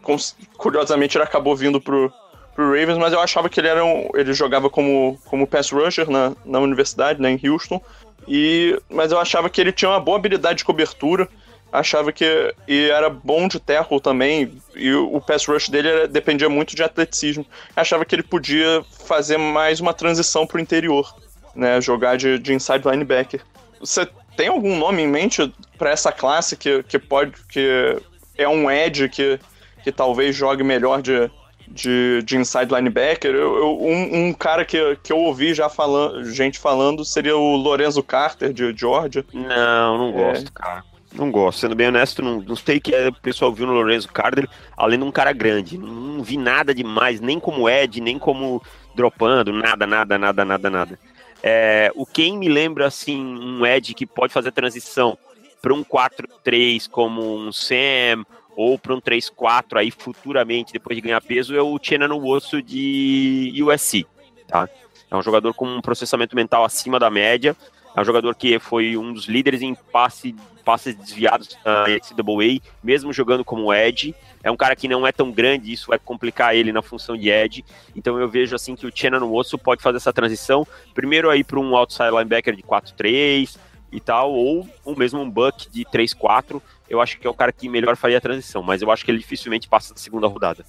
curiosamente 0.57 1.17
ele 1.17 1.25
acabou 1.25 1.57
vindo 1.57 1.81
pro, 1.81 2.13
pro 2.55 2.67
Ravens, 2.69 2.99
mas 2.99 3.13
eu 3.13 3.21
achava 3.21 3.49
que 3.49 3.59
ele 3.61 3.69
era 3.69 3.85
um, 3.85 4.09
ele 4.15 4.33
jogava 4.35 4.69
como, 4.69 5.19
como 5.25 5.47
pass 5.47 5.71
rusher 5.71 6.11
na, 6.11 6.33
na 6.45 6.61
universidade, 6.61 7.21
né, 7.21 7.31
em 7.31 7.49
Houston. 7.49 7.81
E, 8.29 8.79
mas 8.91 9.13
eu 9.13 9.19
achava 9.19 9.49
que 9.51 9.61
ele 9.61 9.73
tinha 9.73 9.91
uma 9.91 10.01
boa 10.01 10.17
habilidade 10.17 10.59
de 10.59 10.65
cobertura 10.65 11.29
achava 11.75 12.13
que 12.13 12.55
e 12.69 12.89
era 12.89 13.11
bom 13.11 13.49
de 13.49 13.59
tackle 13.59 14.01
também, 14.01 14.63
e 14.77 14.93
o 14.93 15.17
o 15.17 15.21
pass 15.21 15.45
rush 15.45 15.69
dele 15.69 15.89
era- 15.89 16.09
dependia 16.09 16.49
muito 16.49 16.77
de 16.77 16.85
atleticismo. 16.85 17.45
Achava 17.75 18.05
que 18.05 18.15
ele 18.15 18.23
podia 18.23 18.85
fazer 19.07 19.37
mais 19.39 19.81
uma 19.81 19.93
transição 19.93 20.47
pro 20.47 20.61
interior, 20.61 21.13
né, 21.55 21.81
jogar 21.81 22.17
de, 22.17 22.39
de 22.39 22.55
inside 22.55 22.89
linebacker. 22.89 23.41
Você 23.81 24.09
tem 24.37 24.49
algum 24.49 24.77
nome 24.79 25.03
em 25.03 25.09
mente 25.09 25.53
para 25.79 25.91
essa 25.91 26.11
classe 26.13 26.57
que, 26.57 26.83
que 26.85 26.99
pode 26.99 27.33
que 27.49 27.99
é 28.37 28.49
um 28.49 28.71
edge 28.71 29.09
que, 29.09 29.39
que 29.83 29.93
talvez 29.93 30.35
jogue 30.35 30.63
melhor 30.65 31.01
de, 31.03 31.31
de, 31.69 32.23
de 32.25 32.37
inside 32.37 32.75
linebacker? 32.75 33.31
Eu, 33.35 33.57
eu- 33.57 33.79
um, 33.83 34.29
um 34.29 34.33
cara 34.33 34.65
que, 34.65 34.97
que 35.03 35.13
eu 35.13 35.19
ouvi 35.19 35.55
já 35.55 35.69
falando, 35.69 36.25
gente 36.25 36.59
falando 36.59 37.05
seria 37.05 37.37
o 37.37 37.57
Lorenzo 37.57 38.03
Carter 38.03 38.53
de 38.53 38.75
Georgia. 38.77 39.25
Não, 39.33 39.99
não 39.99 40.09
É. 40.09 40.13
gosto, 40.33 40.53
cara. 40.53 40.85
Não 41.15 41.31
gosto. 41.31 41.61
Sendo 41.61 41.77
bem 41.77 41.87
honesto, 41.87 42.21
não, 42.23 42.41
não 42.41 42.57
sei 42.57 42.79
o 42.79 42.81
que 42.81 42.93
é, 42.93 43.07
o 43.09 43.13
pessoal 43.15 43.53
viu 43.53 43.67
no 43.69 43.73
Lorenzo 43.73 44.09
Carter, 44.09 44.49
além 44.77 44.99
de 44.99 45.05
um 45.05 45.13
cara 45.13 45.33
grande. 45.33 45.79
Não, 45.79 45.87
não 45.89 46.25
vi 46.25 46.37
nada 46.37 46.75
demais, 46.75 47.21
nem 47.21 47.39
como 47.39 47.69
Ed, 47.69 48.01
nem 48.01 48.19
como 48.19 48.61
dropando, 48.97 49.53
nada, 49.53 49.87
nada, 49.87 50.19
nada, 50.19 50.45
nada, 50.45 50.71
nada. 50.71 50.99
É, 51.47 51.93
o 51.95 52.07
quem 52.07 52.39
me 52.39 52.49
lembra, 52.49 52.87
assim, 52.87 53.23
um 53.23 53.67
Ed 53.67 53.93
que 53.93 54.07
pode 54.07 54.33
fazer 54.33 54.49
a 54.49 54.53
transição 54.53 55.19
para 55.61 55.75
um 55.75 55.85
4-3 55.85 56.89
como 56.89 57.37
um 57.37 57.53
Sam, 57.53 58.25
ou 58.57 58.79
para 58.79 58.95
um 58.95 59.01
3-4 59.01 59.77
aí 59.77 59.91
futuramente, 59.91 60.73
depois 60.73 60.97
de 60.97 61.03
ganhar 61.03 61.21
peso, 61.21 61.55
é 61.55 61.61
o 61.61 61.79
Chena 61.83 62.09
no 62.09 62.27
osso 62.27 62.63
de 62.63 63.53
USC, 63.63 64.07
tá? 64.49 64.67
É 65.11 65.15
um 65.15 65.21
jogador 65.21 65.53
com 65.53 65.69
um 65.69 65.83
processamento 65.83 66.35
mental 66.35 66.65
acima 66.65 66.99
da 66.99 67.11
média, 67.11 67.55
é 67.95 68.01
um 68.01 68.05
jogador 68.05 68.35
que 68.35 68.59
foi 68.59 68.97
um 68.97 69.13
dos 69.13 69.27
líderes 69.27 69.61
em 69.61 69.75
passe, 69.75 70.35
passes 70.65 70.95
desviados 70.95 71.57
na 71.65 71.85
NCAA, 71.85 72.61
mesmo 72.83 73.13
jogando 73.13 73.45
como 73.45 73.73
Edge. 73.73 74.15
É 74.43 74.51
um 74.51 74.57
cara 74.57 74.75
que 74.75 74.89
não 74.89 75.07
é 75.07 75.13
tão 75.13 75.31
grande, 75.31 75.73
isso 75.73 75.89
vai 75.89 75.99
complicar 75.99 76.55
ele 76.55 76.73
na 76.73 76.83
função 76.83 77.17
de 77.17 77.31
Edge. 77.31 77.65
Então 77.95 78.19
eu 78.19 78.29
vejo 78.29 78.55
assim 78.55 78.75
que 78.75 78.87
o 78.87 78.93
Chena 78.95 79.21
no 79.21 79.35
osso 79.35 79.59
pode 79.59 79.83
fazer 79.83 79.99
essa 79.99 80.13
transição, 80.13 80.67
primeiro 80.95 81.31
aí 81.31 81.45
para 81.45 81.61
um 81.61 81.77
outside 81.77 82.11
linebacker 82.11 82.57
de 82.57 82.63
4-3 82.63 83.57
e 83.93 84.01
tal, 84.01 84.33
ou, 84.33 84.69
ou 84.85 84.97
mesmo 84.97 85.21
um 85.21 85.31
buck 85.31 85.71
de 85.71 85.85
3-4. 85.85 86.61
Eu 86.89 87.01
acho 87.01 87.19
que 87.19 87.27
é 87.27 87.31
o 87.31 87.35
cara 87.35 87.53
que 87.53 87.69
melhor 87.69 87.97
faria 87.97 88.19
a 88.19 88.21
transição, 88.21 88.63
mas 88.63 88.83
eu 88.83 88.91
acho 88.91 89.05
que 89.05 89.11
ele 89.11 89.19
dificilmente 89.19 89.69
passa 89.69 89.95
da 89.95 90.01
segunda 90.01 90.27
rodada. 90.27 90.65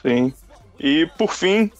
Sim. 0.00 0.32
E 0.78 1.08
por 1.16 1.32
fim, 1.32 1.70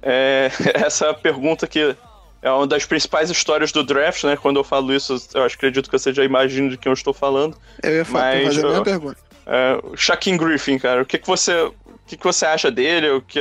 é, 0.00 0.50
essa 0.74 1.12
pergunta 1.12 1.66
que 1.66 1.96
é 2.44 2.50
uma 2.52 2.66
das 2.66 2.84
principais 2.84 3.30
histórias 3.30 3.72
do 3.72 3.82
draft, 3.82 4.22
né? 4.24 4.36
Quando 4.36 4.56
eu 4.58 4.64
falo 4.64 4.92
isso, 4.94 5.16
eu 5.34 5.42
acho- 5.42 5.56
acredito 5.56 5.90
que 5.90 5.98
você 5.98 6.12
já 6.12 6.22
imagina 6.24 6.68
de 6.68 6.76
quem 6.76 6.90
eu 6.90 6.94
estou 6.94 7.12
falando. 7.14 7.56
Eu 7.82 7.92
ia 7.96 8.04
fa- 8.04 8.18
Mas, 8.18 8.44
fazer 8.46 8.60
a 8.60 8.64
mesma 8.64 8.78
eu- 8.78 8.84
pergunta. 8.84 9.16
É, 9.46 9.80
o 9.82 9.96
Shaquem 9.96 10.36
Griffin, 10.36 10.78
cara, 10.78 11.02
o 11.02 11.06
que, 11.06 11.18
que 11.18 11.26
você, 11.26 11.52
o 11.64 11.74
que, 12.06 12.16
que 12.16 12.24
você 12.24 12.46
acha 12.46 12.70
dele? 12.70 13.10
O 13.10 13.22
que, 13.22 13.40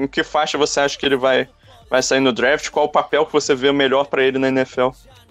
em 0.00 0.06
que 0.06 0.22
faixa 0.24 0.56
você 0.56 0.80
acha 0.80 0.98
que 0.98 1.04
ele 1.04 1.16
vai, 1.16 1.48
vai 1.90 2.02
sair 2.02 2.20
no 2.20 2.32
draft? 2.32 2.70
Qual 2.70 2.86
o 2.86 2.88
papel 2.88 3.26
que 3.26 3.32
você 3.32 3.54
vê 3.54 3.70
melhor 3.72 4.06
para 4.06 4.22
ele 4.24 4.38
na 4.38 4.48
NFL? 4.48 4.88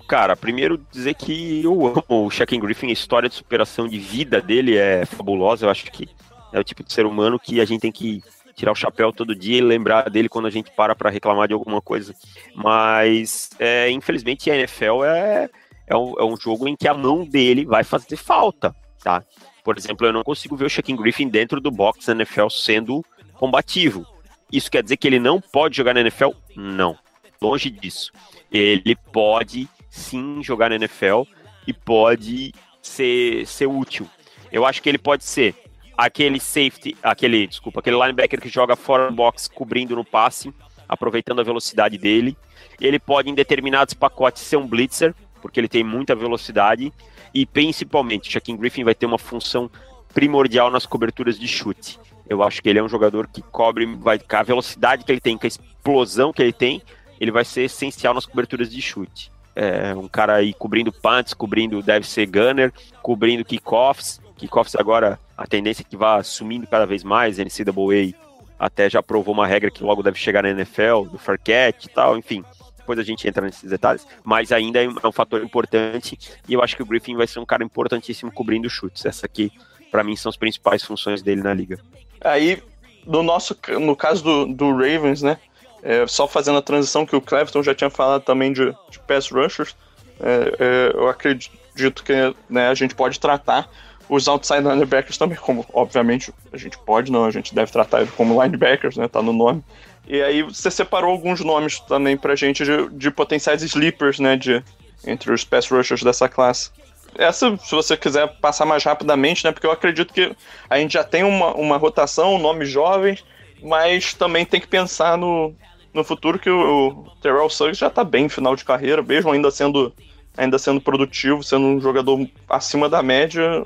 Cara, 0.08 0.36
primeiro 0.36 0.80
dizer 0.92 1.14
que 1.16 1.64
eu 1.64 1.88
amo 1.88 2.26
o 2.26 2.30
Shaquem 2.30 2.60
Griffin, 2.60 2.90
a 2.90 2.94
história 2.94 3.30
de 3.30 3.36
superação 3.36 3.88
de 3.88 3.98
vida 3.98 4.42
dele 4.42 4.78
é 4.78 5.06
fabulosa. 5.06 5.66
Eu 5.66 5.70
acho 5.70 5.86
que 5.92 6.10
é 6.52 6.60
o 6.60 6.64
tipo 6.64 6.84
de 6.84 6.92
ser 6.94 7.06
humano 7.06 7.40
que 7.40 7.60
a 7.62 7.66
gente 7.66 7.80
tem 7.82 7.92
que 7.92 8.22
tirar 8.56 8.72
o 8.72 8.76
chapéu 8.76 9.12
todo 9.12 9.36
dia 9.36 9.58
e 9.58 9.62
lembrar 9.62 10.10
dele 10.10 10.30
quando 10.30 10.48
a 10.48 10.50
gente 10.50 10.72
para 10.72 10.96
para 10.96 11.10
reclamar 11.10 11.48
de 11.48 11.54
alguma 11.54 11.82
coisa. 11.82 12.14
Mas, 12.56 13.50
é, 13.60 13.90
infelizmente, 13.90 14.50
a 14.50 14.56
NFL 14.56 15.04
é, 15.04 15.50
é, 15.88 15.96
um, 15.96 16.14
é 16.20 16.24
um 16.24 16.38
jogo 16.38 16.68
em 16.68 16.76
que 16.76 16.88
a 16.88 16.94
mão 16.94 17.26
dele 17.26 17.66
vai 17.66 17.84
fazer 17.84 18.16
falta, 18.16 18.76
tá? 19.04 19.24
Por 19.64 19.78
exemplo, 19.78 20.06
eu 20.06 20.14
não 20.14 20.24
consigo 20.24 20.58
ver 20.58 20.66
o 20.66 20.70
Shaquem 20.70 20.96
Griffin 20.96 21.30
dentro 21.30 21.62
do 21.62 21.72
box 21.72 22.06
da 22.06 22.14
NFL 22.14 22.50
sendo 22.50 23.04
combativo. 23.34 24.06
Isso 24.52 24.70
quer 24.70 24.84
dizer 24.84 24.98
que 24.98 25.08
ele 25.08 25.20
não 25.20 25.40
pode 25.40 25.78
jogar 25.78 25.94
na 25.94 26.02
NFL? 26.02 26.30
Não. 26.56 26.98
Longe 27.42 27.70
disso. 27.70 28.12
Ele 28.52 28.96
pode 29.12 29.68
sim 29.90 30.44
jogar 30.44 30.70
na 30.70 30.76
NFL 30.76 31.24
e 31.66 31.74
pode 31.74 32.54
ser, 32.82 33.48
ser 33.48 33.68
útil. 33.68 34.08
Eu 34.52 34.66
acho 34.66 34.82
que 34.82 34.90
ele 34.90 34.98
pode 34.98 35.24
ser 35.24 35.56
aquele 35.98 36.40
safety, 36.40 36.96
aquele, 37.02 37.48
desculpa, 37.48 37.80
aquele 37.80 37.98
linebacker 37.98 38.42
que 38.42 38.50
joga 38.50 38.76
fora 38.76 39.10
do 39.10 39.16
box 39.16 39.48
cobrindo 39.48 39.96
no 39.96 40.04
passe, 40.04 40.54
aproveitando 40.88 41.40
a 41.40 41.44
velocidade 41.44 41.98
dele. 41.98 42.38
Ele 42.80 43.00
pode, 43.00 43.30
em 43.30 43.36
determinados 43.36 43.94
pacotes, 43.94 44.44
ser 44.44 44.58
um 44.58 44.68
blitzer, 44.68 45.14
porque 45.42 45.60
ele 45.60 45.68
tem 45.68 45.84
muita 45.84 46.16
velocidade. 46.16 46.92
E 47.34 47.46
principalmente, 47.46 48.32
Shaquem 48.32 48.58
Griffin 48.58 48.84
vai 48.84 48.96
ter 48.96 49.06
uma 49.06 49.18
função 49.18 49.70
primordial 50.14 50.70
nas 50.70 50.86
coberturas 50.86 51.40
de 51.40 51.48
chute. 51.48 52.00
Eu 52.30 52.44
acho 52.44 52.62
que 52.62 52.70
ele 52.70 52.80
é 52.80 52.84
um 52.84 52.90
jogador 52.90 53.28
que 53.28 53.42
cobre, 53.42 53.86
vai, 53.86 54.18
com 54.20 54.36
a 54.36 54.44
velocidade 54.44 55.04
que 55.04 55.12
ele 55.12 55.20
tem, 55.20 55.38
com 55.38 55.46
a 55.46 55.48
explosão 55.48 56.32
que 56.32 56.42
ele 56.42 56.54
tem, 56.54 56.82
ele 57.20 57.32
vai 57.32 57.44
ser 57.44 57.64
essencial 57.64 58.14
nas 58.14 58.26
coberturas 58.26 58.72
de 58.72 58.82
chute. 58.82 59.32
É 59.56 59.94
um 59.94 60.08
cara 60.08 60.36
aí 60.36 60.54
cobrindo 60.54 60.92
punts, 60.92 61.34
cobrindo, 61.34 61.82
deve 61.82 62.08
ser 62.08 62.26
gunner, 62.26 62.74
cobrindo 63.02 63.46
kickoffs. 63.46 64.20
Kickoffs 64.34 64.76
agora, 64.76 65.20
a 65.38 65.48
tendência 65.48 65.82
é 65.82 65.86
que 65.90 65.98
vá 65.98 66.22
sumindo 66.24 66.68
cada 66.68 66.86
vez 66.86 67.04
mais, 67.04 67.40
a 67.40 67.44
NCAA 67.44 68.14
até 68.60 68.90
já 68.90 69.02
provou 69.04 69.34
uma 69.34 69.48
regra 69.48 69.70
que 69.70 69.84
logo 69.84 70.04
deve 70.04 70.18
chegar 70.18 70.44
na 70.44 70.50
NFL, 70.50 71.10
do 71.12 71.18
fair 71.18 71.40
catch 71.40 71.86
e 71.86 71.90
tal, 71.90 72.18
enfim. 72.18 72.44
Depois 72.78 73.00
a 73.00 73.04
gente 73.04 73.28
entra 73.28 73.46
nesses 73.46 73.70
detalhes, 73.70 74.06
mas 74.24 74.52
ainda 74.52 74.84
é 74.84 75.08
um 75.08 75.12
fator 75.12 75.42
importante 75.42 76.20
e 76.48 76.54
eu 76.54 76.62
acho 76.62 76.76
que 76.76 76.84
o 76.84 76.86
Griffin 76.86 77.16
vai 77.16 77.28
ser 77.28 77.40
um 77.40 77.46
cara 77.46 77.64
importantíssimo 77.64 78.32
cobrindo 78.32 78.70
chutes. 78.70 79.06
Essa 79.06 79.26
aqui, 79.26 79.52
para 79.90 80.04
mim, 80.04 80.16
são 80.16 80.30
as 80.30 80.36
principais 80.36 80.84
funções 80.84 81.22
dele 81.22 81.42
na 81.42 81.54
liga. 81.54 81.80
Aí, 82.20 82.62
no 83.06 83.24
nosso, 83.24 83.58
no 83.80 83.96
caso 83.96 84.24
do, 84.24 84.46
do 84.48 84.72
Ravens, 84.72 85.22
né? 85.22 85.38
é, 85.84 86.08
só 86.08 86.28
fazendo 86.28 86.58
a 86.58 86.62
transição 86.62 87.06
que 87.06 87.16
o 87.16 87.22
Cleveton 87.22 87.62
já 87.62 87.76
tinha 87.76 87.90
falado 87.90 88.24
também 88.24 88.54
de, 88.54 88.74
de 88.90 89.00
pass 89.00 89.30
rushers, 89.30 89.76
é, 90.20 90.56
é, 90.60 90.92
eu 90.96 91.10
acredito 91.10 92.04
que 92.04 92.14
né, 92.50 92.70
a 92.70 92.74
gente 92.74 92.96
pode 92.96 93.20
tratar 93.20 93.70
os 94.10 94.28
outside 94.28 94.62
linebackers 94.62 95.18
também, 95.18 95.38
como 95.38 95.66
obviamente 95.74 96.34
a 96.52 96.58
gente 96.58 96.78
pode, 96.78 97.12
não, 97.12 97.26
a 97.26 97.32
gente 97.32 97.54
deve 97.54 97.72
tratar 97.72 98.02
eles 98.02 98.14
como 98.14 98.42
linebackers, 98.42 98.98
né? 98.98 99.08
Tá 99.08 99.22
no 99.22 99.34
nome. 99.34 99.64
E 100.08 100.22
aí 100.22 100.44
você 100.44 100.70
separou 100.70 101.12
alguns 101.12 101.40
nomes 101.42 101.80
também 101.80 102.18
pra 102.18 102.36
gente 102.36 102.64
de, 102.66 102.90
de 102.90 103.12
potenciais 103.12 103.62
sleepers, 103.62 104.20
né? 104.20 104.36
De, 104.36 104.64
entre 105.06 105.32
os 105.32 105.44
pass 105.44 105.68
rushers 105.70 106.04
dessa 106.04 106.28
classe. 106.28 106.72
Essa, 107.16 107.56
se 107.58 107.72
você 107.76 107.96
quiser 107.96 108.28
passar 108.40 108.66
mais 108.66 108.84
rapidamente, 108.84 109.46
né? 109.46 109.52
Porque 109.52 109.68
eu 109.68 109.72
acredito 109.72 110.14
que 110.14 110.36
a 110.70 110.78
gente 110.78 110.94
já 110.94 111.04
tem 111.04 111.24
uma, 111.24 111.54
uma 111.54 111.78
rotação, 111.78 112.38
nomes 112.40 112.70
jovens, 112.70 113.24
mas 113.62 114.14
também 114.14 114.46
tem 114.46 114.60
que 114.60 114.68
pensar 114.68 115.18
no, 115.18 115.54
no 115.94 116.04
futuro 116.04 116.40
que 116.40 116.50
o, 116.50 116.90
o 116.90 117.12
Terrell 117.22 117.50
Suggs 117.50 117.80
já 117.80 117.90
tá 117.90 118.04
bem 118.04 118.26
em 118.26 118.30
final 118.30 118.56
de 118.56 118.66
carreira, 118.66 119.02
mesmo 119.02 119.32
ainda 119.32 119.52
sendo, 119.52 119.94
ainda 120.36 120.58
sendo 120.58 120.82
produtivo, 120.82 121.44
sendo 121.44 121.66
um 121.66 121.80
jogador 121.80 122.28
acima 122.50 122.90
da 122.90 123.04
média, 123.04 123.64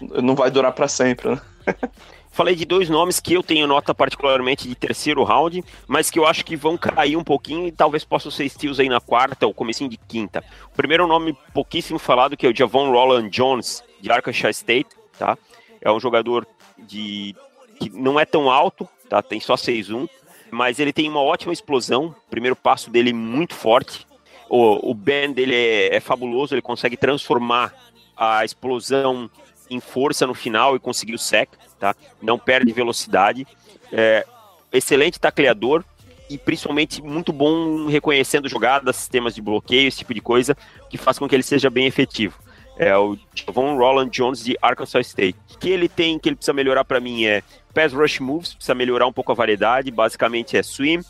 não 0.00 0.34
vai 0.34 0.50
durar 0.50 0.72
para 0.72 0.88
sempre, 0.88 1.30
né? 1.30 1.40
Falei 2.32 2.54
de 2.54 2.64
dois 2.64 2.88
nomes 2.88 3.18
que 3.18 3.34
eu 3.34 3.42
tenho 3.42 3.66
nota 3.66 3.92
particularmente 3.92 4.68
de 4.68 4.74
terceiro 4.76 5.24
round, 5.24 5.64
mas 5.88 6.10
que 6.10 6.18
eu 6.18 6.26
acho 6.26 6.44
que 6.44 6.54
vão 6.56 6.78
cair 6.78 7.16
um 7.16 7.24
pouquinho 7.24 7.66
e 7.66 7.72
talvez 7.72 8.04
possam 8.04 8.30
ser 8.30 8.48
steals 8.48 8.78
aí 8.78 8.88
na 8.88 9.00
quarta 9.00 9.46
ou 9.46 9.52
comecinho 9.52 9.90
de 9.90 9.96
quinta. 9.96 10.42
O 10.72 10.76
primeiro 10.76 11.08
nome 11.08 11.36
pouquíssimo 11.52 11.98
falado 11.98 12.36
que 12.36 12.46
é 12.46 12.48
o 12.48 12.56
Javon 12.56 12.92
Roland 12.92 13.28
Jones, 13.30 13.82
de 14.00 14.10
Arkansas 14.12 14.56
State, 14.56 14.90
tá? 15.18 15.36
É 15.80 15.90
um 15.90 15.98
jogador 15.98 16.46
de 16.78 17.34
que 17.80 17.90
não 17.90 18.18
é 18.18 18.24
tão 18.24 18.48
alto, 18.48 18.88
tá? 19.08 19.20
Tem 19.20 19.40
só 19.40 19.54
6'1", 19.54 20.08
mas 20.52 20.78
ele 20.78 20.92
tem 20.92 21.08
uma 21.08 21.20
ótima 21.20 21.52
explosão, 21.52 22.14
primeiro 22.30 22.54
passo 22.54 22.90
dele 22.90 23.12
muito 23.12 23.54
forte. 23.54 24.06
O, 24.48 24.90
o 24.90 24.94
bend 24.94 25.34
dele 25.34 25.54
é, 25.54 25.96
é 25.96 26.00
fabuloso, 26.00 26.54
ele 26.54 26.62
consegue 26.62 26.96
transformar 26.96 27.74
a 28.16 28.44
explosão 28.44 29.28
em 29.70 29.80
força 29.80 30.26
no 30.26 30.34
final 30.34 30.74
e 30.74 30.80
conseguir 30.80 31.14
o 31.14 31.18
sec, 31.18 31.48
tá? 31.78 31.94
Não 32.20 32.38
perde 32.38 32.72
velocidade. 32.72 33.46
É, 33.92 34.26
excelente 34.72 35.18
tacleador 35.18 35.84
e 36.28 36.36
principalmente 36.36 37.02
muito 37.02 37.32
bom 37.32 37.86
reconhecendo 37.86 38.48
jogadas, 38.48 38.96
sistemas 38.96 39.34
de 39.34 39.40
bloqueio, 39.40 39.88
esse 39.88 39.98
tipo 39.98 40.12
de 40.12 40.20
coisa, 40.20 40.56
que 40.88 40.98
faz 40.98 41.18
com 41.18 41.28
que 41.28 41.34
ele 41.34 41.42
seja 41.42 41.70
bem 41.70 41.86
efetivo. 41.86 42.38
É 42.76 42.96
o 42.96 43.16
Javon 43.34 43.76
Roland 43.76 44.08
Jones 44.10 44.42
de 44.42 44.56
Arkansas 44.62 45.08
State. 45.08 45.36
O 45.54 45.58
que 45.58 45.68
ele 45.68 45.88
tem 45.88 46.18
que 46.18 46.28
ele 46.28 46.36
precisa 46.36 46.52
melhorar 46.52 46.84
para 46.84 47.00
mim 47.00 47.24
é 47.24 47.42
pass 47.74 47.92
rush 47.92 48.20
moves, 48.20 48.54
precisa 48.54 48.74
melhorar 48.74 49.06
um 49.06 49.12
pouco 49.12 49.32
a 49.32 49.34
variedade, 49.34 49.90
basicamente 49.90 50.56
é 50.56 50.62
swim 50.62 51.00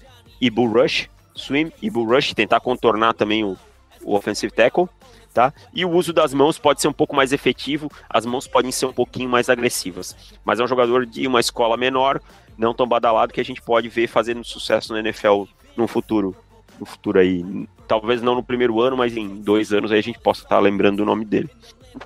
e 0.41 0.51
bull 0.51 0.73
rush, 0.73 1.09
swim 1.35 1.71
e 1.81 1.91
bull 1.91 2.07
rush, 2.07 2.35
tentar 2.35 2.61
contornar 2.61 3.15
também 3.15 3.45
o, 3.45 3.57
o 4.03 4.15
offensive 4.15 4.53
tackle 4.53 4.89
tá? 5.33 5.53
E 5.73 5.85
o 5.85 5.91
uso 5.91 6.13
das 6.13 6.35
mãos 6.35 6.59
pode 6.59 6.81
ser 6.81 6.89
um 6.89 6.93
pouco 6.93 7.15
mais 7.15 7.33
efetivo, 7.33 7.91
as 8.09 8.27
mãos 8.27 8.47
podem 8.47 8.73
ser 8.73 8.87
um 8.87 8.93
pouquinho 8.93 9.29
mais 9.29 9.49
agressivas. 9.49 10.17
Mas 10.45 10.61
é 10.61 10.65
um 10.65 10.69
jogador 10.69 11.07
de 11.07 11.27
uma 11.27 11.41
escola 11.41 11.77
menor, 11.77 12.21
não 12.59 12.75
tão 12.75 12.87
badalado, 12.87 13.33
que 13.33 13.41
a 13.41 13.45
gente 13.45 13.63
pode 13.63 13.89
ver 13.89 14.07
fazendo 14.07 14.45
sucesso 14.45 14.93
na 14.93 15.01
NFL 15.01 15.45
no 15.77 15.87
futuro. 15.87 16.35
No 16.79 16.87
futuro 16.87 17.19
aí. 17.19 17.45
Talvez 17.87 18.23
não 18.23 18.35
no 18.35 18.43
primeiro 18.43 18.81
ano, 18.81 18.97
mas 18.97 19.17
em 19.17 19.29
dois 19.29 19.73
anos 19.73 19.91
aí 19.93 19.99
a 19.99 20.03
gente 20.03 20.19
possa 20.19 20.43
estar 20.43 20.59
lembrando 20.59 20.99
do 20.99 21.05
nome 21.05 21.25
dele. 21.25 21.51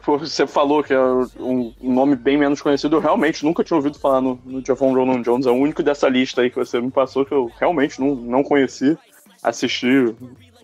Você 0.07 0.47
falou 0.47 0.83
que 0.83 0.95
é 0.95 1.01
um 1.39 1.73
nome 1.83 2.17
bem 2.17 2.39
menos 2.39 2.63
conhecido. 2.63 2.97
Eu 2.97 3.01
realmente 3.01 3.45
nunca 3.45 3.63
tinha 3.63 3.77
ouvido 3.77 3.99
falar 3.99 4.21
no, 4.21 4.41
no 4.45 4.65
Javon 4.65 4.95
Roland 4.95 5.23
Jones. 5.23 5.47
É 5.47 5.51
o 5.51 5.55
único 5.55 5.83
dessa 5.83 6.09
lista 6.09 6.41
aí 6.41 6.51
que 6.51 6.57
você 6.57 6.81
me 6.81 6.91
passou 6.91 7.25
que 7.25 7.33
eu 7.33 7.51
realmente 7.61 8.01
não, 8.01 8.15
não 8.15 8.43
conheci. 8.43 8.97
Assisti 9.43 10.15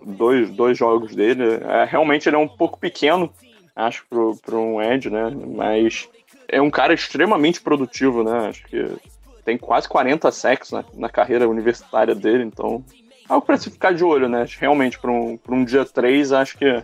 dois, 0.05 0.51
dois 0.51 0.77
jogos 0.77 1.15
dele. 1.15 1.45
É, 1.63 1.85
realmente 1.85 2.29
ele 2.29 2.37
é 2.37 2.39
um 2.39 2.49
pouco 2.49 2.79
pequeno, 2.79 3.33
acho, 3.75 4.05
para 4.09 4.57
um 4.57 4.81
Ed, 4.81 5.11
né? 5.11 5.31
Mas 5.55 6.09
é 6.49 6.61
um 6.61 6.71
cara 6.71 6.93
extremamente 6.93 7.61
produtivo, 7.61 8.23
né? 8.23 8.49
Acho 8.49 8.65
que 8.65 8.97
tem 9.45 9.57
quase 9.57 9.89
40 9.89 10.31
sacks 10.31 10.71
na, 10.71 10.85
na 10.95 11.09
carreira 11.09 11.49
universitária 11.49 12.15
dele, 12.15 12.45
então 12.45 12.85
algo 13.29 13.47
para 13.47 13.57
se 13.57 13.71
ficar 13.71 13.95
de 13.95 14.05
olho, 14.05 14.29
né? 14.29 14.45
Realmente, 14.59 14.99
para 14.99 15.11
um, 15.11 15.39
um 15.49 15.65
dia 15.65 15.85
3, 15.85 16.33
acho 16.33 16.59
que, 16.59 16.83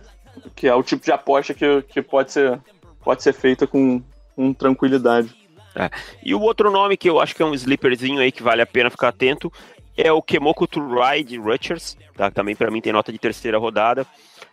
que 0.55 0.67
é 0.67 0.73
o 0.73 0.83
tipo 0.83 1.03
de 1.03 1.11
aposta 1.11 1.53
que, 1.53 1.81
que 1.83 2.01
pode, 2.01 2.31
ser, 2.31 2.59
pode 3.03 3.21
ser 3.21 3.33
feita 3.33 3.67
com, 3.67 4.01
com 4.35 4.53
tranquilidade. 4.53 5.35
É. 5.75 5.91
E 6.23 6.33
o 6.33 6.41
outro 6.41 6.71
nome 6.71 6.97
que 6.97 7.09
eu 7.09 7.19
acho 7.19 7.35
que 7.35 7.43
é 7.43 7.45
um 7.45 7.53
sleeperzinho 7.53 8.19
aí 8.19 8.31
que 8.31 8.41
vale 8.41 8.61
a 8.61 8.65
pena 8.65 8.89
ficar 8.89 9.09
atento 9.09 9.51
é 9.97 10.11
o 10.11 10.21
Kemoko 10.21 10.67
Turai 10.67 11.23
de 11.23 11.37
Rutgers, 11.37 11.97
tá? 12.15 12.29
também 12.29 12.55
para 12.55 12.69
mim 12.69 12.79
tem 12.79 12.93
nota 12.93 13.11
de 13.11 13.17
terceira 13.17 13.57
rodada. 13.57 14.05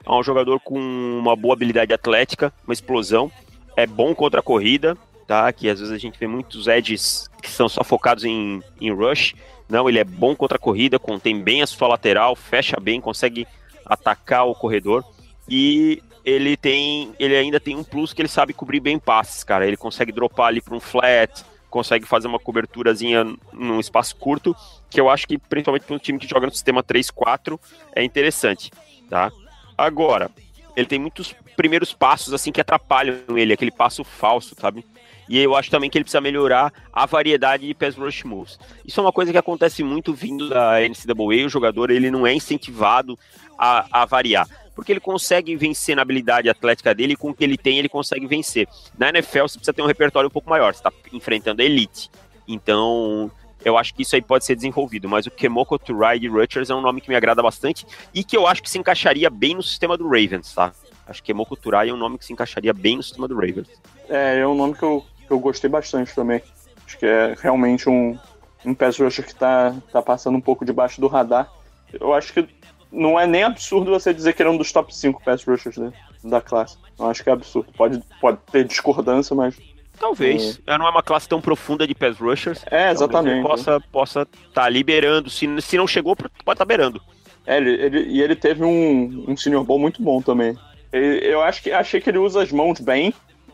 É 0.05 0.11
um 0.11 0.22
jogador 0.22 0.59
com 0.61 0.78
uma 0.78 1.36
boa 1.36 1.55
habilidade 1.55 1.92
atlética, 1.92 2.53
uma 2.66 2.72
explosão, 2.72 3.30
é 3.76 3.86
bom 3.86 4.14
contra 4.14 4.40
a 4.40 4.42
corrida, 4.42 4.97
tá? 5.26 5.53
Que 5.53 5.68
às 5.68 5.80
vezes 5.80 5.95
a 5.95 5.99
gente 5.99 6.18
vê 6.18 6.26
muitos 6.26 6.66
edges 6.66 7.28
que 7.42 7.51
são 7.51 7.68
só 7.68 7.84
focados 7.84 8.24
em, 8.24 8.62
em 8.80 8.92
rush. 8.92 9.34
Não, 9.68 9.88
ele 9.88 9.99
é 9.99 10.05
bom 10.05 10.34
contra 10.34 10.57
a 10.57 10.61
corrida, 10.61 10.99
contém 10.99 11.40
bem 11.40 11.62
a 11.62 11.66
sua 11.66 11.88
lateral, 11.88 12.36
fecha 12.36 12.78
bem, 12.80 13.01
consegue 13.01 13.47
atacar 13.84 14.47
o 14.47 14.55
corredor. 14.55 15.05
E 15.49 16.03
ele 16.24 16.57
tem, 16.57 17.14
ele 17.18 17.36
ainda 17.36 17.61
tem 17.61 17.76
um 17.76 17.84
plus 17.84 18.12
que 18.12 18.22
ele 18.22 18.28
sabe 18.28 18.53
cobrir 18.53 18.80
bem 18.80 18.99
passes, 18.99 19.45
cara. 19.45 19.66
Ele 19.66 19.76
consegue 19.76 20.12
dropar 20.12 20.49
ali 20.49 20.61
para 20.61 20.74
um 20.74 20.80
flat, 20.80 21.45
consegue 21.75 22.07
fazer 22.07 22.29
uma 22.29 22.39
coberturazinha 22.39 23.25
num 23.53 23.81
espaço 23.81 24.14
curto, 24.14 24.55
que 24.89 25.01
eu 25.01 25.11
acho 25.11 25.27
que, 25.27 25.37
principalmente 25.37 25.85
para 25.85 25.97
um 25.97 25.99
time 25.99 26.20
que 26.20 26.29
joga 26.29 26.47
no 26.47 26.53
sistema 26.53 26.85
3-4, 26.85 27.59
é 27.93 28.05
interessante, 28.05 28.70
tá? 29.11 29.33
Agora, 29.77 30.31
ele 30.77 30.87
tem 30.87 31.01
muitos 31.01 31.35
primeiros 31.57 31.93
passos, 31.93 32.33
assim, 32.33 32.53
que 32.53 32.61
atrapalham 32.61 33.37
ele, 33.37 33.53
aquele 33.53 33.72
passo 33.72 34.05
falso, 34.05 34.55
sabe? 34.57 34.87
E 35.29 35.37
eu 35.37 35.57
acho 35.57 35.68
também 35.68 35.91
que 35.91 35.99
ele 35.99 36.05
precisa 36.05 36.20
melhorar 36.20 36.72
a 36.93 37.07
variedade 37.07 37.66
de 37.66 37.75
pass 37.75 37.97
rush 37.97 38.22
moves. 38.22 38.57
Isso 38.85 39.01
é 39.01 39.03
uma 39.03 39.12
coisa 39.12 39.33
que 39.33 39.39
acontece 39.39 39.83
muito 39.83 40.14
vindo 40.14 40.49
da 40.49 40.79
NCAA, 40.81 41.45
o 41.45 41.49
jogador 41.49 41.91
ele 41.91 42.09
não 42.09 42.25
é 42.25 42.33
incentivado 42.33 43.18
a, 43.59 44.03
a 44.03 44.05
variar 44.05 44.47
porque 44.75 44.93
ele 44.93 45.01
consegue 45.01 45.55
vencer 45.57 45.97
na 45.97 46.03
habilidade 46.03 46.49
atlética 46.49 46.95
dele, 46.95 47.16
com 47.16 47.31
o 47.31 47.35
que 47.35 47.45
ele 47.45 47.57
tem, 47.57 47.79
ele 47.79 47.89
consegue 47.89 48.27
vencer. 48.27 48.68
Na 48.99 49.09
NFL, 49.09 49.43
você 49.43 49.59
precisa 49.59 49.72
ter 49.72 49.83
um 49.83 49.87
repertório 49.87 50.29
um 50.29 50.33
pouco 50.33 50.51
maior, 50.51 50.75
você 50.75 50.81
está 50.81 50.93
enfrentando 51.12 51.62
a 51.62 51.64
elite. 51.64 52.11
Então, 52.47 53.31
eu 53.64 53.79
acho 53.79 53.95
que 53.95 54.03
isso 54.03 54.14
aí 54.14 54.22
pode 54.22 54.45
ser 54.45 54.55
desenvolvido, 54.55 55.09
mas 55.09 55.27
o 55.27 55.31
Kemoko 55.31 55.79
Turai 55.79 56.18
de 56.18 56.29
Rutgers 56.29 56.68
é 56.68 56.75
um 56.75 56.81
nome 56.81 57.01
que 57.01 57.09
me 57.09 57.16
agrada 57.16 57.43
bastante 57.43 57.87
e 58.12 58.22
que 58.22 58.37
eu 58.37 58.47
acho 58.47 58.62
que 58.62 58.70
se 58.70 58.79
encaixaria 58.79 59.31
bem 59.31 59.55
no 59.55 59.62
sistema 59.62 59.97
do 59.97 60.05
Ravens, 60.05 60.53
tá? 60.55 60.72
Acho 61.07 61.22
que 61.22 61.29
Kemoko 61.29 61.57
Turai 61.57 61.89
é 61.89 61.93
um 61.93 61.97
nome 61.97 62.18
que 62.18 62.25
se 62.25 62.33
encaixaria 62.33 62.72
bem 62.72 62.97
no 62.97 63.03
sistema 63.03 63.27
do 63.27 63.35
Ravens. 63.35 63.68
É, 64.09 64.39
é 64.39 64.47
um 64.47 64.55
nome 64.55 64.75
que 64.75 64.83
eu, 64.83 65.05
que 65.27 65.31
eu 65.31 65.39
gostei 65.39 65.70
bastante 65.70 66.14
também. 66.14 66.43
Acho 66.87 66.99
que 66.99 67.07
é 67.07 67.35
realmente 67.41 67.89
um, 67.89 68.18
um 68.64 68.75
pass 68.75 68.99
rusher 68.99 69.25
que 69.25 69.33
está 69.33 69.75
tá 69.93 70.03
passando 70.03 70.37
um 70.37 70.41
pouco 70.41 70.64
debaixo 70.64 71.01
do 71.01 71.07
radar. 71.07 71.51
Eu 71.93 72.12
acho 72.12 72.33
que 72.33 72.47
não 72.95 73.18
é 73.18 73.26
nem 73.26 73.42
absurdo 73.42 73.90
você 73.90 74.14
dizer 74.14 74.32
que 74.32 74.42
ele 74.42 74.49
é 74.49 74.53
um 74.53 74.57
dos 74.57 74.72
top 74.72 74.95
5 74.95 75.22
pass 75.22 75.45
rushers 75.45 75.76
né, 75.76 75.92
da 76.22 76.40
classe. 76.40 76.78
Eu 76.99 77.07
acho 77.07 77.22
que 77.22 77.28
é 77.28 77.32
absurdo. 77.32 77.68
Pode, 77.76 78.01
pode 78.20 78.38
ter 78.51 78.64
discordância, 78.64 79.34
mas. 79.34 79.57
Talvez. 79.99 80.61
É. 80.66 80.78
Não 80.78 80.86
é 80.86 80.90
uma 80.90 81.03
classe 81.03 81.28
tão 81.28 81.40
profunda 81.40 81.86
de 81.86 81.95
pass 81.95 82.18
rushers. 82.18 82.64
É, 82.70 82.90
exatamente. 82.90 83.42
Possa 83.42 83.80
possa 83.92 84.22
estar 84.22 84.62
tá 84.62 84.68
liberando. 84.68 85.28
Se, 85.28 85.47
se 85.61 85.76
não 85.76 85.86
chegou, 85.86 86.14
pode 86.16 86.30
estar 86.38 86.55
tá 86.55 86.64
beirando. 86.64 87.01
É, 87.47 87.57
ele, 87.57 87.70
ele, 87.70 88.01
e 88.09 88.22
ele 88.22 88.36
teve 88.36 88.64
um, 88.64 89.24
um 89.28 89.36
senior 89.36 89.64
ball 89.64 89.78
muito 89.78 90.03
bom 90.03 90.22
também. 90.22 90.57
Ele, 90.92 91.26
eu 91.26 91.42
acho 91.42 91.62
que 91.62 91.70
achei 91.70 92.01
que 92.01 92.09
ele 92.09 92.18
usa 92.18 92.42
as 92.42 92.51
mãos 92.51 92.80
bem, 92.80 93.12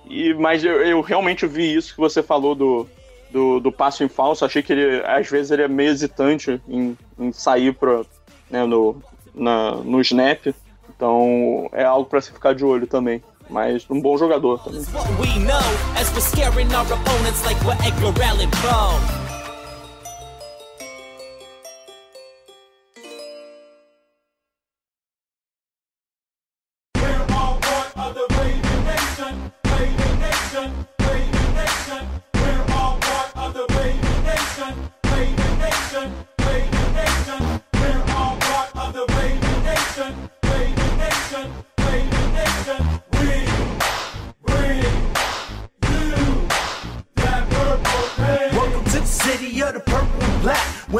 e, 0.08 0.32
mas 0.34 0.64
eu, 0.64 0.82
eu 0.82 1.00
realmente 1.00 1.46
vi 1.46 1.74
isso 1.74 1.94
que 1.94 2.00
você 2.00 2.22
falou 2.22 2.54
do, 2.54 2.86
do, 3.30 3.58
do 3.58 3.72
passo 3.72 4.04
em 4.04 4.08
falso. 4.08 4.44
Achei 4.44 4.62
que 4.62 4.72
ele, 4.72 5.02
às 5.04 5.28
vezes, 5.28 5.50
ele 5.50 5.62
é 5.62 5.68
meio 5.68 5.90
hesitante 5.90 6.60
em, 6.68 6.96
em 7.18 7.32
sair 7.32 7.74
pro, 7.74 8.06
né, 8.50 8.64
no, 8.64 9.02
na, 9.34 9.76
no 9.76 10.00
snap. 10.00 10.46
Então 10.94 11.68
é 11.72 11.84
algo 11.84 12.08
para 12.08 12.20
se 12.20 12.32
ficar 12.32 12.54
de 12.54 12.64
olho 12.64 12.86
também. 12.86 13.22
Mas 13.48 13.84
um 13.90 14.00
bom 14.00 14.16
jogador 14.16 14.62
também. 14.62 14.80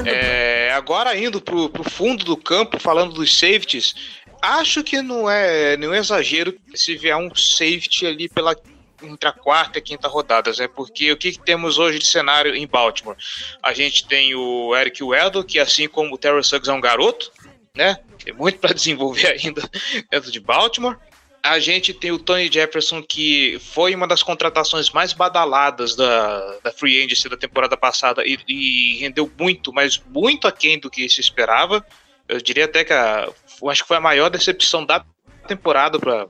É, 0.06 0.72
agora 0.72 1.16
indo 1.16 1.40
pro, 1.40 1.68
pro 1.68 1.88
fundo 1.88 2.24
do 2.24 2.36
campo, 2.36 2.78
falando 2.78 3.14
dos 3.14 3.36
safeties, 3.36 3.94
acho 4.40 4.82
que 4.82 5.02
não 5.02 5.28
é 5.28 5.76
nenhum 5.76 5.94
exagero 5.94 6.56
se 6.74 6.96
vier 6.96 7.16
um 7.16 7.34
safety 7.34 8.06
ali 8.06 8.28
pela 8.28 8.54
entre 9.02 9.28
a 9.28 9.32
quarta 9.32 9.78
e 9.78 9.80
a 9.80 9.82
quinta 9.82 10.08
rodadas, 10.08 10.58
né? 10.58 10.68
Porque 10.68 11.10
o 11.10 11.16
que, 11.16 11.32
que, 11.32 11.40
temos 11.40 11.78
hoje 11.78 11.98
de 11.98 12.06
cenário 12.06 12.54
em 12.54 12.66
Baltimore? 12.66 13.16
A 13.62 13.72
gente 13.72 14.06
tem 14.06 14.34
o 14.34 14.76
Eric 14.76 15.02
Weddle, 15.02 15.42
que 15.42 15.58
assim 15.58 15.88
como 15.88 16.14
o 16.14 16.18
Terry 16.18 16.44
Suggs 16.44 16.68
é 16.68 16.72
um 16.72 16.80
garoto, 16.80 17.32
né? 17.74 17.96
Tem 18.22 18.34
muito 18.34 18.58
para 18.58 18.74
desenvolver 18.74 19.28
ainda 19.28 19.62
dentro 20.10 20.30
de 20.30 20.38
Baltimore. 20.38 20.98
A 21.42 21.58
gente 21.58 21.94
tem 21.94 22.12
o 22.12 22.18
Tony 22.18 22.50
Jefferson, 22.52 23.02
que 23.02 23.58
foi 23.60 23.94
uma 23.94 24.06
das 24.06 24.22
contratações 24.22 24.90
mais 24.90 25.12
badaladas 25.12 25.96
da, 25.96 26.58
da 26.62 26.70
Free 26.70 27.02
Agency 27.02 27.28
da 27.28 27.36
temporada 27.36 27.76
passada 27.76 28.22
e, 28.26 28.38
e 28.46 28.98
rendeu 28.98 29.30
muito, 29.38 29.72
mas 29.72 30.00
muito 30.10 30.46
aquém 30.46 30.78
do 30.78 30.90
que 30.90 31.08
se 31.08 31.20
esperava. 31.20 31.84
Eu 32.28 32.40
diria 32.40 32.66
até 32.66 32.84
que 32.84 32.92
a, 32.92 33.28
acho 33.68 33.82
que 33.82 33.88
foi 33.88 33.96
a 33.96 34.00
maior 34.00 34.28
decepção 34.28 34.84
da 34.84 35.04
temporada 35.48 35.98
para 35.98 36.26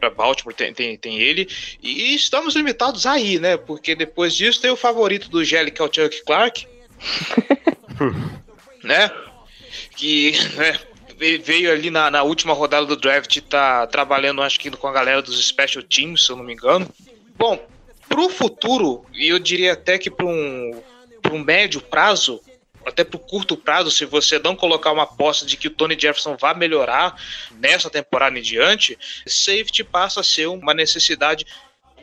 para 0.00 0.08
Baltimore 0.08 0.54
tem, 0.54 0.72
tem, 0.72 0.96
tem, 0.96 1.18
ele. 1.18 1.46
E 1.82 2.14
estamos 2.14 2.56
limitados 2.56 3.04
aí, 3.04 3.38
né? 3.38 3.58
Porque 3.58 3.94
depois 3.94 4.34
disso 4.34 4.60
tem 4.60 4.70
o 4.70 4.76
favorito 4.76 5.28
do 5.28 5.44
Gelli, 5.44 5.70
que 5.70 5.82
é 5.82 5.84
o 5.84 5.92
Chuck 5.92 6.24
Clark. 6.24 6.66
né? 8.82 9.10
Que 9.94 10.32
né, 10.56 10.80
veio 11.38 11.70
ali 11.70 11.90
na, 11.90 12.10
na, 12.10 12.22
última 12.22 12.54
rodada 12.54 12.86
do 12.86 12.96
draft, 12.96 13.40
tá 13.42 13.86
trabalhando, 13.86 14.42
acho 14.42 14.58
que 14.58 14.70
com 14.70 14.88
a 14.88 14.92
galera 14.92 15.20
dos 15.20 15.46
Special 15.46 15.82
Teams, 15.82 16.24
se 16.24 16.30
eu 16.30 16.36
não 16.36 16.44
me 16.44 16.54
engano. 16.54 16.88
Bom, 17.36 17.62
pro 18.08 18.30
futuro, 18.30 19.04
e 19.12 19.28
eu 19.28 19.38
diria 19.38 19.74
até 19.74 19.98
que 19.98 20.10
para 20.10 20.26
um, 20.26 20.82
um 21.30 21.38
médio 21.38 21.80
prazo, 21.80 22.40
até 22.86 23.04
pro 23.04 23.18
curto 23.18 23.54
prazo, 23.54 23.90
se 23.90 24.06
você 24.06 24.38
não 24.38 24.56
colocar 24.56 24.92
uma 24.92 25.02
aposta 25.02 25.44
de 25.44 25.58
que 25.58 25.68
o 25.68 25.70
Tony 25.70 25.94
Jefferson 25.98 26.36
vai 26.36 26.54
melhorar 26.54 27.14
nessa 27.52 27.90
temporada 27.90 28.38
em 28.38 28.42
diante, 28.42 28.98
safety 29.26 29.84
passa 29.84 30.20
a 30.20 30.24
ser 30.24 30.46
uma 30.46 30.72
necessidade, 30.72 31.46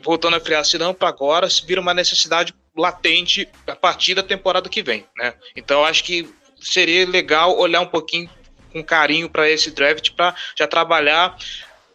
voltando 0.02 0.36
a 0.36 0.40
criar, 0.40 0.62
se 0.62 0.78
não 0.78 0.94
para 0.94 1.08
agora, 1.08 1.50
se 1.50 1.66
vira 1.66 1.80
uma 1.80 1.92
necessidade 1.92 2.54
latente 2.76 3.48
a 3.66 3.74
partir 3.74 4.14
da 4.14 4.22
temporada 4.22 4.68
que 4.68 4.80
vem, 4.80 5.04
né? 5.16 5.34
Então 5.56 5.84
acho 5.84 6.04
que 6.04 6.28
seria 6.60 7.04
legal 7.06 7.58
olhar 7.58 7.80
um 7.80 7.86
pouquinho 7.86 8.30
com 8.72 8.82
carinho 8.82 9.28
para 9.28 9.48
esse 9.48 9.70
draft 9.70 10.10
para 10.12 10.34
já 10.56 10.66
trabalhar 10.66 11.36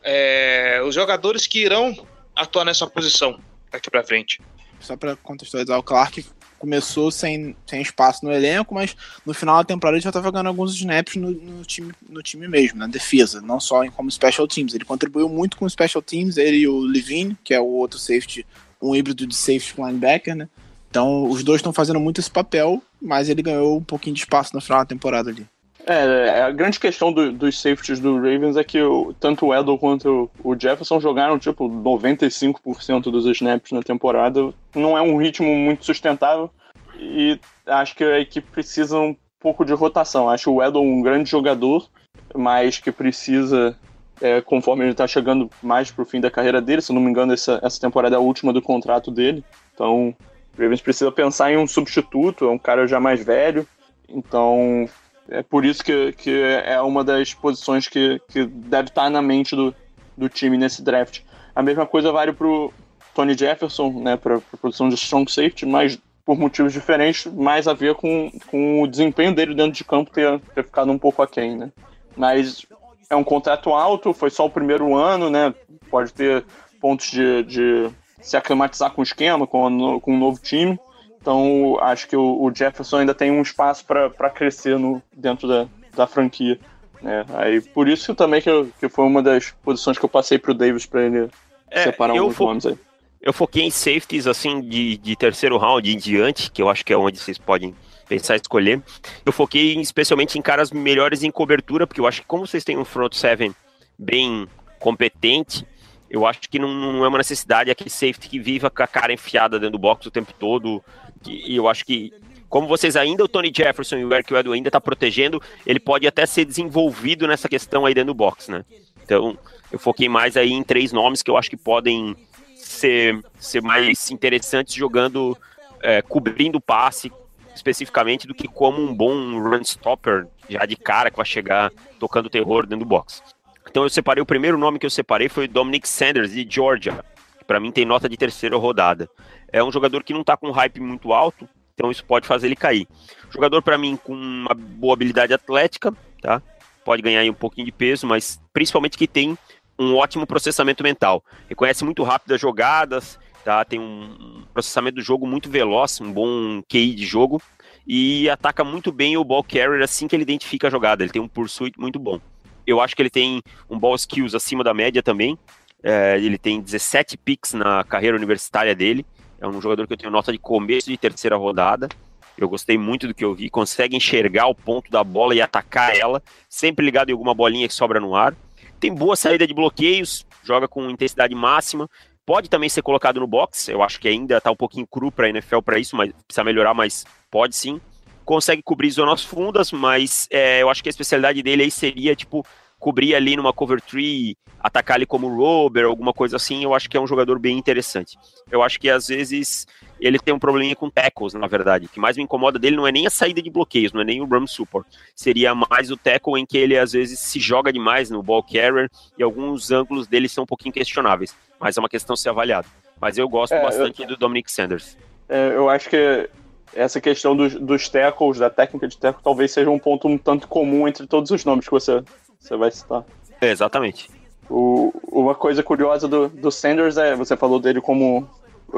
é, 0.04 0.82
os 0.86 0.96
jogadores 0.96 1.48
que 1.48 1.60
irão 1.60 1.96
atuar 2.36 2.66
nessa 2.66 2.88
posição 2.88 3.40
daqui 3.72 3.90
para 3.90 4.04
frente. 4.04 4.42
Só 4.80 4.98
para 4.98 5.16
contextualizar, 5.16 5.80
o 5.80 5.84
Clark 5.84 6.26
começou 6.64 7.12
sem, 7.12 7.56
sem 7.68 7.82
espaço 7.82 8.26
no 8.26 8.32
elenco, 8.32 8.74
mas 8.74 8.96
no 9.26 9.34
final 9.34 9.58
da 9.58 9.66
temporada 9.66 9.98
ele 9.98 10.04
já 10.04 10.10
estava 10.10 10.32
ganhando 10.32 10.48
alguns 10.48 10.74
snaps 10.76 11.16
no, 11.16 11.32
no, 11.32 11.66
time, 11.66 11.92
no 12.10 12.24
time 12.24 12.48
mesmo, 12.48 12.80
na 12.80 12.88
defesa, 12.88 13.42
não 13.42 13.60
só 13.60 13.84
em, 13.84 13.92
como 13.92 14.10
special 14.10 14.48
teams. 14.48 14.74
Ele 14.74 14.86
contribuiu 14.86 15.28
muito 15.28 15.58
com 15.58 15.68
special 15.68 16.02
teams, 16.02 16.38
ele 16.38 16.60
e 16.60 16.68
o 16.68 16.80
Levine, 16.80 17.38
que 17.44 17.54
é 17.54 17.60
o 17.60 17.66
outro 17.66 18.00
safety, 18.00 18.46
um 18.82 18.96
híbrido 18.96 19.28
de 19.28 19.36
safety 19.36 19.74
linebacker, 19.78 20.36
né? 20.36 20.48
Então 20.90 21.28
os 21.30 21.44
dois 21.44 21.60
estão 21.60 21.74
fazendo 21.74 22.00
muito 22.00 22.22
esse 22.22 22.32
papel, 22.32 22.82
mas 23.02 23.28
ele 23.28 23.42
ganhou 23.42 23.78
um 23.78 23.84
pouquinho 23.84 24.16
de 24.16 24.22
espaço 24.22 24.56
no 24.56 24.62
final 24.62 24.80
da 24.80 24.86
temporada 24.86 25.30
ali. 25.30 25.46
É, 25.86 26.42
a 26.42 26.52
grande 26.52 26.80
questão 26.80 27.12
do, 27.12 27.32
dos 27.32 27.60
safeties 27.60 28.00
do 28.00 28.16
Ravens 28.16 28.56
é 28.56 28.64
que 28.64 28.82
o, 28.82 29.14
tanto 29.20 29.48
o 29.48 29.54
Edel 29.54 29.78
quanto 29.78 30.32
o 30.42 30.58
Jefferson 30.58 31.00
jogaram 31.00 31.38
tipo 31.38 31.68
95% 31.68 33.12
dos 33.12 33.26
snaps 33.26 33.72
na 33.72 33.82
temporada. 33.82 34.54
Não 34.74 34.98
é 34.98 35.02
um 35.02 35.18
ritmo 35.18 35.54
muito 35.54 35.84
sustentável 35.84 36.50
e 36.98 37.38
acho 37.66 37.96
que 37.96 38.04
a 38.04 38.20
equipe 38.20 38.50
precisa 38.50 38.98
um 38.98 39.16
pouco 39.40 39.66
de 39.66 39.74
rotação. 39.74 40.30
Acho 40.30 40.54
o 40.54 40.64
Edel 40.64 40.82
um 40.82 41.02
grande 41.02 41.30
jogador, 41.30 41.86
mas 42.34 42.80
que 42.80 42.92
precisa, 42.92 43.78
é, 44.22 44.40
conforme 44.40 44.86
ele 44.86 44.92
está 44.92 45.06
chegando 45.06 45.50
mais 45.62 45.92
para 45.92 46.04
o 46.04 46.06
fim 46.06 46.22
da 46.22 46.32
carreira 46.32 46.62
dele, 46.62 46.82
se 46.82 46.94
não 46.94 47.02
me 47.02 47.10
engano, 47.10 47.34
essa, 47.34 47.60
essa 47.62 47.80
temporada 47.80 48.16
é 48.16 48.18
a 48.18 48.22
última 48.22 48.54
do 48.54 48.62
contrato 48.62 49.12
dele. 49.12 49.44
Então, 49.74 50.16
o 50.58 50.62
Ravens 50.62 50.82
precisa 50.82 51.12
pensar 51.12 51.52
em 51.52 51.58
um 51.58 51.68
substituto, 51.68 52.46
é 52.46 52.52
um 52.52 52.58
cara 52.58 52.88
já 52.88 53.02
mais 53.02 53.22
velho. 53.22 53.68
Então, 54.08 54.88
é 55.30 55.42
por 55.42 55.66
isso 55.66 55.84
que, 55.84 56.12
que 56.14 56.42
é 56.66 56.82
uma 56.82 57.04
das 57.04 57.34
posições 57.34 57.88
que, 57.88 58.22
que 58.28 58.46
deve 58.46 58.90
estar 58.90 59.10
na 59.10 59.22
mente 59.22 59.56
do, 59.56 59.74
do 60.18 60.30
time 60.30 60.58
nesse 60.58 60.82
draft. 60.82 61.22
A 61.56 61.62
mesma 61.62 61.86
coisa 61.86 62.12
vale 62.12 62.34
para 62.34 62.48
o 62.48 62.74
Tony 63.14 63.38
Jefferson, 63.38 63.92
né, 64.02 64.18
para 64.18 64.38
a 64.38 64.58
posição 64.58 64.90
de 64.90 64.96
strong 64.96 65.32
safety, 65.32 65.66
mas 65.66 66.00
por 66.26 66.38
motivos 66.38 66.72
diferentes, 66.72 67.26
mais 67.32 67.68
a 67.68 67.74
ver 67.74 67.96
com, 67.96 68.32
com 68.48 68.82
o 68.82 68.88
desempenho 68.88 69.36
dele 69.36 69.54
dentro 69.54 69.74
de 69.74 69.84
campo 69.84 70.12
ter, 70.12 70.40
ter 70.56 70.64
ficado 70.64 70.92
um 70.92 70.98
pouco 70.98 71.22
aquém, 71.22 71.56
né. 71.56 71.72
Mas 72.16 72.66
é 73.10 73.16
um 73.16 73.24
contrato 73.24 73.72
alto, 73.72 74.14
foi 74.14 74.30
só 74.30 74.46
o 74.46 74.50
primeiro 74.50 74.96
ano, 74.96 75.30
né, 75.30 75.54
pode 75.90 76.14
ter 76.14 76.44
pontos 76.80 77.12
de, 77.12 77.44
de 77.44 77.90
se 78.22 78.38
aclimatizar 78.38 78.92
com 78.92 79.02
o 79.02 79.04
esquema, 79.04 79.46
com, 79.46 80.00
com 80.00 80.14
um 80.14 80.18
novo 80.18 80.40
time, 80.42 80.80
então, 81.24 81.78
acho 81.80 82.06
que 82.10 82.18
o, 82.18 82.44
o 82.44 82.54
Jefferson 82.54 82.98
ainda 82.98 83.14
tem 83.14 83.32
um 83.32 83.42
espaço 83.42 83.86
para 83.86 84.30
crescer 84.30 84.78
no, 84.78 85.02
dentro 85.16 85.48
da, 85.48 85.66
da 85.96 86.06
franquia. 86.06 86.60
Né? 87.02 87.26
Aí, 87.36 87.62
por 87.62 87.88
isso 87.88 88.14
também 88.14 88.42
que, 88.42 88.50
eu, 88.50 88.70
que 88.78 88.90
foi 88.90 89.06
uma 89.06 89.24
das 89.24 89.52
posições 89.64 89.98
que 89.98 90.04
eu 90.04 90.10
passei 90.10 90.38
para 90.38 90.52
o 90.52 90.54
Davis 90.54 90.86
para 90.86 91.04
ele 91.04 91.30
é, 91.72 91.84
separar 91.86 92.12
alguns 92.12 92.36
fo 92.36 92.48
nomes 92.48 92.66
aí. 92.66 92.78
Eu 93.22 93.32
foquei 93.32 93.64
em 93.64 93.72
safeties 93.72 94.28
assim 94.28 94.60
de, 94.60 94.98
de 94.98 95.16
terceiro 95.16 95.58
round 95.58 95.90
em 95.90 95.98
diante, 95.98 96.52
que 96.52 96.62
eu 96.62 96.70
acho 96.70 96.84
que 96.84 96.92
é 96.92 96.98
onde 96.98 97.18
vocês 97.18 97.38
podem 97.38 97.74
pensar 98.06 98.34
em 98.34 98.42
escolher. 98.42 98.82
Eu 99.26 99.32
foquei 99.32 99.80
especialmente 99.80 100.38
em 100.38 100.42
caras 100.42 100.72
melhores 100.72 101.24
em 101.24 101.32
cobertura, 101.32 101.88
porque 101.88 102.02
eu 102.02 102.08
acho 102.08 102.20
que 102.20 102.28
como 102.28 102.46
vocês 102.46 102.66
têm 102.66 102.78
um 102.78 102.84
front 102.84 103.14
seven 103.14 103.56
bem 103.98 104.46
competente, 104.78 105.66
eu 106.14 106.28
acho 106.28 106.42
que 106.42 106.60
não, 106.60 106.72
não, 106.72 107.04
é 107.04 107.08
uma 107.08 107.18
necessidade 107.18 107.72
aquele 107.72 107.90
safety 107.90 108.30
que 108.30 108.40
viva 108.40 108.70
com 108.70 108.84
a 108.84 108.88
cara 108.88 109.12
enfiada 109.12 109.58
dentro 109.58 109.72
do 109.72 109.80
box 109.80 110.06
o 110.06 110.12
tempo 110.12 110.32
todo, 110.38 110.84
e 111.32 111.56
eu 111.56 111.68
acho 111.68 111.86
que 111.86 112.14
como 112.50 112.68
vocês 112.68 112.96
ainda, 112.96 113.24
o 113.24 113.28
Tony 113.28 113.52
Jefferson 113.56 113.98
e 113.98 114.06
o 114.06 114.14
Eric 114.14 114.32
Weddle 114.32 114.54
ainda 114.54 114.70
tá 114.70 114.80
protegendo, 114.80 115.42
ele 115.66 115.80
pode 115.80 116.06
até 116.06 116.24
ser 116.24 116.46
desenvolvido 116.46 117.28
nessa 117.28 117.50
questão 117.50 117.84
aí 117.84 117.96
dentro 117.96 118.14
do 118.14 118.18
box, 118.18 118.52
né? 118.52 118.64
Então, 119.04 119.36
eu 119.72 119.80
foquei 119.80 120.08
mais 120.08 120.38
aí 120.38 120.52
em 120.52 120.62
três 120.62 120.92
nomes 120.92 121.24
que 121.24 121.32
eu 121.32 121.36
acho 121.36 121.50
que 121.50 121.58
podem 121.58 122.16
ser, 122.56 123.20
ser 123.40 123.64
mais 123.64 124.12
interessantes 124.12 124.76
jogando, 124.76 125.36
é, 125.82 126.04
cobrindo 126.04 126.60
o 126.60 126.62
passe 126.62 127.12
especificamente 127.56 128.28
do 128.28 128.34
que 128.34 128.48
como 128.48 128.82
um 128.82 128.94
bom 128.94 129.40
run 129.40 129.64
stopper 129.64 130.28
já 130.50 130.66
de 130.66 130.76
cara 130.76 131.10
que 131.10 131.18
vai 131.18 131.26
chegar 131.26 131.72
tocando 132.00 132.30
terror 132.30 132.68
dentro 132.68 132.86
do 132.86 132.90
box. 132.90 133.22
Então 133.70 133.84
eu 133.84 133.90
separei, 133.90 134.22
o 134.22 134.26
primeiro 134.26 134.58
nome 134.58 134.78
que 134.78 134.86
eu 134.86 134.90
separei 134.90 135.30
foi 135.30 135.48
Dominic 135.48 135.88
Sanders, 135.88 136.32
de 136.32 136.46
Georgia, 136.48 137.04
para 137.48 137.60
mim 137.60 137.72
tem 137.72 137.86
nota 137.86 138.08
de 138.08 138.18
terceira 138.18 138.58
rodada. 138.58 139.10
É 139.54 139.64
um 139.64 139.72
jogador 139.72 140.04
que 140.04 140.14
não 140.14 140.22
está 140.22 140.36
com 140.36 140.50
um 140.50 140.52
hype 140.52 140.82
muito 140.82 141.14
alto, 141.14 141.48
então 141.76 141.92
isso 141.92 142.04
pode 142.04 142.28
fazer 142.28 142.48
ele 142.48 142.56
cair. 142.56 142.88
Jogador 143.30 143.62
para 143.62 143.78
mim 143.78 143.96
com 143.96 144.14
uma 144.14 144.54
boa 144.54 144.94
habilidade 144.94 145.32
atlética, 145.32 145.94
tá? 146.20 146.42
Pode 146.84 147.04
ganhar 147.04 147.24
um 147.30 147.36
pouquinho 147.36 147.66
de 147.66 147.72
peso, 147.72 148.08
mas 148.08 148.42
principalmente 148.52 148.98
que 148.98 149.08
tem 149.08 149.38
um 149.78 149.96
ótimo 149.96 150.26
processamento 150.26 150.84
mental. 150.84 151.24
Reconhece 151.48 151.86
muito 151.86 152.02
rápido 152.02 152.34
as 152.34 152.42
jogadas, 152.42 153.20
tá? 153.46 153.64
Tem 153.64 153.80
um 153.80 154.44
processamento 154.54 154.96
do 154.96 155.02
jogo 155.04 155.28
muito 155.28 155.50
veloz, 155.50 156.02
um 156.02 156.12
bom 156.12 156.62
QI 156.68 156.96
de 156.96 157.06
jogo 157.06 157.42
e 157.86 158.30
ataca 158.30 158.64
muito 158.64 158.92
bem 158.92 159.18
o 159.18 159.24
ball 159.24 159.44
carrier 159.44 159.84
assim 159.84 160.08
que 160.08 160.16
ele 160.16 160.24
identifica 160.24 160.68
a 160.68 160.72
jogada. 160.72 161.04
Ele 161.04 161.12
tem 161.12 161.22
um 161.22 161.28
pursuit 161.28 161.80
muito 161.80 162.00
bom. 162.00 162.20
Eu 162.66 162.82
acho 162.82 162.96
que 162.96 163.02
ele 163.02 163.10
tem 163.10 163.42
um 163.70 163.78
ball 163.78 163.96
skills 163.96 164.34
acima 164.34 164.64
da 164.64 164.74
média 164.74 165.04
também. 165.04 165.38
É, 165.84 166.18
ele 166.18 166.38
tem 166.38 166.62
17 166.62 167.18
picks 167.18 167.54
na 167.54 167.84
carreira 167.84 168.16
universitária 168.16 168.74
dele. 168.74 169.06
É 169.44 169.48
um 169.48 169.62
jogador 169.62 169.86
que 169.86 169.92
eu 169.92 169.98
tenho 169.98 170.10
nota 170.10 170.32
de 170.32 170.38
começo 170.38 170.90
de 170.90 170.98
terceira 170.98 171.36
rodada. 171.36 171.90
Eu 172.38 172.48
gostei 172.48 172.78
muito 172.78 173.10
do 173.10 173.14
que 173.14 173.26
eu 173.26 173.34
vi. 173.34 173.50
Consegue 173.50 173.94
enxergar 173.94 174.48
o 174.48 174.56
ponto 174.56 174.90
da 174.90 175.04
bola 175.04 175.36
e 175.36 175.42
atacar 175.42 175.94
ela, 175.94 176.24
sempre 176.48 176.86
ligado 176.86 177.10
em 177.10 177.12
alguma 177.12 177.34
bolinha 177.34 177.68
que 177.68 177.74
sobra 177.74 178.00
no 178.00 178.16
ar. 178.16 178.34
Tem 178.80 178.94
boa 178.96 179.18
saída 179.18 179.46
de 179.46 179.54
bloqueios, 179.54 180.26
joga 180.44 180.66
com 180.66 180.90
intensidade 180.90 181.36
máxima. 181.36 181.90
Pode 182.26 182.50
também 182.50 182.70
ser 182.70 182.82
colocado 182.82 183.20
no 183.20 183.28
box. 183.28 183.68
Eu 183.68 183.84
acho 183.84 184.00
que 184.00 184.08
ainda 184.08 184.38
está 184.38 184.50
um 184.50 184.56
pouquinho 184.56 184.88
cru 184.88 185.12
para 185.12 185.28
a 185.28 185.30
NFL 185.30 185.60
para 185.60 185.78
isso, 185.78 185.94
mas 185.98 186.14
precisa 186.26 186.46
melhorar, 186.46 186.74
mas 186.74 187.06
pode 187.30 187.54
sim. 187.54 187.82
Consegue 188.24 188.64
cobrir 188.64 188.92
zonas 188.92 189.26
fundas, 189.26 189.74
mas 189.74 190.26
é, 190.32 190.62
eu 190.62 190.70
acho 190.70 190.82
que 190.82 190.88
a 190.88 190.92
especialidade 190.92 191.44
dele 191.44 191.64
aí 191.64 191.72
seria 191.72 192.16
tipo 192.16 192.46
cobrir 192.84 193.16
ali 193.16 193.38
numa 193.38 193.54
cover 193.54 193.80
tree, 193.80 194.36
atacar 194.60 194.98
ali 194.98 195.06
como 195.06 195.34
rover, 195.34 195.86
alguma 195.86 196.12
coisa 196.12 196.36
assim, 196.36 196.66
eu 196.66 196.76
acho 196.76 196.90
que 196.90 196.98
é 196.98 197.00
um 197.00 197.08
jogador 197.08 197.40
bem 197.40 197.58
interessante. 197.58 198.18
Eu 198.52 198.62
acho 198.62 198.78
que 198.78 198.90
às 198.90 199.08
vezes 199.08 199.66
ele 200.02 200.20
tem 200.20 200.34
um 200.34 200.40
probleminha 200.40 200.76
com 200.76 200.90
tackles, 200.90 201.34
na 201.34 201.48
verdade. 201.48 201.86
O 201.86 201.90
que 201.90 201.98
mais 201.98 202.18
me 202.18 202.24
incomoda 202.24 202.60
dele 202.60 202.76
não 202.76 202.86
é 202.86 202.92
nem 202.92 203.08
a 203.08 203.10
saída 203.10 203.42
de 203.42 203.50
bloqueios, 203.50 203.94
não 203.94 204.02
é 204.02 204.04
nem 204.04 204.20
o 204.20 204.26
run 204.26 204.46
support. 204.46 204.86
Seria 205.16 205.56
mais 205.56 205.92
o 205.92 205.96
tackle 205.96 206.38
em 206.38 206.46
que 206.46 206.58
ele 206.58 206.78
às 206.78 206.92
vezes 206.92 207.22
se 207.22 207.40
joga 207.40 207.72
demais 207.72 208.10
no 208.10 208.22
ball 208.22 208.44
carrier 208.44 208.90
e 209.18 209.24
alguns 209.24 209.72
ângulos 209.72 210.06
dele 210.06 210.28
são 210.28 210.44
um 210.44 210.48
pouquinho 210.48 210.74
questionáveis. 210.74 211.34
Mas 211.58 211.78
é 211.78 211.80
uma 211.80 211.88
questão 211.88 212.16
a 212.16 212.18
ser 212.18 212.30
avaliada. 212.30 212.68
Mas 213.00 213.18
eu 213.18 213.30
gosto 213.30 213.54
é, 213.54 213.62
bastante 213.62 214.02
eu... 214.02 214.08
do 214.10 214.18
Dominic 214.18 214.52
Sanders. 214.52 214.98
É, 215.30 215.56
eu 215.56 215.70
acho 215.70 215.90
que 215.90 216.30
essa 216.76 217.00
questão 217.00 217.34
dos, 217.34 217.56
dos 217.56 217.88
tackles, 217.88 218.40
da 218.40 218.50
técnica 218.50 218.90
de 218.90 218.98
tackle, 218.98 219.24
talvez 219.24 219.52
seja 219.52 219.70
um 219.70 219.80
ponto 219.80 220.06
um 220.10 220.18
tanto 220.18 220.50
comum 220.50 220.86
entre 220.86 221.08
todos 221.08 221.32
os 221.32 221.46
nomes 221.46 221.66
que 221.66 221.72
você 221.72 222.04
você 222.44 222.58
vai 222.58 222.70
citar. 222.72 223.04
É, 223.40 223.50
exatamente. 223.50 224.10
O, 224.50 224.94
uma 225.12 225.34
coisa 225.34 225.64
curiosa 225.64 226.08
do, 226.08 226.28
do 226.28 226.52
Sanders 226.52 226.98
é, 226.98 227.16
você 227.16 227.38
falou 227.38 227.60
dele 227.60 227.80
como 227.80 228.28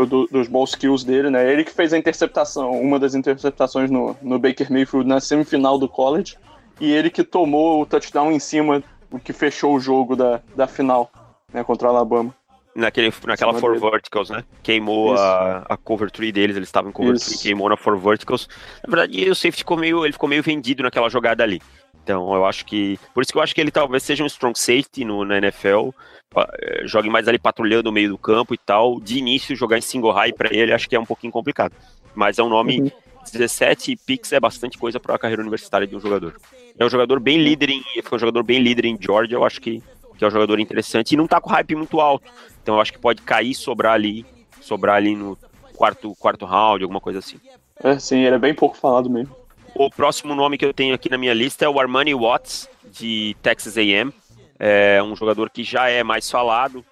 do, 0.07 0.27
dos 0.27 0.47
ball 0.47 0.65
skills 0.65 1.03
dele, 1.03 1.29
né? 1.29 1.51
Ele 1.51 1.63
que 1.63 1.71
fez 1.71 1.93
a 1.93 1.97
interceptação, 1.97 2.71
uma 2.71 2.99
das 2.99 3.15
interceptações 3.15 3.89
no, 3.89 4.15
no 4.21 4.37
Baker 4.37 4.71
Mayfield 4.71 5.07
na 5.07 5.19
semifinal 5.19 5.79
do 5.79 5.89
college, 5.89 6.37
e 6.79 6.91
ele 6.91 7.09
que 7.09 7.23
tomou 7.23 7.81
o 7.81 7.85
touchdown 7.85 8.31
em 8.31 8.39
cima, 8.39 8.83
o 9.11 9.17
que 9.17 9.33
fechou 9.33 9.73
o 9.73 9.79
jogo 9.79 10.15
da, 10.15 10.41
da 10.55 10.67
final, 10.67 11.09
né, 11.51 11.63
contra 11.63 11.87
o 11.87 11.91
Alabama. 11.91 12.35
Naquele, 12.75 13.13
naquela 13.25 13.53
four 13.53 13.79
dele. 13.79 13.89
verticals, 13.89 14.29
né? 14.29 14.43
Queimou 14.61 15.15
a, 15.15 15.63
a 15.69 15.77
cover 15.77 16.11
tree 16.11 16.33
deles, 16.33 16.57
eles 16.57 16.67
estavam 16.67 16.89
em 16.89 16.93
cover 16.93 17.15
Isso. 17.15 17.29
tree, 17.29 17.37
queimou 17.37 17.69
na 17.69 17.77
four 17.77 17.97
verticals. 17.97 18.49
Na 18.85 18.93
verdade, 18.93 19.29
o 19.29 19.33
safety 19.33 19.59
ficou 19.59 19.77
meio, 19.77 20.03
ele 20.03 20.11
ficou 20.11 20.27
meio 20.27 20.43
vendido 20.43 20.83
naquela 20.83 21.07
jogada 21.07 21.41
ali. 21.41 21.61
Então, 22.05 22.35
eu 22.35 22.45
acho 22.45 22.63
que. 22.67 22.99
Por 23.15 23.23
isso 23.23 23.31
que 23.31 23.37
eu 23.39 23.41
acho 23.41 23.55
que 23.55 23.59
ele 23.59 23.71
talvez 23.71 24.03
seja 24.03 24.23
um 24.23 24.27
strong 24.27 24.57
safety 24.57 25.03
no, 25.03 25.25
na 25.25 25.39
NFL. 25.39 25.89
eh, 26.37 26.83
Jogue 26.85 27.09
mais 27.09 27.27
ali 27.27 27.39
patrulhando 27.39 27.89
o 27.89 27.91
meio 27.91 28.09
do 28.09 28.17
campo 28.17 28.53
e 28.53 28.57
tal. 28.59 28.99
De 28.99 29.17
início, 29.17 29.55
jogar 29.55 29.79
em 29.79 29.81
single 29.81 30.11
high 30.11 30.31
para 30.31 30.55
ele, 30.55 30.71
acho 30.71 30.87
que 30.87 30.95
é 30.95 30.99
um 30.99 31.05
pouquinho 31.05 31.33
complicado. 31.33 31.73
Mas 32.13 32.37
é 32.37 32.43
um 32.43 32.49
nome. 32.49 32.93
17 33.33 33.97
picks 34.05 34.31
é 34.33 34.39
bastante 34.39 34.77
coisa 34.77 34.99
para 34.99 35.15
a 35.15 35.17
carreira 35.17 35.41
universitária 35.41 35.87
de 35.87 35.95
um 35.95 35.99
jogador. 35.99 36.39
É 36.77 36.85
um 36.85 36.89
jogador 36.89 37.19
bem 37.19 37.39
líder 37.43 37.71
em. 37.71 37.81
Foi 38.03 38.17
um 38.17 38.19
jogador 38.19 38.43
bem 38.43 38.59
líder 38.59 38.85
em 38.85 38.95
Georgia, 39.01 39.35
eu 39.35 39.43
acho 39.43 39.59
que, 39.59 39.81
que 40.15 40.23
é 40.23 40.27
um 40.27 40.31
jogador 40.31 40.59
interessante. 40.59 41.13
E 41.13 41.17
não 41.17 41.25
tá 41.25 41.41
com 41.41 41.49
hype 41.49 41.73
muito 41.73 41.99
alto. 41.99 42.31
Então 42.61 42.75
eu 42.75 42.81
acho 42.81 42.93
que 42.93 42.99
pode 42.99 43.23
cair 43.23 43.49
e 43.49 43.55
sobrar 43.55 43.93
ali. 43.93 44.23
Sobrar 44.61 44.97
ali 44.97 45.15
no 45.15 45.35
quarto, 45.73 46.13
quarto 46.19 46.45
round, 46.45 46.83
alguma 46.83 47.01
coisa 47.01 47.17
assim. 47.17 47.39
É, 47.83 47.97
sim, 47.97 48.19
ele 48.19 48.35
é 48.35 48.39
bem 48.39 48.53
pouco 48.53 48.77
falado 48.77 49.09
mesmo. 49.09 49.35
O 49.77 49.89
próximo 49.89 50.33
nome 50.33 50.57
que 50.57 50.63
eu 50.63 50.73
tenho 50.73 50.95
aqui 50.95 51.09
na 51.09 51.17
minha 51.17 51.33
lista 51.33 51.65
é 51.65 51.69
o 51.69 51.77
Armani 51.77 52.15
Watts, 52.15 52.69
de 52.85 53.35
Texas 53.41 53.77
A&M. 53.77 54.09
É 54.57 55.03
um 55.03 55.17
jogador 55.17 55.49
que 55.49 55.65
já 55.65 55.89
é 55.89 56.01
mais 56.01 56.31
falado, 56.31 56.83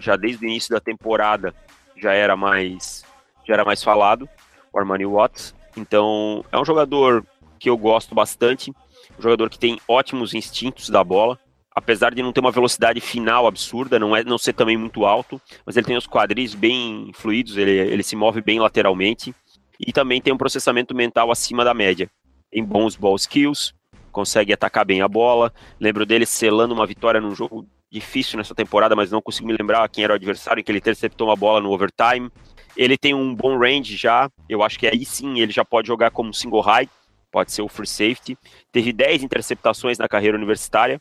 já 0.00 0.16
desde 0.16 0.42
o 0.42 0.48
início 0.48 0.70
da 0.70 0.80
temporada 0.80 1.54
já 1.98 2.14
era 2.14 2.34
mais, 2.34 3.04
já 3.46 3.52
era 3.52 3.64
mais 3.64 3.82
falado, 3.82 4.26
o 4.72 4.78
Armani 4.78 5.04
Watts. 5.04 5.54
Então, 5.76 6.42
é 6.50 6.58
um 6.58 6.64
jogador 6.64 7.26
que 7.58 7.68
eu 7.68 7.76
gosto 7.76 8.14
bastante, 8.14 8.70
um 9.18 9.22
jogador 9.22 9.50
que 9.50 9.58
tem 9.58 9.78
ótimos 9.86 10.32
instintos 10.32 10.88
da 10.88 11.04
bola, 11.04 11.38
apesar 11.76 12.14
de 12.14 12.22
não 12.22 12.32
ter 12.32 12.40
uma 12.40 12.50
velocidade 12.50 13.02
final 13.02 13.46
absurda, 13.46 13.98
não 13.98 14.16
é 14.16 14.24
não 14.24 14.38
ser 14.38 14.54
também 14.54 14.78
muito 14.78 15.04
alto, 15.04 15.38
mas 15.66 15.76
ele 15.76 15.86
tem 15.86 15.96
os 15.96 16.06
quadris 16.06 16.54
bem 16.54 17.10
fluidos, 17.12 17.58
ele, 17.58 17.72
ele 17.72 18.02
se 18.02 18.16
move 18.16 18.40
bem 18.40 18.58
lateralmente 18.58 19.34
e 19.78 19.92
também 19.92 20.20
tem 20.20 20.32
um 20.32 20.38
processamento 20.38 20.94
mental 20.94 21.30
acima 21.30 21.64
da 21.64 21.74
média. 21.74 22.10
Tem 22.50 22.64
bons 22.64 22.96
ball 22.96 23.16
skills, 23.16 23.74
consegue 24.10 24.52
atacar 24.52 24.84
bem 24.84 25.00
a 25.02 25.08
bola. 25.08 25.52
Lembro 25.78 26.04
dele 26.04 26.26
selando 26.26 26.74
uma 26.74 26.86
vitória 26.86 27.20
num 27.20 27.34
jogo 27.34 27.66
difícil 27.90 28.36
nessa 28.36 28.54
temporada, 28.54 28.94
mas 28.94 29.10
não 29.10 29.22
consigo 29.22 29.46
me 29.46 29.56
lembrar 29.56 29.88
quem 29.88 30.04
era 30.04 30.12
o 30.12 30.16
adversário, 30.16 30.60
em 30.60 30.64
que 30.64 30.70
ele 30.70 30.78
interceptou 30.78 31.28
uma 31.28 31.36
bola 31.36 31.60
no 31.60 31.70
overtime. 31.70 32.30
Ele 32.76 32.96
tem 32.96 33.14
um 33.14 33.34
bom 33.34 33.58
range 33.58 33.96
já, 33.96 34.30
eu 34.48 34.62
acho 34.62 34.78
que 34.78 34.86
aí 34.86 35.04
sim 35.04 35.40
ele 35.40 35.52
já 35.52 35.64
pode 35.64 35.88
jogar 35.88 36.10
como 36.10 36.34
single 36.34 36.60
high, 36.60 36.88
pode 37.30 37.50
ser 37.52 37.62
o 37.62 37.68
free 37.68 37.86
safety. 37.86 38.38
Teve 38.70 38.92
10 38.92 39.22
interceptações 39.22 39.98
na 39.98 40.06
carreira 40.06 40.36
universitária, 40.36 41.00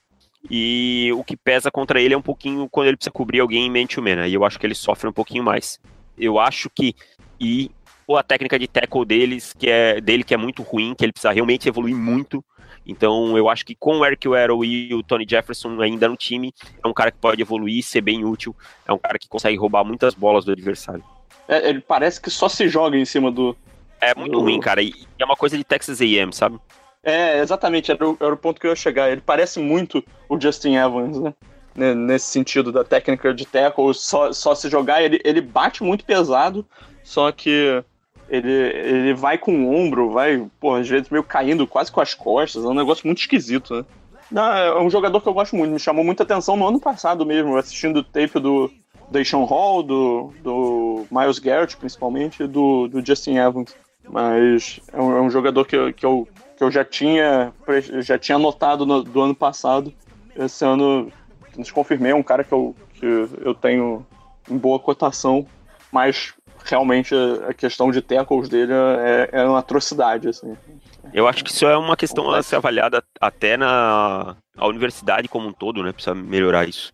e 0.49 1.11
o 1.13 1.23
que 1.23 1.35
pesa 1.35 1.69
contra 1.69 2.01
ele 2.01 2.13
é 2.13 2.17
um 2.17 2.21
pouquinho 2.21 2.69
quando 2.69 2.87
ele 2.87 2.97
precisa 2.97 3.11
cobrir 3.11 3.41
alguém 3.41 3.65
em 3.65 3.71
man-to-man, 3.71 4.21
aí 4.21 4.33
eu 4.33 4.45
acho 4.45 4.59
que 4.59 4.65
ele 4.65 4.75
sofre 4.75 5.09
um 5.09 5.13
pouquinho 5.13 5.43
mais. 5.43 5.79
Eu 6.17 6.39
acho 6.39 6.69
que, 6.69 6.95
e 7.39 7.69
ou 8.07 8.17
a 8.17 8.23
técnica 8.23 8.57
de 8.57 8.67
tackle 8.67 9.05
deles, 9.05 9.53
que 9.53 9.69
é, 9.69 9.99
dele 9.99 10.23
que 10.23 10.33
é 10.33 10.37
muito 10.37 10.63
ruim, 10.63 10.95
que 10.97 11.03
ele 11.03 11.11
precisa 11.11 11.33
realmente 11.33 11.67
evoluir 11.67 11.95
muito, 11.95 12.43
então 12.85 13.37
eu 13.37 13.49
acho 13.49 13.65
que 13.65 13.75
com 13.75 13.99
o 13.99 14.05
Eric 14.05 14.27
Weddle 14.27 14.63
e 14.63 14.93
o 14.93 15.03
Tony 15.03 15.25
Jefferson 15.29 15.81
ainda 15.81 16.07
no 16.07 16.15
time, 16.15 16.53
é 16.83 16.87
um 16.87 16.93
cara 16.93 17.11
que 17.11 17.17
pode 17.17 17.41
evoluir, 17.41 17.83
ser 17.83 17.99
bem 18.01 18.23
útil, 18.23 18.55
é 18.87 18.93
um 18.93 18.97
cara 18.97 19.19
que 19.19 19.27
consegue 19.27 19.57
roubar 19.57 19.83
muitas 19.83 20.13
bolas 20.13 20.45
do 20.45 20.53
adversário. 20.53 21.03
É, 21.47 21.69
ele 21.69 21.81
parece 21.81 22.19
que 22.21 22.29
só 22.29 22.47
se 22.47 22.67
joga 22.69 22.97
em 22.97 23.05
cima 23.05 23.29
do. 23.31 23.55
É 23.99 24.15
muito 24.15 24.31
Do- 24.33 24.39
ruim, 24.41 24.59
cara, 24.59 24.81
e 24.81 24.93
é 25.19 25.25
uma 25.25 25.35
coisa 25.35 25.57
de 25.57 25.63
Texas 25.63 25.99
A&M, 25.99 26.31
sabe? 26.33 26.57
É, 27.03 27.39
exatamente, 27.39 27.91
era 27.91 28.07
o, 28.07 28.17
era 28.19 28.33
o 28.33 28.37
ponto 28.37 28.59
que 28.59 28.67
eu 28.67 28.71
ia 28.71 28.75
chegar. 28.75 29.09
Ele 29.11 29.21
parece 29.21 29.59
muito 29.59 30.03
o 30.29 30.39
Justin 30.39 30.75
Evans, 30.75 31.19
né? 31.19 31.33
Nesse 31.93 32.25
sentido 32.25 32.71
da 32.71 32.83
técnica 32.83 33.33
de 33.33 33.45
tackle, 33.45 33.93
só, 33.93 34.33
só 34.33 34.55
se 34.55 34.67
jogar, 34.69 35.03
ele, 35.03 35.21
ele 35.23 35.39
bate 35.41 35.83
muito 35.83 36.03
pesado, 36.03 36.65
só 37.03 37.31
que 37.31 37.83
ele, 38.29 38.51
ele 38.51 39.13
vai 39.13 39.37
com 39.37 39.51
o 39.65 39.73
ombro, 39.75 40.11
vai, 40.11 40.45
pô, 40.59 40.75
às 40.75 40.87
vezes 40.87 41.09
meio 41.09 41.23
caindo 41.23 41.65
quase 41.67 41.91
com 41.91 42.01
as 42.01 42.13
costas, 42.13 42.63
é 42.63 42.67
um 42.67 42.73
negócio 42.73 43.05
muito 43.07 43.19
esquisito, 43.19 43.75
né? 43.75 43.85
Não, 44.29 44.51
é 44.53 44.81
um 44.81 44.89
jogador 44.89 45.21
que 45.21 45.29
eu 45.29 45.33
gosto 45.33 45.55
muito, 45.55 45.71
me 45.71 45.79
chamou 45.79 46.03
muita 46.03 46.23
atenção 46.23 46.57
no 46.57 46.67
ano 46.67 46.79
passado 46.81 47.25
mesmo, 47.25 47.55
assistindo 47.55 47.97
o 47.97 48.03
tape 48.03 48.39
do 48.39 48.69
Deshaun 49.09 49.45
Hall, 49.45 49.81
do, 49.81 50.33
do 50.43 51.05
Miles 51.09 51.39
Garrett, 51.39 51.77
principalmente, 51.77 52.43
e 52.43 52.47
do, 52.47 52.89
do 52.89 53.05
Justin 53.05 53.37
Evans. 53.37 53.73
Mas 54.09 54.79
é 54.91 55.01
um, 55.01 55.15
é 55.17 55.21
um 55.21 55.29
jogador 55.29 55.65
que, 55.65 55.75
eu- 55.77 55.93
que, 55.93 56.05
eu, 56.05 56.27
que 56.57 56.63
eu 56.63 56.69
já 56.69 56.83
tinha, 56.83 57.53
já 58.01 58.17
tinha 58.19 58.37
notado 58.37 58.85
no- 58.85 59.01
do 59.03 59.21
ano 59.21 59.33
passado. 59.35 59.93
Esse 60.35 60.65
ano 60.65 61.09
desconfirmei, 61.55 62.11
é 62.11 62.15
um 62.15 62.23
cara 62.23 62.43
que 62.43 62.53
eu, 62.53 62.75
que 62.95 63.05
eu 63.41 63.53
tenho 63.55 64.05
em 64.51 64.57
boa 64.57 64.77
cotação, 64.79 65.45
mas 65.91 66.33
realmente 66.69 67.13
a, 67.47 67.53
questão 67.53 67.91
de 67.91 68.01
tackles 68.01 68.49
dele 68.49 68.73
é, 68.73 69.29
é 69.31 69.43
uma 69.43 69.59
atrocidade, 69.59 70.27
assim. 70.27 70.55
Eu 71.13 71.27
acho 71.27 71.43
que 71.43 71.51
isso 71.51 71.65
é 71.65 71.77
uma 71.77 71.95
questão 71.95 72.29
a 72.31 72.43
ser 72.43 72.57
avaliada 72.57 73.03
até 73.19 73.57
na 73.57 74.35
a 74.57 74.67
universidade 74.67 75.27
como 75.27 75.47
um 75.47 75.53
todo, 75.53 75.83
né? 75.83 75.91
Precisa 75.91 76.15
melhorar 76.15 76.67
isso. 76.67 76.91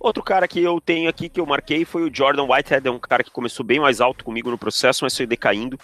Outro 0.00 0.22
cara 0.22 0.48
que 0.48 0.60
eu 0.60 0.80
tenho 0.80 1.08
aqui 1.08 1.28
que 1.28 1.40
eu 1.40 1.46
marquei 1.46 1.84
foi 1.84 2.02
o 2.02 2.14
Jordan 2.14 2.44
Whitehead, 2.44 2.86
é 2.86 2.90
um 2.90 2.98
cara 2.98 3.22
que 3.22 3.30
começou 3.30 3.64
bem 3.64 3.80
mais 3.80 4.00
alto 4.00 4.24
comigo 4.24 4.50
no 4.50 4.58
processo, 4.58 5.04
mas 5.04 5.16
foi 5.16 5.26
decaindo. 5.26 5.78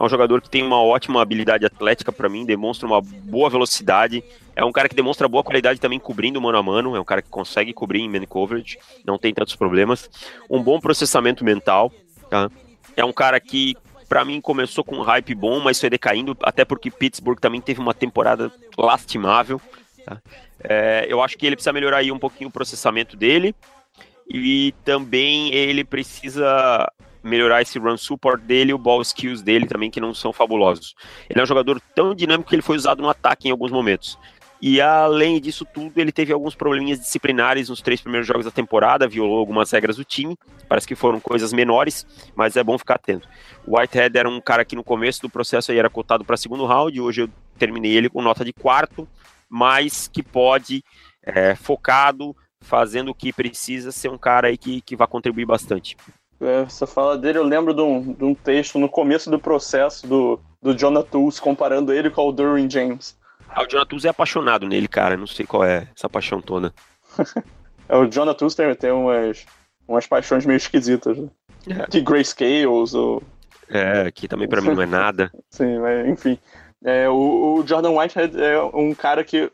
É 0.00 0.02
um 0.02 0.08
jogador 0.08 0.40
que 0.40 0.48
tem 0.48 0.62
uma 0.62 0.82
ótima 0.82 1.20
habilidade 1.20 1.66
atlética 1.66 2.10
para 2.10 2.26
mim, 2.26 2.46
demonstra 2.46 2.86
uma 2.86 3.02
boa 3.02 3.50
velocidade. 3.50 4.24
É 4.56 4.64
um 4.64 4.72
cara 4.72 4.88
que 4.88 4.94
demonstra 4.94 5.28
boa 5.28 5.44
qualidade 5.44 5.78
também 5.78 5.98
cobrindo 5.98 6.40
mano 6.40 6.56
a 6.56 6.62
mano. 6.62 6.96
É 6.96 7.00
um 7.00 7.04
cara 7.04 7.20
que 7.20 7.28
consegue 7.28 7.74
cobrir 7.74 8.00
em 8.00 8.08
man 8.08 8.24
coverage, 8.24 8.78
não 9.04 9.18
tem 9.18 9.34
tantos 9.34 9.54
problemas. 9.54 10.08
Um 10.48 10.62
bom 10.62 10.80
processamento 10.80 11.44
mental. 11.44 11.92
Tá? 12.30 12.50
É 12.96 13.04
um 13.04 13.12
cara 13.12 13.38
que, 13.40 13.76
para 14.08 14.24
mim, 14.24 14.40
começou 14.40 14.84
com 14.84 14.96
um 14.96 15.02
hype 15.02 15.34
bom, 15.34 15.60
mas 15.60 15.80
foi 15.80 15.90
decaindo, 15.90 16.36
até 16.42 16.64
porque 16.64 16.90
Pittsburgh 16.90 17.38
também 17.38 17.60
teve 17.60 17.80
uma 17.80 17.92
temporada 17.92 18.52
lastimável. 18.78 19.60
tá? 20.06 20.22
É, 20.62 21.06
eu 21.08 21.22
acho 21.22 21.36
que 21.36 21.46
ele 21.46 21.56
precisa 21.56 21.72
melhorar 21.72 21.98
aí 21.98 22.12
um 22.12 22.18
pouquinho 22.18 22.48
o 22.48 22.52
processamento 22.52 23.16
dele. 23.16 23.54
E 24.32 24.72
também 24.84 25.52
ele 25.52 25.82
precisa 25.82 26.88
melhorar 27.22 27.60
esse 27.60 27.78
run 27.78 27.96
support 27.96 28.40
dele 28.40 28.70
e 28.70 28.74
o 28.74 28.78
ball 28.78 29.02
skills 29.02 29.42
dele 29.42 29.66
também, 29.66 29.90
que 29.90 30.00
não 30.00 30.14
são 30.14 30.32
fabulosos. 30.32 30.94
Ele 31.28 31.40
é 31.40 31.42
um 31.42 31.46
jogador 31.46 31.80
tão 31.94 32.14
dinâmico 32.14 32.48
que 32.48 32.54
ele 32.54 32.62
foi 32.62 32.76
usado 32.76 33.02
no 33.02 33.10
ataque 33.10 33.48
em 33.48 33.50
alguns 33.50 33.72
momentos. 33.72 34.16
E 34.62 34.80
além 34.80 35.40
disso 35.40 35.64
tudo, 35.64 35.98
ele 35.98 36.12
teve 36.12 36.32
alguns 36.32 36.54
probleminhas 36.54 37.00
disciplinares 37.00 37.70
nos 37.70 37.80
três 37.80 38.00
primeiros 38.00 38.26
jogos 38.26 38.44
da 38.44 38.50
temporada, 38.50 39.08
violou 39.08 39.38
algumas 39.38 39.70
regras 39.70 39.96
do 39.96 40.04
time. 40.04 40.36
Parece 40.68 40.86
que 40.86 40.94
foram 40.94 41.18
coisas 41.18 41.52
menores, 41.52 42.06
mas 42.34 42.56
é 42.56 42.62
bom 42.62 42.76
ficar 42.76 42.96
atento. 42.96 43.26
O 43.66 43.78
Whitehead 43.78 44.18
era 44.18 44.28
um 44.28 44.40
cara 44.40 44.64
que 44.64 44.76
no 44.76 44.84
começo 44.84 45.22
do 45.22 45.30
processo 45.30 45.72
aí 45.72 45.78
era 45.78 45.88
cotado 45.88 46.24
para 46.24 46.36
segundo 46.36 46.66
round, 46.66 47.00
hoje 47.00 47.22
eu 47.22 47.30
terminei 47.58 47.92
ele 47.92 48.10
com 48.10 48.20
nota 48.20 48.44
de 48.44 48.52
quarto, 48.52 49.08
mas 49.48 50.06
que 50.08 50.22
pode, 50.22 50.84
é, 51.22 51.54
focado, 51.54 52.36
fazendo 52.60 53.10
o 53.10 53.14
que 53.14 53.32
precisa, 53.32 53.90
ser 53.90 54.10
um 54.10 54.18
cara 54.18 54.48
aí 54.48 54.58
que, 54.58 54.82
que 54.82 54.94
vai 54.94 55.06
contribuir 55.06 55.46
bastante. 55.46 55.96
É, 56.40 56.64
você 56.64 56.86
fala 56.86 57.18
dele, 57.18 57.38
eu 57.38 57.44
lembro 57.44 57.74
de 57.74 57.82
um, 57.82 58.12
de 58.12 58.24
um 58.24 58.34
texto 58.34 58.78
no 58.78 58.88
começo 58.88 59.30
do 59.30 59.38
processo 59.38 60.06
do, 60.06 60.40
do 60.62 60.74
Jonah 60.74 61.02
Tools 61.02 61.38
comparando 61.38 61.92
ele 61.92 62.10
com 62.10 62.28
o 62.28 62.32
Derwin 62.32 62.68
James. 62.68 63.18
Ah, 63.52 63.62
o 63.62 63.66
Jonathan 63.66 63.96
é 64.04 64.08
apaixonado 64.08 64.66
nele, 64.66 64.88
cara. 64.88 65.16
Não 65.16 65.26
sei 65.26 65.44
qual 65.44 65.64
é 65.64 65.88
essa 65.96 66.08
paixão 66.08 66.40
toda. 66.40 66.72
É, 67.90 67.96
o 67.96 68.06
Jonah 68.06 68.32
Tools 68.34 68.54
tem, 68.54 68.72
tem 68.76 68.92
umas, 68.92 69.44
umas 69.88 70.06
paixões 70.06 70.46
meio 70.46 70.58
esquisitas, 70.58 71.18
né? 71.18 71.28
É. 71.68 71.88
De 71.88 72.00
Grayscales, 72.00 72.94
ou 72.94 73.20
É, 73.68 74.08
que 74.12 74.28
também 74.28 74.48
pra 74.48 74.60
mim 74.60 74.70
não 74.72 74.82
é 74.82 74.86
nada. 74.86 75.32
Sim, 75.50 75.80
mas 75.80 76.06
enfim. 76.06 76.38
É, 76.84 77.08
o, 77.08 77.58
o 77.58 77.66
Jordan 77.66 77.90
Whitehead 77.90 78.40
é 78.40 78.62
um 78.62 78.94
cara 78.94 79.24
que 79.24 79.50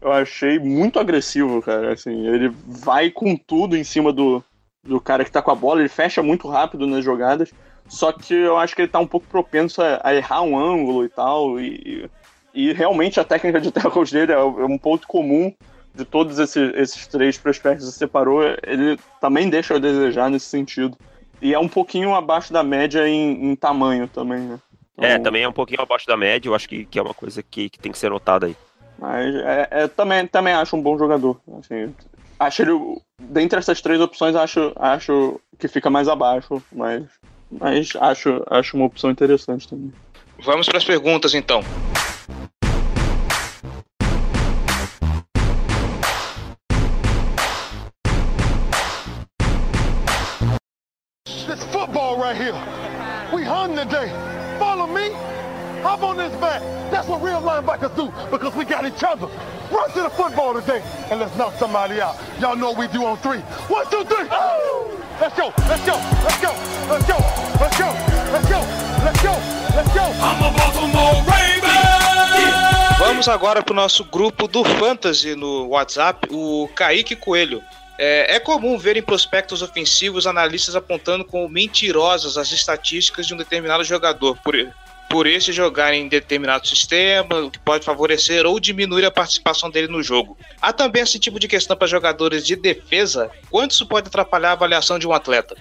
eu 0.00 0.12
achei 0.12 0.58
muito 0.58 0.98
agressivo, 0.98 1.62
cara. 1.62 1.92
Assim, 1.92 2.26
ele 2.26 2.52
vai 2.66 3.12
com 3.12 3.36
tudo 3.36 3.76
em 3.76 3.84
cima 3.84 4.12
do, 4.12 4.42
do 4.82 5.00
cara 5.00 5.24
que 5.24 5.30
tá 5.30 5.40
com 5.40 5.52
a 5.52 5.54
bola, 5.54 5.78
ele 5.78 5.88
fecha 5.88 6.20
muito 6.20 6.48
rápido 6.48 6.84
nas 6.84 7.04
jogadas. 7.04 7.52
Só 7.86 8.10
que 8.10 8.34
eu 8.34 8.58
acho 8.58 8.74
que 8.74 8.82
ele 8.82 8.90
tá 8.90 8.98
um 8.98 9.06
pouco 9.06 9.26
propenso 9.28 9.80
a, 9.80 10.00
a 10.02 10.14
errar 10.14 10.42
um 10.42 10.58
ângulo 10.58 11.04
e 11.04 11.08
tal. 11.08 11.60
E, 11.60 12.10
e 12.58 12.72
realmente 12.72 13.20
a 13.20 13.24
técnica 13.24 13.60
de 13.60 13.70
tackles 13.70 14.10
dele 14.10 14.32
é 14.32 14.34
é 14.34 14.42
um 14.42 14.76
ponto 14.76 15.06
comum 15.06 15.54
de 15.94 16.04
todos 16.04 16.40
esses, 16.40 16.74
esses 16.74 17.06
três 17.06 17.38
prospectos 17.38 17.86
que 17.86 17.92
você 17.92 17.98
separou. 17.98 18.42
Ele 18.66 18.98
também 19.20 19.48
deixa 19.48 19.76
a 19.76 19.78
desejar 19.78 20.28
nesse 20.28 20.46
sentido. 20.46 20.98
E 21.40 21.54
é 21.54 21.58
um 21.58 21.68
pouquinho 21.68 22.16
abaixo 22.16 22.52
da 22.52 22.64
média 22.64 23.08
em, 23.08 23.50
em 23.50 23.54
tamanho 23.54 24.08
também, 24.08 24.40
né? 24.40 24.58
É, 24.96 25.12
Então, 25.12 25.22
também 25.22 25.44
é 25.44 25.48
um 25.48 25.52
pouquinho 25.52 25.80
abaixo 25.80 26.04
da 26.08 26.16
média. 26.16 26.48
Eu 26.48 26.54
acho 26.54 26.68
que, 26.68 26.84
que 26.84 26.98
é 26.98 27.02
uma 27.02 27.14
coisa 27.14 27.44
que, 27.44 27.70
que 27.70 27.78
tem 27.78 27.92
que 27.92 27.98
ser 27.98 28.10
notada 28.10 28.46
aí. 28.46 28.56
Mas 28.98 29.36
é, 29.36 29.68
é, 29.70 29.88
também, 29.88 30.26
também 30.26 30.52
acho 30.52 30.74
um 30.76 30.82
bom 30.82 30.98
jogador. 30.98 31.40
Assim, 31.60 31.94
acho 32.40 32.62
ele. 32.62 33.00
Dentre 33.20 33.60
essas 33.60 33.80
três 33.80 34.00
opções, 34.00 34.34
acho, 34.34 34.72
acho 34.74 35.40
que 35.56 35.68
fica 35.68 35.88
mais 35.88 36.08
abaixo, 36.08 36.60
mas, 36.72 37.04
mas 37.50 37.92
acho, 38.00 38.42
acho 38.50 38.76
uma 38.76 38.86
opção 38.86 39.10
interessante 39.12 39.68
também. 39.68 39.92
Vamos 40.44 40.66
para 40.66 40.78
as 40.78 40.84
perguntas 40.84 41.34
então. 41.34 41.62
Hop 55.82 56.02
on 56.02 56.16
this 56.16 56.32
back. 56.40 56.60
That's 56.90 57.08
what 57.08 57.22
real 57.22 57.40
linebackers 57.40 57.94
do 57.96 58.12
because 58.30 58.54
we 58.54 58.64
got 58.64 58.84
each 58.84 59.02
other. 59.02 59.26
Run 59.70 59.90
to 59.92 60.02
the 60.02 60.10
today 60.60 60.82
and 61.10 61.20
let's 61.20 61.36
somebody 61.58 62.00
out. 62.00 62.16
Y'all 62.40 62.56
know 62.56 62.70
what 62.70 62.78
we 62.78 62.88
do 62.88 63.04
on 63.04 63.16
three. 63.18 63.38
One, 63.68 63.88
two, 63.90 64.04
three. 64.04 64.28
Let's 65.20 65.36
go, 65.36 65.52
let's 65.68 65.86
go, 65.86 65.96
let's 66.24 66.40
go, 66.40 66.52
let's 66.88 67.06
go, 67.06 67.18
let's 67.58 67.78
go, 67.78 67.88
let's 68.32 68.48
go, 68.48 68.87
let's 69.04 69.22
go. 69.22 70.00
I'm 70.20 70.42
a 70.42 70.50
Baltimore 70.50 71.22
Raven. 71.26 71.58
Vamos 72.98 73.28
agora 73.28 73.62
para 73.62 73.72
o 73.72 73.76
nosso 73.76 74.04
grupo 74.04 74.48
do 74.48 74.64
Fantasy 74.64 75.34
no 75.34 75.68
WhatsApp, 75.68 76.28
o 76.30 76.68
Kaique 76.74 77.14
Coelho. 77.14 77.62
É, 77.98 78.36
é 78.36 78.40
comum 78.40 78.76
ver 78.76 78.96
em 78.96 79.02
prospectos 79.02 79.62
ofensivos 79.62 80.26
analistas 80.26 80.76
apontando 80.76 81.24
como 81.24 81.48
mentirosas 81.48 82.36
as 82.36 82.52
estatísticas 82.52 83.26
de 83.26 83.34
um 83.34 83.36
determinado 83.36 83.82
jogador, 83.82 84.36
por, 84.42 84.54
por 85.08 85.26
esse 85.26 85.52
jogar 85.52 85.94
em 85.94 86.08
determinado 86.08 86.66
sistema, 86.66 87.40
o 87.40 87.50
que 87.50 87.58
pode 87.58 87.84
favorecer 87.84 88.46
ou 88.46 88.60
diminuir 88.60 89.04
a 89.04 89.10
participação 89.10 89.70
dele 89.70 89.88
no 89.88 90.02
jogo. 90.02 90.36
Há 90.60 90.72
também 90.72 91.02
esse 91.02 91.18
tipo 91.18 91.40
de 91.40 91.48
questão 91.48 91.76
para 91.76 91.86
jogadores 91.86 92.46
de 92.46 92.56
defesa. 92.56 93.30
Quanto 93.50 93.72
isso 93.72 93.86
pode 93.86 94.08
atrapalhar 94.08 94.50
a 94.50 94.52
avaliação 94.52 94.98
de 94.98 95.06
um 95.06 95.12
atleta? 95.12 95.56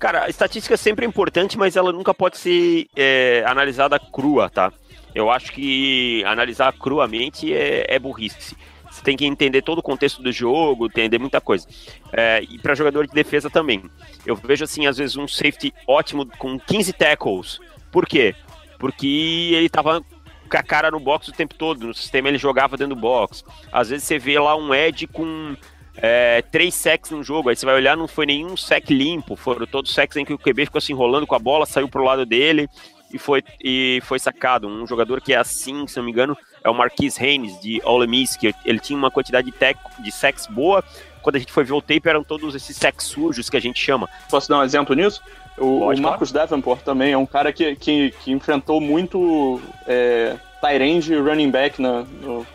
Cara, 0.00 0.24
a 0.24 0.30
estatística 0.30 0.72
é 0.72 0.78
sempre 0.78 1.04
importante, 1.04 1.58
mas 1.58 1.76
ela 1.76 1.92
nunca 1.92 2.14
pode 2.14 2.38
ser 2.38 2.88
é, 2.96 3.44
analisada 3.46 3.98
crua, 3.98 4.48
tá? 4.48 4.72
Eu 5.14 5.30
acho 5.30 5.52
que 5.52 6.24
analisar 6.24 6.72
cruamente 6.72 7.52
é, 7.52 7.84
é 7.86 7.98
burrice. 7.98 8.56
Você 8.90 9.02
tem 9.02 9.14
que 9.14 9.26
entender 9.26 9.60
todo 9.60 9.80
o 9.80 9.82
contexto 9.82 10.22
do 10.22 10.32
jogo, 10.32 10.86
entender 10.86 11.18
muita 11.18 11.38
coisa. 11.38 11.68
É, 12.14 12.42
e 12.48 12.58
para 12.58 12.74
jogador 12.74 13.06
de 13.06 13.12
defesa 13.12 13.50
também. 13.50 13.82
Eu 14.24 14.34
vejo, 14.34 14.64
assim, 14.64 14.86
às 14.86 14.96
vezes 14.96 15.16
um 15.16 15.28
safety 15.28 15.70
ótimo 15.86 16.24
com 16.38 16.58
15 16.58 16.94
tackles. 16.94 17.60
Por 17.92 18.06
quê? 18.06 18.34
Porque 18.78 19.50
ele 19.52 19.68
tava 19.68 20.02
com 20.50 20.56
a 20.56 20.62
cara 20.62 20.90
no 20.90 20.98
box 20.98 21.28
o 21.28 21.32
tempo 21.32 21.54
todo. 21.54 21.88
No 21.88 21.94
sistema 21.94 22.28
ele 22.28 22.38
jogava 22.38 22.78
dentro 22.78 22.94
do 22.94 23.00
box. 23.00 23.44
Às 23.70 23.90
vezes 23.90 24.04
você 24.04 24.18
vê 24.18 24.38
lá 24.38 24.56
um 24.56 24.74
Ed 24.74 25.06
com 25.08 25.54
é, 25.96 26.42
três 26.42 26.74
sacks 26.74 27.10
no 27.10 27.22
jogo. 27.22 27.48
Aí 27.48 27.56
você 27.56 27.66
vai 27.66 27.74
olhar, 27.74 27.96
não 27.96 28.08
foi 28.08 28.26
nenhum 28.26 28.56
sack 28.56 28.92
limpo. 28.92 29.36
Foram 29.36 29.66
todos 29.66 29.92
sacks 29.92 30.16
em 30.16 30.24
que 30.24 30.32
o 30.32 30.38
QB 30.38 30.66
ficou 30.66 30.80
se 30.80 30.92
enrolando 30.92 31.26
com 31.26 31.34
a 31.34 31.38
bola, 31.38 31.66
saiu 31.66 31.88
pro 31.88 32.04
lado 32.04 32.24
dele 32.24 32.68
e 33.12 33.18
foi, 33.18 33.42
e 33.62 34.00
foi 34.04 34.18
sacado. 34.18 34.68
Um 34.68 34.86
jogador 34.86 35.20
que 35.20 35.32
é 35.32 35.36
assim, 35.36 35.86
se 35.86 35.96
não 35.96 36.04
me 36.04 36.10
engano, 36.10 36.36
é 36.62 36.70
o 36.70 36.74
Marquis 36.74 37.20
Haynes, 37.20 37.60
de 37.60 37.80
Ole 37.84 38.06
Miss, 38.06 38.36
que 38.36 38.54
ele 38.64 38.78
tinha 38.78 38.98
uma 38.98 39.10
quantidade 39.10 39.50
de, 39.50 39.52
tech, 39.52 39.78
de 39.98 40.12
sacks 40.12 40.46
boa. 40.46 40.84
Quando 41.22 41.36
a 41.36 41.38
gente 41.38 41.52
foi 41.52 41.64
ver 41.64 41.72
o 41.72 41.82
tape, 41.82 42.08
eram 42.08 42.24
todos 42.24 42.54
esses 42.54 42.76
sacks 42.76 43.06
sujos 43.06 43.50
que 43.50 43.56
a 43.56 43.60
gente 43.60 43.78
chama. 43.78 44.08
Posso 44.30 44.48
dar 44.48 44.58
um 44.58 44.62
exemplo 44.62 44.94
nisso? 44.94 45.20
O, 45.58 45.80
Pode, 45.80 46.00
o 46.00 46.02
Marcus 46.02 46.32
Davenport 46.32 46.82
também 46.82 47.12
é 47.12 47.18
um 47.18 47.26
cara 47.26 47.52
que, 47.52 47.76
que, 47.76 48.14
que 48.22 48.32
enfrentou 48.32 48.80
muito 48.80 49.60
é, 49.86 50.36
Tyrande 50.60 51.14
running 51.16 51.50
back 51.50 51.80
na, 51.82 52.04
no, 52.22 52.46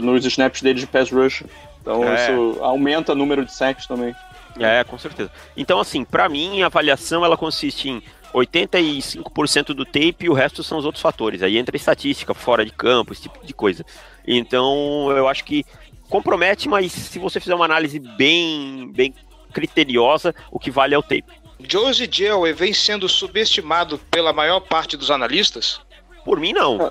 nos 0.00 0.24
snaps 0.24 0.60
dele 0.60 0.80
de 0.80 0.86
pass 0.86 1.10
rush. 1.10 1.44
Então 1.80 2.04
É. 2.04 2.14
isso 2.14 2.58
aumenta 2.62 3.12
o 3.12 3.16
número 3.16 3.44
de 3.44 3.52
sacks 3.52 3.86
também. 3.86 4.14
É, 4.58 4.82
com 4.84 4.98
certeza. 4.98 5.30
Então, 5.56 5.78
assim, 5.80 6.04
pra 6.04 6.28
mim, 6.28 6.62
a 6.62 6.66
avaliação 6.66 7.24
ela 7.24 7.36
consiste 7.36 7.88
em 7.88 8.02
85% 8.34 9.74
do 9.74 9.84
tape 9.84 10.16
e 10.26 10.28
o 10.28 10.32
resto 10.34 10.62
são 10.62 10.78
os 10.78 10.84
outros 10.84 11.02
fatores. 11.02 11.42
Aí 11.42 11.56
entra 11.56 11.76
estatística, 11.76 12.34
fora 12.34 12.64
de 12.64 12.72
campo, 12.72 13.12
esse 13.12 13.22
tipo 13.22 13.44
de 13.44 13.54
coisa. 13.54 13.84
Então, 14.26 15.10
eu 15.12 15.28
acho 15.28 15.44
que 15.44 15.64
compromete, 16.08 16.68
mas 16.68 16.92
se 16.92 17.18
você 17.18 17.38
fizer 17.40 17.54
uma 17.54 17.64
análise 17.64 17.98
bem, 17.98 18.90
bem 18.92 19.14
criteriosa, 19.52 20.34
o 20.50 20.58
que 20.58 20.70
vale 20.70 20.94
é 20.94 20.98
o 20.98 21.02
tape. 21.02 21.24
Josie 21.60 22.08
Jewell 22.10 22.54
vem 22.54 22.72
sendo 22.72 23.08
subestimado 23.08 23.98
pela 24.10 24.32
maior 24.32 24.60
parte 24.60 24.96
dos 24.96 25.10
analistas? 25.10 25.80
Por 26.24 26.40
mim, 26.40 26.52
não. 26.52 26.90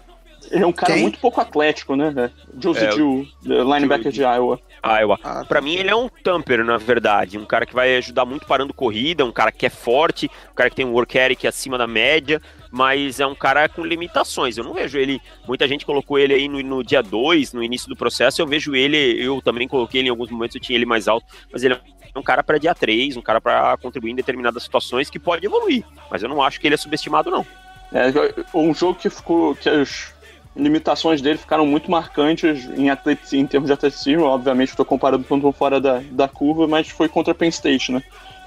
Ele 0.52 0.64
é 0.64 0.68
um 0.68 0.72
cara 0.72 0.94
Quem? 0.94 1.02
muito 1.04 1.20
pouco 1.20 1.40
atlético, 1.40 1.96
né? 1.96 2.32
Josie 2.60 2.86
É, 2.86 2.92
Jew, 2.92 3.28
linebacker 3.44 4.12
de 4.12 4.22
Iowa. 4.22 4.60
Iowa. 4.84 5.20
Ah, 5.24 5.46
Pra 5.46 5.62
mim, 5.62 5.76
ele 5.76 5.90
é 5.90 5.96
um 5.96 6.10
tamper, 6.10 6.64
na 6.64 6.78
verdade. 6.78 7.38
Um 7.38 7.46
cara 7.46 7.66
que 7.66 7.74
vai 7.74 7.98
ajudar 7.98 8.26
muito 8.26 8.46
parando 8.46 8.74
corrida, 8.74 9.26
um 9.26 9.32
cara 9.32 9.52
que 9.52 9.66
é 9.66 9.70
forte, 9.70 10.30
um 10.52 10.56
cara 10.56 10.70
que 10.70 10.76
tem 10.76 10.86
um 10.86 10.94
work 10.94 11.18
ethic 11.18 11.46
acima 11.48 11.78
da 11.78 11.86
média, 11.86 12.42
mas 12.72 13.20
é 13.20 13.28
um 13.28 13.36
cara 13.36 13.68
com 13.68 13.84
limitações. 13.84 14.58
Eu 14.58 14.64
não 14.64 14.74
vejo 14.74 14.98
ele. 14.98 15.22
Muita 15.48 15.68
gente 15.68 15.86
colocou 15.86 16.18
ele 16.18 16.34
aí 16.34 16.48
no, 16.48 16.62
no 16.62 16.84
dia 16.84 17.02
2, 17.02 17.54
no 17.54 17.64
início 17.64 17.90
do 17.90 17.96
processo. 17.96 18.42
Eu 18.42 18.48
vejo 18.48 18.76
ele, 18.76 18.98
eu 19.24 19.42
também 19.42 19.68
coloquei 19.68 20.02
ele 20.02 20.08
em 20.08 20.12
alguns 20.12 20.32
momentos, 20.32 20.56
eu 20.56 20.62
tinha 20.62 20.78
ele 20.78 20.86
mais 20.86 21.08
alto, 21.08 21.26
mas 21.52 21.64
ele 21.64 21.74
é 21.74 21.80
um 22.20 22.24
cara 22.24 22.44
para 22.44 22.58
dia 22.58 22.74
3, 22.74 23.18
um 23.18 23.22
cara 23.22 23.40
para 23.40 23.78
contribuir 23.78 24.12
em 24.12 24.16
determinadas 24.16 24.64
situações 24.64 25.10
que 25.10 25.20
pode 25.20 25.46
evoluir. 25.46 25.84
Mas 26.10 26.24
eu 26.24 26.30
não 26.30 26.42
acho 26.42 26.60
que 26.60 26.68
ele 26.68 26.76
é 26.76 26.78
subestimado, 26.78 27.30
não. 27.30 27.46
É, 27.92 28.12
um 28.54 28.74
jogo 28.74 29.00
que 29.00 29.10
ficou. 29.10 29.56
que 29.56 29.68
as 29.68 30.14
limitações 30.60 31.22
dele 31.22 31.38
ficaram 31.38 31.66
muito 31.66 31.90
marcantes 31.90 32.66
em, 32.78 32.90
atleti- 32.90 33.38
em 33.38 33.46
termos 33.48 33.68
de 33.68 33.74
atleticismo. 33.74 34.24
Obviamente, 34.26 34.70
estou 34.70 34.86
comparando 34.86 35.24
com 35.24 35.36
um 35.36 35.52
fora 35.52 35.80
da, 35.80 36.02
da 36.12 36.28
curva, 36.28 36.68
mas 36.68 36.88
foi 36.90 37.08
contra 37.10 37.34
Penn 37.34 37.50
State, 37.50 37.92
né? 37.92 38.04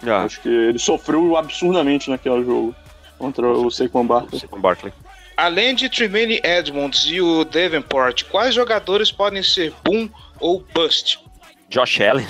Ah, 0.06 0.22
Acho 0.24 0.40
que 0.40 0.48
ele 0.48 0.78
sofreu 0.78 1.36
absurdamente 1.36 2.10
naquele 2.10 2.44
jogo 2.44 2.74
contra 3.18 3.46
o 3.48 3.70
Saquon 3.70 4.06
Barkley. 4.06 4.40
com 4.48 4.60
Barkley. 4.60 4.92
Além 5.36 5.74
de 5.74 5.88
Tremaine 5.88 6.40
Edmonds 6.44 7.04
e 7.08 7.20
o 7.20 7.44
Davenport, 7.44 8.24
quais 8.24 8.54
jogadores 8.54 9.10
podem 9.10 9.42
ser 9.42 9.72
boom 9.84 10.08
ou 10.40 10.64
bust? 10.74 11.18
Josh 11.70 12.00
Allen. 12.00 12.26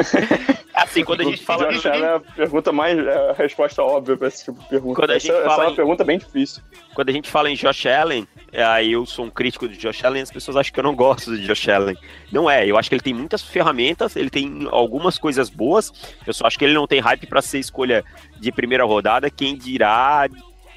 assim, 0.74 1.04
quando 1.04 1.20
a 1.22 1.24
gente 1.24 1.44
fala. 1.44 1.72
Josh 1.72 1.86
Allen 1.86 2.02
é 2.04 2.14
a 2.16 2.20
pergunta 2.20 2.72
mais. 2.72 2.98
é 2.98 3.30
a 3.30 3.32
resposta 3.32 3.82
óbvia 3.82 4.16
para 4.16 4.28
esse 4.28 4.44
tipo 4.44 4.60
de 4.62 4.68
pergunta. 4.68 4.94
Quando 5.00 5.10
a 5.10 5.16
essa, 5.16 5.26
gente 5.26 5.36
essa 5.36 5.46
fala 5.48 5.62
é 5.62 5.66
uma 5.66 5.72
em- 5.72 5.76
pergunta 5.76 6.04
bem 6.04 6.18
difícil. 6.18 6.62
quando 6.94 7.08
a 7.08 7.12
gente 7.12 7.30
fala 7.30 7.50
em 7.50 7.54
Josh 7.54 7.86
Allen, 7.86 8.26
é, 8.52 8.62
aí 8.64 8.92
eu 8.92 9.04
sou 9.06 9.24
um 9.24 9.30
crítico 9.30 9.68
de 9.68 9.76
Josh 9.76 10.04
Allen, 10.04 10.22
as 10.22 10.30
pessoas 10.30 10.56
acham 10.56 10.72
que 10.72 10.78
eu 10.80 10.84
não 10.84 10.94
gosto 10.94 11.36
de 11.36 11.46
Josh 11.46 11.68
Allen. 11.68 11.96
Não 12.32 12.50
é, 12.50 12.66
eu 12.66 12.76
acho 12.78 12.88
que 12.88 12.94
ele 12.94 13.02
tem 13.02 13.14
muitas 13.14 13.42
ferramentas, 13.42 14.16
ele 14.16 14.30
tem 14.30 14.68
algumas 14.70 15.18
coisas 15.18 15.48
boas, 15.50 15.92
eu 16.26 16.32
só 16.32 16.46
acho 16.46 16.58
que 16.58 16.64
ele 16.64 16.74
não 16.74 16.86
tem 16.86 17.00
hype 17.00 17.26
para 17.26 17.42
ser 17.42 17.58
escolha 17.58 18.04
de 18.38 18.52
primeira 18.52 18.84
rodada, 18.84 19.30
quem 19.30 19.56
dirá 19.56 20.28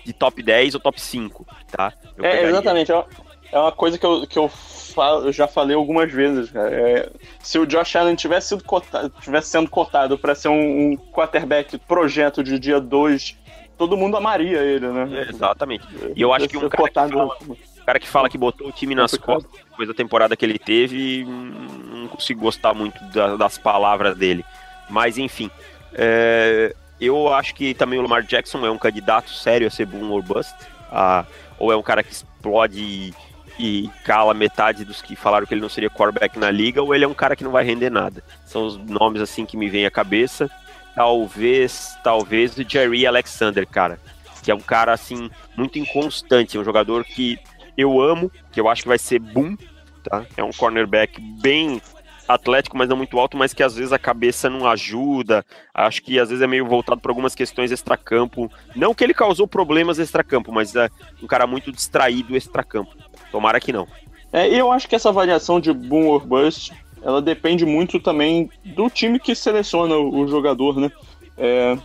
de 0.06 0.14
top 0.14 0.42
10 0.42 0.76
ou 0.76 0.80
top 0.82 1.00
5, 1.00 1.46
tá? 1.72 1.94
Eu 2.18 2.26
É, 2.26 2.30
pegaria. 2.32 2.50
exatamente. 2.52 2.92
É 2.92 2.96
uma, 2.96 3.06
é 3.52 3.60
uma 3.60 3.72
coisa 3.72 3.98
que 3.98 4.06
eu, 4.06 4.26
que 4.28 4.40
eu, 4.40 4.50
falo- 4.94 5.26
eu 5.26 5.32
já 5.34 5.48
falei 5.48 5.76
algumas 5.76 6.12
vezes, 6.12 6.50
cara. 6.52 6.70
É, 6.72 7.10
se 7.42 7.58
o 7.60 7.66
Josh 7.66 7.96
Allen 7.96 8.16
tivesse, 8.16 8.50
sido 8.50 8.64
cotado, 8.64 9.12
tivesse 9.22 9.50
sendo 9.50 9.70
cotado 9.70 10.18
para 10.18 10.36
ser 10.36 10.50
um, 10.50 10.92
um 10.92 10.98
quarterback 11.12 11.78
projeto 11.80 12.44
de 12.44 12.58
dia 12.60 12.80
2, 12.80 13.38
todo 13.78 13.96
mundo 13.98 14.18
amaria 14.18 14.60
ele, 14.60 14.88
né? 14.88 15.28
Exatamente. 15.30 15.86
E 16.16 16.22
eu 16.22 16.34
acho 16.34 16.48
que 16.48 16.58
um 16.58 16.62
cara 16.62 16.72
que 16.72 16.78
cotado- 16.78 17.14
fala- 17.18 17.38
O 17.82 17.86
cara 17.90 18.00
que 18.00 18.08
fala 18.08 18.30
que 18.30 18.38
botou 18.38 18.68
o 18.68 18.72
time 18.72 18.94
nas 18.94 19.16
costas 19.18 19.52
depois 19.72 19.88
da 19.88 19.94
temporada 19.96 20.36
que 20.36 20.46
ele 20.46 20.60
teve, 20.60 21.26
não 21.26 22.08
consigo 22.08 22.40
gostar 22.42 22.74
muito 22.74 23.04
da- 23.06 23.36
das 23.36 23.58
palavras 23.58 24.16
dele. 24.16 24.46
Mas 24.90 25.18
enfim, 25.18 25.50
é, 25.94 26.76
eu 27.02 27.34
acho 27.34 27.56
que 27.56 27.74
também 27.74 27.98
o 27.98 28.02
Lamar 28.04 28.22
Jackson 28.24 28.64
é 28.66 28.70
um 28.70 28.78
candidato 28.78 29.32
sério 29.32 29.66
a 29.68 29.70
ser 29.72 29.86
boom 29.88 30.12
or 30.12 30.22
bust. 30.22 30.54
Ah, 30.92 31.26
ou 31.58 31.72
é 31.72 31.76
um 31.76 31.82
cara 31.82 32.04
que 32.04 32.12
explode 32.12 33.14
e, 33.60 33.86
e 33.86 33.88
cala 34.04 34.34
metade 34.34 34.86
dos 34.86 35.02
que 35.02 35.16
falaram 35.16 35.46
que 35.46 35.54
ele 35.54 35.62
não 35.62 35.70
seria 35.70 35.90
quarterback 35.90 36.40
na 36.40 36.50
liga, 36.50 36.82
ou 36.82 36.96
ele 36.96 37.06
é 37.06 37.08
um 37.08 37.14
cara 37.14 37.36
que 37.36 37.44
não 37.44 37.52
vai 37.52 37.64
render 37.64 37.90
nada. 37.90 38.24
São 38.46 38.66
os 38.66 38.78
nomes 38.78 39.22
assim 39.22 39.46
que 39.46 39.58
me 39.58 39.70
vêm 39.70 39.86
à 39.86 39.92
cabeça. 39.92 40.50
Talvez, 40.96 41.96
talvez 42.04 42.58
o 42.58 42.68
Jerry 42.68 43.06
Alexander, 43.06 43.68
cara 43.68 44.00
que 44.42 44.52
é 44.52 44.56
um 44.56 44.60
cara 44.60 44.94
assim 44.94 45.30
muito 45.56 45.78
inconstante, 45.78 46.58
é 46.58 46.60
um 46.60 46.64
jogador 46.64 47.04
que 47.04 47.38
eu 47.78 48.02
amo, 48.02 48.32
que 48.52 48.60
eu 48.60 48.68
acho 48.68 48.82
que 48.82 48.88
vai 48.88 48.98
ser 48.98 49.20
boom, 49.20 49.56
tá? 50.04 50.26
É 50.36 50.44
um 50.44 50.52
cornerback 50.52 51.22
bem 51.22 51.82
atlético, 52.28 52.78
mas 52.78 52.88
não 52.88 52.98
muito 52.98 53.18
alto, 53.18 53.36
mas 53.36 53.54
que 53.54 53.64
às 53.64 53.76
vezes 53.76 53.92
a 53.92 54.00
cabeça 54.00 54.50
não 54.50 54.68
ajuda. 54.68 55.44
Acho 55.74 56.02
que 56.02 56.20
às 56.20 56.30
vezes 56.30 56.44
é 56.44 56.48
meio 56.48 56.66
voltado 56.66 57.02
para 57.02 57.12
algumas 57.12 57.34
questões 57.34 57.72
extracampo. 57.72 58.52
Não 58.76 58.94
que 58.94 59.04
ele 59.04 59.14
causou 59.14 59.48
problemas 59.48 59.98
extracampo, 59.98 60.52
mas 60.52 60.76
é 60.76 60.90
um 61.24 61.28
cara 61.28 61.48
muito 61.48 61.72
distraído 61.72 62.36
extracampo. 62.36 62.96
Tomara 63.32 63.60
que 63.60 63.72
não. 63.72 63.88
É, 64.32 64.48
eu 64.48 64.72
acho 64.72 64.88
que 64.88 64.96
essa 64.96 65.10
avaliação 65.10 65.60
de 65.60 65.74
boom 65.74 66.08
or 66.08 66.26
bust, 66.26 66.72
ela 67.02 67.22
depende 67.22 67.66
muito 67.66 68.00
também 68.00 68.50
do 68.64 68.90
time 68.90 69.20
que 69.20 69.34
seleciona 69.34 69.96
o, 69.96 70.28
jogador, 70.28 70.80
né? 70.80 70.92
É, 71.38 71.78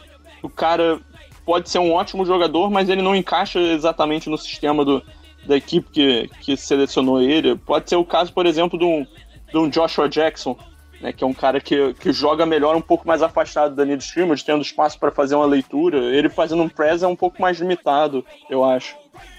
o 0.43 0.49
cara 0.49 1.01
pode 1.45 1.71
ser 1.71 1.79
um 1.79 1.93
ótimo 1.93 2.25
jogador, 2.25 2.71
mas 2.71 2.89
ele 2.89 3.03
não 3.03 3.15
encaixa 3.15 3.59
exatamente 3.59 4.29
no 4.29 4.37
sistema 4.37 4.85
do, 4.85 5.03
da 5.47 5.57
equipe 5.57 5.91
que, 5.91 6.31
que 6.41 6.57
selecionou 6.57 7.21
ele. 7.21 7.57
Pode 7.57 7.89
ser 7.89 7.97
o 7.97 8.05
caso, 8.05 8.33
por 8.33 8.47
exemplo, 8.47 8.79
de 8.79 8.85
um, 8.85 9.07
de 9.51 9.59
um 9.59 9.69
Joshua 9.69 10.09
Jackson, 10.09 10.57
né, 11.01 11.13
que 11.13 11.23
é 11.23 11.27
um 11.27 11.35
cara 11.35 11.61
que, 11.61 11.95
que 11.95 12.13
joga 12.13 12.47
melhor 12.47 12.75
um 12.77 12.81
pouco 12.81 13.07
mais 13.07 13.23
afastado 13.23 13.75
da 13.75 13.85
linha 13.85 13.97
scrimmage, 13.97 14.45
tendo 14.45 14.63
espaço 14.63 14.99
para 14.99 15.11
fazer 15.11 15.35
uma 15.35 15.47
leitura. 15.47 15.99
Ele 15.99 16.29
fazendo 16.29 16.63
um 16.63 16.69
press 16.69 17.03
é 17.03 17.07
um 17.07 17.17
pouco 17.17 17.41
mais 17.41 17.59
limitado, 17.59 18.25
eu 18.51 18.65
acho. 18.65 18.97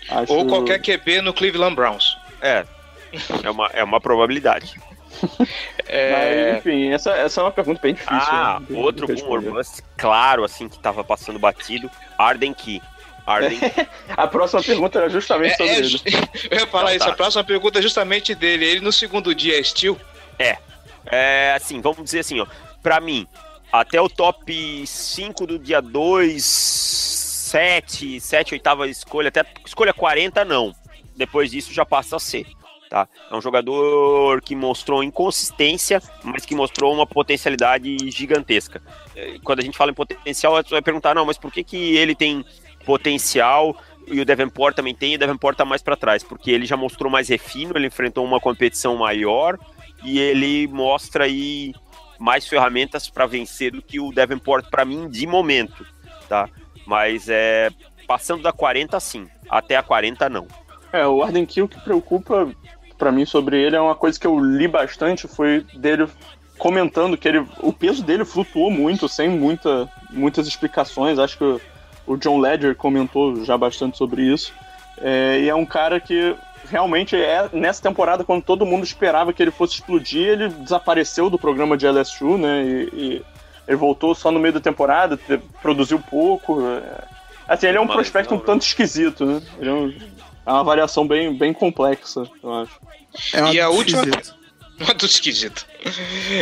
Acho- 0.09 0.33
Ou 0.33 0.45
qualquer 0.45 0.79
QB 0.81 1.21
no 1.21 1.33
Cleveland 1.33 1.75
Browns? 1.75 2.17
É, 2.41 2.65
é 3.43 3.49
uma, 3.49 3.67
é 3.73 3.83
uma 3.83 3.99
probabilidade. 3.99 4.75
É, 5.87 6.51
Mas, 6.51 6.57
enfim, 6.59 6.89
essa, 6.91 7.11
essa 7.11 7.39
é 7.39 7.43
uma 7.43 7.51
pergunta 7.51 7.79
bem 7.81 7.93
difícil. 7.93 8.17
Ah, 8.19 8.59
né, 8.69 8.77
outro 8.77 9.07
de 9.07 9.21
boom 9.21 9.29
or 9.29 9.39
responder. 9.39 9.57
bust, 9.57 9.81
claro, 9.97 10.43
assim, 10.43 10.67
que 10.67 10.77
tava 10.79 11.03
passando 11.03 11.39
batido, 11.39 11.89
Arden 12.17 12.53
Key. 12.53 12.81
Arden. 13.25 13.57
A 14.15 14.27
próxima 14.27 14.61
pergunta 14.61 14.99
era 14.99 15.09
justamente 15.09 15.53
É, 15.53 15.55
sobre 15.57 15.71
é, 15.73 15.77
ele. 15.77 16.01
eu 16.51 16.59
ia 16.59 16.67
falar 16.67 16.93
isso, 16.95 17.05
tá. 17.05 17.11
a 17.11 17.15
próxima 17.15 17.43
pergunta 17.43 17.79
é 17.79 17.81
justamente 17.81 18.35
dele. 18.35 18.65
Ele 18.65 18.81
no 18.81 18.91
segundo 18.91 19.33
dia 19.33 19.57
é 19.59 19.63
Steel? 19.63 19.97
É, 21.07 21.53
assim, 21.55 21.81
vamos 21.81 22.03
dizer 22.03 22.19
assim, 22.19 22.39
ó. 22.39 22.45
Pra 22.83 22.99
mim, 22.99 23.25
até 23.71 23.99
o 23.99 24.07
top 24.09 24.85
5 24.85 25.47
do 25.47 25.57
dia 25.57 25.81
2, 25.81 26.43
7, 27.55 28.19
7, 28.19 28.53
oitava 28.53 28.85
escolha, 28.85 29.29
até 29.29 29.45
escolha 29.65 29.93
40, 29.93 30.43
não. 30.43 30.75
Depois 31.15 31.49
disso 31.49 31.73
já 31.73 31.85
passa 31.85 32.17
a 32.17 32.19
ser. 32.19 32.45
Tá? 32.89 33.07
É 33.31 33.33
um 33.33 33.41
jogador 33.41 34.41
que 34.41 34.53
mostrou 34.53 35.01
inconsistência, 35.01 36.01
mas 36.21 36.45
que 36.45 36.53
mostrou 36.53 36.93
uma 36.93 37.07
potencialidade 37.07 38.11
gigantesca. 38.11 38.81
É, 39.15 39.39
Quando 39.41 39.59
a 39.59 39.61
gente 39.61 39.77
fala 39.77 39.91
em 39.91 39.93
potencial, 39.93 40.53
você 40.61 40.69
vai 40.69 40.81
perguntar, 40.81 41.15
não, 41.15 41.25
mas 41.25 41.37
por 41.37 41.49
que, 41.49 41.63
que 41.63 41.95
ele 41.95 42.13
tem 42.13 42.45
potencial 42.85 43.73
e 44.05 44.19
o 44.19 44.25
Davenport 44.25 44.75
também 44.75 44.93
tem, 44.93 45.13
e 45.13 45.15
o 45.15 45.19
Davenport 45.19 45.55
tá 45.55 45.63
mais 45.63 45.81
para 45.81 45.95
trás? 45.95 46.23
Porque 46.23 46.51
ele 46.51 46.65
já 46.65 46.75
mostrou 46.75 47.09
mais 47.09 47.29
refino, 47.29 47.71
ele 47.77 47.87
enfrentou 47.87 48.25
uma 48.25 48.41
competição 48.41 48.97
maior 48.97 49.57
e 50.03 50.19
ele 50.19 50.67
mostra 50.67 51.23
aí 51.23 51.73
mais 52.19 52.45
ferramentas 52.45 53.09
para 53.09 53.25
vencer 53.25 53.71
do 53.71 53.81
que 53.81 53.97
o 53.97 54.11
Davenport 54.11 54.69
para 54.69 54.83
mim 54.83 55.09
de 55.09 55.25
momento, 55.25 55.85
tá? 56.27 56.49
Mas 56.85 57.27
é 57.29 57.69
passando 58.07 58.43
da 58.43 58.51
40 58.51 58.99
sim, 58.99 59.27
até 59.49 59.75
a 59.75 59.83
40 59.83 60.29
não. 60.29 60.47
É, 60.93 61.05
o 61.07 61.23
Arden 61.23 61.45
Kill 61.45 61.67
que 61.67 61.79
preocupa 61.81 62.47
pra 62.97 63.11
mim 63.11 63.25
sobre 63.25 63.61
ele 63.61 63.75
é 63.75 63.81
uma 63.81 63.95
coisa 63.95 64.19
que 64.19 64.27
eu 64.27 64.39
li 64.39 64.67
bastante, 64.67 65.27
foi 65.27 65.65
dele 65.73 66.07
comentando 66.57 67.17
que 67.17 67.27
ele, 67.27 67.45
o 67.59 67.73
peso 67.73 68.03
dele 68.03 68.23
flutuou 68.23 68.71
muito, 68.71 69.09
sem 69.09 69.29
muita, 69.29 69.89
muitas 70.09 70.47
explicações. 70.47 71.19
Acho 71.19 71.37
que 71.37 71.43
o, 71.43 71.61
o 72.07 72.17
John 72.17 72.39
Ledger 72.39 72.75
comentou 72.75 73.43
já 73.43 73.57
bastante 73.57 73.97
sobre 73.97 74.21
isso. 74.21 74.53
É, 75.01 75.39
e 75.41 75.49
é 75.49 75.55
um 75.55 75.65
cara 75.65 75.99
que 75.99 76.35
realmente 76.69 77.15
é 77.15 77.49
nessa 77.51 77.81
temporada, 77.81 78.23
quando 78.23 78.43
todo 78.43 78.65
mundo 78.65 78.83
esperava 78.83 79.33
que 79.33 79.43
ele 79.43 79.51
fosse 79.51 79.75
explodir, 79.75 80.27
ele 80.27 80.47
desapareceu 80.49 81.29
do 81.29 81.37
programa 81.37 81.77
de 81.77 81.87
LSU, 81.87 82.37
né? 82.37 82.63
E, 82.63 82.89
e 82.93 83.25
ele 83.67 83.77
voltou 83.77 84.13
só 84.15 84.31
no 84.31 84.39
meio 84.39 84.53
da 84.53 84.59
temporada, 84.59 85.17
te- 85.17 85.37
produziu 85.61 85.99
pouco. 85.99 86.61
é. 86.67 87.15
Assim, 87.47 87.67
ele 87.67 87.77
é 87.77 87.81
um 87.81 87.87
prospecto 87.87 88.33
um 88.33 88.39
tanto 88.39 88.63
esquisito, 88.65 89.23
né? 89.25 89.41
Ele 89.59 89.69
é, 89.69 89.73
um- 89.73 89.93
é 90.45 90.51
uma 90.51 90.63
variação 90.63 91.07
bem, 91.07 91.33
bem 91.37 91.53
complexa, 91.53 92.23
eu 92.43 92.53
acho. 92.61 92.79
É 93.33 93.41
uma 93.41 93.53
E 93.53 93.59
a 93.59 93.69
última-. 93.69 94.01
Muito 94.79 95.05
esquisito. 95.05 95.65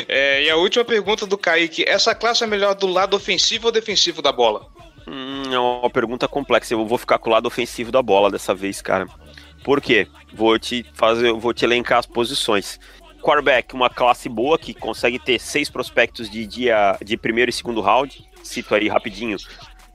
É, 0.07 0.43
e 0.43 0.49
a 0.49 0.55
última 0.55 0.83
pergunta 0.85 1.25
do 1.25 1.37
Kaique: 1.37 1.83
essa 1.87 2.15
classe 2.15 2.43
é 2.43 2.47
melhor 2.47 2.73
do 2.73 2.87
lado 2.87 3.15
ofensivo 3.15 3.67
ou 3.67 3.71
defensivo 3.71 4.21
da 4.21 4.31
bola? 4.31 4.65
Hum, 5.07 5.43
é 5.53 5.59
uma 5.59 5.89
pergunta 5.89 6.27
complexa. 6.27 6.73
Eu 6.73 6.85
vou 6.85 6.97
ficar 6.97 7.19
com 7.19 7.29
o 7.29 7.33
lado 7.33 7.45
ofensivo 7.47 7.91
da 7.91 8.01
bola 8.01 8.31
dessa 8.31 8.55
vez, 8.55 8.81
cara. 8.81 9.05
Por 9.63 9.79
quê? 9.81 10.07
Vou 10.33 10.57
te 10.57 10.85
fazer, 10.93 11.31
vou 11.33 11.53
te 11.53 11.63
elencar 11.65 11.99
as 11.99 12.05
posições. 12.05 12.79
Quarterback, 13.23 13.73
uma 13.73 13.89
classe 13.89 14.27
boa 14.27 14.59
que 14.59 14.73
consegue 14.73 15.17
ter 15.17 15.39
seis 15.39 15.69
prospectos 15.69 16.29
de 16.29 16.45
dia 16.45 16.97
de 17.03 17.15
primeiro 17.15 17.49
e 17.49 17.53
segundo 17.53 17.79
round. 17.79 18.23
Cito 18.43 18.75
aí 18.75 18.89
rapidinho. 18.89 19.37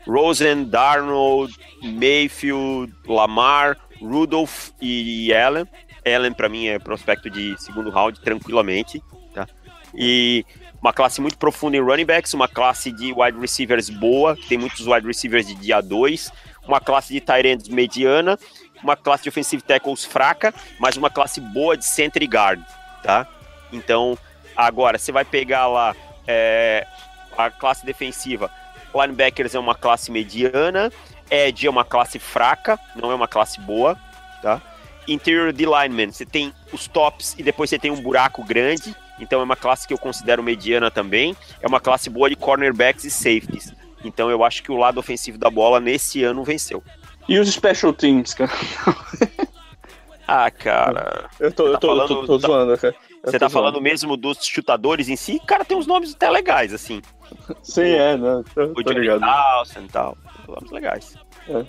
Rosen, 0.07 0.65
Darnold, 0.65 1.55
Mayfield, 1.83 2.93
Lamar, 3.07 3.77
Rudolph 4.01 4.71
e 4.81 5.33
Allen. 5.35 5.67
Allen 6.07 6.33
para 6.33 6.49
mim 6.49 6.69
é 6.69 6.79
prospecto 6.79 7.29
de 7.29 7.55
segundo 7.63 7.91
round 7.91 8.19
tranquilamente, 8.21 9.03
tá? 9.35 9.47
E 9.95 10.47
uma 10.81 10.93
classe 10.93 11.21
muito 11.21 11.37
profunda 11.37 11.77
em 11.77 11.81
running 11.81 12.07
backs, 12.07 12.33
uma 12.33 12.49
classe 12.49 12.91
de 12.91 13.13
wide 13.13 13.39
receivers 13.39 13.91
boa, 13.91 14.37
tem 14.49 14.57
muitos 14.57 14.87
wide 14.87 15.07
receivers 15.07 15.47
de 15.47 15.55
dia 15.55 15.81
2, 15.81 16.33
uma 16.67 16.81
classe 16.81 17.13
de 17.13 17.21
tight 17.21 17.47
ends 17.47 17.69
mediana, 17.69 18.39
uma 18.83 18.97
classe 18.97 19.25
de 19.25 19.29
offensive 19.29 19.63
tackles 19.63 20.05
fraca, 20.05 20.55
mas 20.79 20.97
uma 20.97 21.11
classe 21.11 21.41
boa 21.41 21.77
de 21.77 21.85
center 21.85 22.23
e 22.23 22.27
guard, 22.27 22.63
tá? 23.03 23.27
Então, 23.73 24.19
agora, 24.57 24.99
você 24.99 25.13
vai 25.13 25.25
pegar 25.25 25.67
lá 25.67 25.95
é, 26.27 26.87
a 27.37 27.51
classe 27.51 27.85
defensiva, 27.85 28.51
linebackers 28.95 29.55
é 29.55 29.59
uma 29.59 29.75
classe 29.75 30.11
mediana, 30.11 30.93
edge 31.31 31.67
é 31.67 31.71
uma 31.71 31.85
classe 31.85 32.19
fraca, 32.19 32.79
não 32.97 33.11
é 33.11 33.15
uma 33.15 33.29
classe 33.29 33.61
boa, 33.61 33.97
tá? 34.43 34.61
Interior 35.07 35.53
de 35.53 35.65
lineman, 35.65 36.11
você 36.11 36.27
tem 36.27 36.53
os 36.73 36.87
tops 36.87 37.35
e 37.39 37.43
depois 37.43 37.71
você 37.71 37.79
tem 37.79 37.91
um 37.91 38.01
buraco 38.01 38.45
grande, 38.45 38.95
então 39.21 39.41
é 39.41 39.45
uma 39.45 39.57
classe 39.57 39.87
que 39.87 39.93
eu 39.93 39.99
considero 39.99 40.43
mediana 40.43 40.91
também. 40.91 41.37
É 41.61 41.67
uma 41.67 41.81
classe 41.81 42.09
boa 42.09 42.29
de 42.29 42.37
cornerbacks 42.37 43.05
e 43.05 43.11
safeties. 43.11 43.73
Então 44.05 44.31
eu 44.31 44.45
acho 44.45 44.63
que 44.63 44.71
o 44.71 44.77
lado 44.77 44.99
ofensivo 44.99 45.39
da 45.39 45.51
bola 45.51 45.81
nesse 45.81 46.23
ano 46.23 46.45
venceu. 46.45 46.83
E 47.29 47.39
os 47.39 47.51
special 47.51 47.93
teams, 47.93 48.35
cara? 48.35 48.51
Ah, 50.31 50.51
cara. 50.51 51.29
Eu 51.41 51.51
tô, 51.51 51.67
eu 51.69 51.73
tá 51.73 51.79
tô, 51.79 51.87
eu 51.89 52.01
tô, 52.01 52.07
falando- 52.09 52.27
tô 52.27 52.39
tá- 52.39 52.47
zoando, 52.49 52.79
cara. 52.79 52.95
Eu 53.25 53.31
Você 53.31 53.39
tô 53.39 53.47
tá 53.47 53.49
falando 53.51 53.73
zoando. 53.75 53.83
mesmo 53.85 54.15
dos 54.17 54.45
chutadores 54.47 55.09
em 55.09 55.17
si? 55.17 55.41
Cara, 55.47 55.65
tem 55.65 55.75
uns 55.77 55.87
nomes 55.87 56.15
até 56.15 56.29
legais, 56.29 56.75
assim. 56.75 57.01
Sim, 57.63 57.83
é, 57.93 58.17
né? 58.17 58.43
Tô, 58.55 58.63
O 58.65 58.75
tô 58.75 58.83
Johnny 58.83 59.01
ligado. 59.01 59.21
Dawson 59.21 59.81
e 59.81 59.89
tal. 59.89 60.19
Nomes 60.47 60.71
legais. 60.71 61.15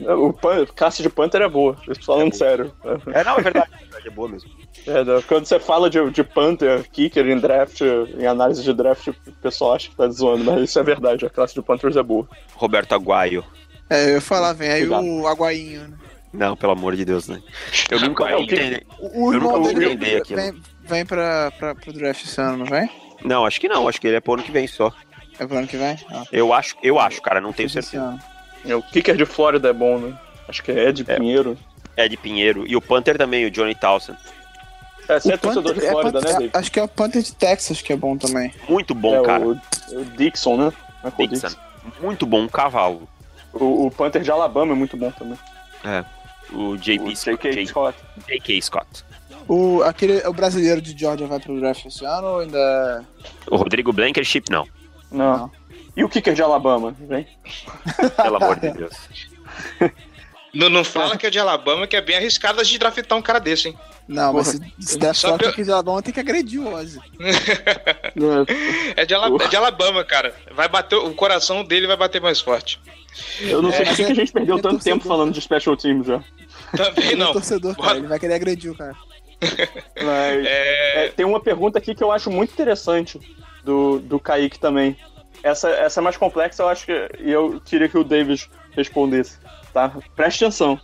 É, 0.05 0.13
o 0.13 0.33
pan, 0.33 0.65
classe 0.75 1.01
de 1.01 1.09
Panther 1.09 1.41
é 1.41 1.47
boa, 1.47 1.77
eu 1.87 1.95
tô 1.95 2.03
falando 2.03 2.33
É 2.33 2.35
sério. 2.35 2.73
É, 3.13 3.23
não, 3.23 3.37
é 3.37 3.41
verdade. 3.41 3.69
É 4.03 4.07
é 4.07 4.09
boa 4.11 4.27
mesmo. 4.27 4.49
É, 4.85 5.03
né, 5.05 5.23
quando 5.27 5.45
você 5.45 5.57
fala 5.59 5.89
de, 5.89 6.09
de 6.11 6.21
Panther, 6.23 6.85
Kicker 6.91 7.25
em 7.27 7.37
draft, 7.39 7.79
em 8.17 8.25
análise 8.27 8.61
de 8.61 8.73
draft, 8.73 9.07
o 9.07 9.13
pessoal 9.41 9.75
acha 9.75 9.89
que 9.89 9.95
tá 9.95 10.09
zoando, 10.09 10.43
mas 10.43 10.61
isso 10.63 10.79
é 10.79 10.83
verdade, 10.83 11.25
a 11.25 11.29
classe 11.29 11.53
de 11.53 11.61
Panthers 11.61 11.95
é 11.95 12.03
boa. 12.03 12.27
Roberto 12.55 12.91
Aguaio. 12.93 13.43
É, 13.89 14.05
eu 14.09 14.15
ia 14.15 14.21
falar, 14.21 14.51
vem 14.53 14.69
aí 14.69 14.81
Cuidado. 14.81 15.05
o 15.05 15.27
Aguainho, 15.27 15.87
né? 15.87 15.97
Não, 16.31 16.55
pelo 16.55 16.73
amor 16.73 16.95
de 16.95 17.03
Deus, 17.05 17.27
né? 17.27 17.41
Eu 17.89 17.99
nunca 18.01 18.25
vou 18.27 18.39
entender. 18.41 18.85
O, 18.99 19.25
o 19.29 19.33
Eu 19.33 19.39
nunca 19.39 19.57
vou 19.59 19.71
entender 19.71 20.17
aquilo. 20.21 20.39
vem, 20.41 20.61
vem 20.83 21.05
pra, 21.05 21.51
pra, 21.57 21.73
pro 21.75 21.91
draft 21.91 22.23
esse 22.23 22.39
ano, 22.39 22.57
não 22.57 22.65
vem? 22.65 22.89
Não, 23.23 23.45
acho 23.45 23.59
que 23.59 23.67
não. 23.67 23.87
Acho 23.87 23.99
que 23.99 24.07
ele 24.07 24.17
é 24.17 24.19
pro 24.21 24.33
ano 24.33 24.43
que 24.43 24.51
vem 24.51 24.67
só. 24.67 24.93
É 25.39 25.45
pro 25.47 25.57
ano 25.57 25.67
que 25.67 25.77
vem? 25.77 25.97
Ah, 26.11 26.23
Eu 26.31 26.53
acho, 26.53 26.75
eu 26.83 26.99
acho, 26.99 27.21
cara. 27.21 27.41
Não 27.41 27.51
tenho 27.51 27.67
esse 27.67 27.81
certeza. 27.81 28.19
É, 28.65 28.75
o 28.75 28.81
Kicker 28.83 29.15
de 29.15 29.25
Flórida 29.25 29.69
é 29.69 29.73
bom, 29.73 29.97
né? 29.97 30.17
Acho 30.47 30.61
que 30.63 30.71
é 30.71 30.89
Ed 30.89 31.03
É. 31.07 31.15
Pinheiro. 31.17 31.57
É 31.97 32.07
de 32.07 32.15
Pinheiro. 32.17 32.65
E 32.67 32.75
o 32.75 32.81
Panther 32.81 33.17
também, 33.17 33.45
o 33.45 33.51
Johnny 33.51 33.73
Towson. 33.75 34.15
É, 35.07 35.19
você 35.19 35.31
é 35.31 35.35
O 35.35 35.37
torcedor 35.39 35.73
Panther- 35.73 35.83
de 35.87 35.91
Flórida, 35.91 36.19
é, 36.19 36.21
né, 36.21 36.31
David? 36.33 36.49
Acho 36.53 36.71
que 36.71 36.79
é 36.79 36.83
o 36.83 36.87
Panther 36.87 37.21
de 37.23 37.33
Texas 37.33 37.81
que 37.81 37.91
é 37.91 37.95
bom 37.95 38.15
também. 38.17 38.53
Muito 38.69 38.93
bom, 38.93 39.15
é, 39.15 39.25
cara. 39.25 39.47
O, 39.47 39.59
o 39.93 40.05
Dixon, 40.15 40.57
né? 40.57 40.73
Michael 41.03 41.27
Dixon. 41.29 41.47
Dixon. 41.47 41.61
Muito 42.01 42.25
bom, 42.25 42.41
um 42.43 42.47
cavalo. 42.47 43.09
O, 43.51 43.87
o 43.87 43.91
Panther 43.91 44.21
de 44.21 44.29
Alabama 44.29 44.73
é 44.73 44.75
muito 44.75 44.95
bom 44.95 45.09
também. 45.11 45.37
O 46.53 46.75
JB 46.77 46.99
O 47.11 47.15
J.K. 47.15 47.51
J- 47.51 47.65
Scott. 47.67 47.97
J.K. 48.27 48.61
Scott. 48.61 49.05
O, 49.47 49.81
aquele, 49.83 50.25
o 50.27 50.33
brasileiro 50.33 50.81
de 50.81 50.97
Georgia 50.97 51.25
vai 51.27 51.39
pro 51.39 51.59
draft 51.59 51.85
esse 51.85 52.05
ano 52.05 52.27
ou 52.27 52.39
ainda. 52.39 53.05
O 53.49 53.55
Rodrigo 53.57 53.91
Blankenship, 53.93 54.45
não. 54.51 54.67
Não. 55.11 55.37
Não. 55.37 55.51
E 55.97 56.03
o 56.03 56.09
Kicker 56.09 56.33
de 56.33 56.41
Alabama, 56.41 56.95
vem? 56.99 57.27
Pelo 58.15 58.37
amor 58.37 58.59
de 58.59 58.71
Deus. 58.71 58.95
Não, 60.53 60.69
não 60.69 60.83
fala 60.83 61.15
que 61.17 61.27
é 61.27 61.29
de 61.29 61.37
Alabama, 61.39 61.85
que 61.87 61.95
é 61.95 62.01
bem 62.01 62.15
arriscado 62.17 62.59
a 62.59 62.63
gente 62.63 62.79
draftar 62.79 63.17
um 63.17 63.21
cara 63.21 63.39
desse, 63.39 63.67
hein? 63.69 63.77
Não, 64.07 64.33
mas 64.33 64.47
se, 64.47 64.73
se 64.79 64.97
der 64.97 65.13
Só 65.13 65.27
sorte 65.29 65.41
pelo- 65.41 65.51
aqui 65.51 65.63
de 65.63 65.71
Alabama 65.71 66.01
tem 66.01 66.11
que 66.13 66.19
agredir 66.19 66.59
o 66.59 66.73
Ozzy. 66.73 66.99
Não, 68.15 68.45
É 68.95 69.05
de, 69.05 69.13
Ala- 69.13 69.43
é 69.43 69.47
de 69.47 69.55
Alabama, 69.55 70.03
cara. 70.03 70.33
Vai 70.51 70.67
bater, 70.67 70.95
o 70.95 71.13
coração 71.13 71.63
dele 71.63 71.85
vai 71.87 71.95
bater 71.97 72.19
mais 72.21 72.39
forte. 72.41 72.79
Eu 73.41 73.61
não 73.61 73.71
sei 73.71 73.81
É, 73.81 73.85
por 73.85 73.95
que 73.95 74.05
que 74.05 74.11
a 74.11 74.15
gente 74.15 74.31
perdeu 74.31 74.57
é 74.57 74.61
tanto 74.61 74.83
tempo 74.83 75.07
falando 75.07 75.31
de 75.33 75.41
special 75.41 75.75
teams 75.77 76.07
já. 76.07 76.23
Também 76.75 77.11
é 77.11 77.15
não. 77.15 77.33
torcedor, 77.33 77.75
cara. 77.75 77.97
Ele 77.97 78.07
vai 78.07 78.19
querer 78.19 78.33
agredir 78.35 78.71
o 78.71 78.75
cara. 78.75 78.95
Mas 80.01 80.45
É, 80.45 81.05
é, 81.05 81.07
tem 81.09 81.25
uma 81.25 81.39
pergunta 81.39 81.77
aqui 81.77 81.93
que 81.95 82.03
eu 82.03 82.11
acho 82.11 82.29
muito 82.31 82.51
interessante 82.51 83.19
do, 83.63 83.99
do 83.99 84.19
Kaique 84.19 84.59
também. 84.59 84.97
Essa, 85.43 85.69
essa 85.69 85.99
é 86.01 86.03
mais 86.03 86.17
complexa, 86.17 86.63
eu 86.63 86.67
acho 86.69 86.85
que. 86.85 87.09
E 87.19 87.31
eu 87.31 87.61
queria 87.63 87.87
que 87.87 87.97
o 87.97 88.03
Davis 88.03 88.49
respondesse. 88.75 89.37
Tá? 89.79 89.93
Preste 90.15 90.43
atenção. 90.43 90.77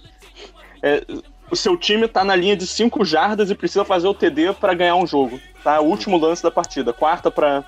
É, 0.82 1.04
o 1.52 1.56
seu 1.56 1.76
time 1.76 2.08
tá 2.08 2.24
na 2.24 2.36
linha 2.36 2.56
de 2.56 2.66
5 2.66 3.04
jardas 3.04 3.50
e 3.52 3.56
precisa 3.56 3.84
fazer 3.84 4.08
o 4.08 4.14
TD 4.14 4.54
para 4.54 4.74
ganhar 4.74 4.96
um 4.96 5.06
jogo. 5.06 5.40
Tá? 5.64 5.82
O 5.82 5.86
último 5.86 6.18
lance 6.18 6.42
da 6.42 6.50
partida. 6.52 6.94
Quarta 6.94 7.30
para 7.30 7.64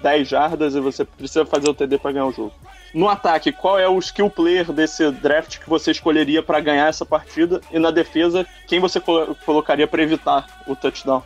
10 0.00 0.26
jardas 0.26 0.74
e 0.74 0.80
você 0.80 1.04
precisa 1.04 1.44
fazer 1.44 1.68
o 1.68 1.74
TD 1.74 1.98
para 1.98 2.12
ganhar 2.12 2.26
o 2.26 2.32
jogo. 2.32 2.52
No 2.94 3.08
ataque, 3.08 3.50
qual 3.52 3.78
é 3.78 3.88
o 3.88 3.98
skill 3.98 4.30
player 4.30 4.72
desse 4.72 5.10
draft 5.10 5.58
que 5.58 5.68
você 5.68 5.90
escolheria 5.90 6.42
para 6.42 6.60
ganhar 6.60 6.86
essa 6.88 7.04
partida? 7.04 7.60
E 7.72 7.78
na 7.78 7.90
defesa, 7.90 8.46
quem 8.68 8.78
você 8.80 9.00
colo- 9.00 9.36
colocaria 9.44 9.86
para 9.86 10.02
evitar 10.02 10.46
o 10.66 10.74
touchdown? 10.76 11.22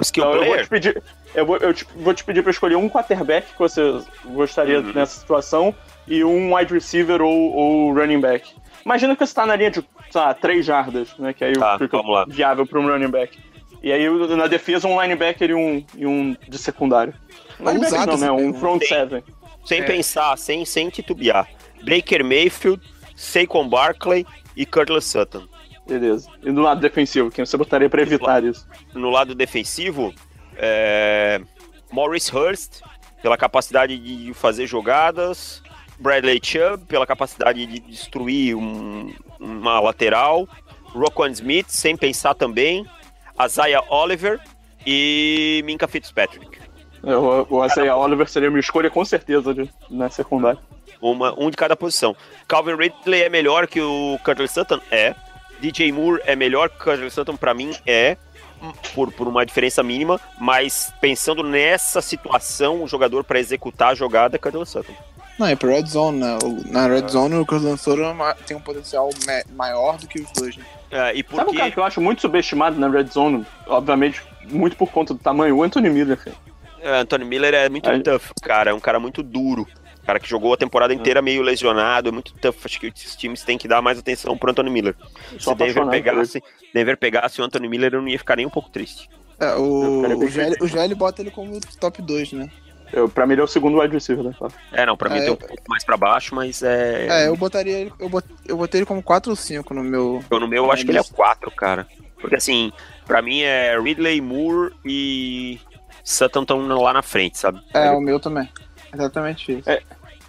Skill 0.00 0.24
Então, 0.24 0.32
eu 0.34 0.38
vou 0.38 0.48
player? 0.48 0.64
te 0.64 0.70
pedir, 0.70 1.02
eu 1.34 1.44
vou, 1.46 1.56
eu 1.58 1.74
te- 1.74 1.86
vou 1.94 2.14
te 2.14 2.24
pedir 2.24 2.42
para 2.42 2.50
escolher 2.50 2.76
um 2.76 2.88
quarterback 2.88 3.52
que 3.52 3.58
você 3.58 4.00
gostaria 4.24 4.80
Uhum. 4.80 4.92
nessa 4.94 5.20
situação 5.20 5.74
e 6.08 6.24
um 6.24 6.54
wide 6.56 6.72
receiver 6.72 7.20
ou, 7.20 7.52
ou 7.54 7.92
running 7.92 8.18
back. 8.18 8.50
Imagina 8.84 9.14
que 9.16 9.26
você 9.26 9.34
tá 9.34 9.46
na 9.46 9.56
linha 9.56 9.70
de, 9.70 9.80
sei 10.10 10.20
lá, 10.20 10.34
3 10.34 10.64
jardas, 10.64 11.16
né? 11.18 11.32
Que 11.32 11.44
aí 11.44 11.52
Tá, 11.54 11.78
fica 11.78 11.96
vamos 11.96 12.12
lá. 12.12 12.24
viável 12.28 12.66
para 12.66 12.78
um 12.80 12.86
running 12.88 13.10
back. 13.10 13.38
E 13.82 13.90
aí 13.92 14.06
na 14.36 14.46
defesa 14.46 14.86
um 14.86 15.00
linebacker 15.00 15.50
e 15.50 15.54
um, 15.54 15.84
e 15.96 16.06
um 16.06 16.36
de 16.48 16.58
secundário. 16.58 17.14
Linebacker 17.58 18.06
não, 18.06 18.16
né? 18.18 18.30
Um 18.30 18.52
front 18.54 18.80
Tem. 18.80 18.88
seven. 18.88 19.24
Sem 19.64 19.80
É. 19.80 19.84
pensar, 19.84 20.36
sem, 20.38 20.64
sem 20.64 20.88
titubear. 20.90 21.48
Baker 21.82 22.24
Mayfield, 22.24 22.82
Saquon 23.16 23.68
Barkley 23.68 24.26
e 24.56 24.66
Curtis 24.66 25.04
Sutton. 25.04 25.46
Beleza. 25.86 26.28
E 26.42 26.52
do 26.52 26.60
lado 26.60 26.80
defensivo, 26.80 27.30
quem 27.30 27.44
você 27.44 27.56
botaria 27.56 27.88
pra 27.90 28.02
evitar 28.02 28.44
isso? 28.44 28.66
No 28.94 29.10
lado 29.10 29.34
defensivo, 29.34 30.14
é... 30.56 31.40
Maurice 31.92 32.34
Hurst, 32.34 32.80
pela 33.22 33.36
capacidade 33.36 33.98
de 33.98 34.32
fazer 34.34 34.66
jogadas. 34.66 35.62
Bradley 36.00 36.40
Chubb, 36.42 36.84
pela 36.86 37.06
capacidade 37.06 37.64
de 37.66 37.78
destruir 37.80 38.56
um- 38.56 39.12
uma 39.38 39.78
lateral. 39.80 40.48
Roquan 40.86 41.30
Smith, 41.30 41.66
sem 41.68 41.96
pensar 41.96 42.34
também. 42.34 42.84
Isaiah 43.44 43.82
Oliver 43.88 44.40
e 44.86 45.62
Minka 45.64 45.86
Fitzpatrick. 45.86 46.58
É, 47.04 47.14
O, 47.16 47.64
Isaiah 47.64 47.96
Oliver 47.96 48.28
seria 48.28 48.50
minha 48.50 48.60
escolha 48.60 48.90
com 48.90 49.04
certeza 49.04 49.54
de, 49.54 49.70
na 49.88 50.10
secundária. 50.10 50.58
Uma, 51.00 51.32
um 51.38 51.48
de 51.50 51.56
cada 51.56 51.74
posição. 51.76 52.14
Calvin 52.46 52.74
Ridley 52.76 53.22
é 53.22 53.28
melhor 53.30 53.66
que 53.66 53.80
o 53.80 54.18
Curtis 54.24 54.50
Sutton? 54.50 54.80
É. 54.90 55.14
DJ 55.60 55.92
Moore 55.92 56.20
é 56.26 56.34
melhor 56.36 56.68
que 56.68 56.76
o 56.76 56.84
Curtis 56.84 57.12
Sutton? 57.14 57.36
Pra 57.36 57.54
mim, 57.54 57.74
é. 57.86 58.16
Por, 58.94 59.10
por 59.12 59.26
uma 59.26 59.46
diferença 59.46 59.82
mínima. 59.82 60.20
Mas 60.38 60.92
pensando 61.00 61.42
nessa 61.42 62.02
situação, 62.02 62.82
o 62.82 62.88
jogador 62.88 63.24
para 63.24 63.38
executar 63.40 63.92
a 63.92 63.94
jogada 63.94 64.36
é 64.36 64.38
Curtis 64.38 64.68
Sutton. 64.68 64.92
Não, 65.40 65.46
é 65.46 65.56
pro 65.56 65.70
Red 65.70 65.86
Zone, 65.86 66.18
né? 66.18 66.38
Na 66.66 66.86
Red 66.86 67.08
Zone 67.08 67.34
o 67.36 67.76
Sutton 67.78 68.12
ma- 68.12 68.34
tem 68.34 68.54
um 68.54 68.60
potencial 68.60 69.08
ma- 69.26 69.42
maior 69.56 69.96
do 69.96 70.06
que 70.06 70.20
os 70.20 70.30
dois, 70.32 70.54
né? 70.54 70.64
É, 70.90 71.14
e 71.14 71.24
Sabe 71.24 71.32
um 71.32 71.36
cara 71.36 71.44
porque. 71.46 71.70
que 71.70 71.78
eu 71.78 71.84
acho 71.84 71.98
muito 71.98 72.20
subestimado 72.20 72.78
na 72.78 72.90
Red 72.90 73.06
Zone? 73.06 73.46
Obviamente, 73.66 74.22
muito 74.50 74.76
por 74.76 74.90
conta 74.90 75.14
do 75.14 75.20
tamanho, 75.20 75.56
o 75.56 75.62
Anthony 75.62 75.88
Miller. 75.88 76.18
cara. 76.18 76.36
É, 76.82 76.98
Anthony 77.00 77.24
Miller 77.24 77.54
é 77.54 77.68
muito 77.70 77.88
Aí- 77.88 78.02
tough, 78.02 78.20
cara. 78.42 78.70
É 78.70 78.74
um 78.74 78.80
cara 78.80 79.00
muito 79.00 79.22
duro. 79.22 79.66
Cara 80.04 80.20
que 80.20 80.28
jogou 80.28 80.52
a 80.52 80.58
temporada 80.58 80.92
inteira 80.92 81.22
meio 81.22 81.40
lesionado, 81.40 82.10
é 82.10 82.12
muito 82.12 82.34
tough. 82.34 82.56
Acho 82.62 82.78
que 82.78 82.88
os 82.88 83.16
times 83.16 83.42
têm 83.42 83.56
que 83.56 83.66
dar 83.66 83.80
mais 83.80 83.98
atenção 83.98 84.36
pro 84.36 84.50
Anthony 84.50 84.68
Miller. 84.68 84.94
Se 85.38 85.54
Denver 85.54 85.86
pegasse, 85.88 86.42
Denver 86.74 86.98
pegasse 86.98 87.40
o 87.40 87.44
Anthony 87.44 87.66
Miller, 87.66 87.94
eu 87.94 88.02
não 88.02 88.08
ia 88.08 88.18
ficar 88.18 88.36
nem 88.36 88.44
um 88.44 88.50
pouco 88.50 88.68
triste. 88.68 89.08
É, 89.38 89.54
o, 89.54 90.04
é 90.04 90.14
o, 90.60 90.66
GL 90.68 90.94
bota 90.94 91.22
ele 91.22 91.30
como 91.30 91.58
top 91.80 92.02
2, 92.02 92.32
né? 92.34 92.50
Eu, 92.92 93.08
pra 93.08 93.26
mim, 93.26 93.34
ele 93.34 93.40
é 93.40 93.44
o 93.44 93.48
segundo 93.48 93.78
wide 93.80 93.92
receiver, 93.94 94.24
né? 94.24 94.34
É, 94.72 94.84
não, 94.84 94.96
pra 94.96 95.08
mim 95.10 95.16
É, 95.16 95.20
tem 95.20 95.28
um 95.30 95.32
eu- 95.34 95.36
pouco 95.36 95.62
mais 95.68 95.84
pra 95.84 95.96
baixo, 95.96 96.34
mas 96.34 96.62
é. 96.62 97.06
É, 97.08 97.28
eu 97.28 97.36
botaria 97.36 97.78
ele. 97.78 97.92
Eu, 97.98 98.08
bot, 98.08 98.24
eu 98.46 98.56
botei 98.56 98.80
ele 98.80 98.86
como 98.86 99.02
4 99.02 99.30
ou 99.30 99.36
5 99.36 99.72
no 99.74 99.82
meu. 99.84 100.22
Eu, 100.30 100.40
no 100.40 100.48
meu, 100.48 100.64
eu 100.64 100.72
acho 100.72 100.84
que 100.84 100.90
ele 100.90 100.98
é 100.98 101.02
4, 101.04 101.50
cara. 101.52 101.86
Porque 102.20 102.36
assim, 102.36 102.72
pra 103.06 103.22
mim 103.22 103.40
é 103.42 103.78
Ridley, 103.80 104.20
Moore 104.20 104.72
e 104.84 105.58
Sutton 106.04 106.42
estão 106.42 106.66
lá 106.68 106.92
na 106.92 107.02
frente, 107.02 107.38
sabe? 107.38 107.60
É, 107.72 107.90
o 107.90 108.00
meu 108.00 108.18
também. 108.20 108.48
Exatamente 108.92 109.58
isso. 109.58 109.70
É. 109.70 109.80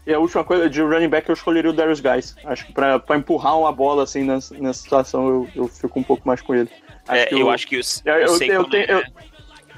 E 0.06 0.14
a 0.14 0.20
última 0.20 0.44
coisa, 0.44 0.70
de 0.70 0.82
running 0.82 1.10
back, 1.10 1.30
eu 1.30 1.34
escolheria 1.34 1.70
o 1.70 1.74
Darius 1.74 2.00
Guys. 2.00 2.36
Acho 2.46 2.66
que 2.66 2.74
pra, 2.74 2.98
pra 3.00 3.18
empurrar 3.18 3.58
uma 3.58 3.72
bola 3.72 4.04
assim 4.04 4.24
nessa, 4.24 4.56
nessa 4.58 4.82
situação, 4.82 5.28
eu, 5.28 5.50
eu 5.56 5.68
fico 5.68 6.00
um 6.00 6.04
pouco 6.04 6.28
mais 6.28 6.42
com 6.42 6.56
ele. 6.56 6.70
É, 7.08 7.26
que 7.26 7.36
eu 7.40 7.48
o- 7.48 7.50
acho 7.52 7.68
que 7.68 7.78
os, 7.78 8.02
Eu, 8.06 8.14
eu, 8.16 8.22
eu 8.22 8.28
sei 8.30 8.52
eu 8.52 8.58
como 8.62 8.70
tenho, 8.72 8.84
é. 8.86 8.94
eu, 8.94 9.04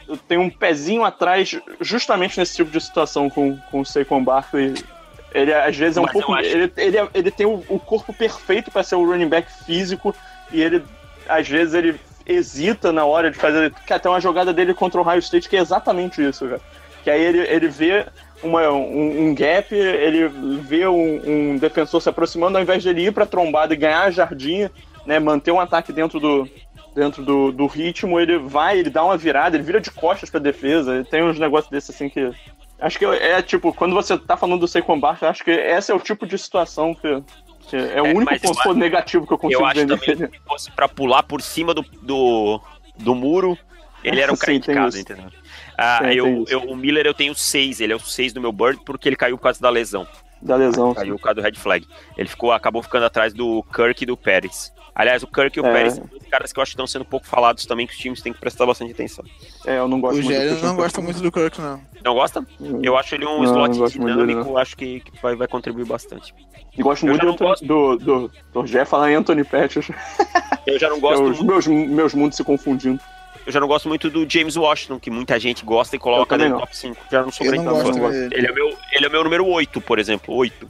eu 0.08 0.18
tenho 0.18 0.42
um 0.42 0.50
pezinho 0.50 1.04
atrás 1.04 1.60
justamente 1.82 2.40
nesse 2.40 2.56
tipo 2.56 2.72
de 2.72 2.80
situação 2.82 3.30
com, 3.30 3.58
com 3.72 3.82
o 3.82 3.86
Saquon 3.86 4.24
Barkley. 4.24 4.74
Ele 5.34 5.54
às 5.54 5.76
vezes 5.76 5.98
é 5.98 6.00
um 6.00 6.04
Mas 6.04 6.14
pouco. 6.14 6.34
acho- 6.34 6.50
Ele, 6.50 6.72
ele, 6.78 6.98
é- 6.98 7.08
ele 7.14 7.32
tem 7.32 7.46
o, 7.46 7.64
o 7.68 7.80
corpo 7.80 8.14
perfeito 8.14 8.70
para 8.72 8.84
ser 8.84 8.96
o 8.96 9.06
running 9.06 9.28
back 9.30 9.52
físico 9.66 10.16
e 10.52 10.62
ele 10.62 10.84
às 11.28 11.48
vezes 11.48 11.74
ele 11.74 12.00
hesita 12.26 12.92
na 12.92 13.06
hora 13.06 13.32
de 13.32 13.38
fazer. 13.38 13.72
Cara, 13.86 14.00
tem 14.00 14.12
uma 14.12 14.22
jogada 14.22 14.54
dele 14.54 14.74
contra 14.74 15.02
o 15.02 15.04
Ohio 15.04 15.20
State 15.20 15.50
que 15.50 15.58
é 15.58 15.60
exatamente 15.60 16.22
isso, 16.24 16.46
cara. 16.48 16.62
Que 17.04 17.10
aí 17.10 17.22
ele, 17.22 17.40
ele 17.40 17.68
vê 17.68 18.06
uma, 18.42 18.70
um, 18.70 19.30
um 19.30 19.36
gap, 19.36 19.74
ele 19.74 20.28
vê 20.62 20.88
um, 20.88 21.22
um 21.54 21.58
defensor 21.58 22.02
se 22.02 22.10
aproximando, 22.10 22.58
ao 22.58 22.64
invés 22.64 22.82
de 22.84 22.90
ele 22.90 23.06
ir 23.08 23.12
pra 23.12 23.26
trombada 23.26 23.74
e 23.74 23.78
ganhar 23.78 24.04
a 24.04 24.12
jardinha, 24.12 24.72
né, 25.06 25.20
manter 25.20 25.52
um 25.52 25.60
ataque 25.60 25.92
dentro 25.92 26.20
do, 26.20 26.48
dentro 26.96 27.24
do, 27.24 27.52
do 27.52 27.66
ritmo, 27.68 28.20
ele 28.20 28.38
vai, 28.38 28.78
ele 28.80 28.90
dá 28.90 29.04
uma 29.04 29.18
virada, 29.18 29.56
ele 29.56 29.64
vira 29.64 29.82
de 29.82 29.92
costas 29.92 30.30
pra 30.30 30.40
defesa, 30.40 31.06
tem 31.10 31.24
uns 31.24 31.40
negócios 31.40 31.70
desses 31.72 31.94
assim 31.96 32.10
que. 32.10 32.32
Acho 32.80 33.00
que 33.00 33.06
é 33.06 33.42
tipo, 33.42 33.72
quando 33.74 33.94
você 33.96 34.18
tá 34.18 34.36
falando 34.36 34.60
do 34.60 34.68
Saquon 34.68 35.00
Barkley, 35.00 35.30
acho 35.30 35.44
que 35.44 35.52
esse 35.52 35.92
é 35.92 35.96
o 35.96 36.00
tipo 36.00 36.26
de 36.28 36.38
situação 36.38 36.94
que, 36.94 37.24
que 37.70 37.78
é 37.78 38.02
o 38.02 38.08
É, 38.08 38.14
único 38.14 38.40
ponto 38.42 38.60
acho- 38.60 38.74
negativo 38.74 39.26
que 39.26 39.32
eu 39.34 39.38
consigo 39.38 39.62
Eu 39.62 39.66
acho 39.66 39.80
vender. 39.80 39.98
também 40.00 40.28
que 40.30 40.38
se 40.38 40.44
fosse 40.44 40.72
pra 40.72 40.90
pular 40.90 41.24
por 41.24 41.42
cima 41.42 41.74
do, 41.74 41.82
do, 42.02 42.60
do 42.98 43.16
muro, 43.16 43.58
ele 44.04 44.20
era 44.20 44.34
um 44.34 44.36
cara 44.38 44.52
Sim, 44.52 44.58
indicado, 44.58 44.98
entendeu? 44.98 45.30
Ah, 45.78 46.00
Tem, 46.02 46.18
eu, 46.18 46.44
eu, 46.50 46.60
o 46.64 46.76
Miller 46.76 47.06
eu 47.06 47.14
tenho 47.14 47.34
6, 47.34 47.80
ele 47.80 47.94
é 47.94 47.96
o 47.96 48.00
6 48.00 48.34
do 48.34 48.42
meu 48.42 48.52
Bird 48.52 48.82
porque 48.86 49.08
ele 49.08 49.16
caiu 49.16 49.38
por 49.38 49.44
causa 49.44 49.62
da 49.62 49.70
lesão. 49.70 50.06
Da 50.42 50.58
lesão. 50.58 50.94
Caiu 50.94 51.16
por 51.16 51.22
causa 51.24 51.36
do 51.36 51.42
red 51.42 51.54
flag. 51.54 51.88
Ele 52.18 52.28
ficou, 52.28 52.52
acabou 52.52 52.84
ficando 52.84 53.06
atrás 53.06 53.34
do 53.34 53.64
Kirk 53.74 54.04
e 54.04 54.06
do 54.08 54.18
Pérez. 54.18 54.73
Aliás, 54.96 55.24
o 55.24 55.28
Kirk 55.28 55.58
e 55.58 55.62
o 55.62 55.66
É. 55.66 55.74
Pérez 55.74 55.94
são 55.96 56.06
dois 56.06 56.24
caras 56.28 56.54
que 56.54 56.60
eu 56.60 56.62
acho 56.62 56.70
que 56.72 56.74
estão 56.76 56.86
sendo 56.88 57.04
pouco 57.04 57.26
falados 57.26 57.66
também, 57.66 57.88
que 57.88 57.94
os 57.94 58.00
times 58.00 58.22
têm 58.22 58.32
que 58.32 58.40
prestar 58.40 58.66
bastante 58.66 58.92
atenção. 58.92 59.26
É, 59.66 59.78
eu 59.80 59.88
não 59.88 60.00
gosto 60.00 60.20
O 60.20 60.24
muito 60.24 60.38
Christian 60.40 60.68
não 60.68 60.76
gosta 60.76 61.02
muito 61.02 61.20
do 61.22 61.32
Kirk, 61.32 61.60
não. 61.60 61.82
Não 62.04 62.14
gosta? 62.14 62.46
Eu 62.84 62.96
acho 62.98 63.16
ele 63.16 63.26
um 63.26 63.42
Não, 63.42 63.46
slot 63.46 63.70
não 63.72 63.78
muito 63.80 64.00
dele, 64.00 64.28
dinâmico, 64.28 64.58
acho 64.58 64.78
que, 64.78 65.00
que 65.00 65.22
vai, 65.22 65.36
vai 65.36 65.48
contribuir 65.48 65.86
bastante. 65.86 66.34
E 66.78 66.82
gosto 66.84 67.06
Eu 67.06 67.10
muito 67.10 67.26
do, 67.26 67.36
gosto. 67.38 67.66
do, 67.66 67.98
do, 67.98 68.32
do 68.54 68.64
Jeff 68.64 68.90
falar 68.90 69.12
em 69.12 69.16
Anthony 69.16 69.44
Pettis. 69.44 69.90
Eu 70.66 70.80
já 70.80 70.90
não 70.90 71.00
gosto 71.00 71.22
Os 71.24 71.40
muito, 71.40 71.46
meus, 71.46 71.68
meus 71.68 72.14
mundos 72.14 72.38
se 72.38 72.44
confundindo. 72.44 73.00
eu 73.46 73.52
já 73.52 73.60
não 73.60 73.68
gosto 73.68 73.90
muito 73.90 74.10
do 74.10 74.26
James 74.30 74.56
Washington, 74.56 74.98
que 75.00 75.10
muita 75.12 75.38
gente 75.40 75.66
gosta 75.66 75.96
e 75.96 76.00
coloca 76.00 76.38
no 76.38 76.58
top 76.60 76.76
5. 76.78 76.98
Já 77.12 77.22
não 77.22 77.32
sou 77.32 77.46
grande. 77.46 77.68
Ele 78.34 78.48
é, 78.48 78.52
meu, 78.54 78.78
ele 78.94 79.06
é 79.06 79.10
meu 79.10 79.24
número 79.26 79.46
8, 79.46 79.82
por 79.82 80.00
exemplo. 80.00 80.34
8. 80.34 80.70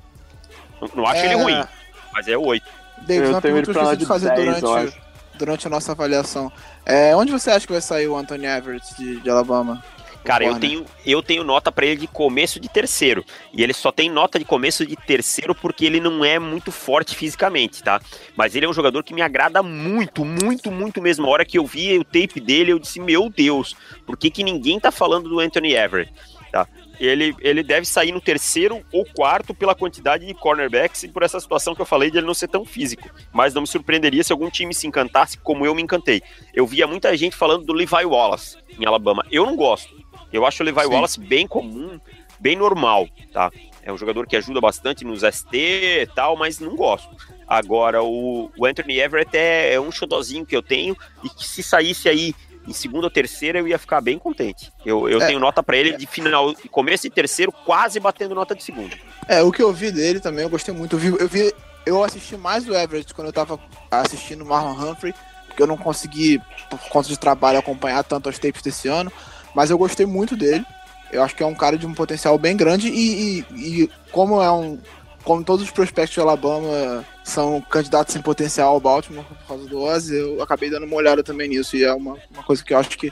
Não, 0.82 0.90
não 0.96 1.06
acho 1.08 1.22
É. 1.22 1.26
ele 1.28 1.36
ruim, 1.36 1.64
mas 2.12 2.28
é 2.28 2.36
8. 2.36 2.66
David, 3.06 3.26
Eu 3.26 3.32
uma 3.32 3.42
pergunta 3.42 3.72
que 3.72 3.78
eu 3.78 3.84
lá 3.84 3.94
esqueci 3.94 4.00
de 4.00 4.06
fazer 4.06 4.36
10, 4.36 4.48
eu 4.48 4.62
durante, 4.62 5.02
durante 5.36 5.68
a 5.68 5.70
nossa 5.70 5.92
avaliação. 5.92 6.52
É, 6.86 7.16
onde 7.16 7.32
você 7.32 7.52
acha 7.52 7.66
que 7.66 7.72
vai 7.72 7.82
sair 7.82 8.08
o 8.08 8.16
Anthony 8.16 8.46
Everett 8.46 8.96
de, 8.98 9.20
de 9.20 9.30
Alabama? 9.30 9.84
Cara, 10.24 10.46
eu 10.46 10.58
tenho, 10.58 10.86
eu 11.06 11.22
tenho 11.22 11.44
nota 11.44 11.70
pra 11.72 11.86
ele 11.86 11.98
de 11.98 12.08
começo 12.08 12.60
de 12.60 12.70
terceiro. 12.70 13.26
E 13.54 13.62
ele 13.62 13.74
só 13.74 13.92
tem 13.92 14.10
nota 14.10 14.40
de 14.40 14.46
começo 14.46 14.86
de 14.86 14.96
terceiro 14.96 15.54
porque 15.54 15.86
ele 15.86 16.00
não 16.00 16.24
é 16.24 16.40
muito 16.40 16.72
forte 16.72 17.14
fisicamente, 17.16 17.84
tá? 17.84 18.02
Mas 18.36 18.56
ele 18.56 18.66
é 18.66 18.70
um 18.70 18.74
jogador 18.74 19.04
que 19.04 19.14
me 19.14 19.22
agrada 19.22 19.62
muito, 19.62 20.24
muito, 20.24 20.72
muito 20.72 21.02
mesmo. 21.02 21.26
A 21.28 21.30
hora 21.30 21.46
que 21.46 21.58
eu 21.58 21.66
vi 21.66 21.98
o 21.98 22.06
tape 22.06 22.40
dele, 22.40 22.72
eu 22.72 22.80
disse, 22.80 23.02
meu 23.02 23.30
Deus, 23.30 23.76
por 24.06 24.16
que, 24.16 24.32
que 24.32 24.44
ninguém 24.44 24.80
tá 24.80 24.92
falando 24.92 25.28
do 25.28 25.40
Anthony 25.40 25.74
Everett? 25.74 26.14
Tá? 26.52 26.68
Ele, 27.00 27.36
ele 27.40 27.64
deve 27.64 27.86
sair 27.86 28.12
no 28.12 28.22
terceiro 28.22 28.84
ou 28.92 29.06
quarto 29.06 29.54
pela 29.54 29.74
quantidade 29.74 30.26
de 30.26 30.34
cornerbacks 30.34 31.04
e 31.04 31.08
por 31.08 31.24
essa 31.24 31.40
situação 31.40 31.74
que 31.74 31.82
eu 31.82 31.86
falei 31.86 32.12
de 32.12 32.18
ele 32.18 32.28
não 32.28 32.34
ser 32.34 32.48
tão 32.48 32.64
físico. 32.64 33.10
Mas 33.32 33.54
não 33.54 33.62
me 33.64 33.68
surpreenderia 33.68 34.24
se 34.24 34.32
algum 34.32 34.50
time 34.50 34.74
se 34.74 34.88
encantasse 34.88 35.38
como 35.38 35.66
eu 35.66 35.74
me 35.74 35.82
encantei. 35.82 36.22
Eu 36.54 36.68
via 36.68 36.86
muita 36.86 37.16
gente 37.18 37.36
falando 37.36 37.66
do 37.66 37.74
Levi 37.74 38.06
Wallace 38.06 38.58
em 38.80 38.86
Alabama. 38.86 39.26
Eu 39.32 39.46
não 39.46 39.56
gosto. 39.56 39.94
Eu 40.32 40.46
acho 40.46 40.62
o 40.64 40.66
Levi 40.66 40.82
Sim. 40.82 40.88
Wallace 40.88 41.20
bem 41.20 41.48
comum, 41.48 42.00
bem 42.40 42.56
normal, 42.56 43.08
tá? 43.32 43.52
É 43.82 43.92
um 43.92 43.98
jogador 43.98 44.26
que 44.26 44.36
ajuda 44.36 44.62
bastante 44.62 45.04
nos 45.04 45.22
ST 45.22 45.54
e 45.54 46.08
tal, 46.08 46.38
mas 46.38 46.60
não 46.60 46.76
gosto. 46.76 47.10
Agora, 47.46 48.02
o, 48.02 48.50
o 48.58 48.66
Anthony 48.66 49.00
Everett 49.00 49.36
é, 49.36 49.74
é 49.74 49.80
um 49.80 49.92
xodozinho 49.92 50.46
que 50.46 50.56
eu 50.56 50.62
tenho 50.62 50.96
e 51.24 51.30
que 51.30 51.46
se 51.46 51.62
saísse 51.62 52.08
aí 52.08 52.34
em 52.68 52.74
segunda 52.74 53.08
ou 53.08 53.12
terceira 53.12 53.60
eu 53.60 53.68
ia 53.68 53.78
ficar 53.78 54.00
bem 54.02 54.18
contente. 54.18 54.72
Eu, 54.86 55.10
eu 55.10 55.22
É. 55.22 55.28
tenho 55.28 55.40
nota 55.40 55.62
pra 55.62 55.76
ele 55.78 55.98
de 55.98 56.06
final, 56.08 56.54
começo 56.72 57.04
de 57.04 57.10
terceiro, 57.10 57.52
quase 57.52 58.00
batendo 58.00 58.34
nota 58.36 58.56
de 58.56 58.64
segundo. 58.64 58.96
É, 59.28 59.42
o 59.42 59.52
que 59.52 59.62
eu 59.62 59.72
vi 59.74 59.92
dele 59.92 60.20
também, 60.20 60.44
eu 60.44 60.50
gostei 60.50 60.74
muito. 60.74 60.96
Eu 60.96 61.00
vi, 61.00 61.08
eu, 61.08 61.28
vi- 61.28 61.54
eu 61.86 62.04
assisti 62.04 62.38
mais 62.38 62.64
do 62.64 62.76
Everett 62.76 63.14
quando 63.14 63.28
eu 63.28 63.34
tava 63.34 63.60
assistindo 63.92 64.42
o 64.44 64.46
Marlon 64.48 64.74
Humphrey, 64.92 65.14
porque 65.48 65.62
eu 65.62 65.68
não 65.68 65.78
consegui, 65.78 66.42
por 66.70 66.80
conta 66.90 67.08
de 67.10 67.18
trabalho, 67.20 67.60
acompanhar 67.60 68.04
tanto 68.04 68.30
as 68.30 68.40
tapes 68.40 68.62
desse 68.62 68.88
ano. 68.88 69.12
Mas 69.54 69.70
eu 69.70 69.78
gostei 69.78 70.06
muito 70.06 70.36
dele. 70.36 70.66
Eu 71.12 71.22
acho 71.22 71.36
que 71.36 71.44
é 71.44 71.46
um 71.46 71.54
cara 71.54 71.78
de 71.78 71.86
um 71.86 71.94
potencial 71.94 72.38
bem 72.40 72.58
grande 72.58 72.88
e, 72.90 73.46
e- 73.52 73.84
e 73.84 73.92
como 74.12 74.42
é 74.42 74.52
um. 74.52 74.80
Como 75.24 75.44
todos 75.44 75.64
os 75.64 75.72
prospectos 75.72 76.14
de 76.14 76.20
Alabama 76.20 77.06
são 77.24 77.62
candidatos 77.62 78.16
em 78.16 78.22
potencial 78.22 78.74
ao 78.74 78.80
Baltimore 78.80 79.24
por 79.24 79.48
causa 79.48 79.68
do 79.70 79.82
Ozzy, 79.82 80.16
eu 80.18 80.42
acabei 80.44 80.70
dando 80.70 80.86
uma 80.86 80.96
olhada 80.96 81.24
também 81.24 81.48
nisso. 81.48 81.78
E 81.78 81.84
é 81.84 81.94
uma, 81.94 82.18
uma 82.32 82.44
coisa 82.44 82.64
que 82.64 82.74
eu 82.74 82.78
acho 82.78 82.98
que 82.98 83.12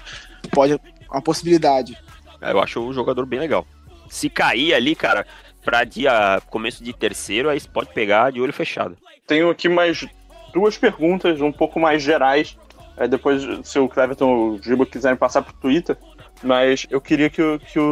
pode. 0.51 0.77
uma 1.09 1.21
possibilidade. 1.21 1.97
Eu 2.41 2.59
acho 2.59 2.79
um 2.81 2.91
jogador 2.91 3.25
bem 3.25 3.39
legal. 3.39 3.65
Se 4.09 4.29
cair 4.29 4.73
ali, 4.73 4.93
cara, 4.95 5.25
pra 5.63 5.83
dia 5.85 6.41
começo 6.49 6.83
de 6.83 6.91
terceiro, 6.91 7.49
aí 7.49 7.59
você 7.59 7.69
pode 7.69 7.93
pegar 7.93 8.31
de 8.31 8.41
olho 8.41 8.51
fechado. 8.51 8.97
Tenho 9.25 9.49
aqui 9.49 9.69
mais 9.69 10.05
duas 10.53 10.77
perguntas 10.77 11.39
um 11.39 11.51
pouco 11.51 11.79
mais 11.79 12.03
gerais. 12.03 12.57
É, 12.97 13.07
depois, 13.07 13.41
se 13.63 13.79
o 13.79 13.87
Cleverton 13.87 14.27
ou 14.27 14.49
o 14.55 14.61
Giba 14.61 14.85
quiserem 14.85 15.17
passar 15.17 15.41
pro 15.43 15.53
Twitter, 15.53 15.97
mas 16.43 16.85
eu 16.89 16.99
queria 16.99 17.29
que, 17.29 17.41
o- 17.41 17.57
que 17.59 17.79
o, 17.79 17.83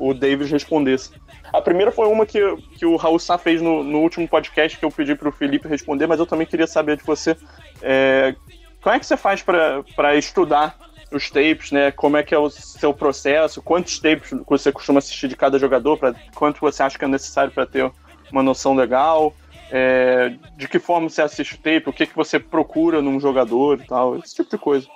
o, 0.00 0.08
o 0.10 0.14
Davis 0.14 0.50
respondesse. 0.50 1.10
A 1.52 1.60
primeira 1.60 1.90
foi 1.90 2.06
uma 2.08 2.24
que, 2.24 2.40
que 2.76 2.86
o 2.86 2.96
Raul 2.96 3.18
Sá 3.18 3.36
fez 3.36 3.60
no, 3.60 3.82
no 3.82 4.00
último 4.00 4.28
podcast 4.28 4.78
que 4.78 4.84
eu 4.84 4.90
pedi 4.90 5.14
pro 5.14 5.32
Felipe 5.32 5.68
responder, 5.68 6.06
mas 6.06 6.20
eu 6.20 6.26
também 6.26 6.46
queria 6.46 6.66
saber 6.66 6.96
de 6.96 7.04
você. 7.04 7.36
É, 7.82 8.34
como 8.82 8.94
é 8.94 8.98
que 8.98 9.06
você 9.06 9.16
faz 9.16 9.42
para 9.42 10.14
estudar 10.16 10.76
os 11.12 11.28
tapes, 11.28 11.72
né? 11.72 11.90
Como 11.90 12.16
é 12.16 12.22
que 12.22 12.34
é 12.34 12.38
o 12.38 12.48
seu 12.48 12.94
processo? 12.94 13.60
Quantos 13.60 13.98
tapes 13.98 14.32
você 14.46 14.70
costuma 14.70 14.98
assistir 14.98 15.28
de 15.28 15.36
cada 15.36 15.58
jogador? 15.58 15.98
Pra, 15.98 16.14
quanto 16.34 16.60
você 16.60 16.82
acha 16.82 16.98
que 16.98 17.04
é 17.04 17.08
necessário 17.08 17.52
para 17.52 17.66
ter 17.66 17.90
uma 18.30 18.42
noção 18.42 18.74
legal? 18.74 19.34
é, 19.70 20.34
de 20.56 20.66
que 20.68 20.78
forma 20.78 21.08
você 21.08 21.22
assiste 21.22 21.54
o 21.54 21.58
tape, 21.58 21.88
o 21.88 21.92
que, 21.92 22.06
que 22.06 22.16
você 22.16 22.38
procura 22.38 23.00
num 23.00 23.20
jogador 23.20 23.80
e 23.80 23.86
tal, 23.86 24.16
esse 24.18 24.34
tipo 24.34 24.50
de 24.50 24.58
coisa. 24.58 24.88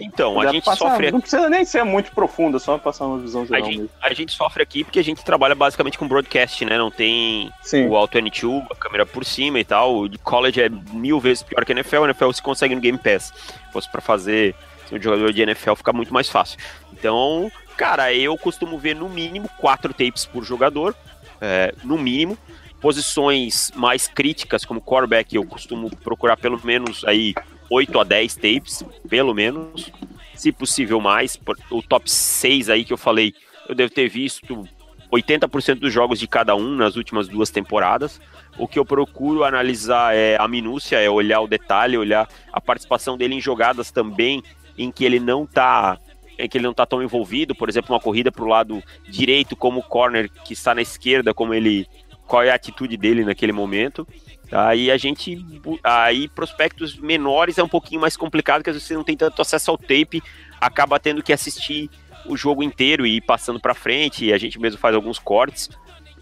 Então, 0.00 0.40
a 0.40 0.50
gente 0.50 0.64
passar- 0.64 0.90
sofre 0.90 1.10
Não 1.12 1.20
precisa 1.20 1.48
nem 1.50 1.64
ser 1.64 1.84
muito 1.84 2.10
profundo, 2.12 2.56
é 2.56 2.60
só 2.60 2.78
passar 2.78 3.06
uma 3.06 3.18
visão 3.18 3.42
A 3.42 3.46
geral 3.46 3.64
gente, 3.66 3.76
mesmo. 3.78 3.90
a 4.00 4.14
gente 4.14 4.32
sofre 4.32 4.62
aqui 4.62 4.82
porque 4.84 4.98
a 4.98 5.04
gente 5.04 5.22
trabalha 5.24 5.54
basicamente 5.54 5.98
com 5.98 6.08
broadcast, 6.08 6.64
né? 6.64 6.78
Não 6.78 6.90
tem 6.90 7.52
Sim. 7.62 7.86
o 7.88 7.96
Auto 7.96 8.16
N2, 8.18 8.66
a 8.70 8.74
câmera 8.74 9.04
por 9.04 9.24
cima 9.24 9.58
e 9.60 9.64
tal. 9.64 9.96
O 9.96 10.08
de 10.08 10.16
college 10.18 10.60
é 10.62 10.68
mil 10.68 11.20
vezes 11.20 11.42
pior 11.42 11.64
que 11.64 11.72
a 11.72 11.74
NFL. 11.74 12.02
A 12.02 12.04
NFL 12.06 12.30
se 12.32 12.42
consegue 12.42 12.74
no 12.74 12.80
Game 12.80 12.96
Pass. 12.98 13.32
Se 13.66 13.72
fosse 13.72 13.90
pra 13.90 14.00
fazer 14.00 14.54
um 14.90 15.00
jogador 15.00 15.32
de 15.32 15.42
NFL, 15.42 15.74
fica 15.74 15.92
muito 15.92 16.12
mais 16.14 16.28
fácil. 16.28 16.58
Então, 16.92 17.50
cara, 17.76 18.12
eu 18.14 18.36
costumo 18.38 18.78
ver 18.78 18.94
no 18.94 19.08
mínimo 19.08 19.48
quatro 19.58 19.92
tapes 19.92 20.24
por 20.24 20.44
jogador. 20.44 20.94
é, 21.40 21.74
no 21.84 21.98
mínimo. 21.98 22.38
Posições 22.80 23.72
mais 23.74 24.06
críticas, 24.06 24.64
como 24.64 24.80
quarterback, 24.80 25.34
eu 25.34 25.44
costumo 25.44 25.90
procurar 25.96 26.36
pelo 26.36 26.60
menos 26.64 27.02
aí 27.04 27.34
8 27.74 27.98
a 27.98 28.04
10 28.04 28.34
tapes, 28.36 28.84
pelo 29.08 29.34
menos. 29.34 29.90
Se 30.34 30.52
possível 30.52 31.00
mais. 31.00 31.38
O 31.70 31.82
top 31.82 32.08
6 32.08 32.70
aí 32.70 32.84
que 32.84 32.92
eu 32.92 32.96
falei, 32.96 33.34
eu 33.68 33.74
devo 33.74 33.92
ter 33.92 34.08
visto 34.08 34.68
80% 35.12 35.80
dos 35.80 35.92
jogos 35.92 36.20
de 36.20 36.28
cada 36.28 36.54
um 36.54 36.76
nas 36.76 36.94
últimas 36.94 37.26
duas 37.26 37.50
temporadas. 37.50 38.20
O 38.56 38.68
que 38.68 38.78
eu 38.78 38.84
procuro 38.84 39.42
analisar 39.42 40.14
é 40.14 40.36
a 40.38 40.46
minúcia, 40.46 41.00
é 41.00 41.10
olhar 41.10 41.40
o 41.40 41.48
detalhe, 41.48 41.98
olhar 41.98 42.28
a 42.52 42.60
participação 42.60 43.16
dele 43.16 43.34
em 43.34 43.40
jogadas 43.40 43.90
também 43.90 44.40
em 44.78 44.92
que 44.92 45.04
ele 45.04 45.18
não 45.18 45.44
tá 45.44 45.98
em 46.36 46.48
que 46.48 46.58
ele 46.58 46.66
não 46.66 46.74
tá 46.74 46.84
tão 46.84 47.00
envolvido, 47.00 47.54
por 47.54 47.68
exemplo, 47.68 47.94
uma 47.94 48.00
corrida 48.00 48.30
para 48.32 48.44
o 48.44 48.48
lado 48.48 48.82
direito 49.08 49.54
como 49.54 49.78
o 49.78 49.82
corner 49.84 50.28
que 50.44 50.52
está 50.52 50.74
na 50.74 50.82
esquerda, 50.82 51.32
como 51.32 51.54
ele 51.54 51.86
qual 52.26 52.42
é 52.42 52.50
a 52.50 52.54
atitude 52.54 52.96
dele 52.96 53.24
naquele 53.24 53.52
momento. 53.52 54.06
Aí 54.52 54.90
a 54.90 54.96
gente 54.96 55.44
aí 55.82 56.28
prospectos 56.28 56.96
menores 56.96 57.58
é 57.58 57.62
um 57.62 57.68
pouquinho 57.68 58.00
mais 58.00 58.16
complicado, 58.16 58.58
porque 58.58 58.70
às 58.70 58.76
vezes 58.76 58.88
você 58.88 58.94
não 58.94 59.04
tem 59.04 59.16
tanto 59.16 59.40
acesso 59.40 59.70
ao 59.70 59.78
tape, 59.78 60.22
acaba 60.60 61.00
tendo 61.00 61.22
que 61.22 61.32
assistir 61.32 61.90
o 62.26 62.36
jogo 62.36 62.62
inteiro 62.62 63.06
e 63.06 63.16
ir 63.16 63.20
passando 63.20 63.60
para 63.60 63.74
frente, 63.74 64.26
e 64.26 64.32
a 64.32 64.38
gente 64.38 64.58
mesmo 64.58 64.78
faz 64.78 64.94
alguns 64.94 65.18
cortes. 65.18 65.70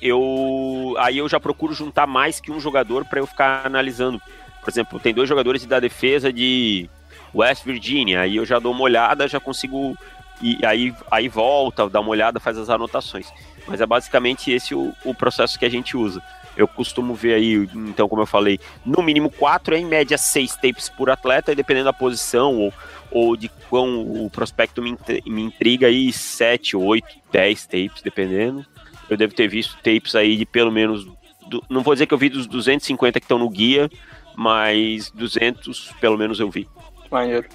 Eu 0.01 0.95
aí 0.99 1.19
eu 1.19 1.29
já 1.29 1.39
procuro 1.39 1.75
juntar 1.75 2.07
mais 2.07 2.41
que 2.41 2.51
um 2.51 2.59
jogador 2.59 3.05
para 3.05 3.21
eu 3.21 3.27
ficar 3.27 3.67
analisando. 3.67 4.21
Por 4.61 4.71
exemplo, 4.71 4.99
tem 4.99 5.13
dois 5.13 5.29
jogadores 5.29 5.67
da 5.67 5.79
defesa 5.79 6.33
de 6.33 6.89
West 7.35 7.65
Virginia, 7.65 8.21
aí 8.21 8.37
eu 8.37 8.47
já 8.47 8.59
dou 8.59 8.73
uma 8.73 8.83
olhada, 8.83 9.29
já 9.29 9.41
consigo 9.41 9.97
e 10.41 10.65
aí 10.65 10.95
aí 11.11 11.29
volta, 11.29 11.89
dá 11.89 12.01
uma 12.01 12.11
olhada, 12.11 12.41
faz 12.41 12.59
as 12.59 12.69
anotações. 12.69 13.33
Mas 13.67 13.81
é 13.81 13.87
basicamente 13.87 14.51
esse 14.51 14.75
o, 14.75 14.93
o 15.05 15.15
processo 15.15 15.59
que 15.59 15.65
a 15.65 15.69
gente 15.71 15.97
usa. 15.97 16.23
Eu 16.57 16.69
costumo 16.69 17.15
ver 17.15 17.35
aí, 17.35 17.55
então, 17.75 18.09
como 18.09 18.21
eu 18.23 18.27
falei, 18.27 18.61
no 18.85 19.03
mínimo 19.03 19.31
quatro, 19.31 19.75
em 19.75 19.87
média 19.87 20.19
seis 20.19 20.55
tapes 20.55 20.89
por 20.91 21.09
atleta, 21.09 21.51
e 21.53 21.55
dependendo 21.55 21.87
da 21.87 21.93
posição 21.93 22.59
ou, 22.59 22.75
ou 23.11 23.37
de 23.37 23.49
quão 23.71 24.03
o 24.25 24.29
prospecto 24.29 24.83
me, 24.83 24.95
me 25.27 25.43
intriga, 25.43 25.87
aí 25.87 26.13
sete, 26.13 26.77
oito, 26.77 27.07
dez 27.31 27.65
tapes, 27.65 28.03
dependendo. 28.03 28.67
Eu 29.09 29.17
devo 29.17 29.33
ter 29.35 29.49
visto 29.49 29.77
tapes 29.77 30.15
aí 30.15 30.37
de 30.37 30.45
pelo 30.45 30.71
menos, 30.71 31.07
du- 31.49 31.63
não 31.71 31.83
vou 31.83 31.95
dizer 31.95 32.07
que 32.07 32.13
eu 32.13 32.19
vi 32.19 32.29
dos 32.29 32.47
250 32.47 33.19
que 33.19 33.25
estão 33.25 33.39
no 33.39 33.49
guia, 33.49 33.91
mas 34.37 35.11
200 35.11 35.93
pelo 36.01 36.19
menos 36.19 36.39
eu 36.41 36.51
vi. 36.51 36.69
Maneiro. 37.11 37.47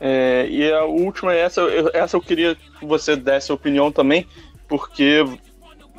É, 0.00 0.46
e 0.50 0.70
a 0.72 0.84
última, 0.84 1.34
essa, 1.34 1.60
eu- 1.60 1.90
essa 1.92 2.16
eu 2.16 2.20
queria 2.22 2.54
que 2.54 2.86
você 2.86 3.16
desse 3.16 3.52
opinião 3.52 3.90
também, 3.92 4.26
porque 4.68 5.24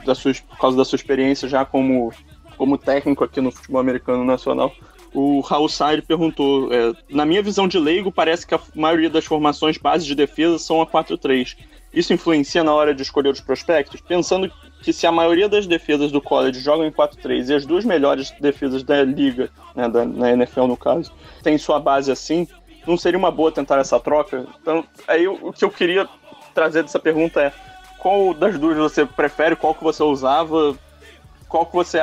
da 0.06 0.16
sua, 0.16 0.34
por 0.34 0.58
causa 0.58 0.78
da 0.78 0.86
sua 0.86 0.96
experiência 0.96 1.48
já 1.48 1.66
como, 1.66 2.14
como 2.58 2.78
técnico 2.78 3.24
aqui 3.24 3.42
no 3.42 3.52
futebol 3.52 3.80
americano 3.80 4.24
nacional, 4.24 4.74
o 5.14 5.40
Raul 5.42 5.70
Sair 5.70 6.02
perguntou: 6.02 6.74
é, 6.74 6.94
na 7.10 7.26
minha 7.26 7.42
visão 7.42 7.68
de 7.68 7.80
leigo, 7.80 8.12
parece 8.12 8.46
que 8.46 8.54
a 8.54 8.60
maioria 8.76 9.10
das 9.10 9.26
formações 9.26 9.78
base 9.78 10.06
de 10.06 10.16
defesa 10.16 10.60
são 10.60 10.82
a 10.82 10.88
4-3. 10.88 11.58
Isso 11.94 12.14
influencia 12.14 12.64
na 12.64 12.74
hora 12.74 12.94
de 12.94 13.02
escolher 13.02 13.30
os 13.30 13.40
prospectos? 13.40 14.02
Pensando 14.02 14.52
que 14.84 14.94
se 14.94 15.08
a 15.08 15.12
maioria 15.12 15.50
das 15.50 15.66
defesas 15.66 16.12
do 16.12 16.22
college 16.22 16.60
jogam 16.60 16.86
em 16.86 16.92
4-3 16.92 17.50
e 17.50 17.54
as 17.54 17.66
duas 17.66 17.86
melhores 17.86 18.32
defesas 18.40 18.84
da 18.84 19.04
liga, 19.04 19.50
né, 19.76 19.88
da, 19.88 20.06
na 20.06 20.32
NFL 20.32 20.68
no 20.68 20.78
caso, 20.78 21.12
tem 21.42 21.58
sua 21.58 21.80
base 21.80 22.12
assim, 22.12 22.48
não 22.86 22.98
seria 22.98 23.18
uma 23.18 23.32
boa 23.32 23.52
tentar 23.52 23.80
essa 23.80 24.00
troca? 24.00 24.46
Então, 24.62 24.84
aí 25.08 25.28
o 25.28 25.52
que 25.52 25.66
eu 25.66 25.70
queria 25.70 26.08
trazer 26.54 26.84
dessa 26.84 27.00
pergunta 27.00 27.42
é 27.42 27.54
qual 27.98 28.34
das 28.34 28.58
duas 28.58 28.78
você 28.78 29.06
prefere, 29.06 29.56
qual 29.56 29.76
que 29.76 29.84
você 29.84 30.04
usava, 30.04 30.76
qual 31.48 31.66
que 31.66 31.74
você 31.74 32.00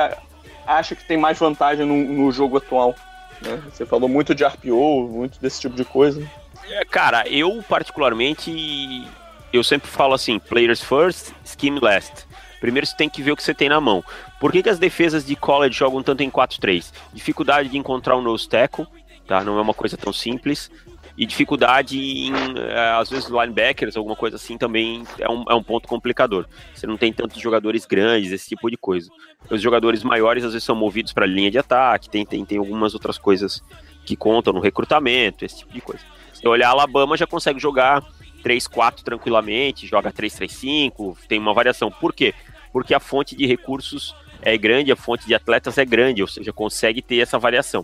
acha 0.65 0.95
que 0.95 1.05
tem 1.05 1.17
mais 1.17 1.37
vantagem 1.37 1.85
no, 1.85 1.95
no 1.95 2.31
jogo 2.31 2.57
atual? 2.57 2.95
né? 3.41 3.61
Você 3.71 3.85
falou 3.85 4.07
muito 4.07 4.33
de 4.33 4.43
RPO, 4.43 5.07
muito 5.09 5.39
desse 5.39 5.61
tipo 5.61 5.75
de 5.75 5.85
coisa. 5.85 6.27
É, 6.69 6.85
Cara, 6.85 7.27
eu 7.27 7.63
particularmente, 7.67 9.07
eu 9.51 9.63
sempre 9.63 9.89
falo 9.89 10.13
assim, 10.13 10.39
players 10.39 10.81
first, 10.81 11.31
scheme 11.43 11.79
last. 11.79 12.25
Primeiro 12.59 12.87
você 12.87 12.95
tem 12.95 13.09
que 13.09 13.21
ver 13.21 13.31
o 13.31 13.35
que 13.35 13.43
você 13.43 13.53
tem 13.53 13.69
na 13.69 13.79
mão. 13.79 14.03
Por 14.39 14.51
que, 14.51 14.63
que 14.63 14.69
as 14.69 14.79
defesas 14.79 15.25
de 15.25 15.35
college 15.35 15.77
jogam 15.77 16.01
tanto 16.01 16.23
em 16.23 16.31
4-3? 16.31 16.91
Dificuldade 17.13 17.69
de 17.69 17.77
encontrar 17.77 18.17
um 18.17 18.21
nose 18.21 18.47
tackle, 18.47 18.87
tá? 19.27 19.43
Não 19.43 19.57
é 19.59 19.61
uma 19.61 19.73
coisa 19.73 19.95
tão 19.97 20.11
simples. 20.11 20.71
E 21.17 21.25
dificuldade 21.25 21.97
em, 21.97 22.33
eh, 22.57 22.95
às 22.99 23.09
vezes, 23.09 23.29
linebackers, 23.29 23.95
alguma 23.95 24.15
coisa 24.15 24.35
assim, 24.35 24.57
também 24.57 25.03
é 25.17 25.29
um, 25.29 25.45
é 25.49 25.53
um 25.53 25.63
ponto 25.63 25.87
complicador. 25.87 26.45
Você 26.73 26.85
não 26.85 26.97
tem 26.97 27.13
tantos 27.13 27.41
jogadores 27.41 27.85
grandes, 27.85 28.31
esse 28.31 28.49
tipo 28.49 28.69
de 28.69 28.75
coisa. 28.75 29.09
Os 29.49 29.61
jogadores 29.61 30.03
maiores, 30.03 30.43
às 30.43 30.51
vezes, 30.51 30.65
são 30.65 30.75
movidos 30.75 31.13
para 31.13 31.23
a 31.23 31.27
linha 31.27 31.49
de 31.49 31.57
ataque, 31.57 32.09
tem, 32.09 32.25
tem, 32.25 32.43
tem 32.43 32.57
algumas 32.57 32.93
outras 32.93 33.17
coisas 33.17 33.61
que 34.05 34.15
contam 34.15 34.53
no 34.53 34.59
recrutamento, 34.59 35.45
esse 35.45 35.59
tipo 35.59 35.73
de 35.73 35.81
coisa. 35.81 36.03
Se 36.33 36.45
olhar, 36.47 36.67
a 36.67 36.71
Alabama 36.71 37.15
já 37.15 37.25
consegue 37.25 37.59
jogar 37.59 38.03
3-4 38.43 39.01
tranquilamente, 39.03 39.87
joga 39.87 40.11
3-3-5, 40.11 41.17
tem 41.27 41.39
uma 41.39 41.53
variação. 41.53 41.89
Por 41.89 42.13
quê? 42.13 42.33
Porque 42.71 42.93
a 42.93 42.99
fonte 42.99 43.35
de 43.35 43.47
recursos 43.47 44.13
é 44.41 44.55
grande, 44.57 44.91
a 44.91 44.95
fonte 44.95 45.25
de 45.25 45.33
atletas 45.33 45.77
é 45.77 45.85
grande, 45.85 46.21
ou 46.21 46.27
seja, 46.27 46.53
consegue 46.53 47.01
ter 47.01 47.17
essa 47.17 47.39
variação. 47.39 47.83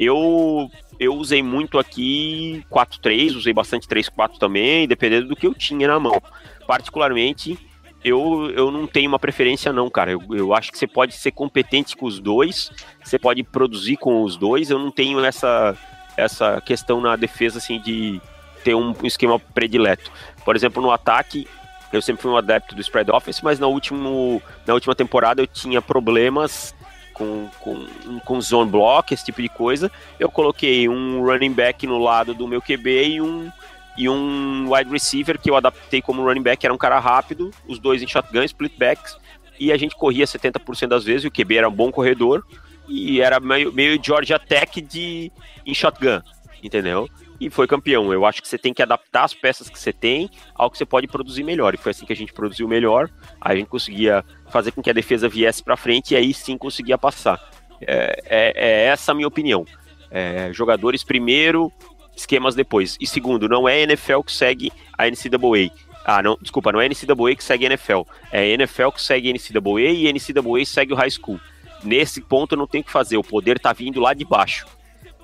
Eu 0.00 0.70
eu 0.98 1.14
usei 1.14 1.42
muito 1.42 1.78
aqui 1.78 2.62
4-3, 2.70 3.34
usei 3.34 3.54
bastante 3.54 3.88
3-4 3.88 4.38
também, 4.38 4.86
dependendo 4.86 5.28
do 5.28 5.36
que 5.36 5.46
eu 5.46 5.54
tinha 5.54 5.88
na 5.88 5.98
mão. 5.98 6.20
Particularmente, 6.66 7.58
eu, 8.04 8.50
eu 8.54 8.70
não 8.70 8.86
tenho 8.86 9.08
uma 9.08 9.18
preferência 9.18 9.72
não, 9.72 9.88
cara. 9.88 10.10
Eu, 10.10 10.22
eu 10.30 10.54
acho 10.54 10.70
que 10.70 10.76
você 10.76 10.86
pode 10.86 11.14
ser 11.14 11.30
competente 11.30 11.96
com 11.96 12.04
os 12.04 12.20
dois, 12.20 12.70
você 13.02 13.18
pode 13.18 13.42
produzir 13.42 13.96
com 13.96 14.22
os 14.22 14.36
dois. 14.36 14.68
Eu 14.68 14.78
não 14.78 14.90
tenho 14.90 15.24
essa, 15.24 15.74
essa 16.18 16.60
questão 16.60 17.00
na 17.00 17.16
defesa, 17.16 17.56
assim, 17.56 17.80
de 17.80 18.20
ter 18.62 18.74
um, 18.74 18.94
esquema 19.04 19.38
predileto. 19.38 20.12
Por 20.44 20.54
exemplo, 20.54 20.82
no 20.82 20.90
ataque, 20.90 21.48
eu 21.92 22.02
sempre 22.02 22.22
fui 22.22 22.30
um 22.30 22.36
adepto 22.36 22.74
do 22.74 22.80
spread 22.82 23.10
offense, 23.10 23.42
mas 23.42 23.58
na, 23.58 23.66
último, 23.66 24.42
na 24.66 24.74
última 24.74 24.94
temporada 24.94 25.40
eu 25.40 25.46
tinha 25.46 25.80
problemas 25.80 26.74
com, 27.20 27.48
com, 27.60 28.18
com 28.20 28.40
zone 28.40 28.70
block, 28.70 29.12
esse 29.12 29.26
tipo 29.26 29.42
de 29.42 29.48
coisa. 29.50 29.92
Eu 30.18 30.30
coloquei 30.30 30.88
um 30.88 31.22
running 31.22 31.52
back 31.52 31.86
no 31.86 31.98
lado 31.98 32.32
do 32.32 32.48
meu 32.48 32.62
QB 32.62 33.08
e 33.08 33.20
um, 33.20 33.52
e 33.98 34.08
um 34.08 34.72
wide 34.72 34.90
receiver 34.90 35.38
que 35.38 35.50
eu 35.50 35.56
adaptei 35.56 36.00
como 36.00 36.24
running 36.24 36.42
back, 36.42 36.64
era 36.64 36.72
um 36.72 36.78
cara 36.78 36.98
rápido, 36.98 37.50
os 37.68 37.78
dois 37.78 38.02
em 38.02 38.06
shotgun, 38.06 38.42
split 38.44 38.72
backs, 38.78 39.18
e 39.58 39.70
a 39.70 39.76
gente 39.76 39.94
corria 39.94 40.24
70% 40.24 40.86
das 40.86 41.04
vezes, 41.04 41.26
o 41.26 41.30
QB 41.30 41.58
era 41.58 41.68
um 41.68 41.72
bom 41.72 41.92
corredor, 41.92 42.42
e 42.88 43.20
era 43.20 43.38
meio, 43.38 43.70
meio 43.70 44.02
Georgia 44.02 44.38
Tech 44.38 44.80
de, 44.80 45.30
em 45.66 45.74
shotgun, 45.74 46.22
entendeu? 46.62 47.06
E 47.40 47.48
foi 47.48 47.66
campeão. 47.66 48.12
Eu 48.12 48.26
acho 48.26 48.42
que 48.42 48.48
você 48.48 48.58
tem 48.58 48.74
que 48.74 48.82
adaptar 48.82 49.24
as 49.24 49.32
peças 49.32 49.70
que 49.70 49.78
você 49.78 49.92
tem 49.92 50.28
ao 50.54 50.70
que 50.70 50.76
você 50.76 50.84
pode 50.84 51.08
produzir 51.08 51.42
melhor. 51.42 51.72
E 51.72 51.78
foi 51.78 51.90
assim 51.90 52.04
que 52.04 52.12
a 52.12 52.16
gente 52.16 52.34
produziu 52.34 52.68
melhor. 52.68 53.08
Aí 53.40 53.54
a 53.54 53.56
gente 53.56 53.68
conseguia 53.68 54.22
fazer 54.50 54.72
com 54.72 54.82
que 54.82 54.90
a 54.90 54.92
defesa 54.92 55.28
viesse 55.28 55.62
para 55.62 55.76
frente 55.76 56.12
e 56.12 56.16
aí 56.16 56.34
sim 56.34 56.58
conseguia 56.58 56.98
passar. 56.98 57.40
É, 57.80 58.22
é, 58.26 58.52
é 58.54 58.84
essa 58.86 59.12
a 59.12 59.14
minha 59.14 59.26
opinião. 59.26 59.64
É, 60.10 60.52
jogadores 60.52 61.02
primeiro, 61.02 61.72
esquemas 62.14 62.54
depois. 62.54 62.98
E 63.00 63.06
segundo, 63.06 63.48
não 63.48 63.68
é 63.68 63.74
a 63.74 63.80
NFL 63.80 64.20
que 64.20 64.32
segue 64.32 64.70
a 64.98 65.06
NCAA. 65.06 65.70
Ah, 66.04 66.22
não, 66.22 66.36
desculpa, 66.40 66.72
não 66.72 66.80
é 66.80 66.86
a 66.86 66.88
NCAA 66.88 67.36
que 67.36 67.44
segue 67.44 67.64
a 67.64 67.68
NFL. 67.68 68.02
É 68.30 68.40
a 68.40 68.46
NFL 68.46 68.90
que 68.90 69.02
segue 69.02 69.30
a 69.30 69.32
NCAA 69.32 69.80
e 69.80 70.08
a 70.08 70.12
NCAA 70.12 70.64
segue 70.64 70.92
o 70.92 70.96
high 70.96 71.10
school. 71.10 71.40
Nesse 71.82 72.20
ponto 72.20 72.56
não 72.56 72.66
tem 72.66 72.82
o 72.82 72.84
que 72.84 72.90
fazer, 72.90 73.16
o 73.16 73.24
poder 73.24 73.58
tá 73.58 73.72
vindo 73.72 74.00
lá 74.00 74.12
de 74.12 74.24
baixo. 74.24 74.66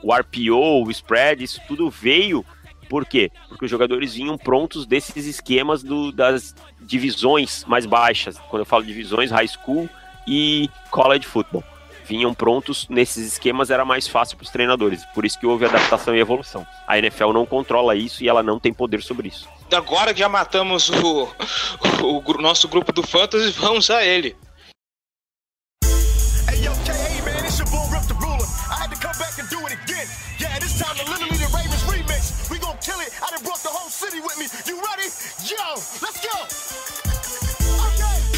O 0.03 0.13
RPO, 0.15 0.85
o 0.87 0.91
spread, 0.91 1.43
isso 1.43 1.61
tudo 1.67 1.89
veio 1.91 2.45
por 2.89 3.05
quê? 3.05 3.33
Porque 3.49 3.65
os 3.65 3.71
jogadores 3.71 4.15
vinham 4.15 4.39
prontos 4.39 4.87
desses 4.87 5.27
esquemas 5.27 5.83
do, 5.83 6.13
das 6.13 6.55
divisões 6.81 7.65
mais 7.65 7.85
baixas. 7.85 8.39
Quando 8.49 8.61
eu 8.61 8.67
falo 8.67 8.85
divisões, 8.85 9.31
high 9.33 9.49
school 9.49 9.89
e 10.27 10.71
college 10.91 11.27
football. 11.27 11.65
Vinham 12.05 12.33
prontos 12.33 12.87
nesses 12.89 13.27
esquemas, 13.33 13.69
era 13.71 13.85
mais 13.85 14.07
fácil 14.07 14.37
para 14.37 14.45
os 14.45 14.51
treinadores. 14.51 15.05
Por 15.07 15.25
isso 15.27 15.37
que 15.41 15.45
houve 15.47 15.65
adaptação 15.65 16.15
e 16.15 16.21
evolução. 16.21 16.65
A 16.87 16.97
NFL 16.97 17.33
não 17.33 17.45
controla 17.45 17.97
isso 17.97 18.23
e 18.23 18.29
ela 18.29 18.45
não 18.45 18.61
tem 18.61 18.73
poder 18.73 19.03
sobre 19.03 19.27
isso. 19.27 19.49
Agora 19.75 20.15
que 20.15 20.21
já 20.21 20.29
matamos 20.29 20.89
o, 20.89 21.29
o, 22.05 22.21
gru- 22.21 22.41
nosso 22.41 22.69
grupo 22.69 22.93
do 22.93 23.03
Fantasy, 23.03 23.51
vamos 23.59 23.91
a 23.91 24.05
ele. 24.05 24.37
Do 29.57 29.67
it 29.67 29.73
again. 29.73 30.07
Yeah, 30.39 30.59
this 30.59 30.79
time 30.79 30.97
the 30.97 31.05
literally 31.11 31.39
the 31.39 31.51
Ravens 31.57 31.83
remix. 31.89 32.51
We 32.51 32.59
gon' 32.59 32.77
kill 32.81 33.01
it. 33.01 33.11
I 33.25 33.31
done 33.31 33.43
brought 33.43 33.63
the 33.63 33.73
whole 33.73 33.91
city 33.91 34.21
with 34.21 34.37
me. 34.39 34.47
You 34.69 34.77
ready? 34.89 35.09
Yo, 35.49 35.65
let's 36.05 36.21
go. 36.21 36.37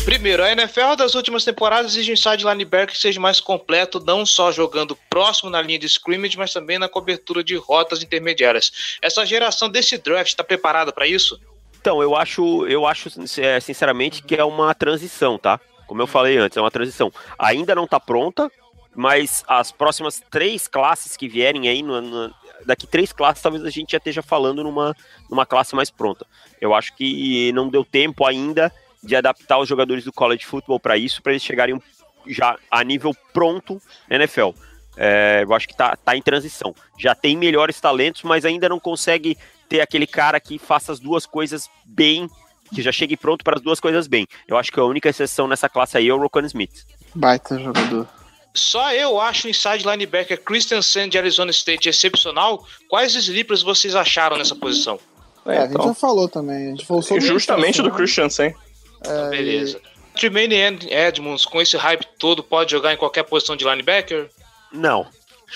Primeiro, 0.05 0.43
a 0.43 0.53
NFL 0.53 0.97
das 0.97 1.15
últimas 1.15 1.45
temporadas 1.45 1.93
exige 1.93 2.11
um 2.11 2.15
inside 2.15 2.43
linebacker 2.43 2.95
que 2.95 2.99
seja 2.99 3.21
mais 3.21 3.41
completo, 3.41 4.01
não 4.01 4.25
só 4.25 4.51
jogando 4.51 4.97
próximo 5.11 5.51
na 5.51 5.61
linha 5.61 5.79
de 5.79 5.87
scrimmage, 5.87 6.39
mas 6.39 6.51
também 6.53 6.79
na 6.79 6.89
cobertura 6.89 7.45
de 7.45 7.57
rotas 7.57 8.03
intermediárias. 8.03 8.97
Essa 9.03 9.27
geração 9.27 9.69
desse 9.69 9.99
draft 9.99 10.29
está 10.29 10.43
preparada 10.43 10.93
para 10.93 11.07
isso? 11.07 11.39
Então, 11.79 12.03
eu 12.03 12.17
acho, 12.17 12.67
eu 12.67 12.87
acho 12.87 13.11
é, 13.39 13.61
sinceramente 13.61 14.23
que 14.23 14.35
é 14.35 14.45
uma 14.45 14.75
transição, 14.75 15.37
tá? 15.37 15.61
Como 15.87 16.01
eu 16.01 16.07
falei 16.07 16.39
antes, 16.39 16.57
é 16.57 16.61
uma 16.61 16.71
transição. 16.71 17.13
Ainda 17.39 17.75
não 17.75 17.87
tá 17.87 18.01
pronta, 18.01 18.51
mas 18.95 19.45
as 19.47 19.71
próximas 19.71 20.23
três 20.31 20.67
classes 20.67 21.17
que 21.17 21.29
vierem 21.29 21.69
aí, 21.69 21.83
no, 21.83 22.01
no- 22.01 22.35
daqui 22.67 22.87
três 22.87 23.13
classes, 23.13 23.43
talvez 23.43 23.65
a 23.65 23.71
gente 23.71 23.93
já 23.93 23.99
esteja 23.99 24.23
falando 24.23 24.63
numa, 24.65 24.95
numa 25.31 25.47
classe 25.47 25.75
mais 25.75 25.91
pronta. 25.91 26.27
Eu 26.61 26.75
acho 26.75 26.95
que 26.97 27.53
não 27.53 27.69
deu 27.69 27.85
tempo 27.85 28.27
ainda 28.27 28.73
de 29.03 29.15
adaptar 29.15 29.59
os 29.59 29.69
jogadores 29.69 30.05
do 30.05 30.13
college 30.13 30.45
football 30.45 30.81
para 30.81 30.97
isso, 30.97 31.23
para 31.23 31.33
eles 31.33 31.43
chegarem 31.43 31.81
já 32.27 32.59
a 32.71 32.83
nível 32.83 33.15
pronto 33.33 33.81
na 34.09 34.17
NFL. 34.17 34.51
É, 34.97 35.45
eu 35.45 35.55
acho 35.55 35.69
que 35.69 35.77
tá, 35.77 35.97
tá 35.97 36.17
em 36.17 36.23
transição. 36.23 36.75
Já 36.99 37.15
tem 37.15 37.37
melhores 37.37 37.81
talentos, 37.81 38.25
mas 38.25 38.45
ainda 38.45 38.69
não 38.69 38.81
consegue 38.81 39.39
ter 39.69 39.81
aquele 39.81 40.07
cara 40.07 40.41
que 40.41 40.59
faça 40.59 40.91
as 40.91 40.99
duas 40.99 41.25
coisas 41.25 41.71
bem, 41.85 42.29
que 42.75 42.83
já 42.83 42.91
chegue 42.91 43.17
pronto 43.17 43.45
para 43.45 43.57
as 43.57 43.63
duas 43.63 43.79
coisas 43.79 44.09
bem. 44.09 44.27
Eu 44.49 44.57
acho 44.59 44.73
que 44.73 44.81
a 44.81 44.85
única 44.85 45.09
exceção 45.09 45.47
nessa 45.47 45.69
classe 45.69 45.97
aí 45.97 46.09
é 46.09 46.13
o 46.13 46.19
Rokon 46.19 46.41
Smith. 46.41 46.85
Baita 47.15 47.57
jogador. 47.59 48.09
Só 48.55 48.93
eu 48.93 49.21
acho 49.21 49.47
o 49.47 49.51
inside 49.51 49.87
linebacker 49.87 50.43
Christian 50.43 50.83
Sand 50.83 51.11
de 51.11 51.19
Arizona 51.19 51.51
State 51.51 51.89
excepcional. 51.89 52.67
Quais 52.89 53.15
sleepers 53.15 53.63
vocês 53.63 53.95
acharam 53.95 54.37
nessa 54.37 54.55
posição? 54.55 54.99
É, 55.47 55.59
a 55.59 55.61
gente 55.63 55.75
já 55.75 55.79
então, 55.81 55.95
falou 55.95 56.29
também. 56.29 56.67
A 56.67 56.71
gente 56.71 56.87
falou 56.87 57.03
sobre 57.03 57.21
justamente 57.23 57.81
do 57.81 57.89
né? 57.89 57.95
Christensen. 57.95 58.55
Então, 59.01 59.31
beleza. 59.31 59.81
Tremaine 60.15 60.57
Edmonds, 60.91 61.45
com 61.45 61.61
esse 61.61 61.77
hype 61.77 62.05
todo, 62.19 62.43
pode 62.43 62.73
jogar 62.73 62.93
em 62.93 62.97
qualquer 62.97 63.23
posição 63.23 63.55
de 63.55 63.65
linebacker? 63.65 64.29
Não. 64.73 65.07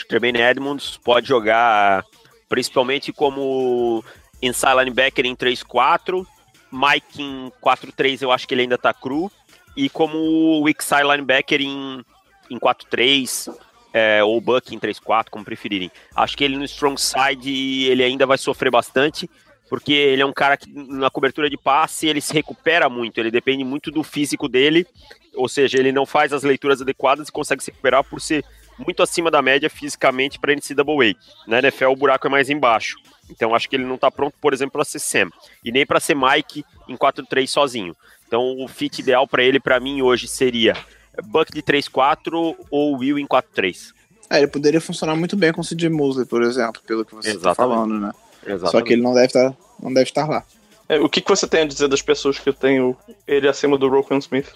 Tremaine 0.09 0.41
Edmonds 0.41 0.99
pode 1.03 1.29
jogar 1.29 2.05
principalmente 2.49 3.13
como 3.13 4.05
inside 4.41 4.77
linebacker 4.77 5.27
em 5.27 5.35
3-4, 5.35 6.25
Mike 6.71 7.23
em 7.23 7.53
4-3 7.63 8.23
eu 8.23 8.33
acho 8.33 8.47
que 8.47 8.55
ele 8.55 8.63
ainda 8.63 8.79
tá 8.79 8.93
cru, 8.93 9.31
e 9.77 9.89
como 9.89 10.61
weak 10.63 10.83
side 10.83 11.03
linebacker 11.03 11.61
em, 11.61 12.05
em 12.53 12.59
4-3, 12.59 13.55
é, 13.93 14.23
ou 14.25 14.41
Buck 14.41 14.75
em 14.75 14.79
3-4, 14.79 15.27
como 15.31 15.45
preferirem. 15.45 15.91
Acho 16.15 16.37
que 16.37 16.45
ele 16.45 16.57
no 16.57 16.65
strong 16.65 17.01
side 17.01 17.85
ele 17.89 18.03
ainda 18.03 18.27
vai 18.27 18.39
sofrer 18.39 18.71
bastante, 18.71 19.29
porque 19.69 19.93
ele 19.93 20.23
é 20.23 20.27
um 20.27 20.33
cara 20.33 20.57
que 20.57 20.71
na 20.71 21.11
cobertura 21.11 21.49
de 21.49 21.57
passe 21.57 22.07
ele 22.07 22.21
se 22.21 22.33
recupera 22.33 22.89
muito, 22.89 23.19
ele 23.19 23.31
depende 23.31 23.65
muito 23.65 23.91
do 23.91 24.03
físico 24.03 24.49
dele, 24.49 24.87
ou 25.35 25.49
seja, 25.49 25.79
ele 25.79 25.93
não 25.93 26.05
faz 26.05 26.33
as 26.33 26.43
leituras 26.43 26.81
adequadas 26.83 27.29
e 27.29 27.33
consegue 27.33 27.63
se 27.63 27.71
recuperar 27.71 28.05
por 28.05 28.21
ser 28.21 28.45
muito 28.79 29.03
acima 29.03 29.31
da 29.31 29.41
média 29.41 29.71
fisicamente 29.71 30.39
para 30.39 30.55
NCAA. 30.55 31.15
Na 31.47 31.59
NFL 31.59 31.87
o 31.87 31.97
buraco 31.97 32.27
é 32.27 32.31
mais 32.31 32.51
embaixo. 32.51 32.97
Então 33.31 33.55
acho 33.55 33.69
que 33.69 33.77
ele 33.77 33.85
não 33.85 33.95
está 33.95 34.11
pronto, 34.11 34.35
por 34.41 34.53
exemplo, 34.53 34.73
para 34.73 34.85
ser 34.85 34.99
Sam 34.99 35.31
e 35.65 35.73
nem 35.73 35.87
para 35.87 36.01
ser 36.01 36.15
Mike 36.15 36.65
em 36.89 36.97
4-3 36.97 37.47
sozinho. 37.47 37.97
Então 38.27 38.63
o 38.63 38.69
fit 38.69 39.01
ideal 39.01 39.27
para 39.27 39.43
ele 39.43 39.61
para 39.61 39.81
mim 39.81 40.03
hoje 40.03 40.27
seria 40.29 40.77
Buck 41.25 41.53
de 41.53 41.63
3-4 41.63 42.57
ou 42.71 42.97
Will 42.99 43.19
em 43.19 43.27
4-3. 43.27 43.93
É, 44.31 44.39
ele 44.39 44.47
poderia 44.47 44.81
funcionar 44.81 45.15
muito 45.15 45.37
bem 45.37 45.53
com 45.53 45.61
o 45.61 45.65
CJ 45.65 45.89
Mosley, 45.91 46.27
por 46.27 46.43
exemplo, 46.43 46.81
pelo 46.87 47.05
que 47.05 47.15
você 47.15 47.31
está 47.33 47.55
falando, 47.55 47.99
né? 47.99 48.11
Exatamente. 48.43 48.71
Só 48.71 48.81
que 48.81 48.93
ele 48.95 49.03
não 49.03 49.13
deve 49.15 49.27
estar, 49.27 49.55
não 49.81 49.93
deve 49.93 50.09
estar 50.09 50.27
lá. 50.27 50.43
É, 50.89 50.99
o 50.99 51.09
que, 51.09 51.21
que 51.21 51.29
você 51.29 51.47
tem 51.47 51.61
a 51.63 51.67
dizer 51.67 51.89
das 51.89 52.03
pessoas 52.03 52.39
que 52.39 52.53
têm 52.53 52.81
o- 52.81 52.97
ele 53.27 53.47
acima 53.49 53.77
do 53.77 53.89
Rokon 53.89 54.19
Smith? 54.19 54.49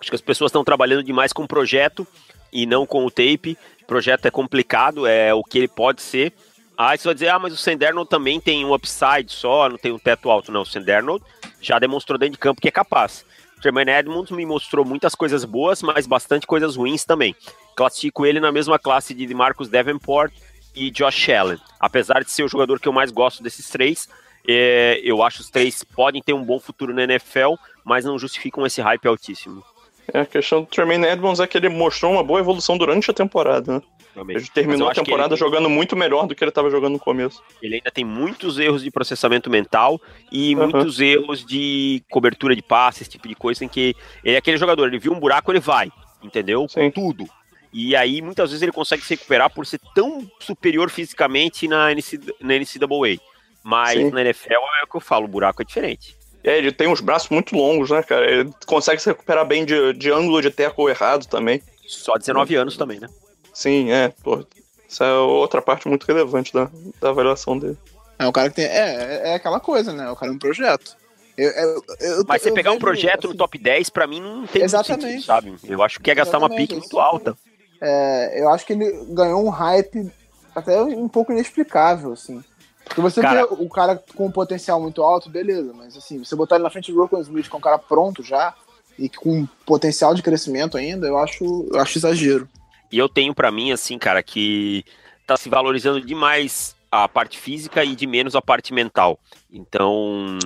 Acho 0.00 0.10
que 0.10 0.14
as 0.14 0.20
pessoas 0.20 0.50
estão 0.50 0.62
trabalhando 0.64 1.02
demais 1.02 1.32
com 1.32 1.44
o 1.44 1.48
projeto 1.48 2.06
e 2.52 2.66
não 2.66 2.84
com 2.86 3.04
o 3.06 3.10
tape. 3.10 3.56
O 3.82 3.86
projeto 3.86 4.26
é 4.26 4.30
complicado, 4.30 5.06
é 5.06 5.32
o 5.32 5.42
que 5.42 5.58
ele 5.58 5.68
pode 5.68 6.02
ser. 6.02 6.32
Aí 6.76 6.98
você 6.98 7.04
vai 7.08 7.14
dizer, 7.14 7.28
ah, 7.28 7.38
mas 7.38 7.52
o 7.52 7.56
Senderno 7.56 8.04
também 8.04 8.40
tem 8.40 8.64
um 8.64 8.74
upside 8.74 9.26
só, 9.32 9.68
não 9.68 9.76
tem 9.78 9.92
um 9.92 9.98
teto 9.98 10.30
alto. 10.30 10.50
Não, 10.50 10.62
o 10.62 10.66
Senderno 10.66 11.20
já 11.60 11.78
demonstrou 11.78 12.18
dentro 12.18 12.32
de 12.32 12.38
campo 12.38 12.60
que 12.60 12.68
é 12.68 12.72
capaz. 12.72 13.24
Tremaine 13.62 13.92
Edmonds 13.92 14.30
me 14.32 14.44
mostrou 14.44 14.84
muitas 14.84 15.14
coisas 15.14 15.44
boas, 15.44 15.82
mas 15.82 16.04
bastante 16.04 16.46
coisas 16.48 16.74
ruins 16.74 17.04
também. 17.04 17.34
Classifico 17.76 18.26
ele 18.26 18.40
na 18.40 18.50
mesma 18.50 18.76
classe 18.76 19.14
de 19.14 19.32
Marcus 19.32 19.68
Davenport 19.68 20.32
e 20.74 20.90
Josh 20.90 21.28
Allen. 21.28 21.58
Apesar 21.78 22.24
de 22.24 22.30
ser 22.30 22.42
o 22.42 22.48
jogador 22.48 22.80
que 22.80 22.88
eu 22.88 22.92
mais 22.92 23.12
gosto 23.12 23.40
desses 23.40 23.68
três, 23.70 24.08
é, 24.46 25.00
eu 25.04 25.22
acho 25.22 25.42
os 25.42 25.48
três 25.48 25.84
podem 25.84 26.20
ter 26.20 26.32
um 26.32 26.44
bom 26.44 26.58
futuro 26.58 26.92
na 26.92 27.04
NFL, 27.04 27.54
mas 27.84 28.04
não 28.04 28.18
justificam 28.18 28.66
esse 28.66 28.80
hype 28.80 29.06
altíssimo. 29.06 29.62
É, 30.12 30.20
a 30.20 30.26
questão 30.26 30.62
do 30.62 30.66
Tremaine 30.66 31.06
Edmonds 31.06 31.38
é 31.38 31.46
que 31.46 31.56
ele 31.56 31.68
mostrou 31.68 32.12
uma 32.12 32.24
boa 32.24 32.40
evolução 32.40 32.76
durante 32.76 33.10
a 33.12 33.14
temporada, 33.14 33.74
né? 33.74 33.82
Ele 34.14 34.46
terminou 34.48 34.88
a 34.88 34.94
temporada 34.94 35.34
ele- 35.34 35.38
jogando 35.40 35.70
muito 35.70 35.96
melhor 35.96 36.26
do 36.26 36.34
que 36.34 36.44
ele 36.44 36.50
estava 36.50 36.70
jogando 36.70 36.92
no 36.92 36.98
começo. 36.98 37.42
Ele 37.62 37.76
ainda 37.76 37.90
tem 37.90 38.04
muitos 38.04 38.58
erros 38.58 38.82
de 38.82 38.90
processamento 38.90 39.48
mental 39.48 40.00
e 40.30 40.54
Aham. 40.54 40.68
muitos 40.68 41.00
erros 41.00 41.44
de 41.44 42.02
cobertura 42.10 42.54
de 42.54 42.62
passe, 42.62 43.02
esse 43.02 43.10
tipo 43.10 43.26
de 43.26 43.34
coisa, 43.34 43.64
em 43.64 43.68
que 43.68 43.96
ele 44.22 44.34
é 44.34 44.38
aquele 44.38 44.58
jogador, 44.58 44.86
ele 44.88 44.98
viu 44.98 45.12
um 45.12 45.18
buraco, 45.20 45.50
ele 45.50 45.60
vai, 45.60 45.90
entendeu? 46.22 46.62
Com 46.62 46.68
Sim. 46.68 46.90
tudo. 46.90 47.24
E 47.72 47.96
aí, 47.96 48.20
muitas 48.20 48.50
vezes, 48.50 48.62
ele 48.62 48.70
consegue 48.72 49.02
se 49.02 49.14
recuperar 49.14 49.48
por 49.48 49.64
ser 49.64 49.80
tão 49.94 50.30
superior 50.38 50.90
fisicamente 50.90 51.66
na, 51.66 51.90
NC, 51.90 52.20
na 52.38 52.54
NCAA. 52.54 53.18
Mas 53.64 53.92
Sim. 53.98 54.10
na 54.10 54.20
NFL 54.20 54.52
é 54.52 54.84
o 54.84 54.90
que 54.90 54.96
eu 54.96 55.00
falo, 55.00 55.24
o 55.24 55.28
buraco 55.28 55.62
é 55.62 55.64
diferente. 55.64 56.14
É, 56.44 56.58
ele 56.58 56.72
tem 56.72 56.88
uns 56.88 57.00
braços 57.00 57.30
muito 57.30 57.56
longos, 57.56 57.88
né, 57.90 58.02
cara? 58.02 58.30
Ele 58.30 58.50
consegue 58.66 59.00
se 59.00 59.08
recuperar 59.08 59.46
bem 59.46 59.64
de, 59.64 59.92
de 59.94 60.10
ângulo 60.10 60.42
de 60.42 60.50
teco 60.50 60.88
errado 60.90 61.26
também. 61.26 61.62
Só 61.86 62.14
19 62.18 62.54
anos 62.56 62.76
também, 62.76 62.98
né? 63.00 63.08
Sim, 63.52 63.90
é, 63.90 64.08
pô. 64.22 64.44
Essa 64.90 65.04
é 65.04 65.12
outra 65.14 65.62
parte 65.62 65.88
muito 65.88 66.04
relevante 66.04 66.52
da, 66.52 66.68
da 67.00 67.10
avaliação 67.10 67.58
dele. 67.58 67.78
É 68.18 68.26
um 68.26 68.32
cara 68.32 68.50
que 68.50 68.56
tem. 68.56 68.66
É, 68.66 69.30
é 69.30 69.34
aquela 69.34 69.58
coisa, 69.58 69.92
né? 69.92 70.10
O 70.10 70.16
cara 70.16 70.30
é 70.30 70.34
um 70.34 70.38
projeto. 70.38 70.96
Eu, 71.36 71.50
eu, 71.50 71.84
eu- 72.00 72.24
Mas 72.28 72.42
você 72.42 72.50
eu 72.50 72.54
pegar 72.54 72.70
um 72.70 72.74
vejo, 72.74 72.84
projeto 72.84 73.24
no 73.24 73.30
assim, 73.30 73.38
top 73.38 73.58
10, 73.58 73.88
pra 73.88 74.06
mim, 74.06 74.20
não 74.20 74.46
tem 74.46 74.62
Exatamente. 74.62 75.04
sentido, 75.06 75.24
sabe? 75.24 75.54
Eu 75.64 75.82
acho 75.82 75.98
que 75.98 76.10
é 76.10 76.14
gastar 76.14 76.38
uma 76.38 76.50
pique 76.50 76.74
é 76.74 76.78
muito 76.78 77.00
alta. 77.00 77.36
é, 77.80 78.42
eu 78.42 78.50
acho 78.50 78.66
que 78.66 78.74
ele 78.74 78.90
ganhou 79.08 79.42
um 79.44 79.48
hype 79.48 80.10
até 80.54 80.80
um 80.82 81.08
pouco 81.08 81.32
inexplicável, 81.32 82.12
assim. 82.12 82.44
Porque 82.84 83.00
você 83.00 83.22
Cara- 83.22 83.46
vê 83.46 83.54
o 83.58 83.68
cara 83.70 84.02
com 84.14 84.26
um 84.26 84.30
potencial 84.30 84.78
muito 84.80 85.02
alto, 85.02 85.30
beleza, 85.30 85.72
mas 85.72 85.96
assim, 85.96 86.18
você 86.22 86.36
botar 86.36 86.56
ele 86.56 86.64
na 86.64 86.70
frente 86.70 86.92
do 86.92 87.00
Rocco 87.00 87.18
Smith, 87.20 87.48
com 87.48 87.56
um 87.56 87.60
cara 87.62 87.78
pronto 87.78 88.22
já, 88.22 88.54
e 88.98 89.08
com 89.08 89.46
potencial 89.64 90.14
de 90.14 90.22
crescimento 90.22 90.76
ainda, 90.76 91.06
eu 91.06 91.16
acho, 91.16 91.66
eu 91.72 91.80
acho 91.80 91.96
exagero. 91.96 92.46
E 92.92 92.98
eu 92.98 93.08
tenho 93.08 93.34
pra 93.34 93.50
mim, 93.50 93.72
assim, 93.72 93.98
cara, 93.98 94.22
que 94.22 94.84
tá 95.26 95.36
se 95.36 95.48
valorizando 95.48 96.00
demais 96.00 96.76
a 96.90 97.08
parte 97.08 97.38
física 97.38 97.82
e 97.82 97.96
de 97.96 98.06
menos 98.06 98.36
a 98.36 98.42
parte 98.42 98.74
mental. 98.74 99.18
Então, 99.50 100.38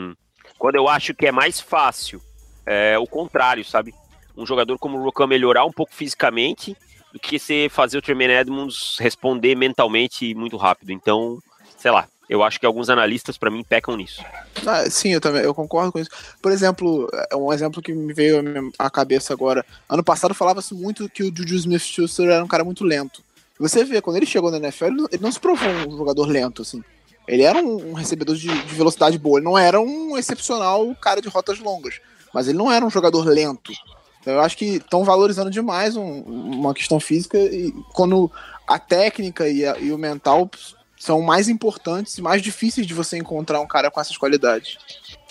quando 0.57 0.77
eu 0.77 0.89
acho 0.89 1.13
que 1.13 1.27
é 1.27 1.33
mais 1.33 1.61
fácil, 1.61 2.23
é 2.65 2.97
o 2.97 3.07
contrário, 3.07 3.65
sabe? 3.65 3.93
Um 4.37 4.47
jogador 4.47 4.79
como 4.79 4.99
o 4.99 5.03
Rocan 5.03 5.27
melhorar 5.27 5.65
um 5.65 5.73
pouco 5.73 5.93
fisicamente 5.93 6.77
do 7.13 7.19
que 7.19 7.39
você 7.39 7.69
fazer 7.69 7.99
o 7.99 8.03
Tremaine 8.03 8.35
Edmonds 8.35 8.97
responder 9.01 9.57
mentalmente 9.57 10.35
muito 10.35 10.57
rápido. 10.57 10.93
Então, 10.93 11.39
sei 11.77 11.91
lá, 11.91 12.07
eu 12.29 12.43
acho 12.43 12.59
que 12.59 12.67
alguns 12.67 12.89
analistas, 12.91 13.39
pra 13.39 13.51
mim, 13.51 13.63
pecam 13.63 13.97
nisso. 13.97 14.23
Ah, 14.67 14.89
sim, 14.91 15.11
eu 15.13 15.21
também 15.21 15.43
eu 15.43 15.55
concordo 15.55 15.93
com 15.93 15.99
isso. 15.99 16.11
Por 16.43 16.51
exemplo, 16.53 17.09
é 17.31 17.37
um 17.37 17.53
exemplo 17.53 17.81
que 17.83 17.93
me 17.93 18.13
veio 18.13 18.43
à 18.79 18.91
cabeça 18.91 19.33
agora. 19.33 19.65
Ano 19.89 20.03
passado 20.03 20.35
falava-se 20.35 20.75
muito 20.75 21.09
que 21.09 21.23
o 21.23 21.33
Juju 21.35 21.55
Smith-Schuster 21.57 22.29
era 22.29 22.45
um 22.45 22.49
cara 22.49 22.65
muito 22.65 22.85
lento. 22.85 23.23
Você 23.59 23.85
vê, 23.85 24.03
quando 24.03 24.17
ele 24.17 24.27
chegou 24.27 24.51
na 24.51 24.59
NFL, 24.59 24.85
ele 24.87 24.97
não, 24.97 25.09
ele 25.13 25.23
não 25.23 25.33
se 25.33 25.41
provou 25.41 25.69
um 25.89 25.97
jogador 25.97 26.27
lento, 26.27 26.63
assim. 26.63 26.83
Ele 27.27 27.43
era 27.43 27.59
um, 27.59 27.91
um 27.91 27.93
recebedor 27.95 28.37
de, 28.37 28.47
de 28.49 28.75
velocidade 28.75 29.19
boa, 29.19 29.39
ele 29.39 29.45
não 29.45 29.57
era 29.59 29.81
um 29.81 30.17
excepcional 30.19 30.95
cara 31.01 31.21
de 31.21 31.29
rotas 31.29 31.59
longas. 31.59 32.01
Mas 32.35 32.49
ele 32.49 32.59
não 32.59 32.71
era 32.71 32.85
um 32.85 32.91
jogador 32.91 33.25
lento. 33.27 33.73
Então 34.21 34.35
eu 34.35 34.41
acho 34.41 34.57
que 34.57 34.77
estão 34.77 35.05
valorizando 35.05 35.51
demais 35.51 35.97
um- 35.97 36.21
uma 36.23 36.75
questão 36.75 36.99
física 37.01 37.39
e 37.39 37.73
quando 37.95 38.31
a 38.67 38.79
técnica 38.79 39.49
e, 39.49 39.65
a- 39.65 39.79
e 39.79 39.91
o 39.93 39.97
mental 39.99 40.51
são 40.99 41.21
mais 41.21 41.49
importantes 41.49 42.19
e 42.19 42.23
mais 42.23 42.43
difíceis 42.43 42.87
de 42.87 42.95
você 42.95 43.17
encontrar 43.17 43.61
um 43.61 43.67
cara 43.67 43.91
com 43.91 44.01
essas 44.01 44.17
qualidades. 44.17 44.79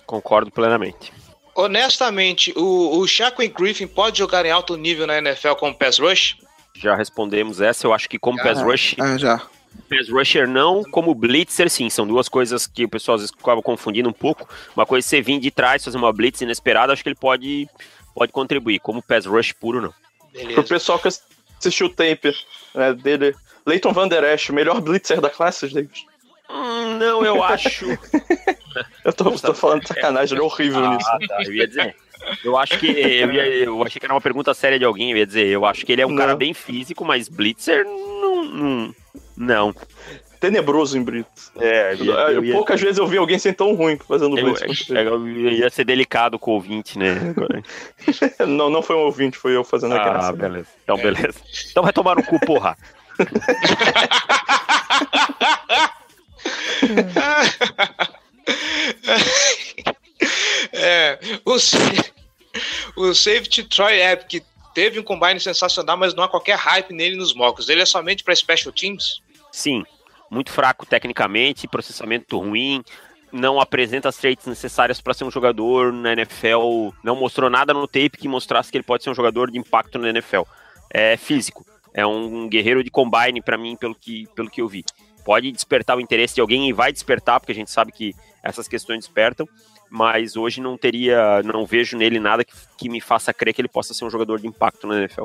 Concordo 0.05 0.51
plenamente. 0.51 1.11
Honestamente, 1.55 2.53
o, 2.55 2.99
o 2.99 3.07
Shaquem 3.07 3.49
Griffin 3.49 3.87
pode 3.87 4.17
jogar 4.17 4.45
em 4.45 4.51
alto 4.51 4.75
nível 4.75 5.07
na 5.07 5.17
NFL 5.17 5.53
como 5.53 5.73
pass 5.73 5.97
rush? 5.97 6.37
Já 6.75 6.95
respondemos 6.95 7.61
essa, 7.61 7.87
eu 7.87 7.93
acho 7.93 8.09
que 8.09 8.19
como 8.19 8.41
pass 8.41 8.61
rush 8.61 8.95
Ah, 8.99 9.17
já. 9.17 9.41
Pass 9.89 10.09
rusher 10.09 10.47
não, 10.47 10.83
como 10.83 11.15
blitzer 11.15 11.69
sim, 11.69 11.89
são 11.89 12.05
duas 12.05 12.27
coisas 12.27 12.67
que 12.67 12.83
o 12.83 12.89
pessoal 12.89 13.15
às 13.15 13.21
vezes 13.21 13.35
acaba 13.37 13.61
confundindo 13.61 14.09
um 14.09 14.13
pouco. 14.13 14.47
Uma 14.75 14.85
coisa 14.85 15.05
é 15.05 15.07
você 15.07 15.21
vir 15.21 15.39
de 15.39 15.51
trás, 15.51 15.83
fazer 15.83 15.97
uma 15.97 16.11
blitz 16.11 16.41
inesperada, 16.41 16.91
acho 16.91 17.03
que 17.03 17.09
ele 17.09 17.15
pode, 17.15 17.69
pode 18.13 18.31
contribuir. 18.31 18.79
Como 18.79 19.01
pass 19.01 19.25
rush 19.25 19.53
puro, 19.53 19.81
não. 19.81 19.93
Pro 20.53 20.63
pessoal 20.63 20.99
que 20.99 21.07
assistiu 21.07 21.87
o 21.87 21.89
tape 21.89 22.35
né, 22.73 22.93
dele 22.93 23.35
Leighton 23.65 23.93
Van 23.93 24.07
Der 24.07 24.23
Esch, 24.23 24.49
melhor 24.49 24.81
blitzer 24.81 25.19
da 25.19 25.29
classe, 25.29 25.67
Davis? 25.73 26.05
Hum, 26.49 26.97
não, 26.99 27.25
eu 27.25 27.43
acho. 27.43 27.85
eu 29.03 29.13
tô, 29.13 29.31
tô 29.31 29.53
falando 29.53 29.81
de 29.81 29.87
sacanagem, 29.87 30.35
ele 30.35 30.43
é 30.43 30.45
horrível 30.45 30.85
ah, 30.85 30.89
nisso. 30.95 31.09
Tá, 31.27 31.43
eu 31.43 31.53
ia 31.53 31.67
dizer. 31.67 31.95
Eu 32.43 32.57
acho 32.57 32.77
que. 32.79 32.87
Eu, 32.87 33.31
ia, 33.31 33.45
eu 33.63 33.83
achei 33.83 33.99
que 33.99 34.05
era 34.05 34.13
uma 34.13 34.21
pergunta 34.21 34.53
séria 34.53 34.77
de 34.77 34.85
alguém, 34.85 35.11
eu 35.11 35.17
ia 35.17 35.25
dizer. 35.25 35.47
Eu 35.47 35.65
acho 35.65 35.85
que 35.85 35.91
ele 35.91 36.01
é 36.01 36.05
um 36.05 36.11
não. 36.11 36.17
cara 36.17 36.35
bem 36.35 36.53
físico, 36.53 37.03
mas 37.03 37.27
Blitzer 37.27 37.83
não. 37.85 38.43
Não. 38.43 38.95
não. 39.35 39.75
Tenebroso 40.39 40.97
em 40.97 41.03
Blitz. 41.03 41.51
É, 41.59 41.93
eu, 41.93 42.05
eu, 42.05 42.13
eu 42.13 42.45
ia, 42.45 42.53
poucas 42.53 42.79
vezes 42.79 42.97
eu 42.99 43.07
vi 43.07 43.17
alguém 43.17 43.39
ser 43.39 43.53
tão 43.53 43.73
ruim 43.73 43.97
fazendo 43.97 44.35
Blitz. 44.35 44.89
Eu, 44.89 45.27
ia 45.27 45.69
ser 45.69 45.85
delicado 45.85 46.37
com 46.37 46.51
o 46.51 46.53
ouvinte, 46.55 46.99
né? 46.99 47.33
não, 48.45 48.69
não 48.69 48.81
foi 48.83 48.95
um 48.95 48.99
ouvinte, 48.99 49.37
foi 49.37 49.55
eu 49.55 49.63
fazendo 49.63 49.95
a 49.95 50.01
ah, 50.01 50.03
graça. 50.03 50.29
Ah, 50.29 50.33
beleza. 50.33 50.67
Então, 50.83 50.97
beleza. 50.97 51.39
Então 51.71 51.81
vai 51.81 51.93
tomar 51.93 52.15
no 52.15 52.23
cu, 52.23 52.39
porra. 52.39 52.77
é, 60.73 61.19
o, 61.45 61.55
o 63.01 63.13
Safety 63.13 63.63
Troy 63.63 64.01
Epic 64.01 64.43
teve 64.73 64.99
um 64.99 65.03
combine 65.03 65.39
sensacional, 65.39 65.97
mas 65.97 66.13
não 66.13 66.23
há 66.23 66.27
qualquer 66.27 66.57
hype 66.57 66.93
nele 66.93 67.15
nos 67.15 67.33
mocos. 67.33 67.69
Ele 67.69 67.81
é 67.81 67.85
somente 67.85 68.23
para 68.23 68.35
special 68.35 68.73
teams? 68.73 69.21
Sim, 69.51 69.83
muito 70.29 70.51
fraco 70.51 70.85
tecnicamente, 70.85 71.67
processamento 71.67 72.37
ruim, 72.37 72.83
não 73.31 73.59
apresenta 73.59 74.09
as 74.09 74.17
traits 74.17 74.45
necessárias 74.45 75.01
para 75.01 75.13
ser 75.13 75.23
um 75.23 75.31
jogador 75.31 75.91
na 75.91 76.13
NFL, 76.13 76.89
não 77.03 77.15
mostrou 77.15 77.49
nada 77.49 77.73
no 77.73 77.87
tape 77.87 78.17
que 78.17 78.27
mostrasse 78.27 78.71
que 78.71 78.77
ele 78.77 78.83
pode 78.83 79.03
ser 79.03 79.09
um 79.09 79.15
jogador 79.15 79.49
de 79.49 79.57
impacto 79.57 79.97
na 79.97 80.09
NFL. 80.09 80.43
É 80.89 81.17
físico, 81.17 81.65
é 81.95 82.05
um 82.05 82.49
guerreiro 82.49 82.83
de 82.83 82.91
combine 82.91 83.41
para 83.41 83.57
mim, 83.57 83.77
pelo 83.77 83.95
que, 83.95 84.27
pelo 84.35 84.49
que 84.49 84.61
eu 84.61 84.67
vi. 84.67 84.83
Pode 85.23 85.49
despertar 85.51 85.97
o 85.97 86.01
interesse 86.01 86.35
de 86.35 86.41
alguém 86.41 86.67
e 86.69 86.73
vai 86.73 86.91
despertar, 86.91 87.39
porque 87.39 87.53
a 87.53 87.55
gente 87.55 87.71
sabe 87.71 87.91
que 87.93 88.13
essas 88.43 88.67
questões 88.67 88.99
despertam, 88.99 89.47
mas 89.89 90.35
hoje 90.35 90.59
não 90.59 90.77
teria, 90.77 91.41
não 91.43 91.65
vejo 91.65 91.97
nele 91.97 92.19
nada 92.19 92.43
que, 92.43 92.53
que 92.77 92.89
me 92.89 92.99
faça 92.99 93.33
crer 93.33 93.53
que 93.53 93.61
ele 93.61 93.69
possa 93.69 93.93
ser 93.93 94.03
um 94.03 94.09
jogador 94.09 94.39
de 94.39 94.47
impacto 94.47 94.85
na 94.85 94.99
NFL. 94.99 95.23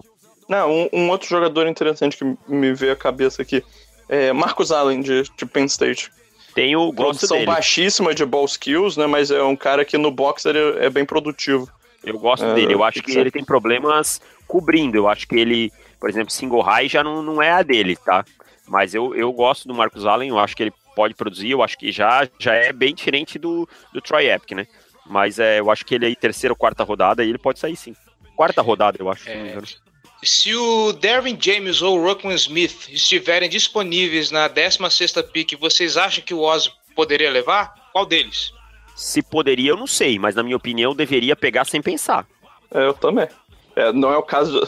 Não, 0.49 0.71
um, 0.71 0.89
um 0.93 1.11
outro 1.11 1.29
jogador 1.29 1.67
interessante 1.67 2.17
que 2.17 2.37
me 2.49 2.73
veio 2.73 2.93
à 2.93 2.97
cabeça 2.97 3.43
aqui 3.43 3.65
é 4.09 4.33
Marcos 4.33 4.71
Allen, 4.71 5.01
de, 5.01 5.25
de 5.37 5.47
Penn 5.47 5.67
State. 5.67 6.11
Tem 6.55 6.75
o 6.77 6.87
gosto 6.93 6.97
Produção 6.97 7.37
dele. 7.37 7.47
baixíssima 7.47 8.15
de 8.15 8.25
ball 8.25 8.45
skills, 8.45 8.97
né? 8.97 9.07
Mas 9.07 9.31
é 9.31 9.43
um 9.43 9.55
cara 9.55 9.85
que 9.85 9.97
no 9.97 10.11
boxer 10.11 10.57
é, 10.57 10.87
é 10.87 10.91
bem 10.91 11.05
produtivo. 11.05 11.69
Eu 12.05 12.19
gosto 12.19 12.45
é, 12.45 12.55
dele. 12.55 12.75
Eu 12.75 12.83
acho 12.83 13.03
que, 13.03 13.13
que 13.13 13.19
ele 13.19 13.31
tem 13.31 13.45
problemas 13.45 14.21
cobrindo. 14.49 14.97
Eu 14.97 15.09
acho 15.09 15.29
que 15.29 15.37
ele, 15.37 15.73
por 16.01 16.09
exemplo, 16.09 16.33
single 16.33 16.63
high 16.63 16.89
já 16.89 17.05
não, 17.05 17.23
não 17.23 17.43
é 17.43 17.51
a 17.51 17.63
dele, 17.63 17.95
tá? 17.95 18.25
Mas 18.67 18.95
eu, 18.95 19.15
eu 19.15 19.33
gosto 19.33 19.69
do 19.69 19.75
Marcos 19.75 20.07
Allen. 20.07 20.31
Eu 20.31 20.39
acho 20.39 20.57
que 20.57 20.63
ele 20.63 20.73
pode 20.97 21.15
produzir. 21.15 21.51
Eu 21.51 21.63
acho 21.63 21.77
que 21.77 21.93
já, 21.93 22.27
já 22.39 22.55
é 22.55 22.73
bem 22.73 22.95
diferente 22.95 23.39
do, 23.39 23.69
do 23.93 24.01
Troy 24.01 24.31
Epic, 24.31 24.53
né? 24.53 24.67
Mas 25.05 25.39
é, 25.39 25.61
eu 25.61 25.71
acho 25.71 25.85
que 25.85 25.95
ele 25.95 26.07
aí, 26.07 26.17
terceira 26.17 26.53
ou 26.53 26.57
quarta 26.57 26.85
rodada, 26.85 27.23
ele 27.23 27.39
pode 27.39 27.59
sair 27.59 27.77
sim. 27.77 27.95
Quarta 28.37 28.63
rodada, 28.63 28.97
eu 29.01 29.11
acho. 29.11 29.29
É, 29.29 29.59
se 30.23 30.55
o 30.55 30.93
Derwin 30.93 31.37
James 31.41 31.83
ou 31.83 31.99
o 31.99 32.03
Rockman 32.05 32.35
Smith 32.37 32.89
estiverem 32.91 33.49
disponíveis 33.49 34.31
na 34.31 34.49
16ª 34.49 35.23
pick, 35.25 35.59
vocês 35.59 35.97
acham 35.97 36.23
que 36.23 36.35
o 36.35 36.41
Oz 36.41 36.71
poderia 36.95 37.31
levar? 37.31 37.75
Qual 37.93 38.07
deles? 38.07 38.53
Se 38.95 39.23
poderia, 39.23 39.71
eu 39.71 39.77
não 39.77 39.87
sei, 39.87 40.19
mas 40.19 40.35
na 40.35 40.43
minha 40.43 40.57
opinião 40.57 40.95
deveria 40.95 41.35
pegar 41.35 41.65
sem 41.65 41.81
pensar. 41.81 42.27
É, 42.73 42.87
eu 42.87 42.95
também. 42.95 43.29
É, 43.75 43.93
não 43.93 44.13
é 44.13 44.17
o 44.17 44.23
caso. 44.23 44.61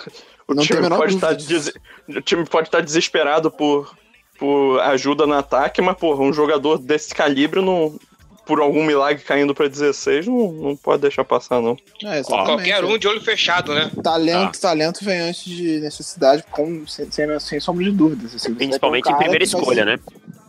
O 0.53 0.65
time, 0.65 0.89
pode 0.89 1.15
estar 1.15 1.35
des... 1.35 1.73
o 2.09 2.21
time 2.21 2.45
pode 2.47 2.69
estar 2.69 2.81
desesperado 2.81 3.51
por, 3.51 3.95
por 4.39 4.81
ajuda 4.81 5.27
no 5.27 5.35
ataque, 5.35 5.81
mas, 5.81 5.97
porra, 5.97 6.23
um 6.23 6.33
jogador 6.33 6.79
desse 6.79 7.15
calibre 7.15 7.61
não, 7.61 7.99
por 8.45 8.61
algum 8.61 8.85
milagre 8.85 9.23
caindo 9.23 9.55
para 9.55 9.69
16, 9.69 10.27
não, 10.27 10.53
não 10.53 10.77
pode 10.77 11.03
deixar 11.03 11.25
passar, 11.25 11.61
não. 11.61 11.77
É, 12.05 12.23
Qualquer 12.23 12.85
um 12.85 12.99
de 12.99 13.07
olho 13.07 13.21
fechado, 13.21 13.75
né? 13.75 13.91
Talento, 14.03 14.57
ah. 14.59 14.61
talento 14.61 15.05
vem 15.05 15.21
antes 15.21 15.45
de 15.45 15.81
necessidade, 15.81 16.45
com, 16.51 16.87
sem, 16.87 17.11
sem, 17.11 17.41
sem 17.41 17.61
sombra 17.61 17.85
de 17.85 17.93
dúvidas. 17.93 18.35
Assim, 18.35 18.55
Principalmente 18.55 19.09
um 19.09 19.13
em 19.13 19.17
primeira 19.17 19.45
escolha, 19.45 19.85
né? 19.85 19.99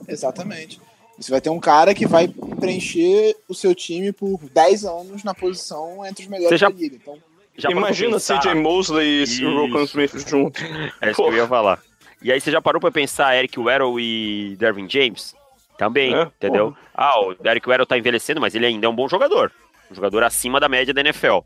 Exatamente. 0.08 0.82
Você 1.20 1.30
vai 1.30 1.40
ter 1.40 1.50
um 1.50 1.60
cara 1.60 1.94
que 1.94 2.08
vai 2.08 2.28
preencher 2.60 3.36
o 3.48 3.54
seu 3.54 3.76
time 3.76 4.12
por 4.12 4.40
10 4.52 4.86
anos 4.86 5.24
na 5.24 5.34
posição 5.34 6.06
entre 6.06 6.24
os 6.24 6.30
melhores 6.30 6.60
já, 6.60 6.70
da 6.70 6.76
liga. 6.76 6.96
Então, 6.96 7.18
já 7.58 7.70
Imagina 7.70 8.18
CJ 8.18 8.56
Mosley 8.56 9.24
e 9.24 9.46
Rokon 9.46 9.84
Smith 9.84 10.28
junto. 10.28 10.62
É 11.02 11.12
isso 11.12 11.22
que 11.22 11.30
eu 11.30 11.36
ia 11.36 11.48
falar. 11.48 11.80
E 12.22 12.32
aí 12.32 12.40
você 12.40 12.50
já 12.50 12.62
parou 12.62 12.80
pra 12.80 12.92
pensar 12.92 13.36
Eric 13.36 13.60
Weddle 13.60 14.00
e 14.00 14.56
Dervin 14.58 14.90
James? 14.90 15.36
Também, 15.78 16.16
é, 16.16 16.22
entendeu? 16.24 16.72
Porra. 16.72 16.80
Ah, 16.94 17.20
o 17.20 17.34
Derek 17.36 17.68
Weddle 17.68 17.86
tá 17.86 17.98
envelhecendo, 17.98 18.40
mas 18.40 18.56
ele 18.56 18.66
ainda 18.66 18.86
é 18.86 18.90
um 18.90 18.96
bom 18.96 19.08
jogador. 19.08 19.52
Um 19.92 19.96
jogador 19.96 20.24
acima 20.24 20.60
da 20.60 20.70
média 20.70 20.94
da 20.94 21.02
NFL. 21.02 21.40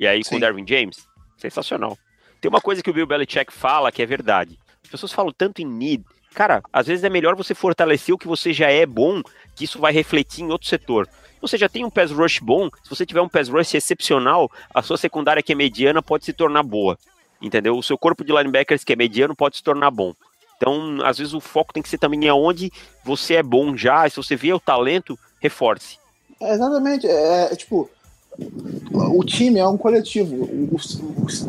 E 0.00 0.06
aí 0.06 0.24
Sim. 0.24 0.30
com 0.30 0.36
o 0.36 0.40
Dervin 0.40 0.66
James, 0.66 1.06
sensacional. 1.36 1.96
Tem 2.40 2.48
uma 2.48 2.60
coisa 2.60 2.82
que 2.82 2.90
o 2.90 2.92
Bill 2.92 3.06
Belichick 3.06 3.52
fala 3.52 3.92
que 3.92 4.02
é 4.02 4.06
verdade. 4.06 4.58
As 4.82 4.90
pessoas 4.90 5.12
falam 5.12 5.32
tanto 5.32 5.62
em 5.62 5.64
need. 5.64 6.04
Cara, 6.34 6.62
às 6.72 6.86
vezes 6.86 7.04
é 7.04 7.08
melhor 7.08 7.36
você 7.36 7.54
fortalecer 7.54 8.14
o 8.14 8.18
que 8.18 8.26
você 8.26 8.52
já 8.52 8.70
é 8.70 8.84
bom, 8.84 9.22
que 9.54 9.64
isso 9.64 9.78
vai 9.78 9.92
refletir 9.92 10.42
em 10.42 10.50
outro 10.50 10.68
setor. 10.68 11.08
Você 11.46 11.58
já 11.58 11.68
tem 11.68 11.84
um 11.84 11.90
pass 11.90 12.10
rush 12.10 12.38
bom, 12.38 12.70
se 12.82 12.88
você 12.88 13.04
tiver 13.04 13.20
um 13.20 13.28
pass 13.28 13.50
rush 13.50 13.74
excepcional, 13.74 14.50
a 14.74 14.80
sua 14.80 14.96
secundária 14.96 15.42
que 15.42 15.52
é 15.52 15.54
mediana 15.54 16.02
pode 16.02 16.24
se 16.24 16.32
tornar 16.32 16.62
boa. 16.62 16.98
Entendeu? 17.40 17.76
O 17.76 17.82
seu 17.82 17.98
corpo 17.98 18.24
de 18.24 18.32
linebackers 18.32 18.82
que 18.82 18.94
é 18.94 18.96
mediano 18.96 19.36
pode 19.36 19.58
se 19.58 19.62
tornar 19.62 19.90
bom. 19.90 20.14
Então, 20.56 21.04
às 21.04 21.18
vezes, 21.18 21.34
o 21.34 21.40
foco 21.40 21.74
tem 21.74 21.82
que 21.82 21.88
ser 21.90 21.98
também 21.98 22.26
aonde 22.30 22.72
você 23.04 23.34
é 23.34 23.42
bom 23.42 23.76
já. 23.76 24.08
Se 24.08 24.16
você 24.16 24.34
vê 24.34 24.54
o 24.54 24.58
talento, 24.58 25.18
reforce. 25.38 25.98
É, 26.40 26.54
exatamente. 26.54 27.06
É, 27.06 27.52
é, 27.52 27.56
tipo, 27.56 27.90
o 28.38 29.22
time 29.22 29.58
é 29.58 29.68
um 29.68 29.76
coletivo. 29.76 30.48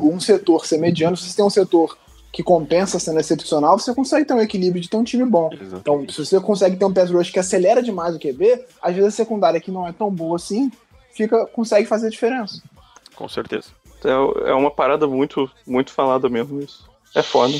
Um 0.03 0.19
setor 0.19 0.65
ser 0.65 0.77
mediano, 0.77 1.15
se 1.15 1.29
você 1.29 1.37
tem 1.37 1.45
um 1.45 1.49
setor 1.49 1.97
que 2.35 2.43
compensa 2.43 2.99
sendo 2.99 3.17
excepcional, 3.17 3.79
você 3.79 3.95
consegue 3.95 4.25
ter 4.25 4.33
um 4.33 4.41
equilíbrio 4.41 4.81
de 4.81 4.89
ter 4.89 4.97
um 4.97 5.05
time 5.05 5.23
bom. 5.23 5.49
Exatamente. 5.53 5.79
Então, 5.79 6.05
se 6.09 6.25
você 6.25 6.37
consegue 6.41 6.75
ter 6.75 6.83
um 6.83 6.93
pass 6.93 7.09
rush 7.09 7.31
que 7.31 7.39
acelera 7.39 7.81
demais 7.81 8.13
o 8.13 8.19
QB, 8.19 8.65
às 8.81 8.93
vezes 8.93 9.13
a 9.13 9.15
secundária 9.15 9.61
que 9.61 9.71
não 9.71 9.87
é 9.87 9.93
tão 9.93 10.11
boa 10.11 10.35
assim, 10.35 10.69
fica, 11.13 11.45
consegue 11.45 11.87
fazer 11.87 12.09
diferença. 12.09 12.61
Com 13.15 13.29
certeza. 13.29 13.69
É, 14.03 14.49
é 14.49 14.53
uma 14.53 14.69
parada 14.69 15.07
muito, 15.07 15.49
muito 15.65 15.93
falada 15.93 16.27
mesmo 16.27 16.59
isso. 16.59 16.89
É 17.15 17.23
foda. 17.23 17.53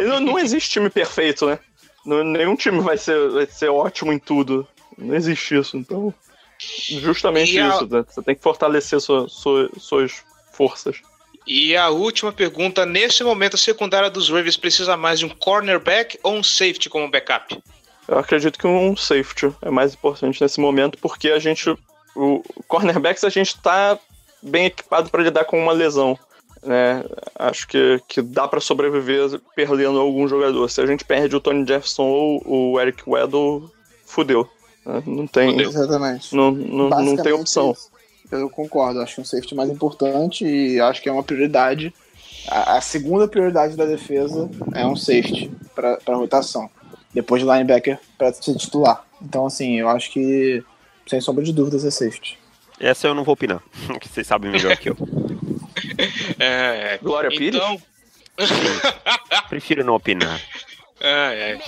não, 0.00 0.18
não 0.18 0.38
existe 0.40 0.70
time 0.70 0.90
perfeito, 0.90 1.46
né? 1.46 1.56
nenhum 2.04 2.56
time 2.56 2.80
vai 2.80 2.98
ser, 2.98 3.30
vai 3.30 3.46
ser 3.46 3.68
ótimo 3.68 4.12
em 4.12 4.18
tudo. 4.18 4.66
Não 4.98 5.14
existe 5.14 5.56
isso. 5.56 5.76
Então, 5.76 6.12
justamente 6.58 7.56
a... 7.60 7.68
isso. 7.68 7.86
Né? 7.86 8.04
Você 8.08 8.20
tem 8.20 8.34
que 8.34 8.42
fortalecer 8.42 9.00
sua, 9.00 9.28
sua, 9.28 9.70
suas 9.78 10.24
forças. 10.50 11.00
E 11.46 11.76
a 11.76 11.88
última 11.90 12.32
pergunta: 12.32 12.84
nesse 12.86 13.24
momento, 13.24 13.54
a 13.54 13.58
secundária 13.58 14.10
dos 14.10 14.28
Ravens 14.28 14.56
precisa 14.56 14.96
mais 14.96 15.18
de 15.18 15.26
um 15.26 15.28
cornerback 15.28 16.18
ou 16.22 16.34
um 16.34 16.42
safety 16.42 16.88
como 16.88 17.10
backup? 17.10 17.60
Eu 18.06 18.18
acredito 18.18 18.58
que 18.58 18.66
um 18.66 18.96
safety 18.96 19.52
é 19.62 19.70
mais 19.70 19.94
importante 19.94 20.40
nesse 20.40 20.60
momento, 20.60 20.98
porque 20.98 21.30
a 21.30 21.38
gente. 21.38 21.70
O 22.16 22.42
cornerbacks 22.66 23.22
a 23.22 23.28
gente 23.28 23.54
está 23.54 23.96
bem 24.42 24.66
equipado 24.66 25.10
para 25.10 25.22
lidar 25.22 25.44
com 25.44 25.62
uma 25.62 25.72
lesão. 25.72 26.18
Né? 26.62 27.04
Acho 27.38 27.68
que, 27.68 28.02
que 28.08 28.20
dá 28.20 28.48
para 28.48 28.60
sobreviver 28.60 29.40
perdendo 29.54 29.98
algum 30.00 30.26
jogador. 30.26 30.68
Se 30.68 30.80
a 30.80 30.86
gente 30.86 31.04
perde 31.04 31.36
o 31.36 31.40
Tony 31.40 31.66
Jefferson 31.66 32.02
ou 32.02 32.42
o 32.44 32.80
Eric 32.80 33.02
Weddle, 33.06 33.70
fudeu. 34.04 34.48
Né? 34.84 35.02
Não 35.06 35.26
tem. 35.26 35.52
Fudeu. 35.52 35.70
Exatamente. 35.70 36.34
Não, 36.34 36.50
não, 36.50 36.88
não 36.88 37.16
tem 37.16 37.32
opção. 37.32 37.74
Eu 38.30 38.48
concordo, 38.48 39.00
acho 39.00 39.16
que 39.16 39.20
um 39.20 39.24
safety 39.24 39.54
mais 39.54 39.70
importante 39.70 40.44
e 40.44 40.80
acho 40.80 41.02
que 41.02 41.08
é 41.08 41.12
uma 41.12 41.22
prioridade. 41.22 41.92
A, 42.48 42.76
a 42.76 42.80
segunda 42.80 43.26
prioridade 43.26 43.76
da 43.76 43.84
defesa 43.84 44.48
é 44.74 44.86
um 44.86 44.96
safety 44.96 45.50
para 45.74 45.98
rotação. 46.08 46.70
Depois 47.12 47.42
de 47.42 47.48
linebacker 47.48 47.98
para 48.16 48.32
ser 48.32 48.54
titular. 48.56 49.04
Então, 49.20 49.46
assim, 49.46 49.80
eu 49.80 49.88
acho 49.88 50.10
que, 50.12 50.62
sem 51.06 51.20
sombra 51.20 51.42
de 51.42 51.52
dúvidas, 51.52 51.84
é 51.84 51.90
safety. 51.90 52.38
Essa 52.78 53.08
eu 53.08 53.14
não 53.14 53.24
vou 53.24 53.34
opinar, 53.34 53.60
que 54.00 54.08
vocês 54.08 54.26
sabem 54.26 54.50
melhor 54.50 54.76
que 54.76 54.90
eu. 54.90 54.96
É, 56.38 56.98
Glória 57.02 57.28
Pires? 57.28 57.54
Então... 57.54 57.80
Prefiro 59.48 59.84
não 59.84 59.94
opinar. 59.94 60.40
É, 61.00 61.52
é. 61.52 61.58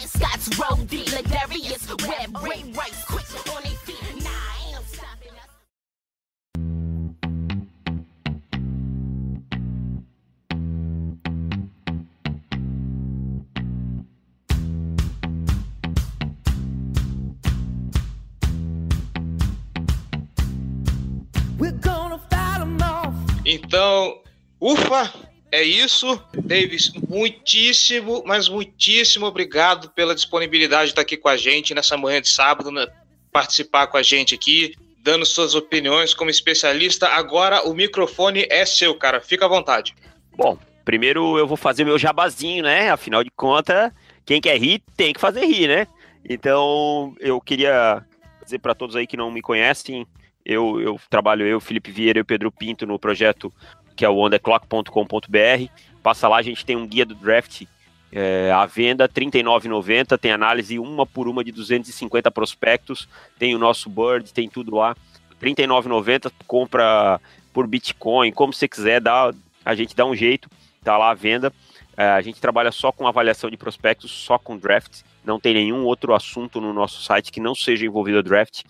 Então, 23.53 24.21
ufa, 24.61 25.13
É 25.55 25.63
isso, 25.63 26.19
Davis. 26.33 26.91
Muitíssimo, 27.11 28.23
mas 28.25 28.49
muitíssimo 28.49 29.27
obrigado 29.27 29.91
pela 29.91 30.15
disponibilidade 30.15 30.87
de 30.87 30.93
estar 30.93 31.03
aqui 31.03 31.15
com 31.15 31.29
a 31.29 31.37
gente 31.37 31.75
nessa 31.75 31.95
manhã 31.95 32.23
de 32.23 32.29
sábado, 32.31 32.71
né? 32.71 32.87
participar 33.33 33.87
com 33.87 33.97
a 33.97 34.03
gente 34.03 34.35
aqui, 34.35 34.75
dando 35.03 35.25
suas 35.27 35.55
opiniões 35.55 36.15
como 36.15 36.31
especialista. 36.31 37.09
Agora 37.09 37.67
o 37.69 37.75
microfone 37.75 38.47
é 38.51 38.65
seu, 38.65 38.95
cara. 38.95 39.21
Fica 39.21 39.47
à 39.47 39.49
vontade. 39.49 39.95
Bom, 40.37 40.57
primeiro 40.85 41.39
eu 41.39 41.47
vou 41.47 41.57
fazer 41.57 41.85
meu 41.85 41.99
jabazinho, 41.99 42.63
né? 42.63 42.91
Afinal 42.91 43.25
de 43.25 43.31
contas, 43.31 43.91
quem 44.25 44.41
quer 44.41 44.59
rir 44.59 44.83
tem 44.97 45.13
que 45.13 45.21
fazer 45.21 45.45
rir, 45.47 45.67
né? 45.67 45.87
Então 46.29 47.15
eu 47.19 47.41
queria 47.41 48.05
dizer 48.45 48.59
para 48.59 48.75
todos 48.75 48.95
aí 48.95 49.07
que 49.07 49.17
não 49.17 49.31
me 49.31 49.41
conhecem, 49.41 50.07
eu, 50.45 50.81
eu 50.81 51.01
trabalho 51.09 51.47
eu, 51.47 51.61
Felipe 51.61 51.91
Vieira 51.91 52.19
e 52.19 52.23
o 52.23 52.25
Pedro 52.25 52.51
Pinto 52.51 52.87
no 52.87 52.99
projeto 52.99 53.53
que 53.95 54.05
é 54.05 54.09
o 54.09 54.17
ontheclock.com.br. 54.17 55.67
Passa 56.03 56.29
lá, 56.29 56.39
a 56.39 56.43
gente 56.43 56.65
tem 56.65 56.77
um 56.77 56.87
guia 56.87 57.07
do 57.07 57.15
draft 57.15 57.63
é, 58.11 58.51
à 58.53 58.67
venda, 58.67 59.05
R$ 59.05 59.11
39,90. 59.11 60.19
Tem 60.19 60.33
análise 60.33 60.79
uma 60.79 61.07
por 61.07 61.29
uma 61.29 61.45
de 61.45 61.53
250 61.53 62.31
prospectos. 62.31 63.09
Tem 63.39 63.55
o 63.55 63.59
nosso 63.59 63.89
Bird, 63.89 64.33
tem 64.33 64.49
tudo 64.49 64.77
lá. 64.77 64.97
R$ 65.41 65.55
39,90. 65.55 66.33
Compra 66.47 67.21
por 67.53 67.67
Bitcoin, 67.67 68.33
como 68.33 68.53
você 68.53 68.67
quiser, 68.67 69.01
dá, 69.01 69.33
a 69.65 69.75
gente 69.75 69.95
dá 69.95 70.07
um 70.07 70.15
jeito. 70.15 70.49
Tá 70.83 70.97
lá 70.97 71.11
à 71.11 71.15
venda. 71.15 71.53
É, 71.97 72.09
a 72.09 72.21
gente 72.21 72.41
trabalha 72.41 72.73
só 72.73 72.91
com 72.91 73.07
avaliação 73.07 73.51
de 73.51 73.57
prospectos, 73.57 74.11
só 74.11 74.39
com 74.39 74.57
draft. 74.57 75.03
Não 75.25 75.39
tem 75.39 75.55
nenhum 75.55 75.85
outro 75.85 76.15
assunto 76.15 76.61
no 76.61 76.73
nosso 76.73 77.03
site 77.03 77.31
que 77.31 77.39
não 77.39 77.55
seja 77.55 77.87
envolvido 77.87 78.19
a 78.19 78.23
draft. 78.23 78.63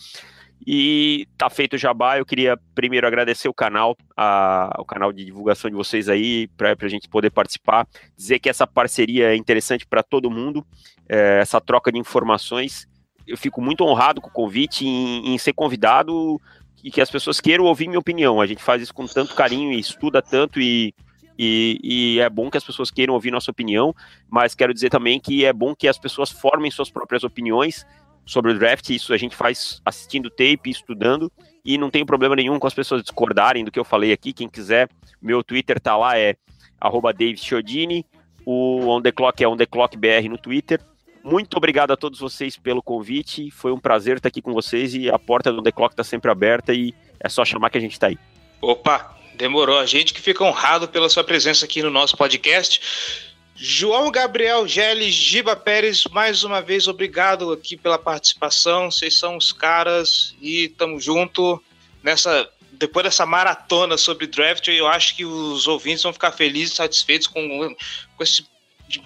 E 0.67 1.27
tá 1.37 1.51
feito 1.51 1.75
o 1.75 1.79
jabá, 1.79 2.19
eu 2.19 2.27
queria 2.27 2.57
primeiro 2.75 3.07
agradecer 3.07 3.49
o 3.49 3.55
canal, 3.55 3.97
a, 4.17 4.73
o 4.79 4.85
canal 4.85 5.13
de 5.13 5.25
divulgação 5.25 5.69
de 5.69 5.77
vocês 5.77 6.09
aí, 6.09 6.47
para 6.57 6.77
a 6.81 6.89
gente 6.89 7.09
poder 7.09 7.31
participar, 7.31 7.87
dizer 8.17 8.39
que 8.39 8.49
essa 8.49 8.67
parceria 8.67 9.33
é 9.33 9.37
interessante 9.37 9.85
para 9.87 10.03
todo 10.03 10.31
mundo, 10.31 10.65
é, 11.09 11.41
essa 11.41 11.61
troca 11.61 11.91
de 11.91 11.99
informações. 11.99 12.87
Eu 13.27 13.37
fico 13.37 13.61
muito 13.61 13.85
honrado 13.85 14.21
com 14.21 14.29
o 14.29 14.33
convite 14.33 14.87
em, 14.87 15.35
em 15.35 15.39
ser 15.39 15.53
convidado 15.53 16.41
e 16.83 16.91
que 16.91 17.01
as 17.01 17.11
pessoas 17.11 17.41
queiram 17.41 17.65
ouvir 17.65 17.89
minha 17.89 17.99
opinião. 17.99 18.41
A 18.41 18.47
gente 18.47 18.63
faz 18.63 18.83
isso 18.83 18.95
com 18.95 19.07
tanto 19.07 19.35
carinho 19.35 19.73
e 19.73 19.81
estuda 19.81 20.23
tanto 20.23 20.61
e, 20.61 20.95
e, 21.37 21.79
e, 21.83 22.21
é 22.21 22.29
bom 22.31 22.51
que 22.51 22.57
as 22.57 22.65
pessoas 22.65 22.91
queiram 22.91 23.15
ouvir 23.15 23.31
nossa 23.31 23.51
opinião, 23.51 23.95
mas 24.31 24.55
quero 24.55 24.73
dizer 24.73 24.91
também 24.91 25.19
que 25.19 25.45
é 25.45 25.53
bom 25.53 25.75
que 25.75 25.89
as 25.89 25.99
pessoas 25.99 26.31
formem 26.31 26.71
suas 26.71 26.91
próprias 26.91 27.25
opiniões 27.25 27.85
sobre 28.24 28.53
o 28.53 28.59
draft, 28.59 28.89
isso 28.90 29.12
a 29.12 29.16
gente 29.16 29.35
faz 29.36 29.81
assistindo 29.85 30.31
tape, 30.31 30.70
estudando, 30.70 31.31
e 31.65 31.77
não 31.77 31.90
tem 31.90 32.05
problema 32.05 32.36
nenhum 32.36 32.59
com 32.59 32.66
as 32.66 32.74
pessoas 32.74 33.03
discordarem 33.03 33.65
do 33.65 33.70
que 33.70 33.78
eu 33.78 33.85
falei 33.85 34.12
aqui. 34.12 34.32
Quem 34.32 34.49
quiser, 34.49 34.89
meu 35.20 35.43
Twitter 35.43 35.81
tá 35.81 35.97
lá, 35.97 36.19
é 36.19 36.36
arroba 36.81 37.12
o 38.44 38.89
On 38.89 39.01
The 39.01 39.12
Clock 39.12 39.43
é 39.43 39.49
On 39.49 39.57
The 39.57 39.66
Clock 39.66 39.97
BR 39.97 40.28
no 40.28 40.36
Twitter. 40.36 40.81
Muito 41.23 41.57
obrigado 41.57 41.93
a 41.93 41.97
todos 41.97 42.19
vocês 42.19 42.57
pelo 42.57 42.82
convite, 42.82 43.51
foi 43.53 43.70
um 43.70 43.78
prazer 43.78 44.16
estar 44.16 44.28
aqui 44.28 44.43
com 44.43 44.53
vocês 44.53 44.94
e 44.94 45.09
a 45.09 45.19
porta 45.19 45.53
do 45.53 45.61
On 45.61 45.62
The 45.62 45.70
Clock 45.70 45.93
está 45.93 46.03
sempre 46.03 46.31
aberta 46.31 46.74
e 46.74 46.93
é 47.20 47.28
só 47.28 47.44
chamar 47.44 47.70
que 47.70 47.78
a 47.78 47.81
gente 47.81 47.93
está 47.93 48.09
aí. 48.09 48.19
Opa, 48.61 49.16
demorou. 49.36 49.78
A 49.78 49.86
gente 49.86 50.12
que 50.12 50.20
fica 50.20 50.43
honrado 50.43 50.89
pela 50.89 51.09
sua 51.09 51.23
presença 51.23 51.65
aqui 51.65 51.82
no 51.82 51.90
nosso 51.90 52.16
podcast. 52.16 53.32
João 53.55 54.11
Gabriel 54.11 54.66
Geles, 54.66 55.15
Giba 55.15 55.55
Pérez, 55.55 56.05
mais 56.11 56.43
uma 56.43 56.61
vez 56.61 56.89
obrigado 56.89 57.53
aqui 57.53 57.77
pela 57.77 57.99
participação. 57.99 58.91
Vocês 58.91 59.16
são 59.16 59.37
os 59.37 59.53
caras 59.53 60.35
e 60.41 60.69
tamo 60.70 60.99
junto 60.99 61.62
nessa 62.03 62.49
depois 62.73 63.05
dessa 63.05 63.24
maratona 63.24 63.97
sobre 63.97 64.27
draft. 64.27 64.66
Eu 64.69 64.89
acho 64.89 65.15
que 65.15 65.24
os 65.24 65.69
ouvintes 65.69 66.03
vão 66.03 66.12
ficar 66.12 66.33
felizes 66.33 66.73
e 66.73 66.77
satisfeitos 66.77 67.29
com, 67.29 67.77
com 68.16 68.23
esse 68.23 68.45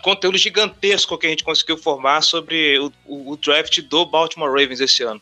conteúdo 0.02 0.38
gigantesco 0.38 1.18
que 1.18 1.26
a 1.26 1.30
gente 1.30 1.44
conseguiu 1.44 1.76
formar 1.76 2.22
sobre 2.22 2.78
o, 2.78 2.92
o 3.06 3.36
draft 3.36 3.80
do 3.82 4.06
Baltimore 4.06 4.50
Ravens 4.50 4.80
esse 4.80 5.02
ano. 5.02 5.20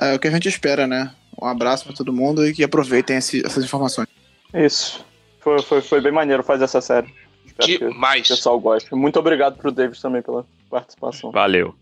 É 0.00 0.14
o 0.14 0.18
que 0.18 0.28
a 0.28 0.30
gente 0.30 0.48
espera, 0.48 0.86
né? 0.86 1.12
Um 1.40 1.46
abraço 1.46 1.84
para 1.84 1.94
todo 1.94 2.12
mundo 2.12 2.46
e 2.46 2.54
que 2.54 2.64
aproveitem 2.64 3.16
esse, 3.16 3.44
essas 3.44 3.62
informações. 3.62 4.08
Isso. 4.54 5.04
Foi, 5.40 5.62
foi, 5.62 5.82
foi 5.82 6.00
bem 6.00 6.12
maneiro 6.12 6.42
fazer 6.42 6.64
essa 6.64 6.80
série. 6.80 7.12
Demais. 7.58 8.26
o 8.26 8.34
pessoal 8.34 8.60
gosta. 8.60 8.94
Muito 8.94 9.18
obrigado 9.18 9.56
pro 9.56 9.72
David 9.72 10.00
também 10.00 10.22
pela 10.22 10.46
participação. 10.70 11.30
Valeu. 11.30 11.74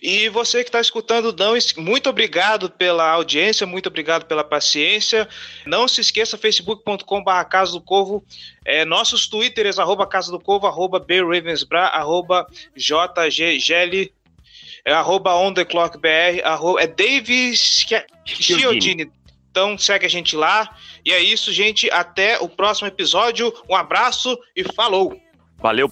E 0.00 0.28
você 0.28 0.62
que 0.62 0.68
está 0.68 0.80
escutando, 0.80 1.34
não, 1.36 1.54
muito 1.78 2.08
obrigado 2.08 2.70
pela 2.70 3.10
audiência, 3.10 3.66
muito 3.66 3.88
obrigado 3.88 4.24
pela 4.24 4.44
paciência. 4.44 5.28
Não 5.66 5.88
se 5.88 6.00
esqueça, 6.00 6.38
facebook.com.br 6.38 7.44
Casa 7.50 7.72
do 7.72 7.80
Corvo, 7.80 8.24
é, 8.64 8.84
nossos 8.84 9.26
twitters, 9.26 9.78
arroba 9.78 10.06
Casa 10.06 10.30
do 10.30 10.38
Corvo, 10.38 10.66
arroba 10.66 11.00
bravensbra, 11.00 11.86
arroba 11.86 12.46
jggl, 12.76 14.12
é, 14.84 14.92
arroba 14.92 15.34
ontheclockbr, 15.34 16.40
arroba, 16.44 16.80
é 16.80 16.86
Davis 16.86 17.84
Chiodini. 18.24 19.10
Então 19.50 19.76
segue 19.76 20.06
a 20.06 20.10
gente 20.10 20.36
lá. 20.36 20.76
E 21.08 21.12
é 21.12 21.22
isso, 21.22 21.50
gente. 21.50 21.90
Até 21.90 22.38
o 22.38 22.50
próximo 22.50 22.86
episódio. 22.86 23.50
Um 23.66 23.74
abraço 23.74 24.38
e 24.54 24.62
falou! 24.74 25.18
Valeu! 25.56 25.88